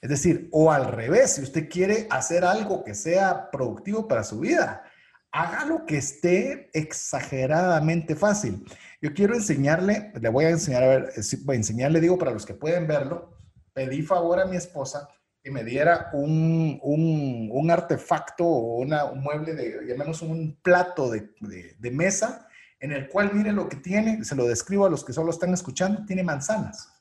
Es 0.00 0.10
decir, 0.10 0.48
o 0.52 0.70
al 0.70 0.92
revés, 0.92 1.34
si 1.34 1.42
usted 1.42 1.68
quiere 1.68 2.06
hacer 2.10 2.44
algo 2.44 2.84
que 2.84 2.94
sea 2.94 3.50
productivo 3.50 4.06
para 4.06 4.22
su 4.22 4.40
vida, 4.40 4.84
hágalo 5.32 5.86
que 5.86 5.96
esté 5.96 6.70
exageradamente 6.72 8.14
fácil. 8.14 8.64
Yo 9.00 9.12
quiero 9.12 9.34
enseñarle, 9.34 10.12
le 10.20 10.28
voy 10.28 10.44
a 10.44 10.50
enseñar, 10.50 10.82
a 10.84 10.88
ver, 10.88 11.12
voy 11.44 11.56
a 11.56 11.58
enseñarle, 11.58 12.00
digo, 12.00 12.18
para 12.18 12.30
los 12.32 12.46
que 12.46 12.54
pueden 12.54 12.86
verlo, 12.86 13.36
pedí 13.72 14.02
favor 14.02 14.40
a 14.40 14.46
mi 14.46 14.56
esposa 14.56 15.08
me 15.50 15.64
diera 15.64 16.10
un, 16.12 16.78
un, 16.82 17.70
artefacto 17.70 18.44
o 18.44 18.78
una, 18.78 19.04
un 19.04 19.22
mueble, 19.22 19.54
de, 19.54 19.86
llamemos 19.86 20.22
un 20.22 20.58
plato 20.62 21.10
de, 21.10 21.30
de, 21.78 21.90
mesa, 21.90 22.48
en 22.80 22.92
el 22.92 23.08
cual 23.08 23.30
mire 23.32 23.52
lo 23.52 23.68
que 23.68 23.76
tiene, 23.76 24.24
se 24.24 24.34
lo 24.34 24.46
describo 24.46 24.86
a 24.86 24.90
los 24.90 25.04
que 25.04 25.12
solo 25.12 25.30
están 25.30 25.52
escuchando, 25.54 26.04
tiene 26.06 26.22
manzanas. 26.22 26.92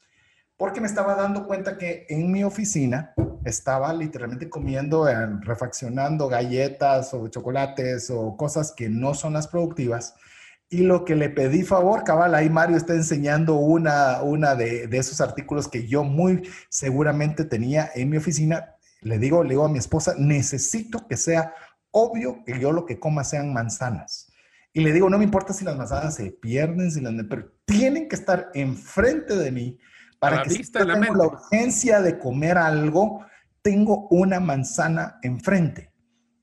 Porque 0.57 0.81
me 0.81 0.87
estaba 0.87 1.15
dando 1.15 1.45
cuenta 1.45 1.77
que 1.77 2.05
en 2.09 2.31
mi 2.31 2.43
oficina 2.43 3.13
estaba 3.45 3.93
literalmente 3.93 4.49
comiendo, 4.49 5.07
eh, 5.07 5.15
refaccionando 5.41 6.27
galletas 6.27 7.13
o 7.13 7.27
chocolates 7.27 8.09
o 8.09 8.35
cosas 8.35 8.71
que 8.71 8.89
no 8.89 9.13
son 9.13 9.33
las 9.33 9.47
productivas 9.47 10.15
y 10.69 10.79
lo 10.79 11.05
que 11.05 11.15
le 11.15 11.29
pedí 11.29 11.63
favor, 11.63 12.03
cabal, 12.03 12.35
ahí 12.35 12.49
Mario 12.49 12.75
está 12.75 12.93
enseñando 12.93 13.55
una, 13.55 14.21
una 14.21 14.55
de, 14.55 14.89
esos 14.91 15.21
artículos 15.21 15.67
que 15.67 15.87
yo 15.87 16.03
muy 16.03 16.49
seguramente 16.69 17.45
tenía 17.45 17.89
en 17.95 18.09
mi 18.09 18.17
oficina. 18.17 18.75
Le 19.01 19.17
digo, 19.17 19.43
le 19.43 19.51
digo 19.51 19.65
a 19.65 19.69
mi 19.69 19.77
esposa, 19.77 20.15
necesito 20.17 21.07
que 21.07 21.15
sea 21.15 21.53
obvio 21.91 22.43
que 22.45 22.59
yo 22.59 22.73
lo 22.73 22.85
que 22.85 22.99
coma 22.99 23.23
sean 23.23 23.53
manzanas. 23.53 24.31
Y 24.73 24.81
le 24.81 24.91
digo, 24.91 25.09
no 25.09 25.17
me 25.17 25.23
importa 25.23 25.53
si 25.53 25.63
las 25.63 25.77
manzanas 25.77 26.15
se 26.15 26.31
pierden, 26.31 26.91
si 26.91 26.99
las, 26.99 27.13
pero 27.29 27.49
tienen 27.65 28.09
que 28.09 28.15
estar 28.15 28.49
enfrente 28.53 29.35
de 29.37 29.51
mí 29.51 29.79
para 30.19 30.43
que 30.43 30.49
si 30.49 30.71
tengo 30.71 31.15
la 31.15 31.27
urgencia 31.27 32.01
de 32.01 32.19
comer 32.19 32.57
algo, 32.57 33.25
tengo 33.61 34.07
una 34.09 34.39
manzana 34.39 35.17
enfrente. 35.23 35.93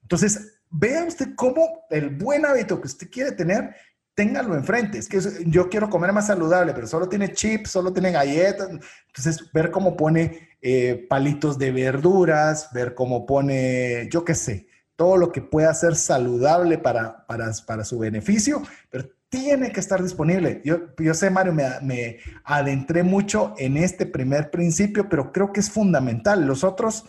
Entonces, 0.02 0.60
vea 0.70 1.04
usted 1.04 1.34
cómo 1.36 1.84
el 1.90 2.10
buen 2.10 2.46
hábito 2.46 2.80
que 2.80 2.86
usted 2.86 3.10
quiere 3.10 3.32
tener 3.32 3.74
téngalo 4.14 4.54
enfrente. 4.54 4.98
Es 4.98 5.08
que 5.08 5.20
yo 5.46 5.68
quiero 5.68 5.90
comer 5.90 6.12
más 6.12 6.28
saludable, 6.28 6.72
pero 6.72 6.86
solo 6.86 7.08
tiene 7.08 7.32
chips, 7.32 7.70
solo 7.70 7.92
tiene 7.92 8.12
galletas. 8.12 8.68
Entonces, 8.70 9.50
ver 9.52 9.70
cómo 9.70 9.96
pone 9.96 10.48
eh, 10.62 11.06
palitos 11.08 11.58
de 11.58 11.72
verduras, 11.72 12.70
ver 12.72 12.94
cómo 12.94 13.26
pone, 13.26 14.08
yo 14.10 14.24
qué 14.24 14.34
sé, 14.34 14.68
todo 14.96 15.16
lo 15.16 15.32
que 15.32 15.42
pueda 15.42 15.74
ser 15.74 15.96
saludable 15.96 16.78
para, 16.78 17.26
para, 17.26 17.50
para 17.66 17.84
su 17.84 17.98
beneficio, 17.98 18.62
pero 18.90 19.08
tiene 19.28 19.72
que 19.72 19.80
estar 19.80 20.00
disponible. 20.00 20.62
Yo, 20.64 20.94
yo 20.96 21.12
sé, 21.12 21.28
Mario, 21.28 21.52
me, 21.52 21.64
me 21.82 22.18
adentré 22.44 23.02
mucho 23.02 23.54
en 23.58 23.76
este 23.76 24.06
primer 24.06 24.50
principio, 24.50 25.08
pero 25.08 25.32
creo 25.32 25.52
que 25.52 25.58
es 25.58 25.70
fundamental. 25.70 26.46
Los 26.46 26.62
otros 26.62 27.04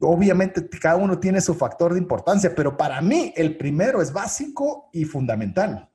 obviamente 0.00 0.68
cada 0.80 0.94
uno 0.94 1.18
tiene 1.18 1.40
su 1.40 1.56
factor 1.56 1.92
de 1.92 1.98
importancia, 1.98 2.54
pero 2.54 2.76
para 2.76 3.00
mí 3.00 3.32
el 3.36 3.56
primero 3.56 4.00
es 4.00 4.12
básico 4.12 4.88
y 4.92 5.04
fundamental 5.04 5.90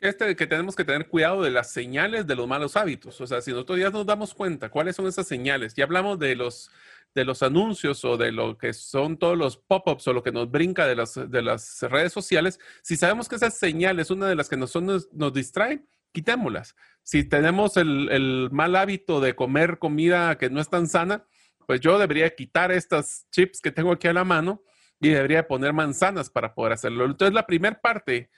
este, 0.00 0.34
que 0.34 0.46
tenemos 0.46 0.74
que 0.74 0.84
tener 0.84 1.08
cuidado 1.08 1.42
de 1.42 1.50
las 1.50 1.70
señales 1.70 2.26
de 2.26 2.34
los 2.34 2.48
malos 2.48 2.76
hábitos. 2.76 3.20
O 3.20 3.26
sea, 3.26 3.40
si 3.40 3.50
nosotros 3.50 3.78
ya 3.78 3.90
nos 3.90 4.06
damos 4.06 4.34
cuenta 4.34 4.70
cuáles 4.70 4.96
son 4.96 5.06
esas 5.06 5.28
señales, 5.28 5.74
ya 5.74 5.84
hablamos 5.84 6.18
de 6.18 6.34
los, 6.36 6.70
de 7.14 7.24
los 7.24 7.42
anuncios 7.42 8.04
o 8.04 8.16
de 8.16 8.32
lo 8.32 8.56
que 8.56 8.72
son 8.72 9.18
todos 9.18 9.36
los 9.36 9.56
pop-ups 9.58 10.08
o 10.08 10.12
lo 10.12 10.22
que 10.22 10.32
nos 10.32 10.50
brinca 10.50 10.86
de 10.86 10.96
las, 10.96 11.14
de 11.14 11.42
las 11.42 11.82
redes 11.82 12.12
sociales, 12.12 12.58
si 12.82 12.96
sabemos 12.96 13.28
que 13.28 13.36
esas 13.36 13.58
señales, 13.58 14.10
una 14.10 14.28
de 14.28 14.36
las 14.36 14.48
que 14.48 14.56
nos, 14.56 14.74
nos, 14.76 15.12
nos 15.12 15.32
distraen, 15.32 15.86
quitémoslas. 16.12 16.74
Si 17.02 17.24
tenemos 17.24 17.76
el, 17.76 18.08
el 18.10 18.48
mal 18.52 18.76
hábito 18.76 19.20
de 19.20 19.34
comer 19.36 19.78
comida 19.78 20.38
que 20.38 20.50
no 20.50 20.60
es 20.60 20.70
tan 20.70 20.88
sana, 20.88 21.26
pues 21.66 21.80
yo 21.80 21.98
debería 21.98 22.34
quitar 22.34 22.72
estas 22.72 23.28
chips 23.30 23.60
que 23.60 23.70
tengo 23.70 23.92
aquí 23.92 24.08
a 24.08 24.12
la 24.12 24.24
mano 24.24 24.62
y 24.98 25.10
debería 25.10 25.46
poner 25.46 25.72
manzanas 25.72 26.30
para 26.30 26.54
poder 26.54 26.72
hacerlo. 26.72 27.04
Entonces, 27.04 27.34
la 27.34 27.46
primera 27.46 27.80
parte 27.80 28.30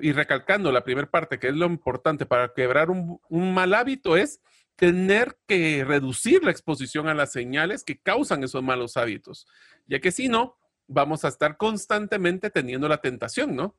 y 0.00 0.12
recalcando 0.12 0.72
la 0.72 0.84
primera 0.84 1.10
parte, 1.10 1.38
que 1.38 1.48
es 1.48 1.54
lo 1.54 1.66
importante 1.66 2.24
para 2.24 2.54
quebrar 2.54 2.90
un, 2.90 3.20
mal 3.30 3.74
hábito, 3.74 4.16
es 4.16 4.40
tener 4.76 5.38
que 5.46 5.84
reducir 5.84 6.42
la 6.42 6.50
exposición 6.50 7.08
a 7.08 7.14
las 7.14 7.32
señales 7.32 7.84
que 7.84 7.98
causan 7.98 8.44
esos 8.44 8.62
malos 8.62 8.96
hábitos, 8.96 9.46
ya 9.86 10.00
que 10.00 10.10
si 10.10 10.28
no, 10.28 10.56
vamos 10.86 11.24
a 11.24 11.28
estar 11.28 11.56
constantemente 11.56 12.50
teniendo 12.50 12.88
la 12.88 12.98
tentación, 12.98 13.56
¿no? 13.56 13.76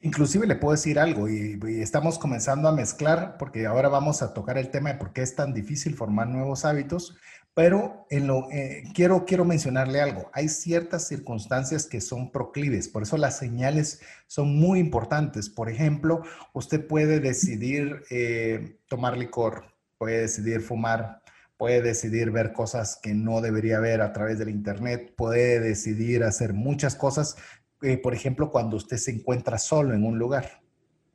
Inclusive 0.00 0.46
le 0.46 0.54
puedo 0.54 0.72
decir 0.72 0.98
algo 0.98 1.28
y, 1.28 1.58
estamos 1.82 2.20
comenzando 2.20 2.68
a 2.68 2.72
mezclar 2.72 3.36
porque 3.36 3.66
ahora 3.66 3.88
vamos 3.88 4.22
a 4.22 4.32
tocar 4.32 4.56
el 4.56 4.70
tema 4.70 4.92
de 4.92 4.98
por 4.98 5.12
qué 5.12 5.22
es 5.22 5.34
tan 5.34 5.52
difícil 5.52 5.96
formar 5.96 6.28
nuevos 6.28 6.64
hábitos, 6.64 7.16
pero 7.52 8.06
en 8.08 8.28
lo, 8.28 8.48
eh, 8.52 8.84
quiero, 8.94 9.24
quiero 9.24 9.44
mencionarle 9.44 10.00
algo. 10.00 10.30
Hay 10.32 10.48
ciertas 10.48 11.08
circunstancias 11.08 11.86
que 11.86 12.00
son 12.00 12.30
proclives, 12.30 12.88
por 12.88 13.02
eso 13.02 13.16
las 13.16 13.38
señales 13.38 14.00
son 14.28 14.56
muy 14.56 14.78
importantes. 14.78 15.50
Por 15.50 15.68
ejemplo, 15.68 16.22
usted 16.52 16.86
puede 16.86 17.18
decidir 17.18 18.04
eh, 18.10 18.78
tomar 18.86 19.16
licor, 19.16 19.64
puede 19.98 20.20
decidir 20.20 20.60
fumar, 20.60 21.22
puede 21.58 21.82
decidir 21.82 22.30
ver 22.30 22.52
cosas 22.52 22.98
que 23.02 23.14
no 23.14 23.40
debería 23.40 23.80
ver 23.80 24.00
a 24.00 24.12
través 24.12 24.38
del 24.38 24.48
Internet, 24.48 25.12
puede 25.16 25.58
decidir 25.58 26.22
hacer 26.22 26.54
muchas 26.54 26.94
cosas, 26.94 27.36
eh, 27.82 27.98
por 27.98 28.14
ejemplo, 28.14 28.50
cuando 28.50 28.76
usted 28.76 28.96
se 28.96 29.10
encuentra 29.10 29.58
solo 29.58 29.94
en 29.94 30.04
un 30.04 30.18
lugar. 30.18 30.60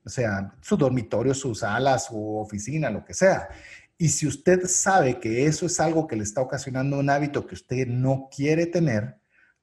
O 0.06 0.10
sea, 0.10 0.54
su 0.62 0.76
dormitorio, 0.76 1.34
su 1.34 1.56
sala, 1.56 1.98
su 1.98 2.38
oficina, 2.38 2.90
lo 2.90 3.06
que 3.06 3.14
sea. 3.14 3.48
Y 3.98 4.10
si 4.10 4.28
usted 4.28 4.66
sabe 4.66 5.20
que 5.20 5.46
eso 5.46 5.66
es 5.66 5.80
algo 5.80 6.08
que 6.08 6.16
le 6.16 6.24
está 6.24 6.42
ocasionando 6.42 7.00
un 7.00 7.10
hábito 7.10 7.48
que 7.48 7.56
usted 7.56 7.88
no 7.88 8.30
quiere 8.36 8.66
tener, 8.66 9.18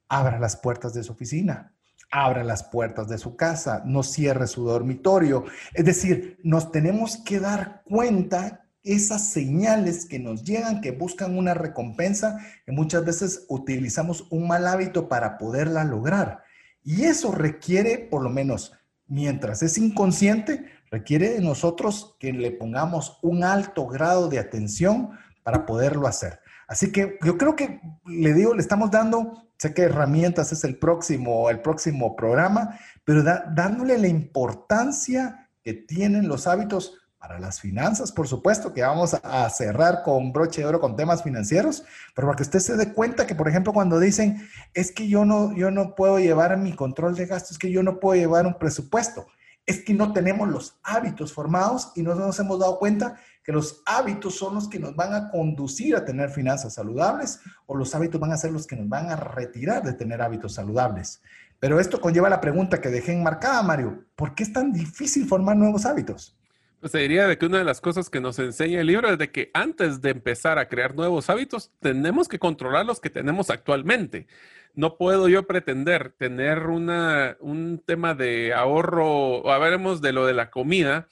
abra 0.09 0.39
las 0.39 0.56
puertas 0.56 0.94
de 0.94 1.02
su 1.02 1.12
oficina, 1.12 1.74
abra 2.10 2.43
las 2.43 2.64
puertas 2.64 3.09
de 3.09 3.18
su 3.18 3.36
casa, 3.36 3.82
no 3.85 4.02
cierre 4.02 4.47
su 4.47 4.64
dormitorio. 4.64 5.44
Es 5.74 5.85
decir, 5.85 6.39
nos 6.43 6.72
tenemos 6.72 7.18
que 7.18 7.39
dar 7.39 7.82
cuenta 7.85 8.66
esas 8.82 9.28
señales 9.31 10.06
que 10.06 10.18
nos 10.18 10.43
llegan, 10.43 10.81
que 10.81 10.93
buscan 10.93 11.36
una 11.36 11.55
recompensa, 11.55 12.39
que 12.64 12.72
muchas 12.72 13.05
veces 13.05 13.44
utilizamos 13.48 14.27
un 14.31 14.48
mal 14.48 14.66
hábito 14.66 15.09
para 15.09 15.39
poderla 15.39 15.85
lograr. 15.85 16.43
Y 16.82 17.05
eso 17.05 17.32
requiere, 17.32 17.98
por 17.98 18.23
lo 18.23 18.31
menos, 18.31 18.73
mientras 19.07 19.62
es 19.62 19.77
inconsciente, 19.78 20.65
requiere 20.90 21.31
de 21.31 21.40
nosotros 21.40 22.16
que 22.19 22.32
le 22.32 22.51
pongamos 22.51 23.19
un 23.23 23.44
alto 23.44 23.86
grado 23.86 24.28
de 24.28 24.39
atención 24.39 25.11
para 25.43 25.66
poderlo 25.66 26.07
hacer. 26.07 26.40
Así 26.66 26.93
que 26.93 27.19
yo 27.24 27.36
creo 27.36 27.57
que 27.57 27.81
le 28.07 28.32
digo, 28.32 28.55
le 28.55 28.61
estamos 28.61 28.90
dando, 28.90 29.48
sé 29.59 29.74
que 29.74 29.82
herramientas 29.82 30.52
es 30.52 30.62
el 30.65 30.78
próximo, 30.78 31.51
el 31.51 31.61
próximo 31.61 32.15
programa, 32.15 32.78
pero 33.05 33.23
dándole 33.23 33.98
la 33.98 34.09
importancia 34.09 35.48
que 35.62 35.74
tienen 35.74 36.28
los 36.28 36.47
hábitos 36.47 36.99
para 37.20 37.38
las 37.38 37.60
finanzas, 37.60 38.12
por 38.12 38.26
supuesto, 38.26 38.72
que 38.72 38.80
vamos 38.80 39.12
a, 39.12 39.51
cerrar 39.51 40.02
con 40.02 40.32
broche 40.32 40.62
de 40.62 40.66
oro 40.66 40.80
con 40.80 40.97
temas 40.97 41.22
financieros, 41.22 41.84
pero 42.14 42.26
para 42.26 42.36
que 42.36 42.44
usted 42.44 42.60
se 42.60 42.76
dé 42.78 42.94
cuenta 42.94 43.26
que, 43.26 43.34
por 43.34 43.47
ejemplo, 43.47 43.74
cuando 43.74 44.01
dicen, 44.01 44.48
es 44.72 44.90
que 44.90 45.06
yo 45.06 45.26
no, 45.26 45.55
yo 45.55 45.70
no 45.70 45.94
puedo 45.94 46.18
llevar 46.18 46.56
mi 46.56 46.74
control 46.74 47.14
de 47.14 47.26
gastos, 47.26 47.52
es 47.52 47.59
que 47.59 47.70
yo 47.70 47.82
no 47.82 48.01
puedo 48.01 48.18
llevar 48.18 48.47
un 48.47 48.55
presupuesto, 48.55 49.26
es 49.66 49.84
que 49.84 49.92
no 49.92 50.14
tenemos 50.14 50.48
los 50.48 50.80
hábitos 50.82 51.34
formados 51.34 51.92
y 51.94 52.02
no 52.02 52.14
nos 52.14 52.38
hemos 52.38 52.59
dado 52.59 52.78
cuenta 52.78 53.16
que 53.44 53.52
los 53.52 53.82
hábitos 53.84 54.38
son 54.38 54.55
los 54.55 54.66
que 54.66 54.78
nos 54.78 54.97
van 54.97 55.12
a 55.12 55.30
conducir 55.30 55.97
a 55.97 56.06
tener 56.06 56.30
finanzas 56.30 56.72
saludables 56.72 57.40
o 57.66 57.76
los 57.76 57.94
hábitos 57.94 58.18
van 58.18 58.32
a 58.32 58.38
ser 58.38 58.51
los 58.51 58.66
que 58.66 58.76
nos 58.76 58.88
van 58.88 59.10
a 59.10 59.16
retirar 59.16 59.82
de 59.82 59.92
tener 59.92 60.22
hábitos 60.22 60.55
saludables. 60.55 61.20
Pero 61.59 61.78
esto 61.78 62.01
conlleva 62.01 62.30
la 62.30 62.40
pregunta 62.40 62.80
que 62.80 62.88
dejé 62.88 63.12
enmarcada, 63.12 63.62
Mario, 63.62 64.06
¿por 64.16 64.34
qué 64.34 64.42
es 64.42 64.52
tan 64.55 64.72
difícil 64.72 65.26
formar 65.26 65.56
nuevos 65.56 65.84
hábitos? 65.84 66.40
Pues 66.81 66.93
diría 66.93 67.27
de 67.27 67.36
que 67.36 67.44
una 67.44 67.59
de 67.59 67.65
las 67.65 67.82
cosas 67.82 68.09
que 68.09 68.20
nos 68.20 68.39
enseña 68.39 68.81
el 68.81 68.86
libro 68.86 69.11
es 69.11 69.19
de 69.19 69.31
que 69.31 69.51
antes 69.52 70.01
de 70.01 70.11
empezar 70.11 70.59
a 70.59 70.69
crear 70.69 70.94
nuevos 70.94 71.28
hábitos, 71.28 71.70
tenemos 71.78 72.27
que 72.27 72.39
controlar 72.39 72.86
los 72.86 73.01
que 73.01 73.11
tenemos 73.11 73.51
actualmente. 73.51 74.27
No 74.73 74.97
puedo 74.97 75.28
yo 75.28 75.47
pretender 75.47 76.15
tener 76.16 76.69
una, 76.69 77.36
un 77.40 77.82
tema 77.85 78.15
de 78.15 78.55
ahorro, 78.55 79.43
o 79.43 79.61
veremos 79.61 80.01
de 80.01 80.15
lo 80.15 80.24
de 80.24 80.32
la 80.32 80.51
comida, 80.51 81.09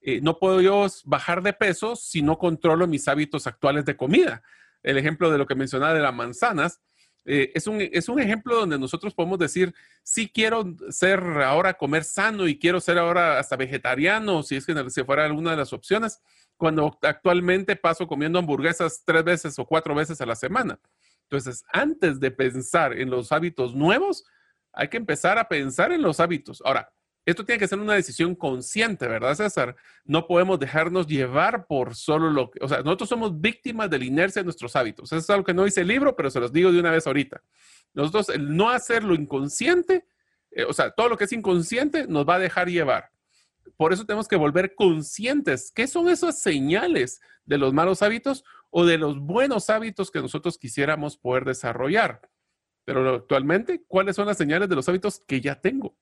eh, 0.00 0.20
no 0.20 0.40
puedo 0.40 0.60
yo 0.60 0.86
bajar 1.04 1.42
de 1.42 1.52
peso 1.52 1.94
si 1.94 2.22
no 2.22 2.36
controlo 2.36 2.88
mis 2.88 3.06
hábitos 3.06 3.46
actuales 3.46 3.84
de 3.84 3.96
comida. 3.96 4.42
El 4.82 4.98
ejemplo 4.98 5.30
de 5.30 5.38
lo 5.38 5.46
que 5.46 5.54
mencionaba 5.54 5.94
de 5.94 6.00
las 6.00 6.12
manzanas, 6.12 6.80
eh, 7.24 7.52
es, 7.54 7.66
un, 7.66 7.80
es, 7.80 8.08
un, 8.08 8.20
ejemplo 8.20 8.56
donde 8.56 8.78
nosotros 8.78 9.14
podemos 9.14 9.38
decir, 9.38 9.74
sí 10.02 10.28
quiero 10.28 10.64
ser 10.90 11.20
ahora 11.20 11.74
comer 11.74 12.04
sano 12.04 12.48
y 12.48 12.58
quiero 12.58 12.80
ser 12.80 12.98
ahora 12.98 13.38
hasta 13.38 13.56
vegetariano, 13.56 14.42
si 14.42 14.56
es 14.56 14.66
que 14.66 14.90
si 14.90 15.04
fuera 15.04 15.24
alguna 15.24 15.52
de 15.52 15.58
las 15.58 15.72
opciones, 15.72 16.20
cuando 16.56 16.98
actualmente 17.02 17.76
paso 17.76 18.06
comiendo 18.06 18.38
hamburguesas 18.38 19.02
tres 19.04 19.24
veces 19.24 19.58
o 19.58 19.66
cuatro 19.66 19.94
veces 19.94 20.20
a 20.20 20.26
la 20.26 20.34
semana. 20.34 20.78
Entonces, 21.24 21.64
antes 21.72 22.20
de 22.20 22.30
pensar 22.30 22.98
en 22.98 23.08
los 23.08 23.32
hábitos 23.32 23.74
nuevos, 23.74 24.24
hay 24.72 24.88
que 24.88 24.96
empezar 24.96 25.38
a 25.38 25.48
pensar 25.48 25.92
en 25.92 26.02
los 26.02 26.20
hábitos. 26.20 26.62
Ahora, 26.64 26.92
esto 27.24 27.44
tiene 27.44 27.58
que 27.58 27.68
ser 27.68 27.78
una 27.78 27.94
decisión 27.94 28.34
consciente, 28.34 29.06
¿verdad, 29.06 29.34
César? 29.34 29.76
No 30.04 30.26
podemos 30.26 30.58
dejarnos 30.58 31.06
llevar 31.06 31.66
por 31.66 31.94
solo 31.94 32.30
lo 32.30 32.50
que, 32.50 32.58
o 32.64 32.68
sea, 32.68 32.82
nosotros 32.82 33.08
somos 33.08 33.40
víctimas 33.40 33.88
de 33.90 34.00
la 34.00 34.04
inercia 34.04 34.42
de 34.42 34.44
nuestros 34.44 34.74
hábitos. 34.74 35.12
Eso 35.12 35.18
es 35.18 35.30
algo 35.30 35.44
que 35.44 35.54
no 35.54 35.64
dice 35.64 35.82
el 35.82 35.88
libro, 35.88 36.16
pero 36.16 36.30
se 36.30 36.40
los 36.40 36.52
digo 36.52 36.72
de 36.72 36.80
una 36.80 36.90
vez 36.90 37.06
ahorita. 37.06 37.42
Nosotros, 37.94 38.28
el 38.30 38.56
no 38.56 38.70
hacerlo 38.70 39.14
inconsciente, 39.14 40.04
eh, 40.50 40.64
o 40.64 40.72
sea, 40.72 40.90
todo 40.90 41.08
lo 41.08 41.16
que 41.16 41.24
es 41.24 41.32
inconsciente 41.32 42.06
nos 42.08 42.28
va 42.28 42.36
a 42.36 42.38
dejar 42.40 42.68
llevar. 42.68 43.10
Por 43.76 43.92
eso 43.92 44.04
tenemos 44.04 44.26
que 44.26 44.36
volver 44.36 44.74
conscientes. 44.74 45.70
¿Qué 45.72 45.86
son 45.86 46.08
esas 46.08 46.40
señales 46.40 47.20
de 47.44 47.58
los 47.58 47.72
malos 47.72 48.02
hábitos 48.02 48.44
o 48.70 48.84
de 48.84 48.98
los 48.98 49.20
buenos 49.20 49.70
hábitos 49.70 50.10
que 50.10 50.20
nosotros 50.20 50.58
quisiéramos 50.58 51.16
poder 51.16 51.44
desarrollar? 51.44 52.20
Pero 52.84 53.14
actualmente, 53.14 53.84
¿cuáles 53.86 54.16
son 54.16 54.26
las 54.26 54.36
señales 54.36 54.68
de 54.68 54.74
los 54.74 54.88
hábitos 54.88 55.20
que 55.20 55.40
ya 55.40 55.60
tengo? 55.60 55.96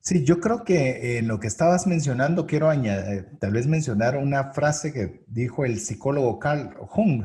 Sí, 0.00 0.24
yo 0.24 0.40
creo 0.40 0.64
que 0.64 1.18
en 1.18 1.28
lo 1.28 1.38
que 1.38 1.48
estabas 1.48 1.86
mencionando, 1.86 2.46
quiero 2.46 2.70
añadir, 2.70 3.28
tal 3.40 3.52
vez 3.52 3.66
mencionar 3.66 4.16
una 4.16 4.52
frase 4.52 4.92
que 4.92 5.24
dijo 5.26 5.64
el 5.64 5.80
psicólogo 5.80 6.38
Carl 6.38 6.74
Jung, 6.78 7.24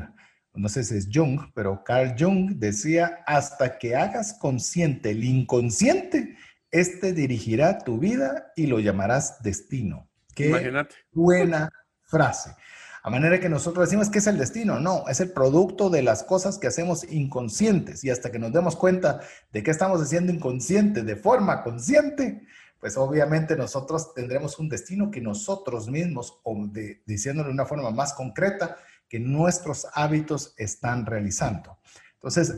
no 0.54 0.68
sé 0.68 0.84
si 0.84 0.96
es 0.96 1.08
Jung, 1.12 1.40
pero 1.54 1.82
Carl 1.84 2.14
Jung 2.18 2.56
decía, 2.56 3.20
hasta 3.26 3.78
que 3.78 3.96
hagas 3.96 4.34
consciente 4.34 5.10
el 5.10 5.24
inconsciente, 5.24 6.36
este 6.70 7.12
dirigirá 7.12 7.78
tu 7.78 7.98
vida 7.98 8.52
y 8.56 8.66
lo 8.66 8.78
llamarás 8.80 9.42
destino. 9.42 10.08
Qué 10.34 10.48
Imagínate. 10.48 10.94
buena 11.12 11.70
frase. 12.02 12.54
A 13.02 13.10
manera 13.10 13.38
que 13.38 13.48
nosotros 13.48 13.86
decimos 13.86 14.08
que 14.08 14.18
es 14.18 14.26
el 14.26 14.38
destino, 14.38 14.80
no, 14.80 15.06
es 15.08 15.20
el 15.20 15.30
producto 15.30 15.90
de 15.90 16.02
las 16.02 16.22
cosas 16.22 16.58
que 16.58 16.68
hacemos 16.68 17.04
inconscientes 17.12 18.02
y 18.02 18.10
hasta 18.10 18.32
que 18.32 18.38
nos 18.38 18.52
demos 18.52 18.76
cuenta 18.76 19.20
de 19.52 19.62
que 19.62 19.70
estamos 19.70 20.00
haciendo 20.00 20.32
inconsciente 20.32 21.02
de 21.02 21.14
forma 21.14 21.62
consciente, 21.62 22.46
pues 22.84 22.98
obviamente 22.98 23.56
nosotros 23.56 24.12
tendremos 24.12 24.58
un 24.58 24.68
destino 24.68 25.10
que 25.10 25.22
nosotros 25.22 25.88
mismos, 25.88 26.38
o 26.42 26.68
diciéndolo 27.06 27.48
de 27.48 27.54
una 27.54 27.64
forma 27.64 27.90
más 27.90 28.12
concreta, 28.12 28.76
que 29.08 29.18
nuestros 29.18 29.86
hábitos 29.94 30.52
están 30.58 31.06
realizando. 31.06 31.78
Entonces, 32.12 32.54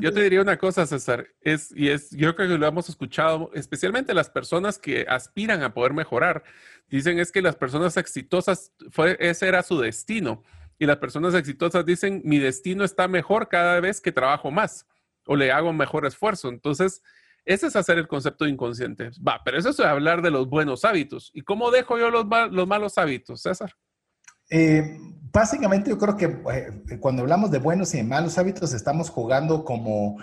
yo 0.00 0.14
te 0.14 0.22
diría 0.22 0.40
una 0.40 0.56
cosa, 0.56 0.86
César, 0.86 1.26
es, 1.42 1.72
y 1.76 1.90
es, 1.90 2.08
yo 2.12 2.34
creo 2.34 2.48
que 2.48 2.56
lo 2.56 2.66
hemos 2.66 2.88
escuchado, 2.88 3.50
especialmente 3.52 4.14
las 4.14 4.30
personas 4.30 4.78
que 4.78 5.04
aspiran 5.06 5.62
a 5.62 5.74
poder 5.74 5.92
mejorar, 5.92 6.42
dicen 6.88 7.18
es 7.18 7.30
que 7.30 7.42
las 7.42 7.56
personas 7.56 7.98
exitosas, 7.98 8.72
fue, 8.90 9.18
ese 9.20 9.46
era 9.46 9.62
su 9.62 9.78
destino. 9.78 10.42
Y 10.78 10.86
las 10.86 10.96
personas 10.96 11.34
exitosas 11.34 11.84
dicen, 11.84 12.22
mi 12.24 12.38
destino 12.38 12.82
está 12.82 13.08
mejor 13.08 13.50
cada 13.50 13.78
vez 13.80 14.00
que 14.00 14.10
trabajo 14.10 14.50
más 14.50 14.86
o 15.26 15.36
le 15.36 15.52
hago 15.52 15.74
mejor 15.74 16.06
esfuerzo. 16.06 16.48
Entonces, 16.48 17.02
ese 17.46 17.68
es 17.68 17.76
hacer 17.76 17.96
el 17.96 18.08
concepto 18.08 18.46
inconsciente. 18.46 19.10
Va, 19.26 19.40
pero 19.44 19.56
eso 19.58 19.70
es 19.70 19.80
hablar 19.80 20.20
de 20.20 20.32
los 20.32 20.48
buenos 20.48 20.84
hábitos. 20.84 21.30
¿Y 21.32 21.42
cómo 21.42 21.70
dejo 21.70 21.96
yo 21.96 22.10
los, 22.10 22.26
los 22.50 22.66
malos 22.66 22.98
hábitos, 22.98 23.40
César? 23.40 23.72
Eh, 24.50 24.98
básicamente 25.32 25.90
yo 25.90 25.98
creo 25.98 26.16
que 26.16 26.24
eh, 26.52 26.98
cuando 26.98 27.22
hablamos 27.22 27.50
de 27.52 27.58
buenos 27.58 27.94
y 27.94 27.98
de 27.98 28.04
malos 28.04 28.36
hábitos 28.36 28.72
estamos 28.72 29.10
jugando 29.10 29.64
como, 29.64 30.18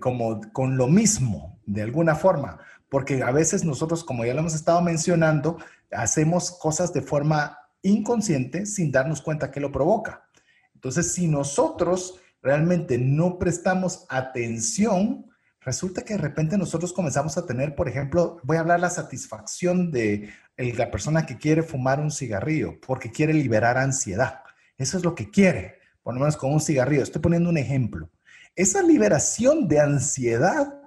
como 0.00 0.40
con 0.52 0.76
lo 0.76 0.86
mismo, 0.86 1.60
de 1.66 1.82
alguna 1.82 2.14
forma, 2.14 2.58
porque 2.88 3.22
a 3.22 3.30
veces 3.30 3.64
nosotros, 3.64 4.02
como 4.02 4.24
ya 4.24 4.32
lo 4.32 4.40
hemos 4.40 4.54
estado 4.54 4.80
mencionando, 4.80 5.58
hacemos 5.90 6.50
cosas 6.50 6.92
de 6.92 7.02
forma 7.02 7.58
inconsciente 7.82 8.64
sin 8.64 8.90
darnos 8.90 9.20
cuenta 9.20 9.50
que 9.50 9.60
lo 9.60 9.70
provoca. 9.70 10.28
Entonces, 10.74 11.12
si 11.12 11.28
nosotros 11.28 12.20
realmente 12.42 12.98
no 12.98 13.38
prestamos 13.38 14.06
atención, 14.08 15.26
resulta 15.64 16.02
que 16.02 16.14
de 16.14 16.20
repente 16.20 16.58
nosotros 16.58 16.92
comenzamos 16.92 17.36
a 17.38 17.46
tener, 17.46 17.74
por 17.74 17.88
ejemplo, 17.88 18.38
voy 18.42 18.56
a 18.56 18.60
hablar 18.60 18.80
la 18.80 18.90
satisfacción 18.90 19.90
de 19.90 20.30
la 20.56 20.90
persona 20.90 21.26
que 21.26 21.38
quiere 21.38 21.62
fumar 21.62 22.00
un 22.00 22.10
cigarrillo 22.10 22.78
porque 22.80 23.10
quiere 23.10 23.32
liberar 23.32 23.78
ansiedad. 23.78 24.40
Eso 24.76 24.98
es 24.98 25.04
lo 25.04 25.14
que 25.14 25.30
quiere, 25.30 25.78
por 26.02 26.14
lo 26.14 26.20
menos 26.20 26.36
con 26.36 26.52
un 26.52 26.60
cigarrillo. 26.60 27.02
Estoy 27.02 27.22
poniendo 27.22 27.48
un 27.48 27.58
ejemplo. 27.58 28.10
Esa 28.54 28.82
liberación 28.82 29.66
de 29.66 29.80
ansiedad, 29.80 30.80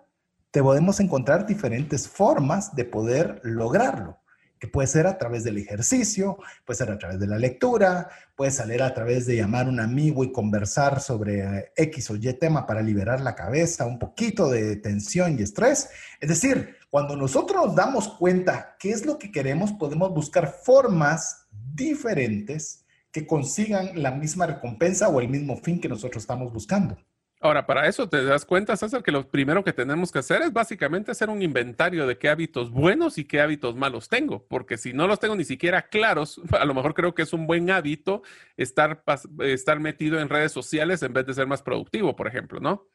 te 0.52 0.62
podemos 0.62 1.00
encontrar 1.00 1.46
diferentes 1.46 2.08
formas 2.08 2.76
de 2.76 2.86
poder 2.86 3.42
lograrlo 3.44 4.20
que 4.60 4.68
puede 4.68 4.88
ser 4.88 5.08
a 5.08 5.18
través 5.18 5.44
del 5.44 5.58
ejercicio, 5.58 6.38
puede 6.66 6.78
ser 6.78 6.92
a 6.92 6.98
través 6.98 7.20
de 7.20 7.28
la 7.28 7.38
lectura, 7.38 8.10
puede 8.36 8.52
salir 8.52 8.82
a 8.82 8.94
través 8.94 9.26
de 9.26 9.36
llamar 9.36 9.68
a 9.68 9.70
un 9.70 9.80
amigo 9.80 10.24
y 10.24 10.32
conversar 10.32 11.00
sobre 11.00 11.40
eh, 11.40 11.72
X 11.76 12.10
o 12.12 12.16
Y 12.16 12.34
tema 12.34 12.66
para 12.66 12.82
liberar 12.82 13.22
la 13.22 13.36
cabeza, 13.36 13.86
un 13.86 14.00
poquito 14.00 14.50
de 14.50 14.76
tensión 14.78 15.38
y 15.38 15.44
estrés. 15.44 15.90
Es 16.20 16.30
decir, 16.30 16.76
cuando 16.90 17.16
nosotros 17.16 17.68
nos 17.68 17.76
damos 17.76 18.08
cuenta 18.10 18.76
qué 18.80 18.92
es 18.92 19.06
lo 19.06 19.18
que 19.18 19.32
queremos, 19.32 19.72
podemos 19.74 20.14
buscar 20.14 20.54
formas 20.64 21.48
diferentes 21.74 22.86
que 23.12 23.26
consigan 23.26 24.02
la 24.02 24.12
misma 24.12 24.46
recompensa 24.46 25.10
o 25.10 25.20
el 25.20 25.30
mismo 25.30 25.58
fin 25.58 25.80
que 25.80 25.90
nosotros 25.90 26.24
estamos 26.24 26.52
buscando. 26.54 26.98
Ahora, 27.40 27.68
para 27.68 27.88
eso 27.88 28.10
te 28.10 28.24
das 28.24 28.46
cuenta, 28.46 28.76
César, 28.76 29.04
que 29.04 29.12
lo 29.12 29.30
primero 29.30 29.64
que 29.64 29.72
tenemos 29.72 30.12
que 30.12 30.20
hacer 30.20 30.42
es 30.42 30.52
básicamente 30.52 31.12
hacer 31.12 31.30
un 31.30 31.44
inventario 31.44 32.08
de 32.08 32.18
qué 32.18 32.30
hábitos 32.30 32.72
buenos 32.72 33.20
y 33.20 33.26
qué 33.26 33.42
hábitos 33.42 33.76
malos 33.76 34.10
tengo, 34.10 34.48
porque 34.48 34.76
si 34.78 34.94
no 34.94 35.06
los 35.06 35.20
tengo 35.20 35.36
ni 35.36 35.46
siquiera 35.46 35.84
claros, 35.88 36.42
a 36.60 36.66
lo 36.66 36.74
mejor 36.74 36.96
creo 36.96 37.14
que 37.14 37.22
es 37.22 37.34
un 37.34 37.46
buen 37.46 37.70
hábito 37.70 38.24
estar, 38.58 39.04
estar 39.42 39.80
metido 39.80 40.20
en 40.20 40.30
redes 40.30 40.52
sociales 40.52 41.04
en 41.04 41.14
vez 41.14 41.28
de 41.28 41.36
ser 41.36 41.46
más 41.46 41.62
productivo, 41.62 42.16
por 42.16 42.28
ejemplo, 42.28 42.60
¿no? 42.60 42.88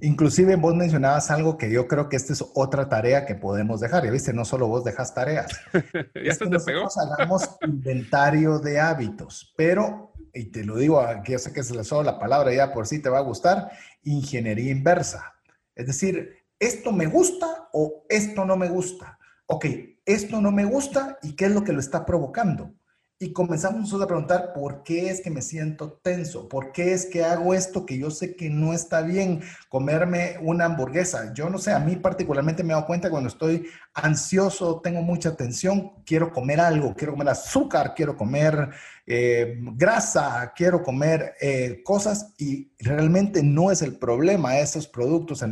Inclusive 0.00 0.56
vos 0.56 0.74
mencionabas 0.74 1.30
algo 1.30 1.56
que 1.56 1.72
yo 1.72 1.88
creo 1.88 2.10
que 2.10 2.16
esta 2.16 2.34
es 2.34 2.44
otra 2.54 2.90
tarea 2.90 3.24
que 3.24 3.34
podemos 3.34 3.80
dejar. 3.80 4.04
Ya 4.04 4.10
viste, 4.10 4.34
no 4.34 4.44
solo 4.44 4.66
vos 4.66 4.84
dejas 4.84 5.14
tareas. 5.14 5.58
ya 6.22 6.34
se 6.34 6.46
te 6.46 6.60
pegó. 6.60 6.86
Hagamos 6.94 7.56
inventario 7.62 8.58
de 8.58 8.78
hábitos, 8.78 9.54
pero 9.56 10.12
y 10.36 10.46
te 10.46 10.64
lo 10.64 10.76
digo, 10.76 11.02
que 11.24 11.32
yo 11.32 11.38
sé 11.38 11.52
que 11.52 11.62
se 11.62 11.74
le 11.74 11.84
solo 11.84 12.02
la 12.02 12.18
palabra 12.18 12.52
ya 12.52 12.72
por 12.72 12.86
sí 12.86 13.00
te 13.00 13.08
va 13.08 13.18
a 13.18 13.22
gustar, 13.22 13.70
ingeniería 14.02 14.70
inversa. 14.70 15.34
Es 15.74 15.86
decir, 15.86 16.44
esto 16.58 16.92
me 16.92 17.06
gusta 17.06 17.68
o 17.72 18.04
esto 18.08 18.44
no 18.44 18.56
me 18.56 18.68
gusta. 18.68 19.18
Ok, 19.46 19.66
esto 20.04 20.40
no 20.40 20.52
me 20.52 20.64
gusta 20.64 21.18
y 21.22 21.34
qué 21.34 21.46
es 21.46 21.52
lo 21.52 21.64
que 21.64 21.72
lo 21.72 21.80
está 21.80 22.04
provocando. 22.04 22.74
Y 23.18 23.32
comenzamos 23.32 23.94
a 23.94 24.06
preguntar 24.06 24.52
por 24.52 24.82
qué 24.82 25.08
es 25.08 25.22
que 25.22 25.30
me 25.30 25.40
siento 25.40 25.98
tenso, 26.02 26.50
por 26.50 26.72
qué 26.72 26.92
es 26.92 27.06
que 27.06 27.24
hago 27.24 27.54
esto 27.54 27.86
que 27.86 27.96
yo 27.96 28.10
sé 28.10 28.36
que 28.36 28.50
no 28.50 28.74
está 28.74 29.00
bien, 29.00 29.40
comerme 29.70 30.36
una 30.42 30.66
hamburguesa. 30.66 31.32
Yo 31.32 31.48
no 31.48 31.56
sé, 31.56 31.72
a 31.72 31.78
mí 31.78 31.96
particularmente 31.96 32.62
me 32.62 32.72
he 32.72 32.76
dado 32.76 32.86
cuenta 32.86 33.08
cuando 33.08 33.30
estoy 33.30 33.68
ansioso, 33.94 34.82
tengo 34.82 35.00
mucha 35.00 35.34
tensión, 35.34 35.92
quiero 36.04 36.30
comer 36.30 36.60
algo, 36.60 36.94
quiero 36.94 37.14
comer 37.14 37.30
azúcar, 37.30 37.94
quiero 37.96 38.18
comer 38.18 38.68
eh, 39.06 39.56
grasa, 39.72 40.52
quiero 40.54 40.82
comer 40.82 41.36
eh, 41.40 41.80
cosas 41.84 42.34
y 42.36 42.70
realmente 42.78 43.42
no 43.42 43.70
es 43.70 43.80
el 43.80 43.96
problema 43.96 44.58
esos 44.58 44.86
productos 44.86 45.42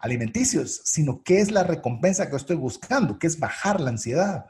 alimenticios, 0.00 0.82
sino 0.84 1.22
que 1.22 1.40
es 1.40 1.50
la 1.50 1.62
recompensa 1.62 2.28
que 2.28 2.36
estoy 2.36 2.56
buscando, 2.56 3.18
que 3.18 3.26
es 3.26 3.38
bajar 3.38 3.80
la 3.80 3.88
ansiedad. 3.88 4.44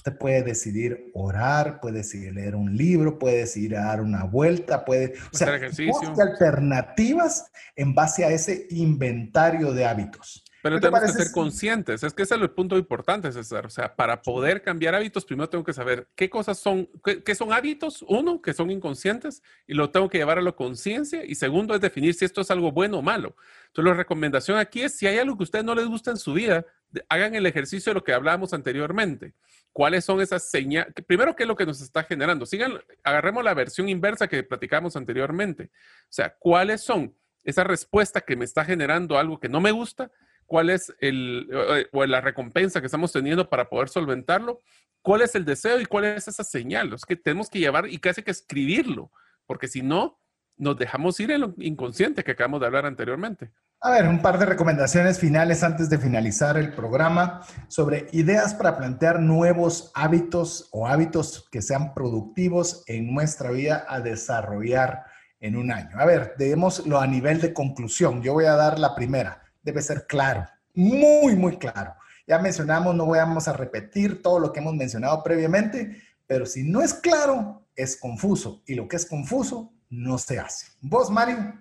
Usted 0.00 0.16
puede 0.16 0.42
decidir 0.42 1.10
orar, 1.12 1.78
puede 1.78 1.98
decidir 1.98 2.32
leer 2.32 2.54
un 2.54 2.74
libro, 2.74 3.18
puede 3.18 3.40
decidir 3.40 3.72
dar 3.72 4.00
una 4.00 4.24
vuelta, 4.24 4.82
puede 4.82 5.12
o 5.30 5.36
sea, 5.36 5.60
busque 5.86 6.22
alternativas 6.22 7.52
en 7.76 7.94
base 7.94 8.24
a 8.24 8.30
ese 8.30 8.66
inventario 8.70 9.74
de 9.74 9.84
hábitos. 9.84 10.42
Pero 10.62 10.80
tenemos 10.80 11.00
que 11.00 11.08
ser 11.24 11.32
conscientes, 11.32 12.02
es 12.02 12.14
que 12.14 12.22
ese 12.22 12.34
es 12.34 12.40
el 12.40 12.50
punto 12.50 12.78
importante, 12.78 13.30
César. 13.30 13.66
O 13.66 13.70
sea, 13.70 13.94
para 13.94 14.22
poder 14.22 14.62
cambiar 14.62 14.94
hábitos, 14.94 15.26
primero 15.26 15.50
tengo 15.50 15.64
que 15.64 15.74
saber 15.74 16.08
qué 16.14 16.30
cosas 16.30 16.58
son, 16.58 16.88
qué, 17.04 17.34
son 17.34 17.52
hábitos, 17.52 18.02
uno, 18.08 18.40
que 18.40 18.54
son 18.54 18.70
inconscientes, 18.70 19.42
y 19.66 19.74
lo 19.74 19.90
tengo 19.90 20.08
que 20.08 20.16
llevar 20.16 20.38
a 20.38 20.42
la 20.42 20.52
conciencia, 20.52 21.26
y 21.26 21.34
segundo 21.34 21.74
es 21.74 21.82
definir 21.82 22.14
si 22.14 22.24
esto 22.24 22.40
es 22.40 22.50
algo 22.50 22.72
bueno 22.72 22.98
o 22.98 23.02
malo. 23.02 23.36
Entonces, 23.66 23.90
la 23.90 23.96
recomendación 23.96 24.56
aquí 24.56 24.80
es, 24.80 24.96
si 24.96 25.06
hay 25.06 25.18
algo 25.18 25.36
que 25.36 25.42
a 25.42 25.44
ustedes 25.44 25.64
no 25.64 25.74
les 25.74 25.86
gusta 25.86 26.10
en 26.10 26.16
su 26.16 26.32
vida, 26.32 26.64
hagan 27.08 27.34
el 27.34 27.46
ejercicio 27.46 27.90
de 27.90 27.94
lo 27.94 28.04
que 28.04 28.12
hablábamos 28.12 28.52
anteriormente. 28.52 29.34
¿Cuáles 29.72 30.04
son 30.04 30.20
esas 30.20 30.50
señales? 30.50 30.92
Primero, 31.06 31.36
¿qué 31.36 31.44
es 31.44 31.48
lo 31.48 31.56
que 31.56 31.66
nos 31.66 31.80
está 31.80 32.02
generando? 32.02 32.44
Sigan, 32.44 32.80
agarremos 33.04 33.44
la 33.44 33.54
versión 33.54 33.88
inversa 33.88 34.28
que 34.28 34.42
platicamos 34.42 34.96
anteriormente. 34.96 35.70
O 36.04 36.12
sea, 36.12 36.34
¿cuáles 36.38 36.82
son 36.82 37.14
esa 37.44 37.64
respuesta 37.64 38.20
que 38.20 38.36
me 38.36 38.44
está 38.44 38.64
generando 38.64 39.18
algo 39.18 39.38
que 39.38 39.48
no 39.48 39.60
me 39.60 39.70
gusta? 39.70 40.10
¿Cuál 40.46 40.70
es 40.70 40.92
el, 40.98 41.48
o 41.92 42.04
la 42.04 42.20
recompensa 42.20 42.80
que 42.80 42.86
estamos 42.86 43.12
teniendo 43.12 43.48
para 43.48 43.68
poder 43.68 43.88
solventarlo? 43.88 44.60
¿Cuál 45.02 45.22
es 45.22 45.34
el 45.36 45.44
deseo 45.44 45.80
y 45.80 45.86
cuál 45.86 46.04
es 46.06 46.26
esa 46.26 46.42
señal? 46.42 46.92
Es 46.92 47.04
que 47.04 47.14
tenemos 47.14 47.48
que 47.48 47.60
llevar 47.60 47.86
y 47.88 47.98
casi 47.98 48.22
que 48.22 48.32
escribirlo, 48.32 49.12
porque 49.46 49.68
si 49.68 49.82
no, 49.82 50.18
nos 50.56 50.76
dejamos 50.76 51.18
ir 51.20 51.30
en 51.30 51.40
lo 51.42 51.54
inconsciente 51.58 52.24
que 52.24 52.32
acabamos 52.32 52.60
de 52.60 52.66
hablar 52.66 52.84
anteriormente. 52.84 53.50
A 53.82 53.92
ver, 53.92 54.06
un 54.08 54.20
par 54.20 54.38
de 54.38 54.44
recomendaciones 54.44 55.18
finales 55.18 55.62
antes 55.62 55.88
de 55.88 55.96
finalizar 55.96 56.58
el 56.58 56.74
programa 56.74 57.40
sobre 57.66 58.08
ideas 58.12 58.52
para 58.52 58.76
plantear 58.76 59.20
nuevos 59.20 59.90
hábitos 59.94 60.68
o 60.70 60.86
hábitos 60.86 61.48
que 61.50 61.62
sean 61.62 61.94
productivos 61.94 62.84
en 62.86 63.10
nuestra 63.10 63.50
vida 63.50 63.86
a 63.88 64.00
desarrollar 64.00 65.04
en 65.40 65.56
un 65.56 65.72
año. 65.72 65.98
A 65.98 66.04
ver, 66.04 66.34
démoslo 66.36 67.00
a 67.00 67.06
nivel 67.06 67.40
de 67.40 67.54
conclusión. 67.54 68.20
Yo 68.22 68.34
voy 68.34 68.44
a 68.44 68.54
dar 68.54 68.78
la 68.78 68.94
primera. 68.94 69.40
Debe 69.62 69.80
ser 69.80 70.06
claro, 70.06 70.46
muy, 70.74 71.34
muy 71.34 71.56
claro. 71.56 71.94
Ya 72.26 72.38
mencionamos, 72.38 72.94
no 72.94 73.06
vamos 73.06 73.48
a 73.48 73.54
repetir 73.54 74.20
todo 74.20 74.40
lo 74.40 74.52
que 74.52 74.60
hemos 74.60 74.74
mencionado 74.74 75.22
previamente, 75.22 76.02
pero 76.26 76.44
si 76.44 76.64
no 76.64 76.82
es 76.82 76.92
claro, 76.92 77.62
es 77.74 77.96
confuso. 77.96 78.62
Y 78.66 78.74
lo 78.74 78.86
que 78.86 78.96
es 78.96 79.06
confuso 79.06 79.72
no 79.88 80.18
se 80.18 80.38
hace. 80.38 80.66
¿Vos, 80.82 81.10
Mario? 81.10 81.54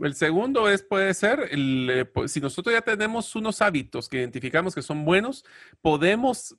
El 0.00 0.14
segundo 0.14 0.68
es, 0.68 0.82
puede 0.82 1.14
ser, 1.14 1.48
eh, 1.52 2.04
si 2.26 2.40
nosotros 2.40 2.74
ya 2.74 2.82
tenemos 2.82 3.34
unos 3.36 3.62
hábitos 3.62 4.08
que 4.08 4.18
identificamos 4.18 4.74
que 4.74 4.82
son 4.82 5.04
buenos, 5.04 5.44
podemos 5.80 6.56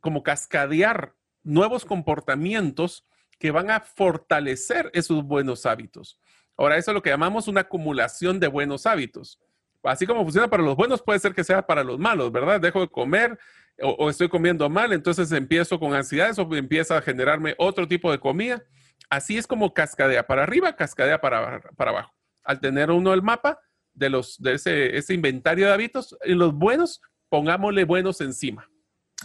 como 0.00 0.22
cascadear 0.22 1.14
nuevos 1.42 1.84
comportamientos 1.84 3.06
que 3.38 3.50
van 3.50 3.70
a 3.70 3.80
fortalecer 3.80 4.90
esos 4.94 5.22
buenos 5.24 5.66
hábitos. 5.66 6.18
Ahora, 6.56 6.78
eso 6.78 6.90
es 6.90 6.94
lo 6.94 7.02
que 7.02 7.10
llamamos 7.10 7.48
una 7.48 7.62
acumulación 7.62 8.40
de 8.40 8.48
buenos 8.48 8.86
hábitos. 8.86 9.40
Así 9.82 10.06
como 10.06 10.22
funciona 10.22 10.48
para 10.48 10.62
los 10.62 10.76
buenos, 10.76 11.02
puede 11.02 11.18
ser 11.18 11.34
que 11.34 11.44
sea 11.44 11.66
para 11.66 11.84
los 11.84 11.98
malos, 11.98 12.32
¿verdad? 12.32 12.60
Dejo 12.60 12.80
de 12.80 12.88
comer 12.88 13.38
o, 13.82 13.90
o 13.90 14.08
estoy 14.08 14.30
comiendo 14.30 14.70
mal, 14.70 14.94
entonces 14.94 15.30
empiezo 15.32 15.78
con 15.78 15.92
ansiedades 15.92 16.38
o 16.38 16.48
empieza 16.54 16.96
a 16.96 17.02
generarme 17.02 17.54
otro 17.58 17.86
tipo 17.86 18.10
de 18.10 18.18
comida. 18.18 18.64
Así 19.10 19.36
es 19.36 19.46
como 19.46 19.74
cascadea 19.74 20.26
para 20.26 20.44
arriba, 20.44 20.74
cascadea 20.76 21.20
para, 21.20 21.60
para 21.76 21.90
abajo. 21.90 22.14
Al 22.44 22.60
tener 22.60 22.90
uno 22.90 23.12
el 23.12 23.22
mapa 23.22 23.58
de, 23.94 24.10
los, 24.10 24.40
de 24.40 24.54
ese, 24.54 25.14
inventario 25.14 25.66
de 25.66 25.72
hábitos, 25.72 26.16
en 26.22 26.38
los 26.38 26.54
buenos, 26.54 27.00
pongámosle 27.28 27.84
buenos 27.84 28.20
encima. 28.20 28.68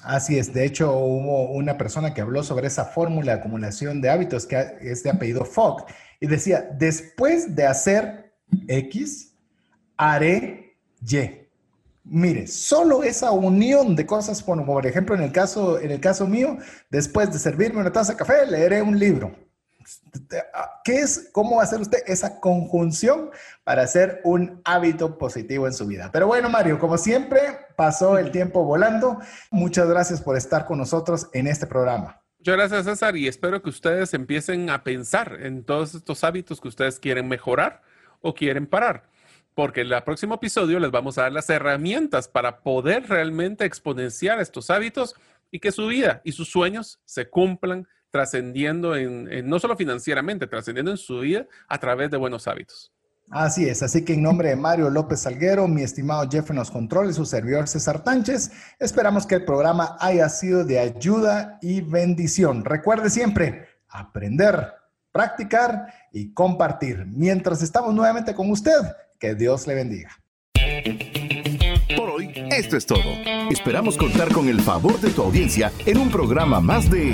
Así 0.03 0.37
es, 0.37 0.53
de 0.53 0.65
hecho 0.65 0.93
hubo 0.93 1.51
una 1.51 1.77
persona 1.77 2.13
que 2.13 2.21
habló 2.21 2.43
sobre 2.43 2.67
esa 2.67 2.85
fórmula 2.85 3.33
de 3.33 3.39
acumulación 3.39 3.99
de 4.01 4.09
hábitos 4.09 4.45
que 4.45 4.77
es 4.81 5.03
de 5.03 5.09
apellido 5.09 5.43
Fogg 5.43 5.85
y 6.21 6.27
decía, 6.27 6.69
después 6.77 7.55
de 7.55 7.65
hacer 7.65 8.33
X, 8.67 9.33
haré 9.97 10.77
Y. 11.01 11.49
Mire, 12.03 12.47
solo 12.47 13.03
esa 13.03 13.31
unión 13.31 13.95
de 13.95 14.05
cosas, 14.05 14.43
bueno, 14.45 14.65
por 14.65 14.87
ejemplo, 14.87 15.15
en 15.15 15.21
el 15.21 15.31
caso, 15.31 15.79
en 15.79 15.91
el 15.91 15.99
caso 15.99 16.25
mío, 16.25 16.57
después 16.89 17.31
de 17.31 17.37
servirme 17.37 17.81
una 17.81 17.91
taza 17.91 18.13
de 18.13 18.17
café, 18.17 18.45
leeré 18.47 18.81
un 18.81 18.97
libro. 18.97 19.35
¿Qué 20.83 20.99
es, 20.99 21.29
cómo 21.31 21.57
va 21.57 21.61
a 21.61 21.65
hacer 21.65 21.81
usted 21.81 21.99
esa 22.07 22.39
conjunción 22.39 23.29
para 23.63 23.83
hacer 23.83 24.21
un 24.23 24.61
hábito 24.63 25.17
positivo 25.17 25.67
en 25.67 25.73
su 25.73 25.87
vida? 25.87 26.09
Pero 26.11 26.27
bueno, 26.27 26.49
Mario, 26.49 26.79
como 26.79 26.97
siempre, 26.97 27.39
pasó 27.75 28.17
el 28.17 28.31
tiempo 28.31 28.63
volando. 28.63 29.19
Muchas 29.51 29.87
gracias 29.87 30.21
por 30.21 30.37
estar 30.37 30.65
con 30.65 30.77
nosotros 30.77 31.29
en 31.33 31.47
este 31.47 31.67
programa. 31.67 32.21
Muchas 32.39 32.55
gracias, 32.55 32.85
César, 32.85 33.17
y 33.17 33.27
espero 33.27 33.61
que 33.61 33.69
ustedes 33.69 34.13
empiecen 34.13 34.69
a 34.69 34.83
pensar 34.83 35.39
en 35.41 35.63
todos 35.65 35.93
estos 35.93 36.23
hábitos 36.23 36.61
que 36.61 36.69
ustedes 36.69 36.97
quieren 36.97 37.27
mejorar 37.27 37.81
o 38.21 38.33
quieren 38.33 38.65
parar, 38.65 39.03
porque 39.55 39.81
en 39.81 39.91
el 39.91 40.03
próximo 40.03 40.35
episodio 40.35 40.79
les 40.79 40.89
vamos 40.89 41.17
a 41.17 41.23
dar 41.23 41.33
las 41.33 41.49
herramientas 41.49 42.29
para 42.29 42.61
poder 42.61 43.09
realmente 43.09 43.65
exponenciar 43.65 44.39
estos 44.39 44.69
hábitos 44.69 45.15
y 45.51 45.59
que 45.59 45.73
su 45.73 45.87
vida 45.87 46.21
y 46.23 46.31
sus 46.31 46.49
sueños 46.49 47.01
se 47.03 47.29
cumplan 47.29 47.87
trascendiendo 48.11 48.95
en, 48.95 49.47
no 49.47 49.59
solo 49.59 49.75
financieramente, 49.75 50.47
trascendiendo 50.47 50.91
en 50.91 50.97
su 50.97 51.19
vida 51.19 51.47
a 51.67 51.77
través 51.77 52.09
de 52.11 52.17
buenos 52.17 52.47
hábitos. 52.47 52.91
Así 53.31 53.69
es, 53.69 53.83
así 53.83 54.03
que 54.03 54.13
en 54.13 54.23
nombre 54.23 54.49
de 54.49 54.55
Mario 54.55 54.89
López 54.89 55.21
Salguero, 55.21 55.67
mi 55.67 55.83
estimado 55.83 56.27
Jeff 56.27 56.49
en 56.49 56.55
los 56.55 56.71
controles, 56.71 57.15
su 57.15 57.25
servidor 57.25 57.67
César 57.67 58.03
Tánchez, 58.03 58.51
esperamos 58.79 59.27
que 59.27 59.35
el 59.35 59.45
programa 59.45 59.97
haya 59.99 60.27
sido 60.29 60.65
de 60.65 60.79
ayuda 60.79 61.59
y 61.61 61.81
bendición. 61.81 62.65
Recuerde 62.65 63.11
siempre 63.11 63.67
aprender, 63.87 64.73
practicar 65.11 65.93
y 66.11 66.33
compartir. 66.33 67.05
Mientras 67.05 67.61
estamos 67.61 67.93
nuevamente 67.93 68.33
con 68.33 68.49
usted, 68.49 68.81
que 69.19 69.35
Dios 69.35 69.67
le 69.67 69.75
bendiga. 69.75 70.09
Por 71.95 72.09
hoy, 72.09 72.33
esto 72.51 72.77
es 72.77 72.85
todo. 72.87 73.11
Esperamos 73.51 73.95
contar 73.95 74.31
con 74.31 74.47
el 74.47 74.59
favor 74.61 74.99
de 75.01 75.11
tu 75.11 75.21
audiencia 75.21 75.71
en 75.85 75.99
un 75.99 76.09
programa 76.09 76.59
más 76.59 76.89
de 76.89 77.13